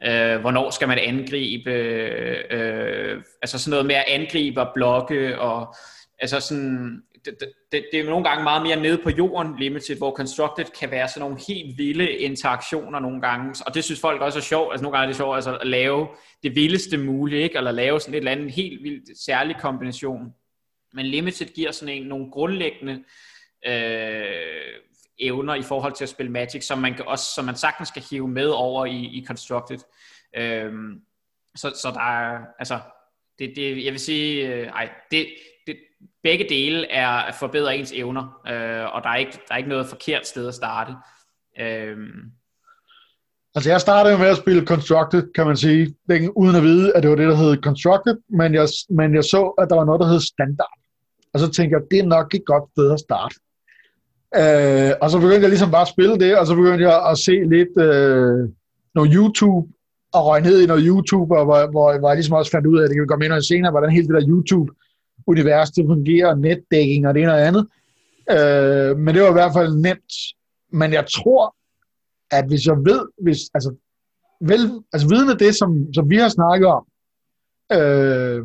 øh, 0.06 0.40
hvornår 0.40 0.70
skal 0.70 0.88
man 0.88 0.98
angribe, 0.98 1.70
øh, 2.50 3.22
altså 3.42 3.58
sådan 3.58 3.70
noget 3.70 3.86
med 3.86 3.94
at 3.94 4.04
angribe 4.06 4.60
og 4.60 4.70
blokke, 4.74 5.40
og 5.40 5.74
altså 6.18 6.40
sådan, 6.40 7.02
det, 7.24 7.34
det, 7.72 7.84
det 7.92 8.00
er 8.00 8.04
nogle 8.04 8.24
gange 8.24 8.44
meget 8.44 8.62
mere 8.62 8.76
nede 8.76 8.98
på 9.02 9.10
jorden 9.10 9.54
limited, 9.58 9.96
hvor 9.96 10.14
constructed 10.16 10.64
kan 10.80 10.90
være 10.90 11.08
sådan 11.08 11.20
nogle 11.20 11.44
helt 11.48 11.78
vilde 11.78 12.10
interaktioner 12.12 13.00
nogle 13.00 13.20
gange, 13.20 13.64
og 13.66 13.74
det 13.74 13.84
synes 13.84 14.00
folk 14.00 14.20
også 14.20 14.38
er 14.38 14.42
sjovt, 14.42 14.72
altså 14.72 14.82
nogle 14.82 14.98
gange 14.98 15.04
er 15.04 15.08
det 15.08 15.16
sjovt 15.16 15.36
altså 15.36 15.56
at 15.56 15.66
lave 15.66 16.08
det 16.42 16.54
vildeste 16.54 16.98
mulige, 16.98 17.42
ikke? 17.42 17.58
eller 17.58 17.70
lave 17.70 18.00
sådan 18.00 18.14
et 18.14 18.18
eller 18.18 18.32
andet 18.32 18.52
helt 18.52 18.82
vildt 18.82 19.24
særlig 19.24 19.56
kombination. 19.60 20.32
Men 20.94 21.06
limited 21.06 21.46
giver 21.46 21.70
sådan 21.72 21.94
en, 21.94 22.06
nogle 22.06 22.30
grundlæggende 22.30 23.04
øh, 23.66 24.80
evner 25.18 25.54
i 25.54 25.62
forhold 25.62 25.92
til 25.92 26.04
at 26.04 26.08
spille 26.08 26.32
Magic, 26.32 26.66
som 26.66 26.78
man, 26.78 26.94
kan 26.94 27.06
også, 27.06 27.24
som 27.34 27.44
man 27.44 27.56
sagtens 27.56 27.88
skal 27.88 28.02
hive 28.10 28.28
med 28.28 28.48
over 28.48 28.86
i, 28.86 28.96
i 28.96 29.24
Constructed. 29.26 29.78
Øh, 30.36 30.72
så, 31.56 31.72
så 31.82 31.90
der 31.94 32.00
er, 32.00 32.40
altså, 32.58 32.78
det, 33.38 33.52
det, 33.56 33.84
jeg 33.84 33.92
vil 33.92 34.00
sige, 34.00 34.54
øh, 34.54 34.66
ej, 34.66 34.90
det, 35.10 35.26
det, 35.66 35.76
begge 36.22 36.48
dele 36.48 36.90
er 36.90 37.08
at 37.08 37.34
forbedre 37.34 37.76
ens 37.76 37.92
evner, 37.92 38.22
øh, 38.46 38.94
og 38.94 39.02
der 39.02 39.08
er, 39.08 39.16
ikke, 39.16 39.32
der 39.32 39.54
er 39.54 39.56
ikke 39.56 39.68
noget 39.68 39.86
forkert 39.86 40.26
sted 40.26 40.48
at 40.48 40.54
starte. 40.54 40.92
Øh, 41.60 41.96
Altså 43.54 43.70
jeg 43.70 43.80
startede 43.80 44.18
med 44.18 44.26
at 44.26 44.36
spille 44.36 44.66
Constructed, 44.66 45.32
kan 45.32 45.46
man 45.46 45.56
sige, 45.56 45.94
uden 46.36 46.56
at 46.56 46.62
vide, 46.62 46.96
at 46.96 47.02
det 47.02 47.10
var 47.10 47.16
det, 47.16 47.28
der 47.28 47.34
hed 47.34 47.62
Constructed, 47.62 48.16
men 48.28 48.54
jeg, 48.54 48.68
men 48.90 49.14
jeg 49.14 49.24
så, 49.24 49.54
at 49.60 49.66
der 49.70 49.76
var 49.76 49.84
noget, 49.84 50.00
der 50.00 50.06
hed 50.06 50.20
Standard. 50.20 50.74
Og 51.34 51.40
så 51.40 51.50
tænkte 51.50 51.76
jeg, 51.76 51.82
det 51.90 51.98
er 51.98 52.06
nok 52.16 52.34
et 52.34 52.44
godt 52.46 52.64
sted 52.70 52.92
at 52.92 53.00
starte. 53.00 53.34
Øh, 54.40 54.92
og 55.02 55.10
så 55.10 55.16
begyndte 55.18 55.40
jeg 55.40 55.48
ligesom 55.48 55.70
bare 55.70 55.86
at 55.88 55.94
spille 55.94 56.18
det, 56.18 56.38
og 56.38 56.46
så 56.46 56.54
begyndte 56.54 56.84
jeg 56.88 57.10
at 57.10 57.18
se 57.18 57.34
lidt 57.54 57.74
øh, 57.86 58.48
noget 58.94 59.10
YouTube, 59.14 59.72
og 60.12 60.26
røg 60.26 60.40
ned 60.42 60.62
i 60.62 60.66
noget 60.66 60.84
YouTube, 60.86 61.38
og 61.38 61.44
hvor, 61.44 61.70
hvor, 61.70 61.98
hvor 61.98 62.08
jeg 62.08 62.16
ligesom 62.16 62.36
også 62.36 62.50
fandt 62.50 62.66
ud 62.66 62.78
af, 62.78 62.82
at 62.82 62.88
det 62.88 62.96
kan 62.96 63.02
vi 63.02 63.12
komme 63.12 63.24
ind 63.24 63.32
og 63.32 63.44
senere, 63.44 63.70
hvordan 63.70 63.90
hele 63.90 64.06
det 64.08 64.14
der 64.14 64.28
YouTube-univers 64.28 65.70
det 65.70 65.84
fungerer, 65.86 66.34
netdækking 66.34 67.06
og 67.06 67.14
det 67.14 67.22
ene 67.22 67.32
og 67.32 67.46
andet. 67.46 67.66
Øh, 68.30 68.98
men 68.98 69.14
det 69.14 69.22
var 69.22 69.30
i 69.30 69.38
hvert 69.40 69.56
fald 69.56 69.74
nemt. 69.74 70.12
Men 70.72 70.92
jeg 70.92 71.04
tror, 71.16 71.54
at 72.30 72.44
hvis 72.48 72.66
jeg 72.66 72.76
ved, 72.76 73.02
hvis, 73.22 73.38
altså, 73.54 73.70
vel, 74.40 74.60
altså 74.92 75.08
viden 75.08 75.30
af 75.30 75.38
det, 75.38 75.54
som, 75.54 75.94
som 75.94 76.10
vi 76.10 76.16
har 76.16 76.28
snakket 76.28 76.68
om, 76.68 76.84
øh, 77.72 78.40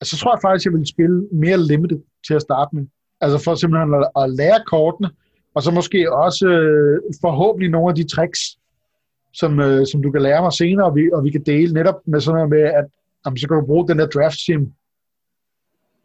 altså, 0.00 0.16
så 0.16 0.16
tror 0.16 0.34
jeg 0.34 0.42
faktisk, 0.42 0.66
at 0.66 0.72
jeg 0.72 0.78
vil 0.78 0.86
spille 0.94 1.28
mere 1.32 1.58
limited 1.58 2.00
til 2.26 2.34
at 2.34 2.42
starte 2.42 2.76
med. 2.76 2.86
Altså 3.20 3.38
for 3.44 3.54
simpelthen 3.54 3.94
at, 3.94 4.22
at 4.22 4.30
lære 4.30 4.60
kortene, 4.66 5.10
og 5.54 5.62
så 5.62 5.70
måske 5.70 6.12
også 6.12 6.46
øh, 6.48 7.00
forhåbentlig 7.20 7.70
nogle 7.70 7.88
af 7.88 7.94
de 7.94 8.08
tricks, 8.08 8.40
som, 9.34 9.60
øh, 9.60 9.86
som 9.86 10.02
du 10.02 10.10
kan 10.10 10.22
lære 10.22 10.42
mig 10.42 10.52
senere, 10.52 10.86
og 10.86 10.96
vi, 10.96 11.10
og 11.12 11.24
vi 11.24 11.30
kan 11.30 11.42
dele 11.46 11.72
netop 11.72 11.94
med 12.06 12.20
sådan 12.20 12.34
noget 12.34 12.50
med, 12.50 12.62
at 12.62 12.84
jamen, 13.26 13.38
så 13.38 13.48
kan 13.48 13.56
du 13.56 13.66
bruge 13.66 13.88
den 13.88 13.98
der 13.98 14.06
draft 14.06 14.40
sim, 14.40 14.72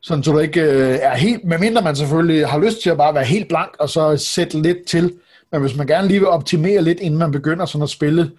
sådan 0.02 0.24
så 0.24 0.32
du 0.32 0.40
ikke 0.40 0.62
øh, 0.62 0.98
er 1.02 1.16
helt, 1.16 1.46
medmindre 1.46 1.82
man 1.82 1.96
selvfølgelig 1.96 2.48
har 2.48 2.60
lyst 2.60 2.82
til 2.82 2.90
at 2.90 2.98
bare 2.98 3.14
være 3.14 3.24
helt 3.24 3.48
blank, 3.48 3.76
og 3.80 3.90
så 3.90 4.18
sætte 4.18 4.62
lidt 4.62 4.86
til, 4.88 5.14
men 5.52 5.62
hvis 5.62 5.78
man 5.78 5.88
gerne 5.88 6.08
lige 6.08 6.20
vil 6.20 6.28
optimere 6.28 6.82
lidt, 6.82 7.00
inden 7.00 7.20
man 7.20 7.32
begynder 7.32 7.66
sådan 7.66 7.84
at 7.84 7.90
spille 7.90 8.32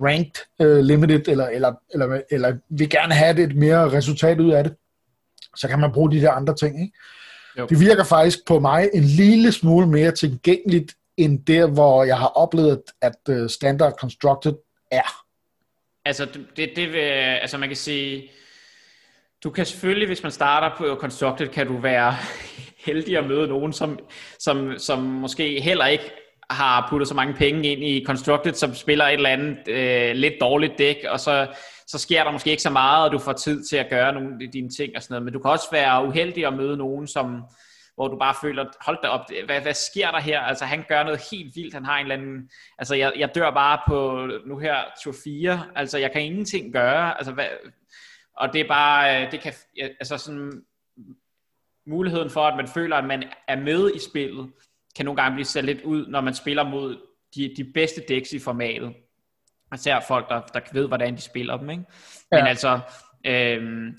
ranked 0.00 0.44
øh, 0.60 0.78
limited, 0.78 1.28
eller, 1.28 1.46
eller, 1.46 1.72
eller, 1.94 2.20
eller 2.30 2.56
vil 2.68 2.90
gerne 2.90 3.14
have 3.14 3.40
et 3.40 3.56
mere 3.56 3.92
resultat 3.92 4.40
ud 4.40 4.50
af 4.50 4.64
det, 4.64 4.74
så 5.56 5.68
kan 5.68 5.80
man 5.80 5.92
bruge 5.92 6.10
de 6.10 6.20
der 6.20 6.30
andre 6.30 6.54
ting. 6.54 6.82
Ikke? 6.82 6.98
Jo. 7.58 7.66
Det 7.66 7.80
virker 7.80 8.04
faktisk 8.04 8.38
på 8.46 8.58
mig 8.60 8.88
en 8.94 9.04
lille 9.04 9.52
smule 9.52 9.86
mere 9.86 10.10
tilgængeligt, 10.10 10.94
end 11.16 11.44
der, 11.46 11.66
hvor 11.66 12.04
jeg 12.04 12.18
har 12.18 12.26
oplevet, 12.26 12.82
at 13.02 13.16
uh, 13.28 13.48
Standard 13.48 13.92
Constructed 14.00 14.52
er. 14.90 15.24
Altså, 16.04 16.26
det, 16.56 16.70
det 16.76 16.92
vil, 16.92 16.98
altså 16.98 17.58
man 17.58 17.68
kan 17.68 17.76
sige, 17.76 18.30
du 19.44 19.50
kan 19.50 19.66
selvfølgelig, 19.66 20.06
hvis 20.06 20.22
man 20.22 20.32
starter 20.32 20.76
på 20.76 20.96
Constructed, 21.00 21.48
kan 21.48 21.66
du 21.66 21.76
være 21.76 22.16
heldig 22.86 23.18
at 23.18 23.26
møde 23.26 23.48
nogen, 23.48 23.72
som, 23.72 23.98
som, 24.38 24.78
som 24.78 24.98
måske 24.98 25.60
heller 25.60 25.86
ikke 25.86 26.12
har 26.50 26.86
puttet 26.90 27.08
så 27.08 27.14
mange 27.14 27.34
penge 27.34 27.68
ind 27.68 27.84
i 27.84 28.04
Constructed, 28.06 28.54
som 28.54 28.74
spiller 28.74 29.04
et 29.04 29.12
eller 29.12 29.30
andet 29.30 29.68
øh, 29.68 30.14
lidt 30.14 30.34
dårligt 30.40 30.78
dæk, 30.78 30.96
og 31.08 31.20
så 31.20 31.46
så 31.90 31.98
sker 31.98 32.24
der 32.24 32.32
måske 32.32 32.50
ikke 32.50 32.62
så 32.62 32.70
meget, 32.70 33.04
og 33.04 33.12
du 33.12 33.18
får 33.18 33.32
tid 33.32 33.64
til 33.64 33.76
at 33.76 33.90
gøre 33.90 34.12
nogle 34.12 34.36
af 34.44 34.50
dine 34.52 34.70
ting 34.70 34.96
og 34.96 35.02
sådan 35.02 35.12
noget. 35.14 35.24
Men 35.24 35.32
du 35.32 35.38
kan 35.38 35.50
også 35.50 35.68
være 35.72 36.06
uheldig 36.06 36.46
at 36.46 36.54
møde 36.54 36.76
nogen, 36.76 37.06
som, 37.06 37.42
hvor 37.94 38.08
du 38.08 38.18
bare 38.18 38.34
føler, 38.42 38.64
hold 38.80 38.98
da 39.02 39.08
op, 39.08 39.20
hvad, 39.46 39.60
hvad 39.60 39.74
sker 39.74 40.10
der 40.10 40.20
her? 40.20 40.40
Altså 40.40 40.64
han 40.64 40.84
gør 40.88 41.02
noget 41.02 41.20
helt 41.30 41.56
vildt, 41.56 41.74
han 41.74 41.84
har 41.84 41.98
en 41.98 42.04
eller 42.04 42.14
anden, 42.14 42.50
altså 42.78 42.94
jeg, 42.94 43.12
jeg 43.16 43.34
dør 43.34 43.50
bare 43.50 43.80
på 43.88 44.28
nu 44.46 44.58
her 44.58 44.76
tur 45.02 45.14
4, 45.24 45.66
altså 45.76 45.98
jeg 45.98 46.12
kan 46.12 46.22
ingenting 46.22 46.72
gøre, 46.72 47.18
altså 47.18 47.32
hvad, 47.32 47.46
og 48.36 48.52
det 48.52 48.60
er 48.60 48.68
bare, 48.68 49.24
øh, 49.24 49.32
det 49.32 49.40
kan, 49.40 49.52
altså 49.78 50.18
sådan, 50.18 50.62
muligheden 51.86 52.30
for, 52.30 52.40
at 52.40 52.56
man 52.56 52.68
føler, 52.68 52.96
at 52.96 53.04
man 53.04 53.24
er 53.48 53.56
med 53.56 53.94
i 53.94 53.98
spillet, 53.98 54.50
kan 54.96 55.04
nogle 55.04 55.22
gange 55.22 55.34
blive 55.34 55.44
sat 55.44 55.64
lidt 55.64 55.82
ud, 55.82 56.06
når 56.06 56.20
man 56.20 56.34
spiller 56.34 56.64
mod 56.64 56.96
de, 57.34 57.54
de 57.56 57.64
bedste 57.64 58.02
decks 58.08 58.32
i 58.32 58.38
formatet. 58.38 58.94
Især 59.74 60.00
folk, 60.08 60.28
der, 60.28 60.40
der 60.40 60.60
ved, 60.72 60.88
hvordan 60.88 61.16
de 61.16 61.20
spiller 61.20 61.56
dem. 61.56 61.70
Ikke? 61.70 61.84
Ja. 62.32 62.38
Men 62.38 62.46
altså, 62.46 62.80
øhm, 63.26 63.96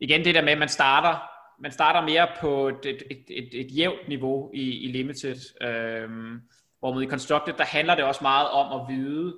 igen 0.00 0.24
det 0.24 0.34
der 0.34 0.42
med, 0.42 0.52
at 0.52 0.58
man 0.58 0.68
starter, 0.68 1.30
man 1.62 1.72
starter 1.72 2.00
mere 2.00 2.28
på 2.40 2.68
et, 2.68 2.86
et, 2.86 3.02
et, 3.10 3.24
et, 3.28 3.60
et 3.60 3.76
jævnt 3.76 4.08
niveau 4.08 4.50
i, 4.54 4.84
i 4.84 4.92
Limited. 4.92 5.36
Øhm, 5.62 6.40
hvor 6.78 7.00
i 7.00 7.06
Constructed, 7.06 7.54
der 7.54 7.64
handler 7.64 7.94
det 7.94 8.04
også 8.04 8.20
meget 8.22 8.48
om 8.48 8.80
at 8.80 8.96
vide, 8.96 9.34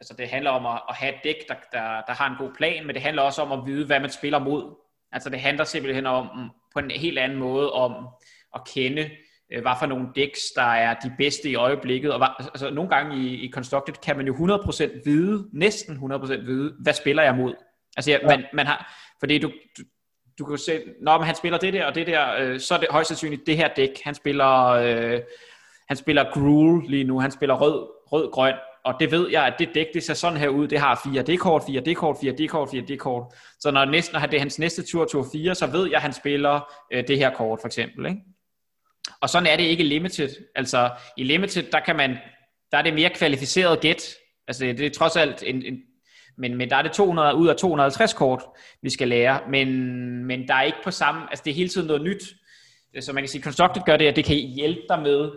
altså 0.00 0.14
det 0.18 0.28
handler 0.28 0.50
om 0.50 0.66
at, 0.66 0.82
at 0.88 0.94
have 0.94 1.14
et 1.14 1.20
dæk, 1.24 1.48
der, 1.48 1.54
der, 1.72 2.02
der 2.06 2.12
har 2.12 2.30
en 2.30 2.36
god 2.38 2.54
plan, 2.56 2.86
men 2.86 2.94
det 2.94 3.02
handler 3.02 3.22
også 3.22 3.42
om 3.42 3.52
at 3.52 3.66
vide, 3.66 3.86
hvad 3.86 4.00
man 4.00 4.10
spiller 4.10 4.38
mod. 4.38 4.76
Altså 5.12 5.30
det 5.30 5.40
handler 5.40 5.64
simpelthen 5.64 6.06
om, 6.06 6.50
på 6.74 6.78
en 6.78 6.90
helt 6.90 7.18
anden 7.18 7.38
måde 7.38 7.72
om 7.72 8.08
at 8.54 8.60
kende 8.74 9.10
hvad 9.50 9.72
for 9.78 9.86
nogle 9.86 10.08
decks, 10.16 10.40
der 10.56 10.62
er 10.62 10.94
de 10.94 11.12
bedste 11.18 11.50
i 11.50 11.54
øjeblikket. 11.54 12.12
Og 12.12 12.18
hvad, 12.18 12.28
altså, 12.38 12.70
nogle 12.70 12.90
gange 12.90 13.16
i, 13.16 13.46
i 13.46 13.50
Constructed 13.50 13.94
kan 13.94 14.16
man 14.16 14.26
jo 14.26 14.34
100% 14.34 15.02
vide, 15.04 15.48
næsten 15.52 15.96
100% 15.96 16.26
vide, 16.26 16.74
hvad 16.80 16.92
spiller 16.92 17.22
jeg 17.22 17.34
mod. 17.34 17.54
Altså, 17.96 18.10
ja, 18.10 18.18
ja. 18.22 18.26
Man, 18.26 18.44
man 18.52 18.66
har, 18.66 18.92
fordi 19.20 19.38
du, 19.38 19.50
du, 19.78 19.82
du 20.38 20.44
kan 20.44 20.58
se, 20.58 20.80
når 21.02 21.22
han 21.22 21.34
spiller 21.34 21.58
det 21.58 21.72
der 21.72 21.86
og 21.86 21.94
det 21.94 22.06
der, 22.06 22.34
øh, 22.40 22.60
så 22.60 22.74
er 22.74 22.78
det 22.78 22.88
højst 22.90 23.08
sandsynligt 23.08 23.46
det 23.46 23.56
her 23.56 23.68
dæk. 23.76 24.00
Han 24.04 24.14
spiller, 24.14 24.66
øh, 24.66 25.20
han 25.88 25.96
spiller 25.96 26.24
Gruel 26.32 26.90
lige 26.90 27.04
nu, 27.04 27.20
han 27.20 27.30
spiller 27.30 27.54
rød, 27.54 27.88
rød-grøn, 28.12 28.54
og 28.84 28.94
det 29.00 29.10
ved 29.10 29.30
jeg, 29.30 29.46
at 29.46 29.54
det 29.58 29.74
dæk, 29.74 29.86
det 29.94 30.02
ser 30.02 30.14
sådan 30.14 30.38
her 30.38 30.48
ud, 30.48 30.68
det 30.68 30.78
har 30.78 31.00
4 31.12 31.22
D-kort, 31.22 31.62
4 31.66 31.80
D-kort, 31.80 32.16
4 32.20 32.32
D-kort, 32.32 32.68
4 32.70 32.82
D-kort. 32.82 33.34
Så 33.60 33.70
når, 33.70 33.84
næsten, 33.84 34.20
når 34.20 34.26
det 34.26 34.36
er 34.36 34.40
hans 34.40 34.58
næste 34.58 34.82
tur, 34.82 35.04
tur 35.04 35.26
4, 35.32 35.54
så 35.54 35.66
ved 35.66 35.86
jeg, 35.86 35.96
at 35.96 36.02
han 36.02 36.12
spiller 36.12 36.72
øh, 36.92 37.08
det 37.08 37.18
her 37.18 37.34
kort, 37.34 37.58
for 37.60 37.66
eksempel. 37.66 38.06
Ikke? 38.06 38.20
Og 39.20 39.28
sådan 39.28 39.46
er 39.46 39.56
det 39.56 39.64
ikke 39.64 39.84
i 39.84 39.86
limited. 39.86 40.30
Altså 40.54 40.90
i 41.16 41.24
limited, 41.24 41.62
der 41.72 41.80
kan 41.80 41.96
man, 41.96 42.10
der 42.72 42.78
er 42.78 42.82
det 42.82 42.94
mere 42.94 43.10
kvalificeret 43.10 43.80
gæt. 43.80 44.14
Altså 44.48 44.64
det, 44.64 44.80
er 44.80 44.90
trods 44.90 45.16
alt 45.16 45.42
en, 45.46 45.62
en 45.62 45.82
men, 46.38 46.56
men 46.56 46.70
der 46.70 46.76
er 46.76 46.82
det 46.82 46.92
200 46.92 47.36
ud 47.36 47.48
af 47.48 47.56
250 47.56 48.14
kort, 48.14 48.42
vi 48.82 48.90
skal 48.90 49.08
lære, 49.08 49.40
men, 49.50 49.68
men 50.24 50.48
der 50.48 50.54
er 50.54 50.62
ikke 50.62 50.78
på 50.84 50.90
samme, 50.90 51.20
altså 51.30 51.42
det 51.44 51.50
er 51.50 51.54
hele 51.54 51.68
tiden 51.68 51.86
noget 51.86 52.02
nyt. 52.02 52.22
Øh, 52.96 53.02
så 53.02 53.12
man 53.12 53.22
kan 53.22 53.28
sige, 53.28 53.42
Constructed 53.42 53.82
gør 53.86 53.96
det, 53.96 54.06
at 54.06 54.16
det 54.16 54.24
kan 54.24 54.36
hjælpe 54.36 54.80
dig 54.88 55.02
med 55.02 55.30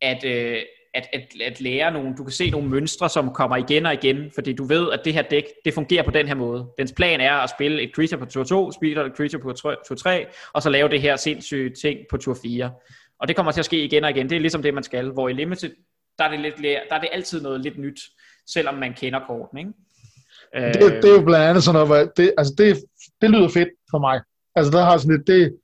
at, 0.00 0.24
øh, 0.24 0.62
at, 0.94 1.08
at, 1.12 1.22
at 1.44 1.60
lære 1.60 1.92
nogle, 1.92 2.14
du 2.18 2.24
kan 2.24 2.32
se 2.32 2.50
nogle 2.50 2.68
mønstre, 2.68 3.08
som 3.08 3.34
kommer 3.34 3.56
igen 3.56 3.86
og 3.86 3.94
igen, 3.94 4.30
fordi 4.34 4.52
du 4.52 4.64
ved, 4.64 4.92
at 4.92 5.00
det 5.04 5.14
her 5.14 5.22
dæk, 5.22 5.44
det 5.64 5.74
fungerer 5.74 6.02
på 6.02 6.10
den 6.10 6.28
her 6.28 6.34
måde. 6.34 6.68
Dens 6.78 6.92
plan 6.92 7.20
er 7.20 7.32
at 7.32 7.50
spille 7.50 7.82
et 7.82 7.90
creature 7.94 8.18
på 8.18 8.26
tur 8.26 8.44
2, 8.44 8.72
spille 8.72 9.06
et 9.06 9.12
creature 9.16 9.42
på 9.42 9.52
tur 9.88 9.94
3, 9.96 10.26
og 10.52 10.62
så 10.62 10.70
lave 10.70 10.88
det 10.88 11.00
her 11.00 11.16
sindssyge 11.16 11.70
ting 11.82 11.98
på 12.10 12.16
tur 12.16 12.36
4. 12.42 12.70
Og 13.20 13.28
det 13.28 13.36
kommer 13.36 13.52
til 13.52 13.60
at 13.60 13.64
ske 13.64 13.84
igen 13.84 14.04
og 14.04 14.10
igen. 14.10 14.30
Det 14.30 14.36
er 14.36 14.40
ligesom 14.40 14.62
det, 14.62 14.74
man 14.74 14.82
skal. 14.82 15.10
Hvor 15.10 15.28
i 15.28 15.32
Limited, 15.32 15.70
der 16.18 16.24
er 16.24 16.30
det, 16.30 16.40
lidt, 16.40 16.54
der 16.62 16.94
er 16.94 17.00
det 17.00 17.08
altid 17.12 17.42
noget 17.42 17.60
lidt 17.60 17.78
nyt, 17.78 18.00
selvom 18.46 18.74
man 18.74 18.94
kender 18.94 19.20
korten. 19.26 19.58
Ikke? 19.58 19.72
Det, 20.54 21.02
det 21.02 21.10
er 21.10 21.14
jo 21.18 21.24
blandt 21.24 21.46
andet 21.46 21.62
sådan 21.64 21.88
noget, 21.88 22.10
det, 22.16 22.32
altså 22.38 22.54
det, 22.58 22.84
det 23.20 23.30
lyder 23.30 23.48
fedt 23.48 23.68
for 23.90 23.98
mig. 23.98 24.20
Altså 24.54 24.72
der 24.72 24.82
har 24.84 24.98
sådan 24.98 25.16
lidt, 25.16 25.26
det, 25.26 25.56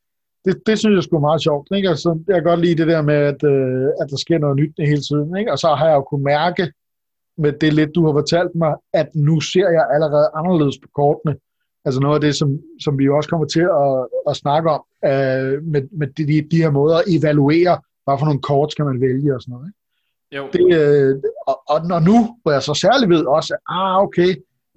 det, 0.44 0.62
det 0.66 0.78
synes 0.78 0.94
jeg 0.94 1.02
sgu 1.02 1.18
meget 1.18 1.42
sjovt. 1.42 1.68
Ikke? 1.76 1.88
Altså, 1.88 2.18
jeg 2.28 2.34
kan 2.34 2.44
godt 2.44 2.60
lide 2.60 2.76
det 2.76 2.86
der 2.86 3.02
med, 3.02 3.14
at, 3.14 3.40
øh, 3.44 3.88
at 4.00 4.06
der 4.10 4.16
sker 4.16 4.38
noget 4.38 4.56
nyt 4.56 4.74
hele 4.78 5.02
tiden. 5.08 5.36
Ikke? 5.36 5.52
Og 5.52 5.58
så 5.58 5.68
har 5.74 5.86
jeg 5.86 5.94
jo 5.94 6.02
kunne 6.02 6.24
mærke, 6.24 6.72
med 7.38 7.52
det 7.52 7.72
lidt, 7.72 7.94
du 7.94 8.06
har 8.06 8.12
fortalt 8.12 8.54
mig, 8.54 8.74
at 8.92 9.08
nu 9.14 9.40
ser 9.40 9.68
jeg 9.68 9.86
allerede 9.94 10.30
anderledes 10.34 10.78
på 10.82 10.88
kortene. 10.94 11.36
Altså 11.86 12.00
noget 12.00 12.14
af 12.14 12.20
det, 12.20 12.34
som, 12.36 12.48
som 12.84 12.98
vi 12.98 13.08
også 13.08 13.28
kommer 13.28 13.46
til 13.46 13.66
at, 13.84 13.92
at 14.30 14.36
snakke 14.36 14.70
om, 14.70 14.82
øh, 15.04 15.54
med, 15.72 15.82
med 16.00 16.08
de, 16.16 16.48
de 16.50 16.62
her 16.62 16.70
måder 16.70 16.96
at 16.96 17.04
evaluere, 17.08 17.74
hvad 18.04 18.18
for 18.18 18.26
nogle 18.26 18.40
kort 18.40 18.72
skal 18.72 18.84
man 18.84 19.00
vælge 19.00 19.34
og 19.34 19.42
sådan 19.42 19.52
noget. 19.52 19.66
Ikke? 19.68 19.78
Jo. 20.36 20.42
Det, 20.54 20.64
øh, 20.78 21.14
og, 21.46 21.56
og 21.68 21.86
når 21.90 22.00
nu, 22.00 22.18
hvor 22.42 22.52
jeg 22.52 22.62
så 22.62 22.74
særligt 22.74 23.10
ved 23.10 23.24
også, 23.26 23.54
at 23.54 23.60
ah, 23.76 24.02
okay, 24.02 24.30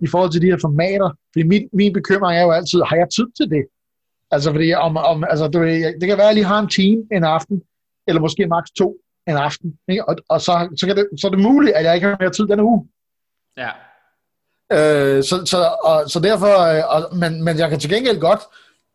i 0.06 0.08
forhold 0.08 0.32
til 0.32 0.42
de 0.42 0.52
her 0.52 0.58
formater, 0.62 1.10
fordi 1.34 1.44
min, 1.48 1.70
min 1.74 1.94
bekymring 1.94 2.38
er 2.38 2.44
jo 2.44 2.52
altid, 2.52 2.82
har 2.90 2.96
jeg 2.96 3.08
tid 3.18 3.28
til 3.38 3.50
det? 3.50 3.64
Altså, 4.32 4.52
fordi 4.52 4.74
om, 4.74 4.98
om, 4.98 5.24
altså, 5.24 5.48
det, 5.48 5.62
det 6.00 6.08
kan 6.08 6.18
være, 6.18 6.30
at 6.30 6.34
jeg 6.34 6.40
lige 6.40 6.52
har 6.54 6.60
en 6.60 6.70
time 6.80 7.02
en 7.12 7.24
aften, 7.24 7.62
eller 8.08 8.22
måske 8.22 8.48
maks 8.48 8.72
to 8.72 8.98
en 9.28 9.38
aften, 9.38 9.78
ikke? 9.88 10.10
Og, 10.10 10.16
og 10.30 10.42
så, 10.42 10.54
så, 10.80 10.88
kan 10.88 10.96
det, 10.98 11.08
så 11.22 11.28
er 11.28 11.32
det 11.32 11.40
muligt, 11.40 11.76
at 11.76 11.84
jeg 11.86 11.96
ikke 11.96 12.08
har 12.08 12.18
mere 12.20 12.32
tid 12.32 12.48
denne 12.48 12.64
uge. 12.64 12.88
Ja. 13.58 13.70
Øh, 14.72 15.24
så, 15.24 15.42
så, 15.46 15.70
og, 15.84 16.10
så 16.10 16.20
derfor, 16.20 16.60
øh, 16.60 16.84
og, 16.96 17.18
men, 17.18 17.44
men 17.44 17.58
jeg 17.58 17.70
kan 17.70 17.80
til 17.80 17.90
gengæld 17.90 18.20
godt 18.20 18.40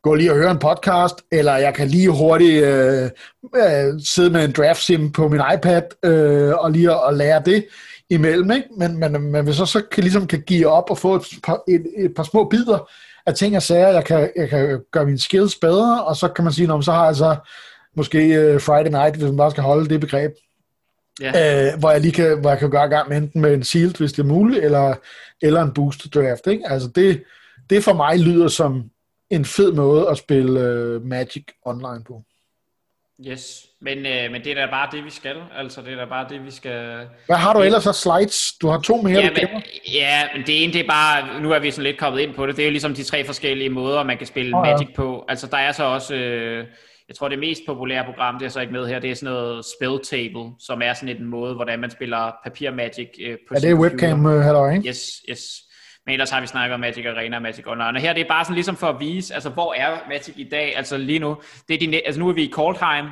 gå 0.03 0.14
lige 0.14 0.31
og 0.31 0.37
høre 0.37 0.51
en 0.51 0.59
podcast, 0.59 1.14
eller 1.33 1.57
jeg 1.57 1.75
kan 1.75 1.89
lige 1.89 2.11
hurtigt 2.11 2.64
øh, 2.64 3.11
øh, 3.57 4.01
sidde 4.05 4.31
med 4.31 4.45
en 4.45 4.53
draft 4.53 4.83
sim 4.83 5.12
på 5.12 5.29
min 5.29 5.41
iPad, 5.55 5.83
øh, 6.05 6.55
og 6.55 6.70
lige 6.70 6.91
at, 6.91 7.05
og 7.05 7.14
lære 7.14 7.43
det 7.45 7.66
imellem, 8.11 8.51
ikke? 8.51 8.68
Men, 8.77 8.99
men, 8.99 9.33
men 9.33 9.45
hvis 9.45 9.59
jeg 9.59 9.66
så 9.66 9.83
kan, 9.93 10.03
ligesom 10.03 10.27
kan 10.27 10.43
give 10.47 10.68
op 10.68 10.91
og 10.91 10.99
få 10.99 11.14
et 11.14 11.22
par, 11.43 11.62
et, 11.68 11.87
et 11.97 12.14
par 12.16 12.22
små 12.22 12.49
bidder 12.49 12.91
af 13.27 13.35
ting 13.35 13.57
og 13.57 13.62
sager, 13.62 13.89
jeg 13.89 14.05
kan, 14.05 14.31
jeg 14.37 14.49
kan 14.49 14.81
gøre 14.93 15.05
mine 15.05 15.20
skills 15.20 15.57
bedre, 15.57 16.05
og 16.05 16.16
så 16.16 16.29
kan 16.29 16.45
man 16.45 16.53
sige, 16.53 16.83
så 16.83 16.93
har 16.93 17.07
jeg 17.07 17.16
så 17.16 17.37
måske 17.97 18.18
øh, 18.18 18.61
Friday 18.61 18.91
night, 18.91 19.16
hvis 19.16 19.25
man 19.25 19.37
bare 19.37 19.51
skal 19.51 19.62
holde 19.62 19.89
det 19.89 20.01
begreb, 20.01 20.33
ja. 21.21 21.73
øh, 21.73 21.79
hvor 21.79 21.91
jeg 21.91 22.01
lige 22.01 22.12
kan, 22.12 22.41
hvor 22.41 22.51
jeg 22.51 22.59
kan 22.59 22.71
gøre 22.71 22.89
gang 22.89 23.09
med 23.09 23.17
enten 23.17 23.41
med 23.41 23.55
en 23.55 23.65
sealed, 23.65 23.95
hvis 23.95 24.12
det 24.12 24.23
er 24.23 24.27
muligt, 24.27 24.65
eller, 24.65 24.95
eller 25.43 25.62
en 25.62 25.75
boosted 25.75 26.11
draft. 26.11 26.47
Ikke? 26.47 26.65
Altså 26.71 26.89
det, 26.89 27.23
det 27.71 27.85
for 27.85 27.93
mig 27.93 28.19
lyder 28.19 28.49
som 28.49 28.91
en 29.31 29.45
fed 29.45 29.73
måde 29.73 30.09
at 30.09 30.19
spille 30.19 30.61
uh, 30.97 31.07
Magic 31.07 31.45
online 31.65 32.05
på. 32.07 32.23
Yes, 33.29 33.67
men, 33.81 33.99
øh, 33.99 34.31
men 34.33 34.45
det 34.45 34.53
er 34.53 34.55
da 34.55 34.71
bare 34.71 34.89
det, 34.93 35.05
vi 35.05 35.11
skal. 35.11 35.37
Altså, 35.57 35.81
det 35.81 35.93
er 35.93 35.97
da 35.97 36.05
bare 36.05 36.27
det, 36.29 36.45
vi 36.45 36.51
skal... 36.51 37.07
Hvad 37.27 37.37
har 37.37 37.53
du 37.53 37.61
ellers 37.61 37.87
af 37.87 37.95
slides? 37.95 38.53
Du 38.62 38.69
har 38.69 38.81
to 38.81 38.97
mere, 38.97 39.21
ja, 39.21 39.31
men, 39.31 39.62
ja, 39.93 40.23
men 40.35 40.47
det 40.47 40.65
ene, 40.65 40.73
det 40.73 40.81
er 40.81 40.89
bare... 40.89 41.41
Nu 41.43 41.53
er 41.53 41.59
vi 41.59 41.71
sådan 41.71 41.85
lidt 41.85 41.99
kommet 41.99 42.21
ind 42.21 42.35
på 42.35 42.47
det. 42.47 42.57
Det 42.57 42.62
er 42.62 42.67
jo 42.67 42.71
ligesom 42.71 42.95
de 42.95 43.03
tre 43.03 43.25
forskellige 43.25 43.71
måder, 43.71 44.03
man 44.03 44.19
kan 44.19 44.27
spille 44.27 44.57
oh, 44.57 44.67
ja. 44.67 44.73
Magic 44.73 44.89
på. 44.97 45.25
Altså, 45.29 45.47
der 45.47 45.57
er 45.57 45.73
så 45.73 45.85
også... 45.85 46.15
Øh, 46.15 46.67
jeg 47.09 47.17
tror, 47.17 47.29
det 47.29 47.39
mest 47.39 47.63
populære 47.67 48.05
program, 48.05 48.39
det 48.39 48.47
er 48.47 48.51
så 48.51 48.61
ikke 48.61 48.73
med 48.73 48.87
her, 48.87 48.99
det 48.99 49.11
er 49.11 49.15
sådan 49.15 49.35
noget 49.35 49.65
Spell 49.65 49.99
Table, 50.05 50.53
som 50.59 50.83
er 50.83 50.95
sådan 50.95 51.17
en 51.17 51.25
måde, 51.25 51.55
hvordan 51.55 51.79
man 51.79 51.91
spiller 51.91 52.33
papir 52.45 52.71
Magic 52.71 53.09
øh, 53.21 53.39
på 53.49 53.55
Ja, 53.55 53.61
det 53.61 53.71
er 53.71 53.75
webcam, 53.75 54.27
uh, 54.27 54.75
ikke? 54.75 54.89
Yes, 54.89 55.01
yes. 55.31 55.41
Men 56.07 56.13
ellers 56.13 56.31
har 56.31 56.41
vi 56.41 56.47
snakket 56.47 56.75
om 56.75 56.81
Magic 56.81 57.07
Arena 57.07 57.37
og 57.37 57.43
Magic 57.43 57.67
Online. 57.67 57.89
Og 57.89 58.01
her 58.01 58.13
det 58.13 58.21
er 58.21 58.29
bare 58.29 58.45
sådan 58.45 58.55
ligesom 58.55 58.77
for 58.77 58.87
at 58.87 59.01
vise, 59.01 59.35
altså 59.35 59.51
hvor 59.51 59.75
er 59.75 59.99
Magic 60.09 60.35
i 60.37 60.49
dag? 60.51 60.77
Altså 60.77 60.97
lige 60.97 61.19
nu, 61.19 61.37
det 61.69 61.75
er 61.75 61.79
de, 61.79 62.07
altså 62.07 62.21
nu 62.21 62.29
er 62.29 62.33
vi 62.33 62.43
i 62.43 62.51
Coldheim, 62.51 63.07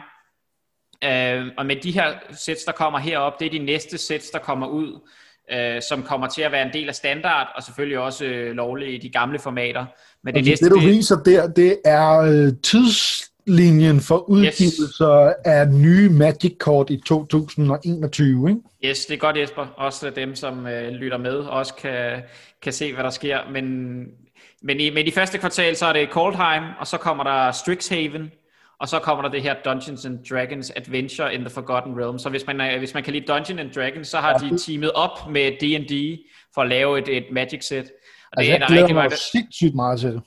øh, 1.04 1.52
og 1.58 1.66
med 1.66 1.76
de 1.76 1.90
her 1.90 2.12
sets, 2.30 2.64
der 2.64 2.72
kommer 2.72 2.98
herop, 2.98 3.40
det 3.40 3.46
er 3.46 3.50
de 3.50 3.58
næste 3.58 3.98
sets, 3.98 4.30
der 4.30 4.38
kommer 4.38 4.66
ud, 4.66 5.08
øh, 5.52 5.82
som 5.88 6.02
kommer 6.02 6.26
til 6.26 6.42
at 6.42 6.52
være 6.52 6.66
en 6.66 6.72
del 6.72 6.88
af 6.88 6.94
standard, 6.94 7.52
og 7.56 7.62
selvfølgelig 7.62 7.98
også 7.98 8.24
øh, 8.24 8.52
lovlige 8.52 8.92
i 8.92 8.98
de 8.98 9.10
gamle 9.10 9.38
formater. 9.38 9.86
Men 10.24 10.34
det, 10.34 10.38
altså, 10.38 10.50
næste, 10.50 10.64
det 10.64 10.72
du 10.72 10.78
viser 10.78 11.16
der, 11.16 11.46
det 11.46 11.78
er 11.84 12.18
øh, 12.18 12.52
tids 12.62 13.31
linjen 13.46 14.00
for 14.00 14.30
udgivelser 14.30 15.26
yes. 15.26 15.34
af 15.44 15.68
nye 15.68 16.08
Magic-kort 16.08 16.90
i 16.90 17.00
2021, 17.06 18.50
ikke? 18.50 18.60
Yes, 18.84 19.06
det 19.06 19.14
er 19.14 19.18
godt 19.18 19.36
Jesper. 19.36 19.66
Også 19.76 20.10
dem, 20.10 20.34
som 20.34 20.66
øh, 20.66 20.88
lytter 20.88 21.18
med, 21.18 21.34
også 21.34 21.74
kan, 21.74 22.22
kan 22.62 22.72
se, 22.72 22.94
hvad 22.94 23.04
der 23.04 23.10
sker. 23.10 23.38
Men, 23.52 23.96
men, 24.62 24.80
i, 24.80 24.90
men 24.90 25.06
i 25.06 25.10
første 25.10 25.38
kvartal, 25.38 25.76
så 25.76 25.86
er 25.86 25.92
det 25.92 26.08
Coldheim, 26.10 26.62
og 26.80 26.86
så 26.86 26.96
kommer 26.96 27.24
der 27.24 27.52
Strixhaven, 27.52 28.30
og 28.80 28.88
så 28.88 28.98
kommer 28.98 29.22
der 29.22 29.30
det 29.30 29.42
her 29.42 29.54
Dungeons 29.64 30.04
and 30.04 30.18
Dragons 30.30 30.72
Adventure 30.76 31.34
in 31.34 31.40
the 31.40 31.50
Forgotten 31.50 31.94
Realm. 32.00 32.18
Så 32.18 32.28
hvis 32.28 32.46
man, 32.46 32.78
hvis 32.78 32.94
man 32.94 33.02
kan 33.02 33.12
lide 33.12 33.26
Dungeons 33.26 33.60
and 33.60 33.70
Dragons, 33.70 34.08
så 34.08 34.16
har 34.16 34.38
de 34.38 34.58
teamet 34.58 34.92
op 34.92 35.30
med 35.30 35.50
D&D 35.60 36.22
for 36.54 36.62
at 36.62 36.68
lave 36.68 36.98
et, 36.98 37.16
et 37.16 37.24
Magic-set. 37.32 37.90
Og 38.32 38.42
det 38.42 38.52
altså, 38.52 38.52
er 38.52 38.58
jeg 38.58 38.66
glæder 38.68 38.94
mig 38.94 39.12
sindssygt 39.32 39.74
meget 39.74 40.00
til 40.00 40.12
det. 40.12 40.22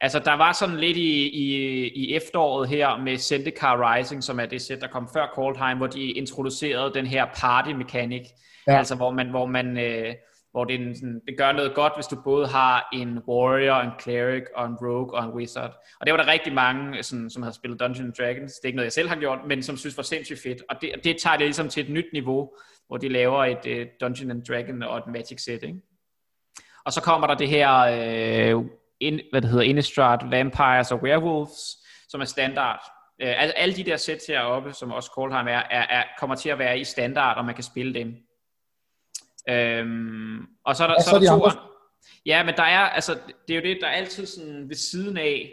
Altså, 0.00 0.18
der 0.18 0.32
var 0.32 0.52
sådan 0.52 0.76
lidt 0.76 0.96
i, 0.96 1.28
i, 1.28 1.88
i 1.88 2.14
efteråret 2.14 2.68
her 2.68 2.96
med 2.96 3.16
Zendikar 3.16 3.94
Rising, 3.94 4.24
som 4.24 4.40
er 4.40 4.46
det 4.46 4.62
sæt, 4.62 4.80
der 4.80 4.86
kom 4.86 5.08
før 5.12 5.32
Coldheim, 5.34 5.78
hvor 5.78 5.86
de 5.86 6.02
introducerede 6.02 6.94
den 6.94 7.06
her 7.06 7.26
party 7.36 7.70
mechanic, 7.70 8.22
ja. 8.66 8.78
altså 8.78 8.94
hvor 8.94 9.10
man, 9.10 9.30
hvor 9.30 9.46
man 9.46 9.78
øh, 9.78 10.14
hvor 10.52 10.64
det, 10.64 10.80
en, 10.80 10.94
sådan, 10.94 11.20
det 11.28 11.38
gør 11.38 11.52
noget 11.52 11.74
godt, 11.74 11.92
hvis 11.96 12.06
du 12.06 12.22
både 12.24 12.46
har 12.46 12.88
en 12.92 13.18
warrior, 13.28 13.74
en 13.74 13.90
cleric, 14.00 14.42
og 14.56 14.66
en 14.66 14.74
rogue 14.74 15.14
og 15.14 15.24
en 15.24 15.30
wizard. 15.30 15.74
Og 16.00 16.06
det 16.06 16.12
var 16.12 16.22
der 16.22 16.32
rigtig 16.32 16.52
mange, 16.52 17.02
sådan, 17.02 17.30
som 17.30 17.42
har 17.42 17.50
spillet 17.50 17.80
Dungeons 17.80 18.18
Dragons. 18.18 18.52
Det 18.52 18.64
er 18.64 18.66
ikke 18.66 18.76
noget, 18.76 18.84
jeg 18.84 18.92
selv 18.92 19.08
har 19.08 19.16
gjort, 19.16 19.38
men 19.46 19.62
som 19.62 19.76
synes 19.76 19.96
var 19.96 20.02
sindssygt 20.02 20.42
fedt. 20.42 20.62
Og 20.70 20.76
det, 20.80 20.90
det 21.04 21.16
tager 21.22 21.36
det 21.36 21.46
ligesom 21.46 21.68
til 21.68 21.84
et 21.84 21.90
nyt 21.90 22.12
niveau, 22.12 22.50
hvor 22.88 22.96
de 22.96 23.08
laver 23.08 23.44
et 23.44 23.66
uh, 23.66 23.86
Dungeons 24.00 24.48
Dragon 24.48 24.82
og 24.82 24.98
et 24.98 25.06
Magic 25.06 25.42
set, 25.42 25.62
ikke? 25.62 25.80
Og 26.84 26.92
så 26.92 27.02
kommer 27.02 27.26
der 27.26 27.34
det 27.34 27.48
her 27.48 27.78
øh, 27.78 28.64
in, 29.00 29.20
hvad 29.30 29.42
det 29.42 29.50
hedder, 29.50 29.64
Innistrad, 29.64 30.18
Vampires 30.30 30.92
og 30.92 31.02
Werewolves, 31.02 31.78
som 32.08 32.20
er 32.20 32.24
standard. 32.24 32.80
Øh, 33.22 33.42
alle, 33.42 33.58
alle 33.58 33.76
de 33.76 33.84
der 33.84 33.96
sæt 33.96 34.18
heroppe, 34.28 34.72
som 34.72 34.92
også 34.92 35.10
Kohlheim 35.10 35.46
er, 35.46 35.62
er, 35.70 35.86
er, 35.98 36.04
kommer 36.18 36.36
til 36.36 36.48
at 36.48 36.58
være 36.58 36.78
i 36.78 36.84
standard, 36.84 37.36
og 37.36 37.44
man 37.44 37.54
kan 37.54 37.64
spille 37.64 37.94
dem. 37.94 38.16
Øhm, 39.48 40.46
og 40.64 40.76
så 40.76 40.84
er 40.84 40.88
der, 40.88 41.02
så 41.02 41.16
er 41.16 41.20
der 41.20 41.26
to 41.26 41.44
andre. 41.44 41.70
Ja, 42.26 42.42
men 42.42 42.54
der 42.56 42.62
er, 42.62 42.80
altså, 42.80 43.18
det 43.48 43.56
er 43.56 43.60
jo 43.60 43.68
det, 43.68 43.78
der 43.80 43.86
er 43.86 43.92
altid 43.92 44.26
sådan 44.26 44.68
ved 44.68 44.76
siden 44.76 45.16
af, 45.16 45.50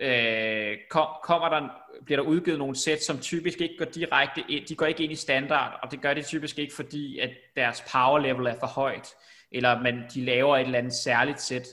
øh, 0.00 0.76
kom, 0.90 1.06
kommer 1.22 1.48
der, 1.48 1.68
bliver 2.04 2.22
der 2.22 2.28
udgivet 2.28 2.58
nogle 2.58 2.76
sæt, 2.76 3.02
som 3.02 3.18
typisk 3.18 3.60
ikke 3.60 3.74
går 3.78 3.84
direkte 3.84 4.44
ind, 4.48 4.66
de 4.66 4.74
går 4.74 4.86
ikke 4.86 5.04
ind 5.04 5.12
i 5.12 5.16
standard, 5.16 5.78
og 5.82 5.90
det 5.90 6.00
gør 6.00 6.14
de 6.14 6.22
typisk 6.22 6.58
ikke, 6.58 6.74
fordi 6.74 7.18
at 7.18 7.30
deres 7.56 7.84
power 7.92 8.18
level 8.18 8.46
er 8.46 8.54
for 8.60 8.66
højt, 8.66 9.08
eller 9.52 9.82
man, 9.82 10.04
de 10.14 10.24
laver 10.24 10.56
et 10.56 10.64
eller 10.64 10.78
andet 10.78 10.94
særligt 10.94 11.40
sæt. 11.40 11.68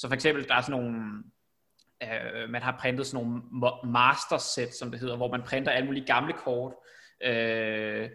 Så 0.00 0.08
for 0.08 0.14
eksempel, 0.14 0.48
der 0.48 0.54
er 0.54 0.60
sådan 0.60 0.80
nogle, 0.80 1.22
øh, 2.02 2.50
man 2.50 2.62
har 2.62 2.76
printet 2.80 3.06
sådan 3.06 3.26
nogle 3.26 3.42
master 3.84 4.38
set, 4.38 4.74
som 4.74 4.90
det 4.90 5.00
hedder, 5.00 5.16
hvor 5.16 5.30
man 5.30 5.42
printer 5.42 5.72
alle 5.72 5.86
mulige 5.86 6.06
gamle 6.06 6.32
kort, 6.32 6.72
øh, 7.24 8.08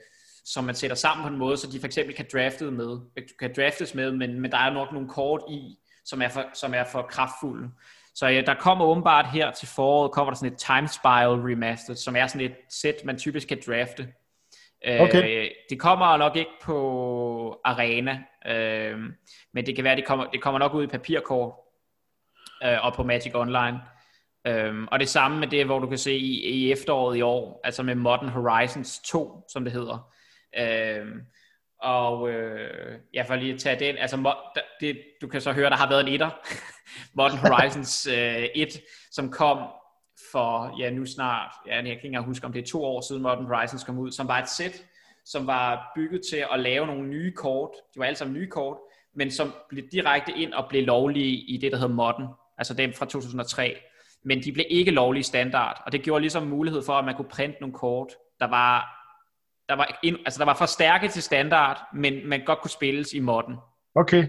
som 0.45 0.63
man 0.63 0.75
sætter 0.75 0.95
sammen 0.95 1.23
på 1.23 1.33
en 1.33 1.39
måde, 1.39 1.57
så 1.57 1.71
de 1.71 1.79
for 1.79 1.88
eksempel 1.88 2.15
kan 2.15 2.25
draftes 2.33 2.71
med, 2.71 2.99
kan 3.39 3.53
draftes 3.55 3.95
med, 3.95 4.11
men, 4.11 4.39
men 4.39 4.51
der 4.51 4.57
er 4.57 4.73
nok 4.73 4.91
nogle 4.91 5.09
kort 5.09 5.41
i, 5.49 5.77
som 6.05 6.21
er 6.21 6.29
for, 6.29 6.45
som 6.53 6.73
er 6.73 6.83
for 6.83 7.01
kraftfulde. 7.01 7.69
Så 8.15 8.27
ja, 8.27 8.41
der 8.41 8.53
kommer 8.53 8.86
åbenbart 8.86 9.25
her 9.29 9.51
til 9.51 9.67
foråret, 9.67 10.11
kommer 10.11 10.33
der 10.33 10.38
sådan 10.38 10.53
et 10.53 10.59
Time 10.59 10.88
Spiral 10.88 11.39
Remastered, 11.39 11.95
som 11.95 12.15
er 12.15 12.27
sådan 12.27 12.45
et 12.45 12.55
sæt, 12.69 12.95
man 13.05 13.17
typisk 13.17 13.47
kan 13.47 13.61
drafte. 13.67 14.07
Øh, 14.86 15.01
okay. 15.01 15.43
Øh, 15.43 15.51
det 15.69 15.79
kommer 15.79 16.17
nok 16.17 16.36
ikke 16.36 16.51
på 16.61 17.61
Arena, 17.63 18.23
øh, 18.47 18.99
men 19.53 19.65
det 19.65 19.75
kan 19.75 19.83
være, 19.83 19.95
det 19.95 20.05
kommer, 20.05 20.25
det 20.25 20.41
kommer 20.41 20.59
nok 20.59 20.73
ud 20.73 20.83
i 20.83 20.88
papirkort, 20.88 21.53
øh, 22.64 22.86
og 22.86 22.93
på 22.93 23.03
Magic 23.03 23.36
Online. 23.36 23.80
Øhm, 24.47 24.88
og 24.91 24.99
det 24.99 25.10
samme 25.10 25.39
med 25.39 25.47
det, 25.47 25.66
hvor 25.66 25.80
du 25.80 25.88
kan 25.88 25.97
se 25.97 26.18
i, 26.18 26.49
i 26.49 26.72
efteråret 26.72 27.18
i 27.18 27.22
år, 27.22 27.62
altså 27.64 27.84
med 27.84 27.95
Modern 27.95 28.30
Horizons 28.30 28.99
2, 28.99 29.45
som 29.51 29.64
det 29.64 29.74
hedder. 29.74 30.12
Øhm, 30.58 31.22
og 31.82 32.30
øh, 32.30 32.99
ja, 33.14 33.24
for 33.24 33.36
lige 33.36 33.53
at 33.53 33.60
tage 33.60 33.80
den, 33.80 33.97
altså 33.97 34.34
det, 34.80 35.01
du 35.22 35.28
kan 35.28 35.41
så 35.41 35.51
høre, 35.51 35.70
der 35.70 35.76
har 35.76 35.89
været 35.89 36.08
en 36.08 36.14
etter, 36.14 36.30
Modern 37.18 37.38
Horizons 37.38 38.08
øh, 38.18 38.47
1, 38.56 38.82
som 39.12 39.32
kom 39.32 39.58
for, 40.32 40.76
ja 40.80 40.89
nu 40.89 41.06
snart, 41.06 41.51
ja, 41.68 41.76
jeg 41.76 41.84
kan 41.84 41.91
ikke 41.91 42.06
engang 42.06 42.26
huske, 42.26 42.45
om 42.45 42.53
det 42.53 42.62
er 42.62 42.68
to 42.68 42.84
år 42.84 43.01
siden 43.01 43.22
Modern 43.22 43.45
Horizons 43.45 43.84
kom 43.84 43.97
ud, 43.97 44.12
som 44.12 44.28
var 44.28 44.39
et 44.39 44.49
sæt, 44.49 44.86
som 45.26 45.47
var 45.47 45.91
bygget 45.95 46.22
til 46.30 46.45
at 46.53 46.60
lave 46.60 46.88
nogle 46.88 47.08
nye 47.08 47.32
kort, 47.32 47.70
de 47.93 47.99
var 47.99 48.06
alle 48.06 48.18
sammen 48.18 48.34
nye 48.34 48.49
kort, 48.49 48.78
men 49.16 49.32
som 49.32 49.53
blev 49.70 49.84
direkte 49.91 50.32
ind 50.32 50.53
og 50.53 50.70
blev 50.70 50.86
lovlige 50.86 51.36
i 51.36 51.58
det, 51.58 51.72
der 51.72 51.78
hedder 51.78 51.93
Modern 51.93 52.28
altså 52.58 52.74
dem 52.74 52.93
fra 52.93 53.06
2003, 53.06 53.76
men 54.26 54.43
de 54.43 54.51
blev 54.51 54.66
ikke 54.70 54.91
lovlige 54.91 55.24
standard, 55.24 55.82
og 55.86 55.91
det 55.91 56.01
gjorde 56.01 56.22
ligesom 56.22 56.47
mulighed 56.47 56.82
for, 56.86 56.93
at 56.93 57.06
man 57.06 57.16
kunne 57.16 57.30
printe 57.30 57.58
nogle 57.62 57.74
kort, 57.74 58.08
der 58.39 58.47
var, 58.47 58.86
der 59.70 59.76
var, 59.76 59.99
ind, 60.03 60.18
altså 60.26 60.39
der 60.39 60.45
var 60.45 60.56
for 60.56 60.66
stærke 60.66 61.08
til 61.08 61.24
standard, 61.24 61.78
men 61.93 62.30
man 62.30 62.41
godt 62.45 62.62
kunne 62.62 62.72
spilles 62.72 63.14
i 63.14 63.20
modden. 63.20 63.56
Okay. 63.95 64.24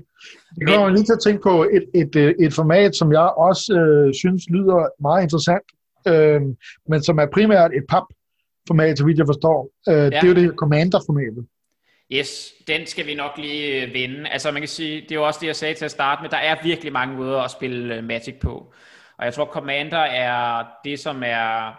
Det 0.58 0.68
kommer 0.68 0.88
lige 0.88 1.04
til 1.04 1.12
at 1.12 1.24
tænke 1.24 1.42
på 1.42 1.64
et, 1.64 1.84
et, 1.94 2.16
et, 2.16 2.36
et 2.40 2.54
format, 2.54 2.96
som 2.96 3.12
jeg 3.12 3.28
også 3.36 3.64
øh, 3.80 4.14
synes 4.14 4.42
lyder 4.50 5.02
meget 5.02 5.22
interessant, 5.22 5.66
øh, 6.08 6.40
men 6.88 7.02
som 7.02 7.18
er 7.18 7.26
primært 7.26 7.70
et 7.74 7.84
pap-format, 7.88 8.98
så 8.98 9.04
vidt 9.04 9.18
jeg 9.18 9.26
forstår. 9.26 9.70
Øh, 9.88 9.94
ja. 9.94 10.04
Det 10.04 10.24
er 10.24 10.28
jo 10.28 10.34
det 10.34 10.54
Commander-formatet. 10.62 11.46
Yes, 12.12 12.52
den 12.66 12.86
skal 12.86 13.06
vi 13.06 13.14
nok 13.14 13.38
lige 13.38 13.82
øh, 13.82 13.94
vinde. 13.94 14.28
Altså 14.30 14.50
man 14.50 14.62
kan 14.62 14.68
sige, 14.68 15.00
det 15.00 15.12
er 15.12 15.16
jo 15.16 15.26
også 15.26 15.40
det, 15.40 15.46
jeg 15.46 15.56
sagde 15.56 15.74
til 15.74 15.84
at 15.84 15.90
starte 15.90 16.22
med, 16.22 16.30
der 16.30 16.36
er 16.36 16.62
virkelig 16.62 16.92
mange 16.92 17.16
måder 17.16 17.40
at 17.40 17.50
spille 17.50 17.94
øh, 17.94 18.04
Magic 18.04 18.34
på. 18.40 18.72
Og 19.18 19.24
jeg 19.24 19.34
tror, 19.34 19.44
Commander 19.44 19.98
er 19.98 20.64
det, 20.84 21.00
som 21.00 21.22
er 21.22 21.72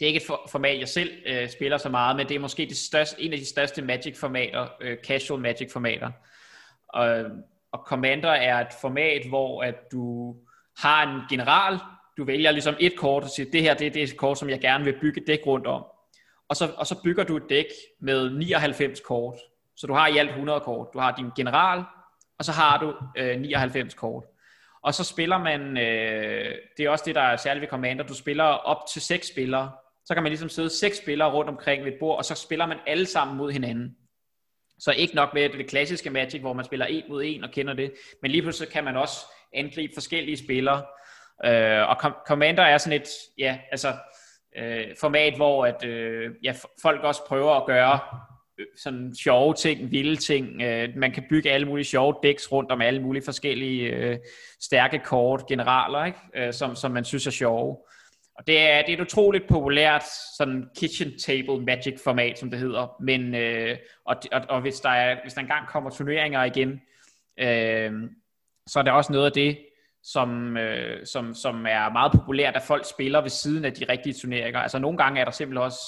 det 0.00 0.06
er 0.06 0.08
ikke 0.08 0.20
et 0.20 0.50
format, 0.50 0.78
jeg 0.78 0.88
selv 0.88 1.10
øh, 1.26 1.48
spiller 1.48 1.78
så 1.78 1.88
meget, 1.88 2.16
men 2.16 2.28
det 2.28 2.34
er 2.34 2.38
måske 2.38 2.66
det 2.66 2.76
største, 2.76 3.22
en 3.22 3.32
af 3.32 3.38
de 3.38 3.48
største 3.48 3.82
Magic-formater, 3.82 4.68
øh, 4.80 4.96
casual 5.06 5.40
Magic-formater. 5.40 6.10
Og, 6.88 7.24
og 7.72 7.78
Commander 7.86 8.30
er 8.30 8.60
et 8.60 8.72
format, 8.80 9.26
hvor 9.28 9.62
at 9.62 9.74
du 9.92 10.34
har 10.78 11.02
en 11.02 11.20
general, 11.30 11.78
du 12.16 12.24
vælger 12.24 12.50
ligesom 12.50 12.74
et 12.80 12.96
kort 12.96 13.22
og 13.22 13.30
siger, 13.30 13.50
det 13.50 13.62
her 13.62 13.74
det 13.74 13.86
er 13.86 13.90
det 13.90 14.16
kort, 14.16 14.38
som 14.38 14.48
jeg 14.48 14.60
gerne 14.60 14.84
vil 14.84 15.00
bygge 15.00 15.22
dæk 15.26 15.46
rundt 15.46 15.66
om. 15.66 15.84
Og 16.50 16.56
så, 16.56 16.72
og 16.76 16.86
så 16.86 17.02
bygger 17.04 17.24
du 17.24 17.36
et 17.36 17.42
dæk 17.48 17.66
med 18.00 18.30
99 18.30 19.00
kort. 19.00 19.34
Så 19.76 19.86
du 19.86 19.94
har 19.94 20.06
i 20.06 20.18
alt 20.18 20.30
100 20.30 20.60
kort. 20.60 20.88
Du 20.94 20.98
har 20.98 21.16
din 21.16 21.30
general, 21.36 21.84
og 22.38 22.44
så 22.44 22.52
har 22.52 22.78
du 22.78 22.94
øh, 23.16 23.40
99 23.40 23.94
kort. 23.94 24.24
Og 24.82 24.94
så 24.94 25.04
spiller 25.04 25.38
man, 25.38 25.78
øh, 25.78 26.54
det 26.76 26.84
er 26.84 26.90
også 26.90 27.04
det, 27.06 27.14
der 27.14 27.20
er 27.20 27.36
særligt 27.36 27.60
ved 27.60 27.68
Commander, 27.68 28.04
du 28.04 28.14
spiller 28.14 28.44
op 28.44 28.86
til 28.92 29.02
seks 29.02 29.28
spillere. 29.28 29.72
Så 30.04 30.14
kan 30.14 30.22
man 30.22 30.30
ligesom 30.30 30.48
sidde 30.48 30.70
seks 30.70 30.98
spillere 30.98 31.32
rundt 31.32 31.50
omkring 31.50 31.84
ved 31.84 31.92
et 31.92 31.98
bord, 32.00 32.18
og 32.18 32.24
så 32.24 32.34
spiller 32.34 32.66
man 32.66 32.78
alle 32.86 33.06
sammen 33.06 33.36
mod 33.36 33.52
hinanden. 33.52 33.96
Så 34.78 34.92
ikke 34.92 35.14
nok 35.14 35.34
med 35.34 35.48
det 35.48 35.68
klassiske 35.68 36.10
Magic, 36.10 36.40
hvor 36.40 36.52
man 36.52 36.64
spiller 36.64 36.86
en 36.86 37.04
mod 37.08 37.22
en 37.24 37.44
og 37.44 37.50
kender 37.50 37.74
det, 37.74 37.92
men 38.22 38.30
lige 38.30 38.42
pludselig 38.42 38.68
kan 38.68 38.84
man 38.84 38.96
også 38.96 39.16
angribe 39.54 39.92
forskellige 39.94 40.36
spillere. 40.36 40.84
Øh, 41.44 41.88
og 41.88 41.96
Commander 42.26 42.62
er 42.62 42.78
sådan 42.78 43.00
et, 43.00 43.08
ja, 43.38 43.58
altså 43.70 43.92
øh, 44.58 44.86
format, 45.00 45.36
hvor 45.36 45.66
at, 45.66 45.84
øh, 45.84 46.30
ja, 46.42 46.54
folk 46.82 47.02
også 47.02 47.22
prøver 47.28 47.52
at 47.52 47.66
gøre 47.66 47.98
øh, 48.58 48.66
sådan 48.76 49.14
sjove 49.14 49.54
ting, 49.54 49.90
vilde 49.90 50.16
ting. 50.16 50.62
Øh, 50.62 50.88
man 50.96 51.12
kan 51.12 51.24
bygge 51.30 51.50
alle 51.50 51.66
mulige 51.66 51.84
sjove 51.84 52.14
decks 52.22 52.52
rundt 52.52 52.72
om 52.72 52.80
alle 52.80 53.02
mulige 53.02 53.24
forskellige 53.24 53.90
øh, 53.90 54.18
stærke 54.60 54.98
kort, 54.98 55.46
generaler, 55.46 56.04
ikke? 56.04 56.18
Øh, 56.34 56.52
som, 56.52 56.76
som 56.76 56.90
man 56.90 57.04
synes 57.04 57.26
er 57.26 57.30
sjove. 57.30 57.76
Og 58.34 58.46
det 58.46 58.60
er, 58.60 58.82
det 58.82 58.88
er 58.88 58.96
et 58.96 59.00
utroligt 59.00 59.48
populært 59.48 60.04
sådan 60.36 60.68
kitchen 60.76 61.18
table 61.18 61.64
magic 61.64 62.00
format, 62.04 62.38
som 62.38 62.50
det 62.50 62.58
hedder. 62.58 62.96
Men, 63.00 63.34
øh, 63.34 63.76
og, 64.04 64.16
og, 64.32 64.40
og 64.48 64.60
hvis, 64.60 64.80
der 64.80 64.90
er, 64.90 65.16
hvis 65.22 65.34
der 65.34 65.40
engang 65.40 65.68
kommer 65.68 65.90
turneringer 65.90 66.44
igen, 66.44 66.80
øh, 67.38 67.92
så 68.66 68.78
er 68.78 68.82
det 68.82 68.92
også 68.92 69.12
noget 69.12 69.26
af 69.26 69.32
det, 69.32 69.58
som, 70.02 70.56
øh, 70.56 71.06
som, 71.06 71.34
som 71.34 71.66
er 71.66 71.92
meget 71.92 72.12
populært, 72.12 72.56
at 72.56 72.62
folk 72.62 72.84
spiller 72.90 73.20
ved 73.20 73.30
siden 73.30 73.64
af 73.64 73.72
de 73.72 73.84
rigtige 73.88 74.14
turneringer. 74.14 74.60
Altså 74.60 74.78
nogle 74.78 74.98
gange 74.98 75.20
er 75.20 75.24
der 75.24 75.32
simpelthen 75.32 75.64
også, 75.64 75.80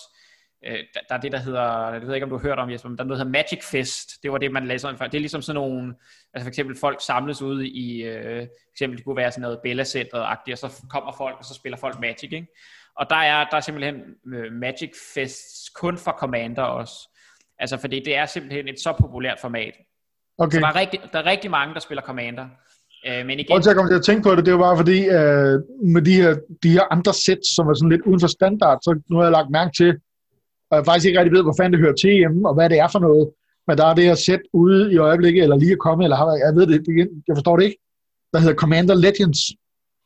øh, 0.67 0.79
der, 0.95 1.01
der 1.09 1.15
er 1.15 1.21
det, 1.21 1.33
der 1.33 1.39
hedder, 1.39 1.93
jeg 1.93 2.03
ved 2.03 2.15
ikke, 2.15 2.25
om 2.25 2.31
du 2.31 2.37
har 2.37 2.49
hørt 2.49 2.59
om, 2.59 2.71
Jesper, 2.71 2.89
men 2.89 2.99
der 2.99 3.05
er 3.05 3.09
noget, 3.09 3.19
der 3.19 3.25
hedder 3.25 3.39
Magic 3.39 3.65
Fest. 3.65 4.23
Det 4.23 4.33
var 4.33 4.39
det, 4.39 4.53
man 4.53 4.67
læser. 4.67 4.91
Det 4.91 5.15
er 5.15 5.19
ligesom 5.19 5.43
sådan 5.43 5.61
nogle, 5.61 5.95
altså 6.35 6.45
for 6.45 6.49
eksempel 6.49 6.79
folk 6.79 7.01
samles 7.01 7.43
ude 7.43 7.69
i, 7.69 8.03
øh, 8.03 8.41
for 8.41 8.73
eksempel 8.75 8.97
det 8.97 9.05
kunne 9.05 9.17
være 9.17 9.31
sådan 9.31 9.43
noget 9.43 9.61
Bella 9.63 9.83
Center-agtigt, 9.85 10.53
og 10.53 10.59
så 10.59 10.83
kommer 10.91 11.13
folk, 11.13 11.37
og 11.39 11.45
så 11.45 11.55
spiller 11.55 11.79
folk 11.79 12.01
Magic, 12.01 12.33
ikke? 12.33 12.47
Og 12.97 13.11
der 13.11 13.17
er, 13.17 13.45
der 13.51 13.57
er 13.57 13.61
simpelthen 13.61 14.03
øh, 14.35 14.53
Magic 14.53 14.91
Fest 15.15 15.75
kun 15.75 15.99
for 15.99 16.13
Commander 16.13 16.63
også. 16.63 17.09
Altså 17.59 17.77
fordi 17.77 18.01
det 18.01 18.17
er 18.17 18.27
simpelthen 18.27 18.69
et 18.69 18.81
så 18.81 18.93
populært 19.01 19.39
format. 19.41 19.75
Okay. 20.39 20.57
Så 20.57 20.61
der 20.61 20.67
er, 20.67 20.77
rigtig, 20.77 21.01
der 21.13 21.19
er 21.19 21.27
rigtig 21.27 21.51
mange, 21.51 21.75
der 21.75 21.81
spiller 21.81 22.03
Commander. 22.03 22.49
Øh, 23.07 23.27
men 23.27 23.39
igen... 23.39 23.47
Grunden 23.47 23.63
til, 23.63 23.71
at 23.71 23.75
jeg 23.75 23.81
kom 23.81 23.89
til 23.89 24.03
at 24.03 24.09
tænke 24.09 24.23
på 24.23 24.35
det, 24.35 24.47
det 24.47 24.55
var 24.55 24.61
bare 24.69 24.77
fordi, 24.77 24.99
øh, 25.19 25.55
med 25.95 26.03
de 26.03 26.15
her, 26.21 26.33
de 26.63 26.71
her 26.71 26.85
andre 26.95 27.15
sæt, 27.15 27.43
som 27.55 27.69
er 27.69 27.75
sådan 27.75 27.91
lidt 27.91 28.07
uden 28.09 28.21
for 28.21 28.27
standard, 28.27 28.79
så 28.83 29.01
nu 29.11 29.17
har 29.17 29.25
jeg 29.25 29.33
lagt 29.33 29.51
mærke 29.51 29.73
til, 29.77 29.91
og 30.71 30.77
jeg 30.77 30.85
faktisk 30.85 31.07
ikke 31.07 31.19
rigtig 31.19 31.37
ved, 31.37 31.43
hvor 31.43 31.55
fanden 31.59 31.73
det 31.73 31.81
hører 31.81 32.01
til 32.03 32.13
hjemme, 32.21 32.49
og 32.49 32.55
hvad 32.55 32.71
det 32.71 32.79
er 32.79 32.89
for 32.89 32.99
noget. 32.99 33.31
Men 33.67 33.79
der 33.79 33.87
er 33.87 33.95
det 33.95 34.05
her 34.05 34.15
sæt 34.15 34.41
ude 34.53 34.93
i 34.93 34.97
øjeblikket, 34.97 35.43
eller 35.43 35.57
lige 35.57 35.73
er 35.73 35.77
kommet, 35.87 36.05
eller 36.05 36.17
har 36.17 36.27
været, 36.27 36.43
jeg 36.47 36.55
ved 36.59 36.67
det, 36.67 37.09
jeg 37.29 37.37
forstår 37.37 37.57
det 37.57 37.65
ikke, 37.65 37.79
der 38.33 38.39
hedder 38.39 38.55
Commander 38.55 38.95
Legends. 38.95 39.41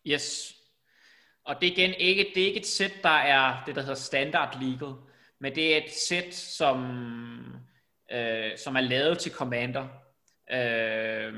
Yes. 0.07 0.55
Og 1.47 1.55
det 1.61 1.69
er 1.69 1.73
igen 1.73 1.95
ikke, 1.99 2.27
det 2.35 2.43
er 2.43 2.47
ikke 2.47 2.61
et 2.61 2.67
sæt, 2.67 2.93
der 3.03 3.19
er 3.37 3.63
det, 3.67 3.75
der 3.75 3.81
hedder 3.81 3.95
Standard 3.95 4.63
Legal, 4.63 4.95
men 5.41 5.55
det 5.55 5.75
er 5.75 5.77
et 5.77 5.93
sæt, 6.09 6.35
som, 6.35 6.77
øh, 8.13 8.51
som 8.65 8.77
er 8.77 8.81
lavet 8.81 9.19
til 9.19 9.33
Commander. 9.33 9.85
Øh, 10.53 11.33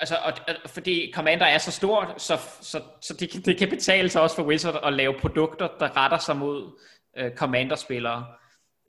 altså, 0.00 0.16
og, 0.24 0.32
og, 0.48 0.70
fordi 0.70 1.12
Commander 1.14 1.46
er 1.46 1.58
så 1.58 1.70
stort, 1.70 2.22
så, 2.22 2.38
så, 2.60 2.80
så 3.00 3.14
det, 3.14 3.46
det 3.46 3.58
kan 3.58 3.68
betale 3.68 4.08
sig 4.08 4.22
også 4.22 4.36
for 4.36 4.42
Wizard 4.42 4.80
at 4.84 4.92
lave 4.92 5.14
produkter, 5.20 5.68
der 5.80 5.96
retter 5.96 6.18
sig 6.18 6.36
mod 6.36 6.80
øh, 7.18 7.30
Commander-spillere. 7.36 8.26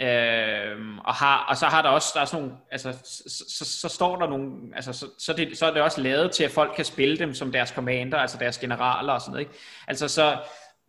Uh, 0.04 0.98
og, 1.06 1.14
har, 1.14 1.46
og 1.50 1.58
så 1.58 1.66
har 1.66 1.82
der 1.82 1.90
også 1.90 2.12
der 2.14 2.22
er 2.22 2.26
sådan 2.26 2.44
nogle, 2.44 2.58
altså, 2.72 2.92
så, 3.28 3.46
så, 3.58 3.80
så 3.82 3.90
står 3.90 4.16
der 4.16 4.30
nogle, 4.30 4.52
altså, 4.76 4.94
så, 4.94 5.06
så, 5.20 5.34
det, 5.34 5.58
så 5.58 5.66
er 5.66 5.74
det 5.74 5.82
også 5.82 6.02
lavet 6.02 6.32
til, 6.32 6.44
at 6.44 6.52
folk 6.52 6.74
kan 6.76 6.86
spille 6.86 7.18
dem 7.18 7.34
som 7.34 7.52
deres 7.52 7.70
commander, 7.70 8.18
altså 8.18 8.38
deres 8.38 8.58
generaler 8.58 9.14
og 9.14 9.22
sådan 9.22 9.32
noget. 9.32 9.42
Ikke? 9.42 9.60
Altså 9.88 10.08
så, 10.08 10.38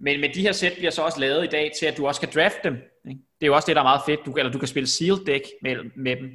men, 0.01 0.21
men 0.21 0.35
de 0.35 0.43
her 0.43 0.53
sæt 0.53 0.73
bliver 0.73 0.91
så 0.91 1.03
også 1.03 1.21
lavet 1.21 1.45
i 1.45 1.49
dag 1.49 1.73
til, 1.81 1.87
at 1.87 1.97
du 1.97 2.07
også 2.07 2.21
kan 2.21 2.31
drafte 2.35 2.59
dem. 2.63 2.75
Ikke? 3.09 3.21
Det 3.41 3.43
er 3.43 3.47
jo 3.47 3.55
også 3.55 3.67
det, 3.67 3.77
der 3.77 3.83
er 3.83 3.87
meget 3.87 4.03
fedt. 4.07 4.21
Du, 4.27 4.33
eller 4.33 4.53
du 4.53 4.59
kan 4.59 4.69
spille 4.69 4.87
sealed 4.87 5.25
deck 5.25 5.45
med, 5.63 5.77
med 5.97 6.17
dem. 6.17 6.31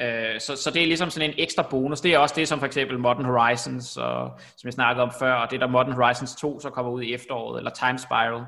Øh, 0.00 0.40
så, 0.40 0.56
så 0.56 0.70
det 0.70 0.82
er 0.82 0.86
ligesom 0.86 1.10
sådan 1.10 1.30
en 1.30 1.34
ekstra 1.38 1.66
bonus. 1.70 2.00
Det 2.00 2.14
er 2.14 2.18
også 2.18 2.34
det, 2.34 2.48
som 2.48 2.58
for 2.58 2.66
eksempel 2.66 2.98
Modern 2.98 3.24
Horizons, 3.24 3.96
og, 3.96 4.30
som 4.56 4.66
jeg 4.66 4.72
snakkede 4.72 5.02
om 5.02 5.12
før, 5.18 5.34
og 5.34 5.50
det 5.50 5.60
der 5.60 5.66
Modern 5.66 5.92
Horizons 5.92 6.34
2, 6.34 6.60
så 6.60 6.70
kommer 6.70 6.92
ud 6.92 7.02
i 7.02 7.14
efteråret, 7.14 7.58
eller 7.58 7.70
Time 7.70 7.98
Spiral. 7.98 8.44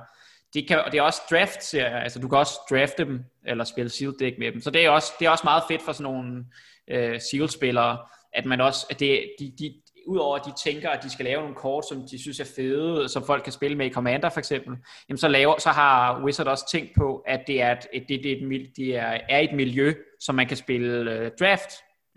De 0.55 0.67
kan, 0.67 0.85
og 0.85 0.93
det 0.93 0.99
er 0.99 1.03
også 1.03 1.23
draft-serier, 1.31 1.99
altså 1.99 2.19
du 2.19 2.29
kan 2.29 2.39
også 2.39 2.61
drafte 2.71 3.05
dem, 3.05 3.25
eller 3.47 3.65
spille 3.65 3.91
sealed 3.91 4.15
deck 4.19 4.39
med 4.39 4.53
dem. 4.53 4.61
Så 4.61 4.71
det 4.71 4.85
er 4.85 4.91
også, 4.91 5.13
det 5.19 5.27
er 5.27 5.31
også 5.31 5.45
meget 5.45 5.63
fedt 5.69 5.83
for 5.83 5.93
sådan 5.93 6.13
nogle 6.13 6.45
øh, 6.89 7.21
sealed-spillere, 7.21 7.99
at 8.33 8.47
man 8.47 8.61
også, 8.61 8.87
at 8.91 9.01
det, 9.01 9.33
de, 9.39 9.53
de, 9.59 9.75
udover 10.07 10.37
at 10.37 10.45
de 10.45 10.71
tænker, 10.71 10.91
at 10.91 11.03
de 11.03 11.11
skal 11.11 11.25
lave 11.25 11.41
nogle 11.41 11.55
kort, 11.55 11.85
som 11.89 12.09
de 12.11 12.23
synes 12.23 12.41
er 12.41 12.53
fede, 12.57 13.09
som 13.09 13.25
folk 13.27 13.43
kan 13.43 13.53
spille 13.53 13.77
med 13.77 13.87
i 13.87 13.93
Commander 13.93 14.31
for 14.31 14.39
eksempel, 14.39 14.77
jamen 15.09 15.19
så, 15.19 15.29
laver, 15.29 15.59
så 15.59 15.69
har 15.69 16.25
Wizard 16.25 16.47
også 16.47 16.71
tænkt 16.71 16.91
på, 16.99 17.17
at 17.27 17.41
det 17.47 17.63
er 17.63 17.73
et, 17.73 18.09
det, 18.09 18.21
det, 18.25 18.39
det, 18.51 18.77
det 18.77 18.97
er, 18.97 19.21
er 19.29 19.39
et 19.39 19.53
miljø, 19.53 19.95
som 20.21 20.35
man 20.35 20.47
kan 20.47 20.57
spille 20.57 21.01
uh, 21.01 21.31
draft. 21.41 21.71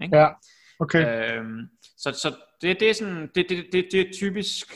Ikke? 0.04 0.18
Ja, 0.18 0.28
okay. 0.80 1.34
Øhm, 1.38 1.62
så 1.98 2.12
så 2.12 2.36
det, 2.62 2.80
det, 2.80 2.90
er 2.90 2.94
sådan, 2.94 3.30
det, 3.36 3.46
det, 3.50 3.66
det, 3.72 3.88
det 3.92 4.02
er 4.02 4.14
typisk, 4.14 4.68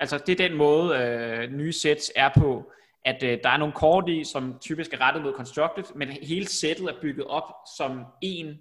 altså 0.00 0.18
det 0.26 0.40
er 0.40 0.48
den 0.48 0.56
måde, 0.56 0.98
øh, 0.98 1.52
nye 1.52 1.72
sets 1.72 2.12
er 2.16 2.30
på, 2.38 2.70
at 3.04 3.22
øh, 3.22 3.38
der 3.44 3.50
er 3.50 3.56
nogle 3.56 3.74
kort 3.74 4.08
i, 4.08 4.24
som 4.24 4.58
typisk 4.60 4.92
er 4.92 5.00
rettet 5.00 5.22
mod 5.22 5.32
Constructed, 5.32 5.84
men 5.94 6.08
hele 6.08 6.46
sættet 6.46 6.86
er 6.86 7.00
bygget 7.02 7.26
op 7.26 7.52
som 7.76 8.04
en 8.22 8.58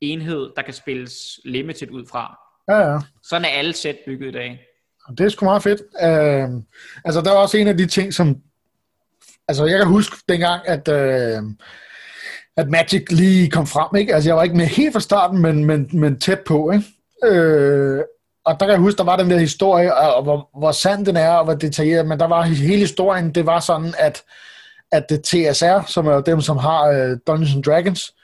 enhed, 0.00 0.52
der 0.56 0.62
kan 0.62 0.74
spilles 0.74 1.40
limited 1.44 1.90
ud 1.90 2.06
fra. 2.06 2.38
Ja, 2.68 2.92
ja. 2.92 2.98
Sådan 3.22 3.44
er 3.44 3.48
alle 3.48 3.72
sæt 3.72 3.96
bygget 4.06 4.28
i 4.28 4.32
dag. 4.32 4.60
Det 5.18 5.20
er 5.20 5.28
sgu 5.28 5.44
meget 5.44 5.62
fedt. 5.62 5.80
Uh, 5.80 6.62
altså, 7.04 7.20
der 7.20 7.30
var 7.30 7.38
også 7.38 7.56
en 7.56 7.68
af 7.68 7.76
de 7.76 7.86
ting, 7.86 8.14
som... 8.14 8.36
Altså, 9.48 9.64
jeg 9.64 9.78
kan 9.78 9.86
huske 9.86 10.16
dengang, 10.28 10.68
at, 10.68 10.88
uh, 10.88 11.50
at 12.56 12.68
Magic 12.68 13.04
lige 13.10 13.50
kom 13.50 13.66
frem, 13.66 13.96
ikke? 13.96 14.14
Altså, 14.14 14.30
jeg 14.30 14.36
var 14.36 14.42
ikke 14.42 14.56
med 14.56 14.66
helt 14.66 14.92
fra 14.92 15.00
starten, 15.00 15.42
men, 15.42 15.64
men, 15.64 15.90
men 15.92 16.20
tæt 16.20 16.40
på, 16.40 16.70
ikke? 16.70 16.84
Uh, 17.22 18.00
og 18.44 18.60
der 18.60 18.66
kan 18.66 18.70
jeg 18.70 18.78
huske, 18.78 18.98
der 18.98 19.04
var 19.04 19.16
den 19.16 19.30
der 19.30 19.38
historie, 19.38 19.94
og 19.94 20.22
hvor, 20.22 20.58
hvor 20.58 20.72
sand 20.72 21.06
den 21.06 21.16
er, 21.16 21.30
og 21.30 21.44
hvor 21.44 21.54
detaljeret, 21.54 22.06
men 22.06 22.20
der 22.20 22.26
var 22.26 22.42
hele 22.42 22.78
historien, 22.78 23.34
det 23.34 23.46
var 23.46 23.60
sådan, 23.60 23.94
at, 23.98 24.22
at 24.92 25.06
TSR, 25.24 25.86
som 25.86 26.06
er 26.06 26.20
dem, 26.20 26.40
som 26.40 26.56
har 26.56 26.88
uh, 26.88 27.18
Dungeons 27.26 27.54
and 27.54 27.62
Dragons, 27.62 28.14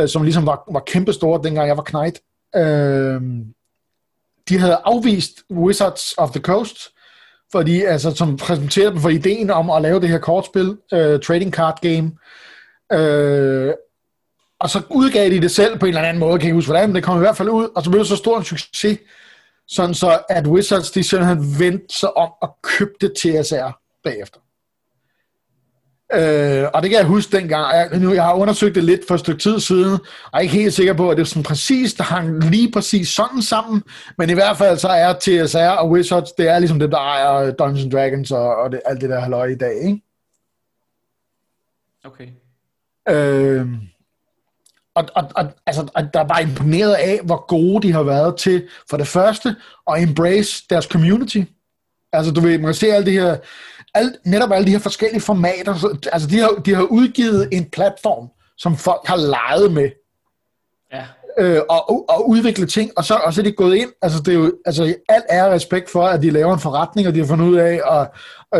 uh, 0.00 0.08
som 0.08 0.22
ligesom 0.22 0.46
var, 0.46 0.64
var 0.72 0.82
kæmpestore, 0.86 1.40
dengang 1.44 1.68
jeg 1.68 1.76
var 1.76 1.82
knight, 1.82 2.20
uh, 2.56 3.22
de 4.48 4.58
havde 4.58 4.80
afvist 4.84 5.42
Wizards 5.50 6.14
of 6.18 6.30
the 6.30 6.40
Coast, 6.40 6.78
fordi, 7.52 7.82
altså, 7.82 8.10
som 8.10 8.36
præsenterede 8.36 8.90
dem 8.90 9.00
for 9.00 9.08
ideen 9.08 9.50
om 9.50 9.70
at 9.70 9.82
lave 9.82 10.00
det 10.00 10.08
her 10.08 10.18
kortspil, 10.18 10.68
uh, 10.68 11.20
trading 11.20 11.52
card 11.52 11.80
game, 11.80 12.06
uh, 12.94 13.74
og 14.60 14.70
så 14.70 14.82
udgav 14.90 15.30
de 15.30 15.40
det 15.40 15.50
selv 15.50 15.78
på 15.78 15.86
en 15.86 15.90
eller 15.90 16.08
anden 16.08 16.20
måde, 16.20 16.38
kan 16.38 16.48
jeg 16.48 16.54
huske 16.54 16.70
hvordan, 16.70 16.88
men 16.88 16.96
det 16.96 17.04
kom 17.04 17.16
i 17.16 17.20
hvert 17.20 17.36
fald 17.36 17.48
ud, 17.48 17.68
og 17.76 17.84
så 17.84 17.90
blev 17.90 17.98
det 17.98 18.08
så 18.08 18.16
stor 18.16 18.38
en 18.38 18.44
succes, 18.44 18.98
sådan 19.68 19.94
så 19.94 20.18
at 20.28 20.46
Wizards, 20.46 20.90
de 20.90 21.02
simpelthen 21.02 21.58
vendte 21.58 21.94
sig 21.94 22.16
om 22.16 22.30
og 22.42 22.56
købte 22.62 23.08
TSR 23.08 23.80
bagefter. 24.04 24.40
Øh, 26.14 26.66
og 26.74 26.82
det 26.82 26.90
kan 26.90 26.98
jeg 26.98 27.06
huske 27.06 27.36
dengang. 27.36 27.74
Jeg, 27.74 27.98
nu, 28.00 28.12
jeg 28.12 28.24
har 28.24 28.34
undersøgt 28.34 28.74
det 28.74 28.84
lidt 28.84 29.00
for 29.08 29.14
et 29.14 29.20
stykke 29.20 29.40
tid 29.40 29.60
siden, 29.60 29.92
og 29.92 30.30
er 30.32 30.38
ikke 30.38 30.54
helt 30.54 30.74
sikker 30.74 30.92
på, 30.92 31.10
at 31.10 31.16
det 31.16 31.22
er 31.22 31.26
sådan 31.26 31.42
præcis, 31.42 31.94
der 31.94 32.04
hang 32.04 32.44
lige 32.44 32.72
præcis 32.72 33.08
sådan 33.08 33.42
sammen. 33.42 33.82
Men 34.18 34.30
i 34.30 34.32
hvert 34.32 34.56
fald 34.56 34.78
så 34.78 34.88
er 34.88 35.12
TSR 35.12 35.58
og 35.58 35.90
Wizards, 35.90 36.32
det 36.32 36.48
er 36.48 36.58
ligesom 36.58 36.78
det, 36.78 36.90
der 36.90 36.98
ejer 36.98 37.50
Dungeons 37.50 37.92
Dragons 37.92 38.30
og, 38.30 38.56
og 38.56 38.72
det, 38.72 38.80
alt 38.86 39.00
det 39.00 39.10
der 39.10 39.20
halvøje 39.20 39.52
i 39.52 39.56
dag, 39.56 39.74
ikke? 39.82 40.02
Okay. 42.04 42.28
Øh, 43.08 43.66
og, 44.94 45.04
og, 45.14 45.30
og, 45.34 45.52
altså, 45.66 45.88
og 45.94 46.14
der 46.14 46.20
er 46.20 46.28
bare 46.28 46.42
imponeret 46.42 46.94
af, 46.94 47.20
hvor 47.24 47.46
gode 47.46 47.88
de 47.88 47.92
har 47.92 48.02
været 48.02 48.36
til, 48.36 48.68
for 48.90 48.96
det 48.96 49.06
første, 49.06 49.56
at 49.90 50.02
embrace 50.02 50.64
deres 50.70 50.84
community. 50.84 51.42
Altså, 52.12 52.32
du 52.32 52.40
ved, 52.40 52.58
man 52.58 52.66
kan 52.66 52.74
se 52.74 52.86
alle 52.86 53.06
de 53.06 53.20
her 53.20 53.36
alt, 53.94 54.16
netop 54.24 54.52
alle 54.52 54.66
de 54.66 54.70
her 54.70 54.78
forskellige 54.78 55.20
formater, 55.20 55.74
så, 55.76 55.98
altså 56.12 56.28
de 56.28 56.38
har, 56.38 56.48
de 56.48 56.74
har 56.74 56.82
udgivet 56.82 57.48
en 57.52 57.64
platform, 57.64 58.28
som 58.56 58.76
folk 58.76 59.06
har 59.06 59.16
leget 59.16 59.72
med. 59.72 59.90
Ja. 60.92 61.04
øh, 61.38 61.60
og, 61.68 62.10
og 62.10 62.28
udvikle 62.28 62.66
ting, 62.66 62.90
og 62.96 63.04
så, 63.04 63.14
og 63.14 63.34
så 63.34 63.40
er 63.40 63.44
de 63.44 63.52
gået 63.52 63.76
ind, 63.76 63.90
altså 64.02 64.18
det 64.18 64.34
er 64.34 64.38
jo, 64.38 64.52
altså 64.66 64.94
alt 65.08 65.24
er 65.28 65.50
respekt 65.50 65.90
for, 65.90 66.06
at 66.06 66.22
de 66.22 66.30
laver 66.30 66.54
en 66.54 66.60
forretning, 66.60 67.08
og 67.08 67.14
de 67.14 67.18
har 67.18 67.26
fundet 67.26 67.46
ud 67.46 67.56
af 67.56 67.80
at, 67.90 68.10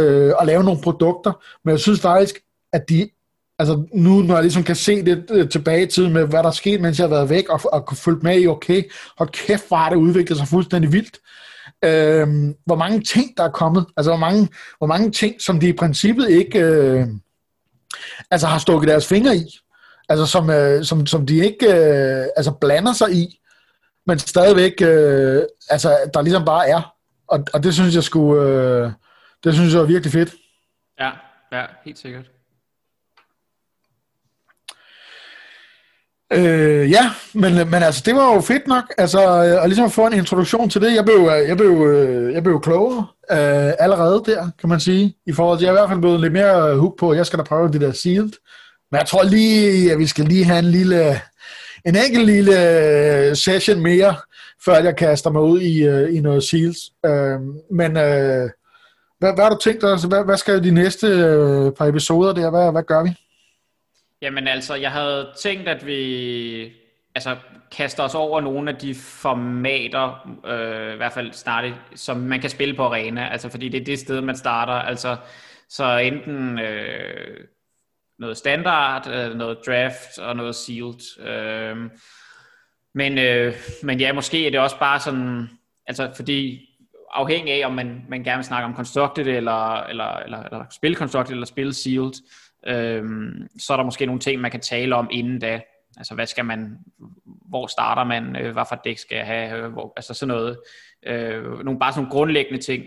øh, 0.00 0.32
at 0.40 0.46
lave 0.46 0.64
nogle 0.64 0.80
produkter, 0.80 1.32
men 1.64 1.72
jeg 1.72 1.80
synes 1.80 2.00
faktisk, 2.00 2.40
at 2.72 2.88
de, 2.88 3.10
altså 3.59 3.84
nu 3.94 4.10
når 4.22 4.34
jeg 4.34 4.42
ligesom 4.42 4.64
kan 4.64 4.76
se 4.76 5.05
det 5.05 5.24
øh, 5.30 5.48
tilbage 5.48 5.82
i 5.82 5.86
tiden 5.86 6.12
med, 6.12 6.24
hvad 6.24 6.42
der 6.42 6.48
er 6.48 6.52
sket, 6.52 6.80
mens 6.80 6.98
jeg 6.98 7.05
har 7.09 7.14
været 7.14 7.30
væk, 7.30 7.48
og, 7.48 7.60
og 7.72 7.86
kunne 7.86 7.96
følge 7.96 8.20
med 8.22 8.40
i, 8.40 8.46
okay, 8.46 8.82
hold 9.18 9.28
kæft, 9.28 9.70
var 9.70 9.88
det 9.88 9.96
udviklet 9.96 10.38
sig 10.38 10.48
fuldstændig 10.48 10.92
vildt, 10.92 11.18
øh, 11.84 12.28
hvor 12.66 12.76
mange 12.76 13.00
ting, 13.00 13.36
der 13.36 13.44
er 13.44 13.50
kommet, 13.50 13.86
altså 13.96 14.10
hvor 14.10 14.18
mange, 14.18 14.48
hvor 14.78 14.86
mange 14.86 15.10
ting, 15.10 15.42
som 15.42 15.60
de 15.60 15.68
i 15.68 15.72
princippet 15.72 16.30
ikke 16.30 16.59
øh, 16.59 17.06
altså 18.30 18.46
har 18.46 18.59
stukket 18.59 18.88
deres 18.88 19.06
fingre 19.06 19.36
i, 19.36 19.59
altså 20.09 20.26
som, 20.26 20.50
øh, 20.50 20.84
som, 20.84 21.06
som 21.06 21.26
de 21.26 21.44
ikke 21.44 21.66
øh, 21.66 22.26
altså 22.36 22.52
blander 22.60 22.92
sig 22.92 23.12
i, 23.12 23.40
men 24.06 24.18
stadigvæk, 24.18 24.72
øh, 24.82 25.42
altså 25.70 25.98
der 26.14 26.22
ligesom 26.22 26.44
bare 26.44 26.68
er, 26.68 26.94
og, 27.28 27.44
og 27.55 27.62
det 27.62 27.74
synes 27.74 27.94
jeg 27.94 28.05
skulle, 28.05 28.42
øh, 28.42 28.92
det 29.44 29.55
synes 29.55 29.74
jeg 29.74 29.80
er 29.80 29.86
virkelig 29.86 30.12
fedt. 30.12 30.34
Ja, 31.00 31.10
ja, 31.52 31.64
helt 31.84 31.98
sikkert. 31.98 32.30
Øh, 36.32 36.90
ja, 36.90 37.10
men, 37.34 37.55
men 37.55 37.82
altså, 37.82 38.02
det 38.06 38.14
var 38.14 38.34
jo 38.34 38.40
fedt 38.40 38.66
nok, 38.66 38.84
altså, 38.98 39.18
øh, 39.20 39.42
ligesom 39.42 39.62
at 39.62 39.68
ligesom 39.68 39.90
få 39.90 40.06
en 40.06 40.12
introduktion 40.12 40.70
til 40.70 40.80
det. 40.80 40.94
Jeg 40.94 41.05
blev, 41.05 41.16
øh, 41.16 41.48
jeg 41.48 41.56
blev, 41.56 41.70
øh, 41.70 42.34
jeg 42.34 42.42
blev 42.42 42.60
klogere 42.60 43.06
øh, 43.30 43.72
allerede 43.78 44.22
der, 44.26 44.50
kan 44.60 44.68
man 44.68 44.80
sige, 44.80 45.16
i 45.26 45.32
forhold 45.32 45.59
til, 45.59 45.64
jeg 45.64 45.70
er 45.70 45.76
i 45.76 45.80
hvert 45.80 45.88
fald 45.88 46.00
blevet 46.00 46.20
lidt 46.20 46.32
mere 46.32 46.76
hook 46.76 46.98
på, 46.98 47.14
jeg 47.14 47.26
skal 47.26 47.38
da 47.38 47.44
prøve 47.44 47.72
det 47.72 47.80
der 47.80 47.92
sealed. 47.92 48.32
Men 48.90 48.98
jeg 48.98 49.06
tror 49.06 49.22
lige, 49.22 49.92
at 49.92 49.98
vi 49.98 50.06
skal 50.06 50.24
lige 50.24 50.44
have 50.44 50.59
en 50.59 50.64
lille, 50.64 51.20
en 51.86 51.96
enkelt 51.96 52.26
lille 52.26 53.36
session 53.36 53.82
mere, 53.82 54.14
før 54.64 54.78
jeg 54.78 54.96
kaster 54.96 55.30
mig 55.30 55.42
ud 55.42 55.60
i, 55.60 55.88
i 56.16 56.20
noget 56.20 56.44
seals. 56.44 56.78
Øh, 57.06 57.40
men 57.70 57.96
øh, 57.96 58.50
hvad, 59.18 59.34
hvad 59.34 59.44
har 59.44 59.50
du 59.50 59.59
tænkt 59.62 59.82
dig? 59.82 59.90
Altså, 59.90 60.09
hvad, 60.09 60.24
hvad 60.24 60.36
skal 60.36 60.64
de 60.64 60.70
næste 60.70 61.06
øh, 61.06 61.72
par 61.72 61.86
episoder 61.86 62.32
der? 62.32 62.50
Hvad, 62.50 62.72
hvad 62.72 62.82
gør 62.82 63.02
vi? 63.02 63.27
Jamen 64.23 64.49
altså, 64.49 64.74
jeg 64.74 64.93
havde 64.93 65.32
tænkt, 65.43 65.69
at 65.69 65.86
vi 65.86 66.73
altså, 67.15 67.36
kaster 67.70 68.03
os 68.03 68.15
over 68.15 68.40
nogle 68.40 68.70
af 68.70 68.77
de 68.77 68.95
formater, 68.95 70.36
øh, 70.47 70.95
i 70.95 70.97
hvert 70.97 71.12
fald 71.12 71.32
snart, 71.32 71.74
som 71.95 72.16
man 72.16 72.40
kan 72.40 72.51
spille 72.51 72.74
på 72.74 72.85
arena, 72.85 73.28
altså 73.28 73.49
fordi 73.49 73.69
det 73.69 73.81
er 73.81 73.85
det 73.85 73.99
sted, 73.99 74.20
man 74.20 74.36
starter. 74.36 74.73
Altså, 74.73 75.16
så 75.69 75.97
enten 75.97 76.59
øh, 76.59 77.47
noget 78.19 78.36
standard, 78.36 79.09
øh, 79.09 79.35
noget 79.35 79.59
draft 79.66 80.19
og 80.19 80.36
noget 80.36 80.55
sealed. 80.55 81.27
Øh, 81.28 81.77
men, 82.95 83.19
øh, 83.19 83.55
men 83.82 84.01
ja, 84.01 84.12
måske 84.12 84.47
er 84.47 84.51
det 84.51 84.61
også 84.61 84.78
bare 84.78 85.01
sådan, 85.01 85.49
altså 85.86 86.12
fordi 86.16 86.69
afhængig 87.11 87.53
af, 87.53 87.66
om 87.66 87.73
man, 87.73 88.05
man 88.09 88.24
gerne 88.24 88.39
vil 88.39 88.45
snakke 88.45 88.65
om 88.65 88.77
constructed, 88.77 89.27
eller, 89.27 89.82
eller, 89.82 90.16
eller, 90.16 90.43
eller 90.43 90.65
spille 90.70 90.97
constructed, 90.97 91.32
eller 91.32 91.47
spille 91.47 91.74
sealed, 91.74 92.12
Øhm, 92.66 93.48
så 93.59 93.72
er 93.72 93.76
der 93.76 93.85
måske 93.85 94.06
nogle 94.06 94.20
ting, 94.20 94.40
man 94.40 94.51
kan 94.51 94.60
tale 94.60 94.97
om 94.97 95.09
inden 95.10 95.39
da. 95.39 95.60
Altså, 95.97 96.14
hvad 96.14 96.26
skal 96.26 96.44
man, 96.44 96.78
hvor 97.48 97.66
starter 97.66 98.05
man, 98.05 98.36
øh, 98.36 98.52
hvad 98.52 98.64
for 98.68 98.80
dæk 98.85 98.98
skal 98.98 99.16
jeg 99.16 99.26
have, 99.26 99.59
øh, 99.59 99.72
hvor, 99.72 99.93
altså 99.97 100.14
sådan 100.14 100.35
noget. 100.35 100.59
Øh, 101.06 101.64
nogle, 101.64 101.80
bare 101.80 101.93
sådan 101.93 102.10
grundlæggende 102.10 102.62
ting. 102.62 102.85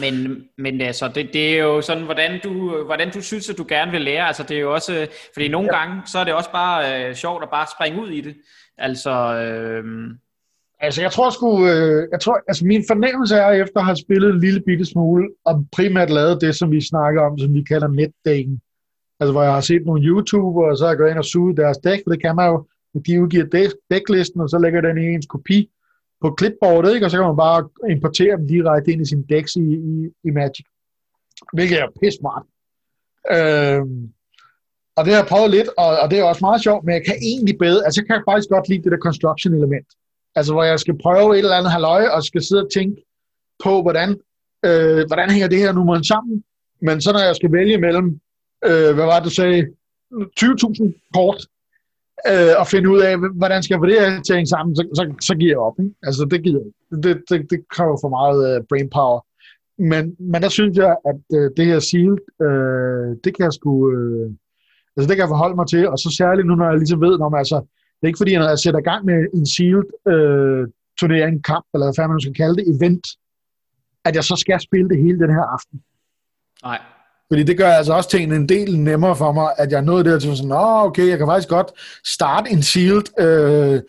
Men, 0.00 0.44
men 0.58 0.80
altså, 0.80 1.08
det, 1.08 1.30
det 1.32 1.54
er 1.54 1.62
jo 1.62 1.80
sådan, 1.80 2.04
hvordan 2.04 2.40
du, 2.44 2.84
hvordan 2.84 3.10
du 3.10 3.22
synes, 3.22 3.50
at 3.50 3.58
du 3.58 3.66
gerne 3.68 3.90
vil 3.90 4.00
lære. 4.00 4.26
Altså, 4.26 4.42
det 4.42 4.56
er 4.56 4.60
jo 4.60 4.74
også, 4.74 5.06
fordi 5.32 5.48
nogle 5.48 5.68
ja. 5.72 5.78
gange, 5.78 6.02
så 6.06 6.18
er 6.18 6.24
det 6.24 6.34
også 6.34 6.52
bare 6.52 7.08
øh, 7.08 7.14
sjovt 7.14 7.42
at 7.42 7.50
bare 7.50 7.66
springe 7.76 8.02
ud 8.02 8.08
i 8.08 8.20
det. 8.20 8.36
Altså, 8.78 9.10
øh, 9.34 9.84
Altså, 10.82 11.02
jeg 11.02 11.12
tror 11.12 11.30
sgu, 11.30 11.66
øh, 11.66 12.08
jeg 12.12 12.20
tror, 12.20 12.40
altså 12.48 12.66
min 12.66 12.84
fornemmelse 12.88 13.36
er, 13.36 13.50
efter 13.50 13.78
at 13.80 13.84
have 13.84 13.96
spillet 13.96 14.30
en 14.30 14.40
lille 14.40 14.60
bitte 14.60 14.84
smule, 14.84 15.28
og 15.44 15.66
primært 15.72 16.10
lavet 16.10 16.40
det, 16.40 16.54
som 16.54 16.70
vi 16.70 16.80
snakker 16.80 17.22
om, 17.22 17.38
som 17.38 17.54
vi 17.54 17.62
kalder 17.62 17.88
netdagen, 17.88 18.60
Altså, 19.20 19.32
hvor 19.32 19.42
jeg 19.42 19.52
har 19.52 19.60
set 19.60 19.86
nogle 19.86 20.02
YouTuber, 20.02 20.70
og 20.70 20.78
så 20.78 20.84
har 20.84 20.90
jeg 20.90 20.98
gået 20.98 21.10
ind 21.10 21.18
og 21.18 21.24
suget 21.24 21.56
deres 21.56 21.78
dæk, 21.78 22.00
for 22.04 22.10
det 22.10 22.22
kan 22.22 22.36
man 22.36 22.46
jo, 22.50 22.66
de 23.06 23.22
udgiver 23.22 23.44
dæk, 23.44 23.70
dæklisten, 23.90 24.40
og 24.40 24.48
så 24.50 24.58
lægger 24.58 24.80
den 24.80 24.98
i 24.98 25.14
ens 25.14 25.26
kopi 25.26 25.70
på 26.20 26.36
clipboardet, 26.38 26.94
ikke? 26.94 27.06
og 27.06 27.10
så 27.10 27.16
kan 27.16 27.26
man 27.26 27.36
bare 27.36 27.68
importere 27.90 28.36
dem 28.36 28.46
direkte 28.48 28.92
ind 28.92 29.02
i 29.02 29.08
sin 29.08 29.22
dæks 29.22 29.56
i, 29.56 29.60
i, 29.60 30.10
i 30.24 30.30
Magic. 30.30 30.66
Hvilket 31.52 31.80
er 31.80 31.86
pisse 32.00 32.18
smart. 32.18 32.44
Øhm, 33.36 34.12
og 34.96 35.04
det 35.04 35.12
har 35.12 35.20
jeg 35.20 35.28
prøvet 35.32 35.50
lidt, 35.50 35.68
og, 35.78 35.90
og 36.02 36.10
det 36.10 36.18
er 36.18 36.24
også 36.24 36.44
meget 36.44 36.62
sjovt, 36.62 36.84
men 36.84 36.94
jeg 36.94 37.04
kan 37.04 37.16
egentlig 37.22 37.58
bedre, 37.58 37.84
altså 37.84 38.00
jeg 38.00 38.06
kan 38.06 38.22
faktisk 38.30 38.48
godt 38.50 38.68
lide 38.68 38.82
det 38.82 38.92
der 38.92 38.98
construction 38.98 39.54
element. 39.54 39.88
Altså 40.34 40.52
hvor 40.52 40.64
jeg 40.64 40.80
skal 40.80 40.98
prøve 40.98 41.32
et 41.32 41.38
eller 41.38 41.56
andet 41.56 41.72
halvøje, 41.72 42.10
og 42.14 42.24
skal 42.24 42.42
sidde 42.42 42.64
og 42.64 42.72
tænke 42.72 43.02
på, 43.64 43.82
hvordan, 43.82 44.08
øh, 44.68 45.06
hvordan 45.06 45.30
hænger 45.30 45.48
det 45.48 45.58
her 45.58 45.72
nummer 45.72 46.02
sammen. 46.02 46.44
Men 46.80 47.00
så 47.00 47.12
når 47.12 47.24
jeg 47.28 47.36
skal 47.36 47.52
vælge 47.52 47.78
mellem 47.78 48.20
øh, 48.68 48.94
hvad 48.94 49.06
var 49.10 49.16
det, 49.18 49.24
du 49.24 49.34
sagde, 49.34 49.66
20.000 50.12 51.10
kort, 51.14 51.46
øh, 52.30 52.54
og 52.60 52.66
finde 52.66 52.90
ud 52.90 53.00
af, 53.00 53.14
hvordan 53.40 53.62
skal 53.62 53.74
jeg 53.74 53.80
få 53.80 53.86
det 53.86 54.00
her 54.00 54.22
til 54.22 54.34
at 54.34 54.48
sammen, 54.48 54.76
så, 54.76 54.82
så, 54.94 55.14
så 55.20 55.34
giver 55.34 55.52
jeg 55.52 55.58
op. 55.58 55.76
Ikke? 55.78 55.94
Altså, 56.02 56.28
det 56.30 56.42
giver 56.42 56.62
det, 57.04 57.22
det, 57.30 57.50
det 57.50 57.60
kræver 57.74 57.98
for 58.02 58.08
meget 58.18 58.40
øh, 58.48 58.62
brain 58.68 58.90
power. 58.90 59.20
Men, 59.90 60.16
men 60.32 60.42
der 60.42 60.48
synes 60.48 60.76
jeg, 60.76 60.96
at 61.10 61.20
øh, 61.36 61.50
det 61.56 61.66
her 61.66 61.78
seal, 61.90 62.16
øh, 62.46 63.08
det 63.24 63.30
kan 63.36 63.44
jeg 63.46 63.52
sgu, 63.52 63.72
Øh, 63.92 64.30
altså 64.96 65.06
det 65.08 65.16
kan 65.16 65.24
jeg 65.24 65.34
forholde 65.34 65.56
mig 65.56 65.68
til, 65.68 65.88
og 65.88 65.98
så 65.98 66.14
særligt 66.18 66.46
nu, 66.46 66.54
når 66.54 66.68
jeg 66.70 66.78
ligesom 66.78 67.00
ved, 67.00 67.18
når 67.18 67.28
man, 67.28 67.38
altså, 67.38 67.58
det 67.96 68.04
er 68.04 68.12
ikke 68.12 68.22
fordi, 68.22 68.36
når 68.36 68.48
jeg 68.48 68.58
sætter 68.58 68.80
gang 68.80 69.04
med 69.04 69.18
en 69.34 69.46
sealed 69.54 69.90
øh, 70.12 70.62
turnering, 71.00 71.44
kamp, 71.44 71.66
eller 71.74 71.86
hvad 71.96 72.08
man 72.08 72.20
skal 72.20 72.34
kalde 72.34 72.56
det, 72.58 72.64
event, 72.74 73.06
at 74.04 74.14
jeg 74.14 74.24
så 74.24 74.36
skal 74.36 74.60
spille 74.60 74.88
det 74.88 74.98
hele 75.04 75.18
den 75.24 75.30
her 75.36 75.46
aften. 75.56 75.82
Nej. 76.62 76.80
Fordi 77.30 77.42
det 77.42 77.58
gør 77.58 77.72
altså 77.72 77.92
også 77.92 78.10
tingene 78.10 78.36
en 78.36 78.48
del 78.48 78.78
nemmere 78.78 79.16
for 79.16 79.32
mig, 79.32 79.52
at 79.56 79.72
jeg 79.72 79.78
er 79.78 79.82
nået 79.82 80.04
der 80.04 80.18
til 80.18 80.36
sådan, 80.36 80.52
åh, 80.52 80.84
okay, 80.84 81.08
jeg 81.08 81.18
kan 81.18 81.26
faktisk 81.26 81.48
godt 81.48 81.72
starte 82.04 82.50
en 82.50 82.62
sealed, 82.62 83.20
øh, 83.20 83.80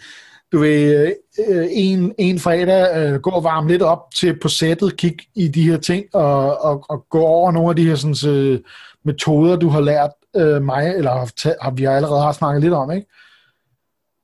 du 0.52 0.60
ved, 0.60 1.14
øh, 1.48 1.68
en, 1.72 2.14
en 2.18 2.40
fredag, 2.40 2.98
øh, 2.98 3.20
gå 3.20 3.30
og 3.30 3.44
varme 3.44 3.68
lidt 3.68 3.82
op 3.82 4.00
til 4.16 4.40
på 4.40 4.48
sættet, 4.48 4.98
kig 4.98 5.18
i 5.36 5.48
de 5.48 5.72
her 5.72 5.78
ting, 5.78 6.06
og, 6.14 6.62
og, 6.62 6.86
og 6.90 7.06
gå 7.10 7.22
over 7.22 7.52
nogle 7.52 7.70
af 7.70 7.76
de 7.76 7.88
her 7.88 7.96
sådan, 7.96 8.36
øh, 8.36 8.60
metoder, 9.06 9.56
du 9.56 9.70
har 9.70 9.82
lært 9.82 10.12
øh, 10.36 10.62
mig, 10.62 10.94
eller 10.98 11.12
har, 11.12 11.64
har 11.64 11.72
vi 11.72 11.86
allerede 11.86 12.22
har 12.22 12.32
snakket 12.32 12.62
lidt 12.62 12.74
om, 12.74 12.92
ikke? 12.92 13.08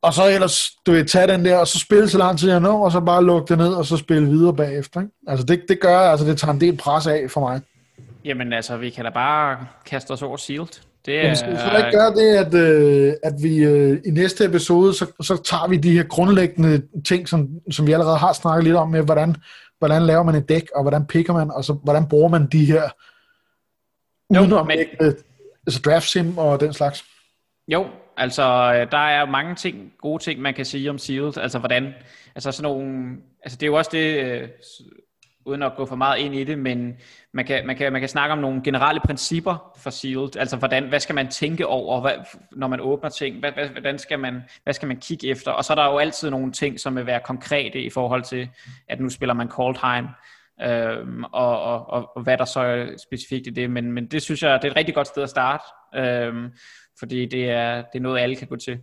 Og 0.02 0.14
så 0.14 0.28
ellers, 0.28 0.72
du 0.86 0.92
vil 0.92 1.08
tage 1.08 1.28
den 1.28 1.46
der, 1.46 1.58
og 1.58 1.68
så 1.68 1.80
spille 1.80 2.10
så 2.10 2.18
lang 2.18 2.40
tid 2.40 2.50
jeg 2.50 2.60
når, 2.60 2.86
og 2.86 2.92
så 2.92 3.00
bare 3.00 3.24
lukke 3.24 3.50
det 3.50 3.58
ned, 3.58 3.74
og 3.74 3.86
så 3.86 3.98
spille 3.98 4.30
videre 4.30 4.56
bagefter. 4.56 5.02
Ikke? 5.02 5.14
Altså 5.28 5.46
det, 5.46 5.62
det 5.70 5.80
gør, 5.80 6.00
altså 6.00 6.26
det 6.26 6.38
tager 6.38 6.54
en 6.54 6.62
del 6.62 6.78
pres 6.78 7.08
af 7.08 7.26
for 7.30 7.42
mig. 7.42 7.62
Jamen 8.26 8.54
altså, 8.54 8.78
vi 8.78 8.90
kan 8.90 9.06
da 9.06 9.12
bare 9.12 9.68
kaste 9.86 10.12
os 10.12 10.22
over 10.22 10.38
Sealed. 10.38 10.82
Det 11.06 11.18
er, 11.18 11.22
Jamen, 11.22 11.36
skal 11.36 11.52
vi 11.52 11.58
så 11.58 11.78
ikke 11.78 11.98
gøre 11.98 12.14
det, 12.14 12.36
at, 12.36 12.54
øh, 12.54 13.14
at 13.24 13.34
vi 13.44 13.58
øh, 13.58 14.00
i 14.06 14.12
næste 14.12 14.46
episode, 14.46 14.94
så, 14.94 15.06
så 15.22 15.44
tager 15.44 15.68
vi 15.68 15.78
de 15.78 15.92
her 15.92 16.04
grundlæggende 16.04 16.82
ting, 17.06 17.28
som, 17.28 17.50
som 17.72 17.88
vi 17.88 17.92
allerede 17.92 18.18
har 18.18 18.34
snakket 18.34 18.64
lidt 18.64 18.76
om, 18.76 18.90
med 18.90 19.04
hvordan, 19.04 19.36
hvordan 19.80 20.02
laver 20.02 20.24
man 20.24 20.36
et 20.36 20.50
dæk, 20.50 20.70
og 20.76 20.82
hvordan 20.82 21.06
picker 21.06 21.34
man, 21.34 21.52
og 21.52 21.64
så 21.64 21.74
hvordan 21.74 22.08
bruger 22.08 22.30
man 22.30 22.48
de 22.48 22.66
her 22.66 22.90
jo, 24.36 24.64
men, 24.64 24.80
øh, 24.80 25.14
altså 25.68 25.82
draft 25.86 26.10
sim 26.10 26.38
og 26.38 26.60
den 26.60 26.74
slags. 26.74 27.06
Jo, 27.68 27.88
altså 28.18 28.72
der 28.92 28.98
er 28.98 29.26
mange 29.26 29.56
ting, 29.56 29.94
gode 30.02 30.24
ting, 30.24 30.42
man 30.42 30.54
kan 30.54 30.66
sige 30.66 30.90
om 30.90 30.98
Sealed, 30.98 31.38
altså 31.38 31.60
hvordan, 31.60 31.94
altså 32.36 32.52
sådan 32.52 32.72
nogle, 32.72 33.18
altså 33.44 33.58
det 33.58 33.64
er 33.64 33.68
jo 33.68 33.76
også 33.76 33.92
det, 33.94 34.24
øh, 34.24 34.50
uden 35.48 35.64
at 35.64 35.74
gå 35.78 35.86
for 35.86 35.96
meget 35.96 36.20
ind 36.20 36.36
i 36.36 36.44
det, 36.44 36.60
men 36.60 36.98
man 37.34 37.46
kan, 37.46 37.68
man 37.68 37.76
kan, 37.76 37.92
man 37.92 38.02
kan 38.02 38.10
snakke 38.10 38.34
om 38.34 38.40
nogle 38.40 38.62
generelle 38.64 39.02
principper 39.06 39.72
for 39.78 39.90
Sealed, 39.90 40.38
altså 40.38 40.58
hvordan, 40.58 40.90
hvad 40.90 41.00
skal 41.00 41.16
man 41.16 41.28
tænke 41.28 41.68
over, 41.68 42.02
hvad, 42.02 42.14
når 42.52 42.68
man 42.68 42.82
åbner 42.82 43.10
ting, 43.10 43.40
hvad, 43.40 43.52
hvad, 43.52 43.68
hvordan 43.68 44.00
skal 44.00 44.20
man, 44.20 44.42
hvad 44.64 44.74
skal 44.74 44.88
man 44.88 44.98
kigge 44.98 45.28
efter, 45.28 45.52
og 45.52 45.66
så 45.66 45.74
er 45.74 45.76
der 45.76 45.86
jo 45.86 45.98
altid 45.98 46.30
nogle 46.30 46.52
ting, 46.52 46.80
som 46.80 46.96
vil 46.96 47.06
være 47.06 47.20
konkrete 47.26 47.82
i 47.82 47.90
forhold 47.90 48.24
til, 48.24 48.50
at 48.88 49.00
nu 49.00 49.10
spiller 49.10 49.34
man 49.34 49.50
Coldheim, 49.50 50.06
øhm, 50.62 51.24
og, 51.24 51.62
og, 51.62 51.90
og, 51.90 52.12
og 52.16 52.24
hvad 52.24 52.38
der 52.38 52.46
så 52.46 52.60
er 52.60 52.86
specifikt 53.08 53.48
i 53.48 53.50
det, 53.50 53.70
men, 53.70 53.92
men 53.92 54.08
det 54.08 54.22
synes 54.22 54.44
jeg, 54.44 54.60
det 54.62 54.68
er 54.68 54.72
et 54.72 54.78
rigtig 54.78 54.96
godt 54.96 55.08
sted 55.08 55.24
at 55.24 55.30
starte, 55.30 55.64
øhm, 55.96 56.50
fordi 57.00 57.26
det 57.26 57.50
er, 57.50 57.76
det 57.76 57.96
er 57.96 58.00
noget, 58.00 58.22
alle 58.22 58.36
kan 58.36 58.48
gå 58.48 58.56
til. 58.56 58.80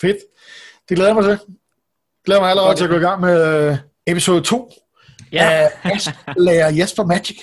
Fedt. 0.00 0.16
Det 0.88 0.96
glæder 0.96 1.08
jeg 1.08 1.14
mig 1.14 1.24
til. 1.24 1.56
glæder 2.24 2.40
mig 2.40 2.50
allerede 2.50 2.76
til 2.76 2.84
at 2.84 2.90
gå 2.90 2.96
i 2.96 3.00
gang 3.00 3.20
med 3.20 3.70
øh, 3.70 3.76
episode 4.06 4.42
2 4.42 4.70
Ja. 5.32 5.68
Uh, 5.84 5.90
lærer 6.36 6.70
Jesper 6.70 7.04
Magic. 7.04 7.38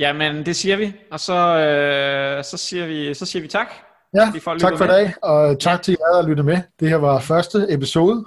Jamen, 0.00 0.46
det 0.46 0.56
siger 0.56 0.76
vi. 0.76 0.92
Og 1.10 1.20
så, 1.20 1.34
øh, 1.34 2.44
så, 2.44 2.56
siger, 2.56 2.86
vi, 2.86 3.14
så 3.14 3.26
siger 3.26 3.42
vi 3.42 3.48
tak. 3.48 3.66
Ja, 4.14 4.32
tak 4.60 4.78
for 4.78 4.84
i 4.84 4.88
dag, 4.88 5.14
og 5.22 5.60
tak 5.60 5.82
til 5.82 5.96
jer, 6.00 6.16
der 6.16 6.28
lyttede 6.28 6.46
med. 6.46 6.58
Det 6.80 6.88
her 6.88 6.96
var 6.96 7.20
første 7.20 7.66
episode. 7.68 8.24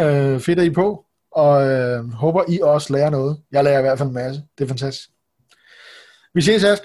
Uh, 0.00 0.40
fedt, 0.40 0.58
at 0.58 0.64
I 0.64 0.70
på, 0.70 1.04
og 1.32 1.56
uh, 1.56 2.12
håber, 2.12 2.44
I 2.48 2.60
også 2.62 2.92
lærer 2.92 3.10
noget. 3.10 3.38
Jeg 3.52 3.64
lærer 3.64 3.78
i 3.78 3.82
hvert 3.82 3.98
fald 3.98 4.08
en 4.08 4.14
masse. 4.14 4.42
Det 4.58 4.64
er 4.64 4.68
fantastisk. 4.68 5.08
Vi 6.34 6.42
ses, 6.42 6.64
Ask. 6.64 6.82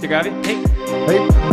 Det 0.00 0.08
gør 0.08 0.22
vi. 0.22 0.28
Hej. 0.28 1.18
Hej. 1.18 1.47